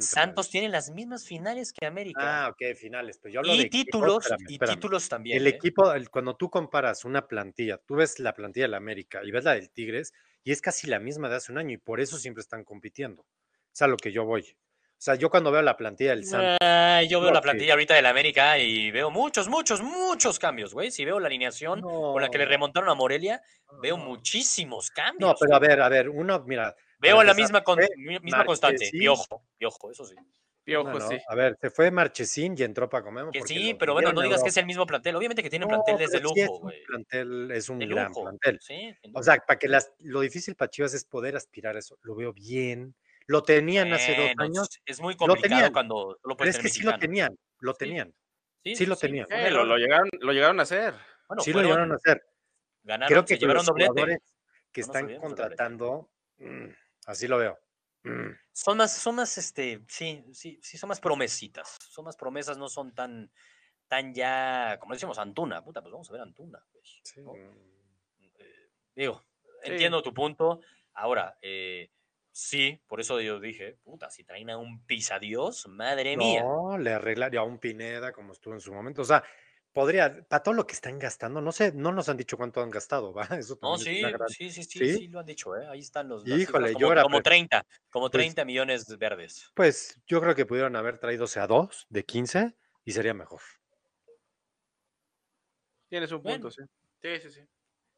Santos 0.00 0.48
tiene 0.50 0.68
las 0.68 0.90
mismas 0.90 1.24
finales 1.26 1.72
que 1.72 1.86
América. 1.86 2.46
Ah, 2.46 2.48
ok, 2.50 2.74
finales. 2.76 3.18
Pero 3.22 3.34
yo 3.34 3.40
hablo 3.40 3.54
y 3.54 3.58
de 3.64 3.68
títulos, 3.68 4.24
espérame, 4.24 4.46
y 4.48 4.52
espérame. 4.54 4.74
títulos 4.76 5.08
también. 5.08 5.36
El 5.38 5.46
¿eh? 5.46 5.50
equipo, 5.50 5.92
el- 5.92 6.10
cuando 6.10 6.34
tú 6.36 6.50
comparas 6.50 7.04
una 7.04 7.26
plantilla, 7.28 7.78
tú 7.78 7.96
ves 7.96 8.18
la 8.18 8.34
plantilla 8.34 8.64
del 8.66 8.74
América 8.74 9.20
y 9.22 9.30
ves 9.30 9.44
la 9.44 9.54
del 9.54 9.70
Tigres, 9.70 10.12
y 10.42 10.52
es 10.52 10.60
casi 10.60 10.86
la 10.86 11.00
misma 11.00 11.28
de 11.28 11.36
hace 11.36 11.52
un 11.52 11.58
año, 11.58 11.72
y 11.74 11.78
por 11.78 12.00
eso 12.00 12.18
siempre 12.18 12.40
están 12.40 12.64
compitiendo. 12.64 13.26
Es 13.76 13.82
a 13.82 13.86
lo 13.88 13.98
que 13.98 14.10
yo 14.10 14.24
voy. 14.24 14.40
O 14.40 14.98
sea, 14.98 15.16
yo 15.16 15.28
cuando 15.28 15.52
veo 15.52 15.60
la 15.60 15.76
plantilla 15.76 16.12
del 16.12 16.24
Santos, 16.24 16.56
Ah, 16.62 17.02
yo 17.06 17.20
veo 17.20 17.28
No, 17.28 17.34
la 17.34 17.40
sí. 17.40 17.42
plantilla 17.42 17.74
ahorita 17.74 17.92
del 17.94 18.06
América 18.06 18.58
y 18.58 18.90
veo 18.90 19.10
muchos, 19.10 19.48
muchos, 19.48 19.82
muchos 19.82 20.38
cambios, 20.38 20.72
güey. 20.72 20.90
Si 20.90 21.04
veo 21.04 21.20
la 21.20 21.26
alineación 21.26 21.82
con 21.82 22.22
la 22.22 22.30
que 22.30 22.38
le 22.38 22.46
remontaron 22.46 22.88
a 22.88 22.94
Morelia, 22.94 23.42
veo 23.82 23.98
no. 23.98 24.04
muchísimos 24.06 24.90
cambios. 24.90 25.28
No, 25.30 25.36
pero 25.38 25.54
a 25.54 25.58
ver, 25.58 25.82
a 25.82 25.90
ver, 25.90 26.08
uno, 26.08 26.42
mira, 26.46 26.74
Veo 26.98 27.16
para 27.16 27.26
la 27.28 27.34
misma, 27.34 27.62
con- 27.62 27.78
misma 28.22 28.46
constante. 28.46 28.88
Piojo, 28.90 29.42
piojo, 29.58 29.90
eso 29.90 30.06
sí. 30.06 30.14
Piojo, 30.64 30.88
no, 30.90 30.98
no, 30.98 31.08
sí. 31.08 31.18
a 31.28 31.34
ver, 31.34 31.58
se 31.60 31.68
fue 31.68 31.90
Marchesín 31.90 32.54
y 32.58 32.62
entró 32.62 32.88
Paco 32.88 33.12
Memo. 33.12 33.30
Que 33.30 33.42
sí, 33.42 33.74
pero 33.74 33.92
bueno, 33.92 34.14
no 34.14 34.22
digas 34.22 34.42
que 34.42 34.48
es 34.48 34.56
el 34.56 34.64
mismo 34.64 34.86
plantel. 34.86 35.14
Obviamente 35.14 35.42
que 35.42 35.50
tiene 35.50 35.66
No, 35.66 35.68
planteles 35.68 36.10
de 36.10 36.18
pero 36.18 36.30
sí 36.30 36.40
es 36.40 36.46
lujo, 36.48 36.60
güey. 36.60 36.82
plantel, 36.86 37.50
es 37.52 37.68
un 37.68 37.78
De 37.78 37.86
gran 37.86 38.08
lujo. 38.08 38.22
plantel. 38.22 38.58
Sí, 38.62 38.94
O 39.12 39.22
sea, 39.22 39.36
para 39.46 39.58
que 39.58 39.68
las, 39.68 39.92
lo 39.98 40.20
difícil 40.22 40.56
para 40.56 40.70
Chivas 40.70 40.94
es 40.94 41.04
poder 41.04 41.36
aspirar 41.36 41.76
a 41.76 41.80
eso. 41.80 41.98
Lo 42.02 42.14
veo 42.16 42.32
bien. 42.32 42.94
Lo 43.28 43.42
tenían 43.42 43.92
hace 43.92 44.14
dos 44.14 44.30
años, 44.38 44.68
Es 44.84 45.00
muy 45.00 45.14
lo 45.14 45.18
complicado 45.18 45.42
tenían, 45.48 45.72
cuando 45.72 46.16
solo 46.22 46.36
pero 46.36 46.50
es 46.50 46.58
que 46.58 46.68
sí 46.68 46.82
lo 46.82 46.96
tenían, 46.98 47.36
lo 47.60 47.72
Sí. 47.72 47.78
tenían. 47.78 48.14
Sí, 48.64 48.76
sí 48.76 48.86
lo 48.86 48.96
tenían. 48.96 49.26
Eh, 49.30 49.50
lo, 49.50 49.64
lo 49.64 49.76
llegaron, 49.76 50.08
lo 50.20 50.32
llegaron 50.32 50.58
a 50.60 50.62
hacer. 50.64 50.94
Bueno, 51.28 51.42
Sí 51.42 51.52
lo 51.52 51.62
llegaron 51.62 51.90
a 51.92 51.96
hacer. 51.96 52.24
Ganaron, 52.82 53.08
Creo 53.08 53.24
que 53.24 53.34
se 53.34 53.40
llevaron 53.40 53.60
los 53.60 53.66
doblete. 53.66 53.88
jugadores 53.90 54.18
que 54.72 54.80
No 54.82 54.86
están 54.86 55.16
contratando, 55.20 56.10
mm, 56.38 56.66
así 57.06 57.26
lo 57.28 57.38
veo. 57.38 57.58
Mm. 58.04 58.30
Son 58.52 58.76
más, 58.78 58.96
son 58.96 59.16
más, 59.16 59.36
este, 59.38 59.82
sí, 59.88 60.24
sí, 60.32 60.58
sí, 60.62 60.78
son 60.78 60.88
más 60.88 61.00
promesitas. 61.00 61.76
Son 61.88 62.04
más 62.04 62.16
promesas, 62.16 62.56
no 62.58 62.68
son 62.68 62.94
tan, 62.94 63.32
tan 63.88 64.14
ya, 64.14 64.76
como 64.80 64.94
decimos, 64.94 65.18
Antuna. 65.18 65.64
Puta, 65.64 65.80
pues 65.82 65.90
vamos 65.92 66.08
a 66.08 66.12
ver 66.12 66.22
Antuna. 66.22 66.64
pues, 66.72 67.00
Sí, 67.02 67.20
¿no? 67.22 67.32
mm. 67.34 68.30
Eh, 68.38 68.68
digo, 68.94 69.24
Sí. 69.64 69.72
entiendo 69.72 70.02
tu 70.02 70.14
punto. 70.14 70.60
Ahora, 70.94 71.36
eh, 71.42 71.90
sí, 72.36 72.82
por 72.86 73.00
eso 73.00 73.18
yo 73.20 73.40
dije, 73.40 73.78
puta, 73.82 74.10
si 74.10 74.22
traen 74.24 74.50
a 74.50 74.58
un 74.58 74.84
pisadios, 74.84 75.66
madre 75.68 76.16
mía. 76.16 76.42
No, 76.44 76.76
le 76.76 76.92
arreglaría 76.92 77.40
a 77.40 77.44
un 77.44 77.58
Pineda 77.58 78.12
como 78.12 78.32
estuvo 78.32 78.52
en 78.52 78.60
su 78.60 78.72
momento. 78.74 79.00
O 79.02 79.04
sea, 79.06 79.24
podría, 79.72 80.22
para 80.28 80.42
todo 80.42 80.52
lo 80.54 80.66
que 80.66 80.74
están 80.74 80.98
gastando, 80.98 81.40
no 81.40 81.50
sé, 81.50 81.72
no 81.72 81.92
nos 81.92 82.10
han 82.10 82.18
dicho 82.18 82.36
cuánto 82.36 82.60
han 82.60 82.70
gastado, 82.70 83.14
¿va? 83.14 83.22
Eso 83.42 83.58
No, 83.62 83.78
sí, 83.78 84.00
gran- 84.02 84.28
sí, 84.28 84.50
sí, 84.50 84.64
sí, 84.64 84.78
¿Sí? 84.80 84.92
sí, 84.98 85.08
lo 85.08 85.20
han 85.20 85.26
dicho, 85.26 85.56
¿eh? 85.56 85.66
Ahí 85.66 85.80
están 85.80 86.08
los. 86.08 86.26
Híjole, 86.26 86.68
cifras, 86.68 86.70
yo 86.72 86.78
como, 86.80 86.92
era 86.92 87.02
como 87.02 87.16
pre- 87.18 87.22
30, 87.24 87.66
como 87.88 88.10
pues- 88.10 88.22
30 88.22 88.44
millones 88.44 88.98
verdes. 88.98 89.50
Pues 89.54 89.98
yo 90.06 90.20
creo 90.20 90.34
que 90.34 90.44
pudieron 90.44 90.76
haber 90.76 90.98
traídose 90.98 91.40
a 91.40 91.46
dos 91.46 91.86
de 91.88 92.04
15 92.04 92.54
y 92.84 92.92
sería 92.92 93.14
mejor. 93.14 93.40
Tienes 95.88 96.12
un 96.12 96.22
Bueno. 96.22 96.42
punto, 96.42 96.50
sí. 96.50 96.62
Sí, 97.00 97.20
sí, 97.20 97.30
sí. 97.30 97.40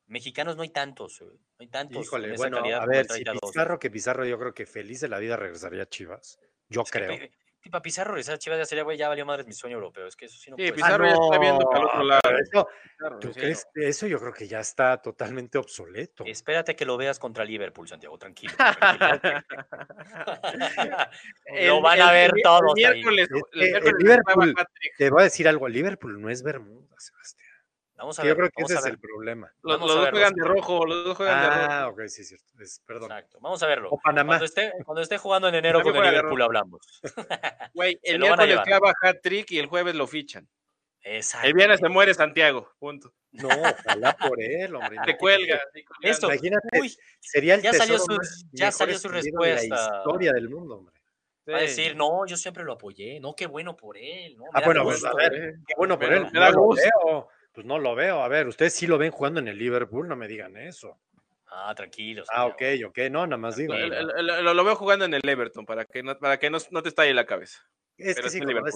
Mexicanos 0.09 0.57
no 0.57 0.63
hay 0.63 0.71
tantos, 0.71 1.21
güey, 1.21 1.37
no 1.37 1.57
hay 1.61 1.69
tantos. 1.69 2.05
Híjole, 2.05 2.29
en 2.29 2.35
esa 2.35 2.43
bueno, 2.43 2.57
calidad 2.59 2.83
a 2.83 2.87
ver, 2.87 3.05
si 3.05 3.23
32. 3.25 3.41
Pizarro 3.53 3.79
que 3.79 3.91
Pizarro, 3.91 4.25
yo 4.25 4.39
creo 4.39 4.55
que 4.55 4.67
feliz 4.67 5.01
de 5.01 5.09
la 5.09 5.19
vida 5.19 5.37
regresaría 5.37 5.83
a 5.83 5.87
Chivas. 5.89 6.39
Yo 6.69 6.83
Es 6.83 6.91
creo. 6.91 7.19
que 7.61 7.71
para 7.71 7.83
Pizarro 7.83 8.13
regresar 8.13 8.37
a 8.37 8.39
Chivas 8.39 8.59
ya 8.59 8.65
sería, 8.65 8.85
güey, 8.85 8.97
ya 8.97 9.09
valió 9.09 9.27
madres 9.27 9.47
mi 9.47 9.53
sueño 9.53 9.75
europeo. 9.77 10.07
Es 10.07 10.17
que 10.17 10.25
eso 10.27 10.39
sí 10.39 10.51
no 10.51 10.57
Sí, 10.57 10.63
puede 10.63 10.69
ser. 10.69 10.75
Pizarro 10.77 11.07
ya 11.07 11.13
está 11.13 11.39
viendo 11.39 11.65
para 11.69 11.81
el 11.81 11.87
otro 11.87 12.05
lado. 12.05 12.21
eso, 12.41 12.69
Pizarro, 12.83 13.19
¿tú 13.19 13.33
sí, 13.35 13.41
crees 13.41 13.67
que 13.75 13.89
eso 13.89 14.07
yo 14.07 14.19
creo 14.19 14.33
que 14.33 14.49
ya 14.49 14.61
está 14.61 14.97
totalmente 15.03 15.59
obsoleto. 15.59 16.25
Espérate 16.25 16.75
que 16.75 16.87
lo 16.87 16.97
veas 16.97 17.19
contra 17.19 17.45
Liverpool, 17.45 17.87
Santiago, 17.87 18.17
tranquilo. 18.17 18.55
El- 21.45 21.67
lo 21.69 21.81
van 21.83 22.01
a 22.01 22.07
el- 22.09 22.13
ver 22.13 22.33
el 22.37 22.43
todos 22.43 22.63
ahí. 22.77 23.03
miércoles- 23.03 23.29
Es 23.31 23.43
el 23.53 23.61
miércoles 23.71 23.95
Liverpool-. 23.99 24.55
Te 24.97 25.11
voy 25.11 25.21
a 25.21 25.25
decir 25.25 25.49
algo, 25.49 25.69
Liverpool 25.69 26.21
no 26.21 26.31
es 26.31 26.43
Bermuda, 26.43 26.95
Sebastián. 26.99 27.48
Vamos 27.99 28.17
a 28.19 28.23
Que 28.23 28.29
yo 28.29 28.35
ver. 28.37 28.51
creo 28.51 28.51
que 28.57 28.63
ese 28.63 28.75
es 28.79 28.85
ver. 28.85 28.93
el 28.93 28.99
problema. 29.01 29.53
Los, 29.63 29.81
dos 29.81 30.09
juegan 30.11 30.33
de 30.33 30.45
rojo, 30.45 30.87
los 30.87 31.05
dos 31.05 31.17
juegan 31.17 31.43
de 31.43 31.49
rojo. 31.49 31.67
Ah, 31.73 31.89
ok, 31.89 32.01
sí, 32.07 32.23
es 32.23 32.29
cierto. 32.29 32.47
Es- 32.61 32.81
perdón. 32.87 33.11
Exacto. 33.11 33.39
Vamos 33.41 33.61
a 33.63 33.67
verlo. 33.67 33.91
O 33.91 33.99
Panamá. 33.99 34.35
Cuando 34.35 34.45
esté, 34.45 34.73
cuando 34.85 35.03
esté 35.03 35.19
jugando 35.19 35.49
en 35.49 35.57
enero 35.57 35.83
con 35.83 35.95
el 35.97 36.03
Liverpool 36.03 36.41
hablamos. 36.43 36.81
Güey, 37.75 37.99
el 38.03 38.21
miércoles 38.21 38.61
clava 38.65 38.93
hat-trick 39.03 39.51
y 39.51 39.59
el 39.59 39.67
jueves 39.67 39.95
lo 39.97 40.07
fichan. 40.07 40.49
Exacto. 41.03 41.47
El 41.49 41.55
viernes 41.55 41.81
se 41.81 41.89
muere 41.89 42.15
Santiago, 42.15 42.71
punto. 42.79 43.13
No, 43.33 43.49
ojalá 43.49 44.17
por 44.17 44.41
él, 44.43 44.75
hombre. 44.75 44.95
Imagínate. 44.97 45.17
cuelga. 45.19 45.61
Esto. 46.03 46.27
Imagínate, 46.29 46.81
Uy, 46.81 46.97
sería 47.21 47.55
el 47.55 47.63
ya 47.63 47.73
salió 47.73 47.99
su- 47.99 48.13
más 48.15 48.45
ya 48.53 48.71
salió 48.73 48.99
su 48.99 49.09
escondido 49.09 49.43
de 49.43 49.53
respuesta. 49.55 49.91
La 49.93 49.99
historia 49.99 50.33
del 50.33 50.49
mundo, 50.49 50.77
hombre. 50.79 50.95
va 51.51 51.59
a 51.59 51.61
decir, 51.63 51.97
no, 51.97 52.27
yo 52.27 52.37
siempre 52.37 52.63
lo 52.65 52.75
apoyé. 52.75 53.21
No, 53.21 53.35
qué 53.35 53.47
bueno 53.47 53.77
por 53.77 53.97
él. 53.97 54.37
No, 54.37 54.45
Ah, 54.53 54.61
bueno, 54.65 54.83
pues, 54.85 55.01
gusto. 55.03 55.09
a 55.09 55.15
ver, 55.15 55.55
Qué 55.67 55.75
bueno 55.77 55.99
por 55.99 56.13
él. 56.13 56.27
me 56.33 56.41
da 56.41 56.51
gusto. 56.53 57.29
Pues 57.59 57.67
no 57.67 57.81
lo 57.81 57.97
veo. 57.97 58.23
A 58.23 58.29
ver, 58.29 58.47
ustedes 58.47 58.73
sí 58.73 58.87
lo 58.87 58.99
ven 58.99 59.11
jugando 59.11 59.41
en 59.41 59.49
el 59.49 59.59
Liverpool, 59.59 60.07
no 60.07 60.15
me 60.15 60.29
digan 60.29 60.57
eso. 60.57 60.97
Ah, 61.49 61.75
tranquilo. 61.75 62.23
Ah, 62.31 62.47
ok, 62.47 62.63
ok. 62.87 62.99
No, 63.11 63.27
nada 63.27 63.37
más 63.37 63.57
digo. 63.57 63.75
el- 63.75 63.93
el- 63.93 64.11
el- 64.17 64.45
lo, 64.45 64.55
lo 64.55 64.63
veo 64.63 64.77
jugando 64.77 65.05
en 65.07 65.13
el 65.13 65.29
Everton 65.29 65.67
para 65.67 65.85
que 65.85 66.05
no, 66.05 66.17
para 66.17 66.39
que 66.39 66.51
no, 66.51 66.59
no 66.71 66.85
te 66.85 66.89
estalle 66.91 67.13
la 67.15 67.27
cabeza. 67.27 67.59
Es 67.97 68.15
pero 68.15 68.23
que 68.23 68.27
es 68.29 68.33
sí, 68.33 68.39
el 68.39 68.45
como 68.45 68.59
el- 68.59 68.73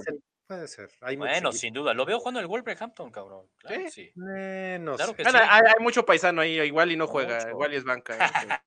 puede 0.49 0.67
ser. 0.67 0.91
Hay 1.01 1.15
Bueno, 1.15 1.53
sin 1.53 1.73
duda. 1.73 1.95
Lo 1.95 2.05
veo 2.05 2.19
jugando 2.19 2.41
en 2.41 2.43
el 2.43 2.49
Wolverhampton, 2.49 3.13
cabrón. 3.13 3.47
Claro 3.59 3.77
¿Sí? 3.77 3.83
que 3.85 3.91
sí. 3.93 4.13
Eh, 4.37 4.79
no 4.81 4.97
Claro 4.97 5.13
sé. 5.13 5.17
que 5.17 5.23
Bueno, 5.23 5.39
sí. 5.39 5.45
hay, 5.49 5.61
hay 5.65 5.81
mucho 5.85 6.05
paisano 6.05 6.41
ahí, 6.41 6.59
igual 6.63 6.91
y 6.91 6.97
no 6.97 7.07
juega, 7.07 7.37
Mucho. 7.37 7.51
igual 7.51 7.73
y 7.75 7.77
es 7.77 7.85
banca. 7.85 8.17
eh, 8.49 8.59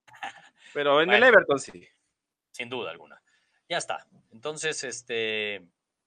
Pero 0.74 1.02
en 1.02 1.10
el 1.12 1.20
Bueno. 1.20 1.26
Everton 1.26 1.60
sí. 1.60 1.86
Sin 2.52 2.70
duda 2.70 2.92
alguna. 2.92 3.22
Ya 3.68 3.80
está. 3.80 4.08
Entonces, 4.32 4.82
este, 4.86 5.62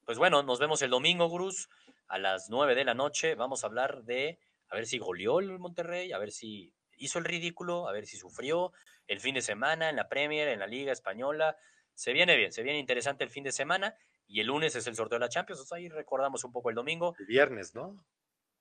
pues 0.06 0.16
bueno, 0.16 0.42
nos 0.42 0.58
vemos 0.58 0.80
el 0.80 0.88
domingo, 0.88 1.28
Gruz, 1.28 1.68
a 2.08 2.18
las 2.18 2.50
9 2.50 2.74
de 2.74 2.84
la 2.84 2.94
noche. 2.94 3.34
Vamos 3.34 3.62
a 3.62 3.66
hablar 3.68 4.02
de 4.04 4.38
a 4.68 4.74
ver 4.74 4.86
si 4.86 4.98
goleó 4.98 5.38
el 5.40 5.58
Monterrey, 5.58 6.12
a 6.12 6.18
ver 6.18 6.30
si 6.32 6.72
hizo 6.96 7.18
el 7.18 7.24
ridículo, 7.24 7.88
a 7.88 7.92
ver 7.92 8.06
si 8.06 8.16
sufrió 8.16 8.72
el 9.06 9.20
fin 9.20 9.34
de 9.34 9.42
semana 9.42 9.88
en 9.88 9.96
la 9.96 10.08
Premier, 10.08 10.48
en 10.48 10.58
la 10.60 10.66
Liga 10.66 10.92
Española. 10.92 11.56
Se 11.94 12.12
viene 12.12 12.36
bien, 12.36 12.52
se 12.52 12.62
viene 12.62 12.78
interesante 12.78 13.24
el 13.24 13.30
fin 13.30 13.44
de 13.44 13.52
semana 13.52 13.94
y 14.26 14.40
el 14.40 14.46
lunes 14.48 14.74
es 14.76 14.86
el 14.86 14.94
sorteo 14.94 15.18
de 15.18 15.24
la 15.24 15.28
Champions. 15.30 15.60
Entonces, 15.60 15.72
ahí 15.72 15.88
recordamos 15.88 16.44
un 16.44 16.52
poco 16.52 16.68
el 16.70 16.74
domingo. 16.76 17.14
El 17.18 17.26
viernes, 17.26 17.74
¿no? 17.74 18.04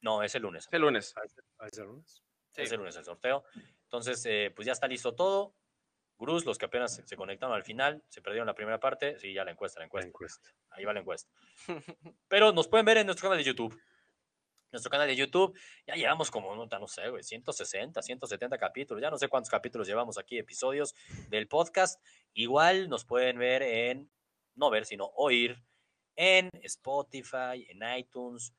No, 0.01 0.23
es 0.23 0.33
el 0.35 0.43
lunes. 0.43 0.65
Es 0.67 0.73
el 0.73 0.81
lunes. 0.81 1.13
Ah, 1.17 1.21
es- 1.25 1.35
ah, 1.59 1.67
es 1.67 1.77
el 1.77 1.85
lunes. 1.85 2.23
Sí. 2.51 2.61
Es 2.61 2.71
el 2.71 2.77
lunes 2.77 2.95
el 2.95 3.03
sorteo. 3.05 3.43
Entonces, 3.83 4.25
eh, 4.25 4.51
pues 4.55 4.65
ya 4.65 4.71
está 4.73 4.87
listo 4.87 5.13
todo. 5.15 5.53
Gruz, 6.17 6.45
los 6.45 6.57
que 6.57 6.65
apenas 6.65 6.95
se- 6.95 7.05
se 7.07 7.15
conectaron 7.15 7.55
al 7.55 7.63
final, 7.63 8.03
se 8.09 8.21
perdieron 8.21 8.47
la 8.47 8.55
primera 8.55 8.79
parte. 8.79 9.19
Sí, 9.19 9.33
ya 9.33 9.43
la 9.45 9.51
encuesta, 9.51 9.79
la 9.79 9.87
La 9.91 10.01
encuesta. 10.05 10.49
Ahí 10.71 10.83
va 10.85 10.93
la 10.93 11.01
encuesta. 11.01 11.29
Pero 12.27 12.51
nos 12.51 12.67
pueden 12.67 12.85
ver 12.85 12.97
en 12.97 13.05
nuestro 13.05 13.29
canal 13.29 13.37
de 13.37 13.43
YouTube. 13.43 13.79
Nuestro 14.71 14.89
canal 14.91 15.07
de 15.07 15.15
YouTube, 15.15 15.57
ya 15.85 15.95
llevamos 15.95 16.29
como, 16.29 16.53
no, 16.53 16.65
no 16.65 16.87
sé, 16.87 17.09
güey, 17.09 17.23
160, 17.23 18.01
170 18.01 18.57
capítulos. 18.57 19.01
Ya 19.01 19.09
no 19.09 19.17
sé 19.17 19.29
cuántos 19.29 19.49
capítulos 19.49 19.87
llevamos 19.87 20.17
aquí, 20.17 20.37
episodios 20.37 20.93
del 21.29 21.47
podcast. 21.47 22.03
Igual 22.33 22.89
nos 22.89 23.05
pueden 23.05 23.37
ver 23.39 23.61
en, 23.61 24.11
no 24.55 24.69
ver, 24.69 24.85
sino 24.85 25.05
oír 25.15 25.63
en 26.17 26.49
Spotify, 26.63 27.65
en 27.69 27.81
iTunes. 27.97 28.53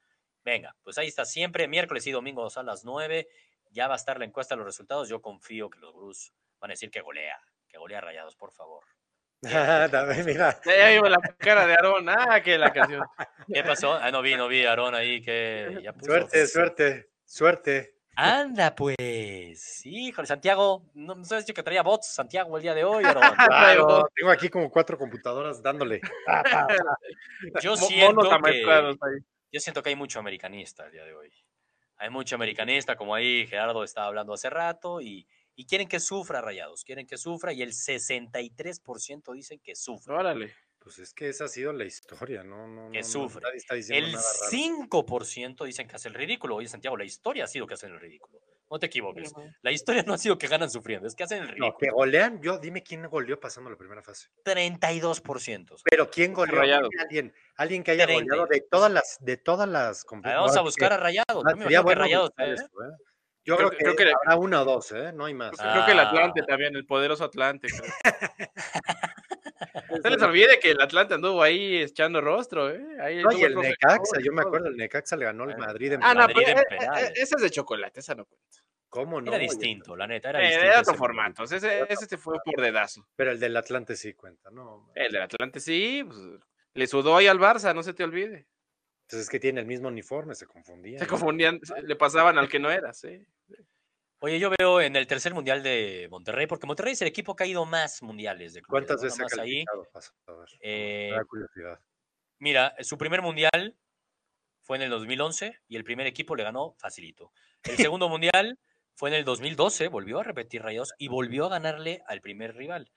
Venga, 0.45 0.75
pues 0.83 0.97
ahí 0.97 1.09
está 1.09 1.27
siempre, 1.27 1.69
miércoles 1.69 2.07
y 2.07 2.13
domingos 2.13 2.57
a 2.57 2.63
las 2.63 2.85
9. 2.87 3.29
Ya 3.71 3.87
va 3.87 3.93
a 3.95 3.97
estar 3.99 4.19
la 4.19 4.25
encuesta 4.25 4.55
de 4.55 4.61
los 4.61 4.67
resultados. 4.67 5.11
Yo 5.11 5.21
confío 5.21 5.69
que 5.69 5.79
los 5.79 5.93
Grus 5.93 6.33
van 6.61 6.71
a 6.71 6.73
decir 6.73 6.91
que 6.91 7.01
golea, 7.01 7.39
que 7.69 7.79
golea 7.79 8.01
rayados, 8.01 8.37
por 8.37 8.53
favor. 8.53 8.85
Dame, 9.41 10.25
mira. 10.25 10.61
Ya 10.65 10.91
vimos 10.91 11.11
la 11.11 11.21
cara 11.39 11.67
de 11.67 11.75
Aarón. 11.75 12.09
Ah, 12.09 12.41
que 12.43 12.59
la 12.59 12.73
canción. 12.73 13.05
¿Qué 13.53 13.63
pasó? 13.63 13.95
Ah, 13.95 14.11
no 14.11 14.23
vi, 14.23 14.35
no 14.35 14.49
vi 14.49 14.65
a 14.65 14.71
Aarón 14.71 14.95
ahí 14.95 15.23
que 15.23 15.81
ya 15.83 15.93
puso. 15.93 16.07
Suerte, 16.07 16.47
suerte, 16.47 17.11
suerte. 17.25 17.95
Anda, 18.17 18.75
pues. 18.75 19.87
Híjole, 19.87 20.27
Santiago, 20.27 20.91
no 20.95 21.15
no 21.15 21.25
sabes 21.25 21.47
yo 21.47 21.55
que 21.55 21.63
traía 21.63 21.85
bots, 21.85 22.09
Santiago, 22.09 22.57
el 22.57 22.63
día 22.65 22.75
de 22.75 22.85
hoy, 22.85 23.05
Aarón. 23.05 23.23
Claro, 23.49 24.09
tengo 24.15 24.31
aquí 24.33 24.49
como 24.49 24.71
cuatro 24.71 24.99
computadoras 24.99 25.63
dándole. 25.63 26.01
Yo 27.63 27.77
siento 27.77 28.29
que, 28.29 28.51
ahí. 28.51 29.21
yo 29.53 29.61
siento 29.61 29.83
que 29.83 29.91
hay 29.91 29.97
mucho 29.97 30.19
americanista 30.19 30.87
el 30.87 30.93
día 30.93 31.05
de 31.05 31.15
hoy. 31.15 31.33
Hay 31.99 32.11
mucho 32.11 32.35
americanista, 32.35 32.97
como 32.97 33.15
ahí 33.15 33.47
Gerardo 33.47 33.85
estaba 33.85 34.09
hablando 34.09 34.33
hace 34.33 34.51
rato, 34.51 35.01
y, 35.01 35.27
y 35.61 35.67
quieren 35.67 35.89
que 35.89 35.99
sufra 35.99 36.41
Rayados, 36.41 36.85
quieren 36.85 37.05
que 37.05 37.19
sufra, 37.19 37.53
y 37.53 37.63
el 37.63 37.73
63% 37.73 39.35
dicen 39.35 39.59
que 39.59 39.75
sufra. 39.75 40.15
Órale. 40.15 40.55
Pues 40.79 41.01
es 41.01 41.13
que 41.13 41.29
esa 41.29 41.47
ha 41.47 41.49
sido 41.49 41.73
la 41.73 41.85
historia, 41.85 42.45
¿no? 42.45 42.69
no 42.69 42.91
Que 42.93 43.01
no, 43.01 43.05
no, 43.07 43.13
sufre. 43.13 43.41
nadie 43.43 43.57
está 43.57 43.75
diciendo 43.75 44.07
El 44.07 44.13
nada 44.13 44.25
raro. 44.41 44.53
5% 44.53 45.67
dicen 45.67 45.89
que 45.89 45.97
hace 45.97 46.07
el 46.09 46.15
ridículo. 46.15 46.55
Oye, 46.55 46.69
Santiago, 46.69 46.97
la 46.97 47.05
historia 47.05 47.45
ha 47.45 47.47
sido 47.49 47.67
que 47.67 47.75
hacen 47.75 47.91
el 47.93 47.99
ridículo. 47.99 48.41
No 48.71 48.79
te 48.79 48.87
equivoques. 48.87 49.33
La 49.63 49.73
historia 49.73 50.05
no 50.05 50.15
ha 50.15 50.19
sido 50.19 50.39
que 50.39 50.47
ganan 50.47 50.71
sufriendo, 50.71 51.09
es 51.09 51.15
que 51.17 51.25
hacen 51.25 51.39
el 51.43 51.47
No, 51.47 51.53
ridículo. 51.53 51.77
que 51.79 51.91
golean, 51.91 52.41
yo 52.41 52.59
dime 52.59 52.83
quién 52.85 53.03
goleó 53.09 53.41
pasando 53.41 53.69
la 53.71 53.77
primera 53.77 54.03
fase. 54.03 54.29
32%. 54.45 55.75
Pero 55.91 56.09
quién 56.11 56.33
goleó 56.33 56.61
alguien, 57.01 57.35
alguien 57.57 57.83
que 57.83 57.91
haya 57.91 58.07
30. 58.07 58.25
goleado 58.37 58.47
de 58.47 58.61
todas 58.71 58.93
las, 58.93 59.17
de 59.21 59.37
todas 59.37 59.69
las 59.69 60.05
vamos 60.23 60.57
a 60.57 60.61
buscar 60.61 60.93
a 60.93 60.97
Rayados. 60.99 61.45
Ah, 61.45 61.51
Yo 61.51 61.57
me 61.57 61.63
sería 61.65 61.81
imagino 61.81 61.81
que 61.81 61.85
bueno 61.85 62.01
Rayados. 62.03 62.31
¿eh? 62.39 62.55
eso, 62.55 62.65
¿eh? 62.65 62.97
Yo 63.49 63.57
Creo 63.57 63.57
creo, 63.57 63.71
que- 63.71 63.77
que, 63.79 63.85
creo 63.85 63.97
que- 63.97 64.13
habrá 64.15 64.37
una 64.37 64.61
o 64.61 64.65
dos, 64.67 64.93
¿eh? 64.93 65.11
No 65.15 65.25
hay 65.25 65.33
más. 65.33 65.53
Creo 65.57 65.87
que 65.87 65.93
el 65.93 66.01
Atlante 66.01 66.43
Ah. 66.43 66.47
también, 66.47 66.77
el 66.77 66.85
poderoso 66.85 67.25
Atlante. 67.25 67.67
se 67.69 67.81
les 70.11 70.23
olvide 70.23 70.59
que 70.61 70.71
el 70.73 70.81
Atlante 70.83 71.15
anduvo 71.15 71.43
ahí 71.43 71.79
echando 71.83 72.21
rostro, 72.21 72.71
¿eh? 72.71 72.85
Ahí 73.01 73.23
No, 73.23 73.31
estuvo 73.31 73.41
y 73.41 73.45
el 73.45 73.55
Necaxa, 73.57 74.21
yo 74.23 74.33
me 74.33 74.43
acuerdo, 74.43 74.69
el 74.69 74.77
Necaxa 74.77 75.17
le 75.17 75.25
ganó 75.25 75.45
al 75.45 75.53
Ah. 75.53 75.57
Madrid 75.59 75.93
en 75.95 76.03
Ah, 76.03 76.13
no, 76.15 76.21
Madrid 76.21 76.37
pero, 76.45 76.51
en 76.51 76.59
eh, 76.59 76.61
eh, 76.61 76.77
penales. 76.79 77.13
esa 77.17 77.37
es 77.37 77.43
de 77.43 77.51
chocolate, 77.51 78.01
esa 78.01 78.15
no 78.15 78.27
cuenta. 78.27 78.59
¿Cómo 78.91 79.21
no? 79.21 79.33
Era 79.33 79.39
distinto, 79.43 79.97
la 79.97 80.07
neta, 80.07 80.31
era 80.31 80.41
Eh, 80.41 80.43
distinto. 80.45 80.67
Era 80.67 80.81
otro 80.81 80.93
ese 80.93 80.99
formato. 80.99 81.45
Ese, 81.45 81.57
ese 81.89 82.07
se 82.07 82.19
fue 82.19 82.37
por 82.45 82.61
dedazo. 82.63 83.07
Pero 83.17 83.31
el 83.33 83.41
del 83.41 83.57
Atlante 83.57 83.97
sí 83.97 84.15
cuenta, 84.15 84.51
¿no? 84.51 84.91
El 84.95 85.13
del 85.13 85.23
Atlante 85.23 85.61
sí, 85.61 86.05
pues, 86.07 86.19
le 86.75 86.87
sudó 86.87 87.17
ahí 87.17 87.27
al 87.27 87.39
Barça, 87.39 87.75
no 87.75 87.83
se 87.83 87.93
te 87.95 88.05
olvide. 88.05 88.47
Entonces 89.03 89.27
es 89.27 89.31
que 89.31 89.41
tiene 89.41 89.61
el 89.61 89.67
mismo 89.67 89.89
uniforme, 89.89 90.35
se 90.35 90.47
confundía. 90.47 90.99
Se 90.99 91.07
confundían, 91.07 91.61
le 91.83 91.97
pasaban 91.97 92.39
al 92.39 92.49
que 92.49 92.59
no 92.59 92.71
era, 92.71 92.93
sí. 92.93 93.27
Oye, 94.21 94.41
yo 94.41 94.51
veo 94.59 94.81
en 94.81 94.97
el 94.97 95.07
tercer 95.07 95.33
mundial 95.33 95.63
de 95.63 96.09
Monterrey, 96.11 96.49
porque 96.49 96.67
Monterrey 96.67 96.95
es 96.95 97.03
el 97.03 97.09
equipo 97.09 97.37
que 97.37 97.45
ha 97.45 97.47
ido 97.47 97.65
más 97.65 98.03
mundiales 98.03 98.53
de 98.53 98.63
clubes. 98.63 98.87
¿Cuántas 98.87 99.03
veces 99.03 99.39
ha 99.39 99.43
ahí. 99.43 99.65
a 100.27 100.33
ver, 100.33 100.49
Eh, 100.61 101.13
curiosidad. 101.29 101.79
Mira, 102.41 102.75
su 102.81 102.99
primer 102.99 103.23
mundial 103.23 103.77
fue 104.61 104.77
en 104.77 104.83
el 104.83 104.91
2011 104.91 105.61
y 105.69 105.77
el 105.77 105.85
primer 105.85 106.09
equipo 106.09 106.35
le 106.35 106.43
ganó 106.43 106.75
facilito. 106.79 107.33
El 107.63 107.77
segundo 107.93 108.09
mundial 108.09 108.59
fue 108.95 109.11
en 109.11 109.15
el 109.15 109.25
2012, 109.25 109.87
volvió 109.87 110.19
a 110.19 110.25
repetir 110.25 110.63
Rayados 110.63 110.95
y 110.99 111.07
volvió 111.07 111.47
a 111.47 111.51
ganarle 111.51 112.03
al 112.09 112.21
primer 112.21 112.57
rival. 112.57 112.91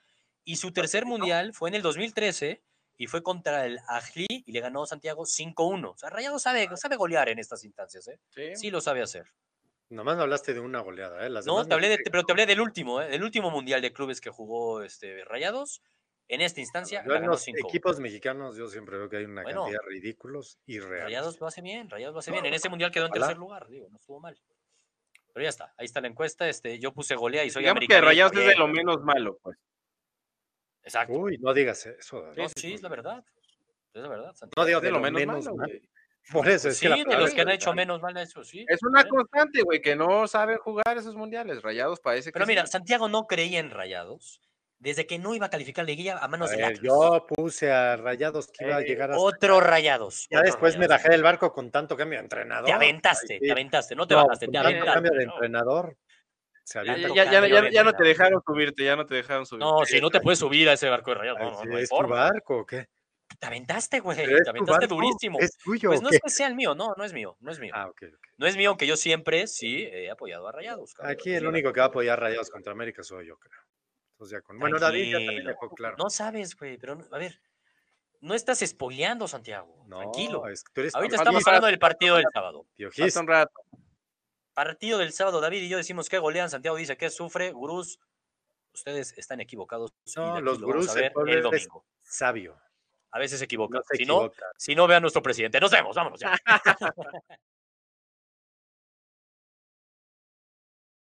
Y 0.44 0.56
su 0.56 0.74
tercer 0.74 1.06
mundial 1.06 1.54
fue 1.54 1.70
en 1.70 1.76
el 1.76 1.84
2013 1.84 2.64
y 2.98 3.06
fue 3.06 3.22
contra 3.22 3.68
el 3.68 3.78
Ajli 3.88 4.26
y 4.28 4.52
le 4.52 4.60
ganó 4.60 4.88
Santiago 4.88 5.26
5-1. 5.26 5.92
O 5.92 5.98
sea, 5.98 6.10
Rayados 6.10 6.42
sabe, 6.42 6.68
sabe 6.78 6.96
golear 6.96 7.30
en 7.30 7.38
estas 7.38 7.64
instancias, 7.64 8.08
¿eh? 8.08 8.20
Sí. 8.30 8.56
Sí 8.56 8.72
lo 8.72 8.82
sabe 8.82 9.04
hacer. 9.04 9.28
Nomás 9.92 10.16
me 10.16 10.24
hablaste 10.24 10.54
de 10.54 10.62
una 10.62 10.80
goleada, 10.80 11.26
¿eh? 11.26 11.30
Las 11.30 11.46
No, 11.46 11.54
demás 11.56 11.68
te 11.68 11.74
hablé 11.74 11.90
de, 11.90 11.98
pero 12.10 12.24
te 12.24 12.32
hablé 12.32 12.46
del 12.46 12.62
último, 12.62 13.02
¿eh? 13.02 13.10
Del 13.10 13.24
último 13.24 13.52
mundial 13.52 13.82
de 13.82 13.92
clubes 13.92 14.22
que 14.22 14.30
jugó 14.30 14.82
este, 14.82 15.24
Rayados. 15.26 15.82
En 16.30 16.40
esta 16.40 16.62
instancia, 16.62 17.04
Yo 17.04 17.10
la 17.10 17.16
en 17.18 17.22
ganó 17.24 17.34
los 17.34 17.42
5 17.42 17.68
equipos 17.68 18.00
mexicanos 18.00 18.56
yo 18.56 18.68
siempre 18.70 18.98
veo 18.98 19.10
que 19.10 19.18
hay 19.18 19.26
una 19.26 19.44
Bueno. 19.44 19.64
cantidad 19.64 19.82
de 19.84 19.90
ridículos 19.90 20.60
y 20.66 20.80
reales. 20.80 21.04
Rayados 21.04 21.42
lo 21.42 21.48
hace 21.48 21.62
bien, 21.62 21.90
Rayados 21.90 22.14
lo 22.14 22.20
hace 22.20 22.32
bien. 22.32 22.46
En 22.46 22.54
ese 22.54 22.70
mundial 22.70 22.90
quedó 22.90 23.08
en 23.08 23.12
tercer 23.12 23.38
lugar, 23.38 23.68
digo, 23.68 23.90
no 23.90 23.98
estuvo 23.98 24.22
mal. 24.22 24.40
Pero 25.34 25.44
ya 25.44 25.50
está, 25.50 25.74
ahí 25.78 25.86
está 25.86 26.00
la 26.00 26.08
encuesta. 26.08 26.48
Este, 26.48 26.80
yo 26.80 26.94
puse 26.94 27.16
golea 27.16 27.44
y 27.44 27.50
soy 27.50 27.64
Digamos 27.64 27.86
que 27.86 27.96
americanista. 27.96 28.06
Rayados 28.08 28.32
es 28.38 28.48
de 28.48 28.56
lo 28.56 28.68
menos 28.70 29.02
malo, 29.04 29.40
pues. 29.44 29.58
Exacto. 30.84 31.14
Uy, 31.14 31.38
no 31.40 31.54
digas 31.54 31.86
eso. 31.86 32.24
No, 32.36 32.48
sí, 32.50 32.74
es 32.76 32.82
la 32.82 32.90
verdad. 32.90 33.26
Es 33.94 34.02
la 34.02 34.08
verdad. 34.08 34.28
No 34.28 34.34
Santiago. 34.36 34.66
digo 34.68 34.80
Es 34.80 34.84
de 34.84 34.92
lo 34.92 35.00
menos, 35.02 35.20
menos 35.20 35.46
malo, 35.46 35.58
mal. 35.58 35.82
Por 36.32 36.48
eso 36.48 36.70
es 36.70 36.78
sí, 36.78 36.86
que 36.86 36.90
la 36.90 36.96
de 36.98 37.18
los 37.18 37.34
que 37.34 37.42
han 37.42 37.50
hecho 37.50 37.74
menos 37.74 38.02
mal 38.02 38.16
eso, 38.18 38.44
sí. 38.44 38.66
Es 38.68 38.80
una 38.84 39.04
constante, 39.06 39.62
güey, 39.64 39.82
que 39.82 39.96
no 39.96 40.28
saben 40.28 40.58
jugar 40.58 40.98
esos 40.98 41.16
mundiales. 41.16 41.62
Rayados 41.62 42.00
parece 42.00 42.30
que 42.30 42.34
Pero 42.34 42.46
mira, 42.46 42.66
sí. 42.66 42.72
Santiago 42.74 43.10
no 43.10 43.26
creía 43.28 43.60
en 43.60 43.70
Rayados 43.72 44.42
desde 44.80 45.06
que 45.06 45.20
no 45.20 45.36
iba 45.36 45.46
a 45.46 45.50
calificar 45.50 45.86
liguilla 45.86 46.18
a 46.18 46.26
A 46.26 46.28
manos 46.28 46.50
de 46.50 46.58
ver, 46.58 46.66
Atlas. 46.66 46.82
yo 46.82 47.26
puse 47.28 47.72
a 47.72 47.98
Rayados 47.98 48.48
que 48.48 48.66
iba 48.66 48.78
a 48.78 48.82
Eh, 48.82 48.86
llegar 48.86 49.12
hasta... 49.12 49.22
Otro 49.22 49.60
Rayados. 49.60 50.28
Ya 50.32 50.40
otro 50.40 50.48
después 50.52 50.78
me 50.78 50.88
bajé 50.88 51.10
del 51.10 51.22
barco 51.22 51.52
con 51.54 51.70
tanto 51.70 51.96
cambio 51.96 52.18
de 52.18 52.24
entrenador. 52.24 52.66
Te 52.66 52.74
aventaste, 52.74 53.34
Ay, 53.34 53.40
sí. 53.40 53.46
te 53.46 53.52
aventaste, 53.52 53.96
no 53.96 54.08
te 54.08 54.16
No, 54.16 54.24
bajaste, 54.24 54.46
con 54.48 54.54
te 54.54 54.58
tanto 54.60 54.70
aventaste. 54.70 54.94
cambio 54.94 55.12
de 55.20 55.26
¿no? 55.26 55.34
entrenador. 55.34 55.98
Se 56.64 56.86
Ya, 56.86 56.96
ya, 56.98 57.26
ya, 57.26 57.84
no 57.84 57.92
de 57.92 57.98
te 57.98 58.04
dejaron 58.04 58.42
subirte, 58.46 58.84
ya 58.84 58.96
no 58.96 59.06
te 59.06 59.16
dejaron 59.16 59.46
subirte. 59.46 59.66
No, 59.66 59.86
si 59.86 60.00
no 60.02 60.10
te 60.10 60.20
puedes 60.22 60.40
subir 60.40 60.70
a 60.70 60.74
ese 60.74 60.90
barco 60.90 61.12
de 61.12 61.16
rayados, 61.16 61.40
Ay, 61.42 61.48
no, 61.68 61.72
no, 61.74 61.78
¿Es 61.78 61.90
tu 61.90 62.08
barco 62.08 62.60
o 62.60 62.66
qué? 62.66 62.88
Te 63.40 63.48
aventaste, 63.48 64.00
güey. 64.00 64.18
Te 64.18 64.50
aventaste 64.50 64.88
durísimo. 64.88 65.40
¿Es 65.40 65.58
tuyo 65.58 65.90
Pues 65.90 66.02
no 66.02 66.10
es 66.10 66.20
que 66.20 66.30
sea 66.30 66.48
el 66.48 66.56
mío, 66.56 66.76
no, 66.76 66.94
no 66.98 67.04
es 67.04 67.14
mío, 67.14 67.38
no 67.40 67.52
es 67.52 67.60
mío. 67.60 67.72
Ah, 67.76 67.88
ok, 67.88 68.04
ok. 68.14 68.28
No 68.38 68.48
es 68.48 68.56
mío, 68.58 68.70
aunque 68.70 68.88
yo 68.88 68.96
siempre 68.98 69.48
sí 69.48 69.84
he 69.84 70.10
apoyado 70.10 70.48
a 70.48 70.52
Rayados. 70.52 70.94
cabrón. 70.94 71.14
Aquí 71.14 71.34
el 71.34 71.48
único 71.48 71.72
que 71.74 71.80
va 71.80 71.86
a 71.88 71.90
apoyar 71.90 72.20
rayados 72.20 72.50
contra 72.50 72.72
América 72.72 73.04
soy 73.04 73.28
yo, 73.28 73.38
creo. 73.38 73.60
Entonces 74.14 74.38
ya 74.38 74.42
con... 74.42 74.60
Bueno, 74.60 74.78
David 74.80 75.12
ya 75.12 75.18
también 75.26 75.46
dejó 75.46 75.70
claro. 75.70 75.96
No 75.98 76.10
sabes, 76.10 76.56
güey, 76.56 76.78
pero 76.78 76.98
a 77.12 77.18
ver, 77.18 77.40
no 78.20 78.36
estás 78.36 78.60
spoileando, 78.60 79.28
Santiago. 79.28 79.84
No, 79.88 80.00
Tranquilo. 80.00 80.48
es 80.48 80.64
que 80.64 80.72
tú 80.74 80.82
eres 80.82 80.96
Ahorita 80.96 81.16
estamos 81.16 81.46
hablando 81.48 81.68
del 81.68 81.80
partido 81.80 82.16
del 82.18 82.26
sábado. 82.34 82.68
un 83.20 83.28
rato. 83.28 83.54
Partido 84.54 84.98
del 85.00 85.14
sábado, 85.14 85.40
David 85.42 85.62
y 85.64 85.70
yo 85.70 85.78
decimos 85.78 86.10
que 86.10 86.20
golean. 86.20 86.50
Santiago 86.50 86.76
dice 86.78 86.98
que 86.98 87.10
sufre. 87.10 87.52
Gurús, 87.52 88.00
ustedes 88.74 89.18
están 89.18 89.40
equivocados. 89.42 89.92
No, 90.16 90.40
los 90.42 90.60
lo 90.60 90.68
gurús, 90.68 90.90
a 90.96 91.00
el 91.00 91.12
el 91.28 91.38
es- 91.38 91.44
domingo. 91.44 91.86
sabio. 92.04 92.60
A 93.12 93.20
veces 93.20 93.42
se. 93.42 93.78
No 93.78 93.84
se 93.84 93.98
si, 93.98 94.06
no, 94.06 94.16
equivoca. 94.26 94.46
si 94.58 94.76
no, 94.76 94.88
vean 94.88 95.02
nuestro 95.02 95.22
presidente. 95.22 95.60
Nos 95.60 95.72
vemos, 95.72 95.96
vámonos 95.96 96.20
ya. 96.20 96.36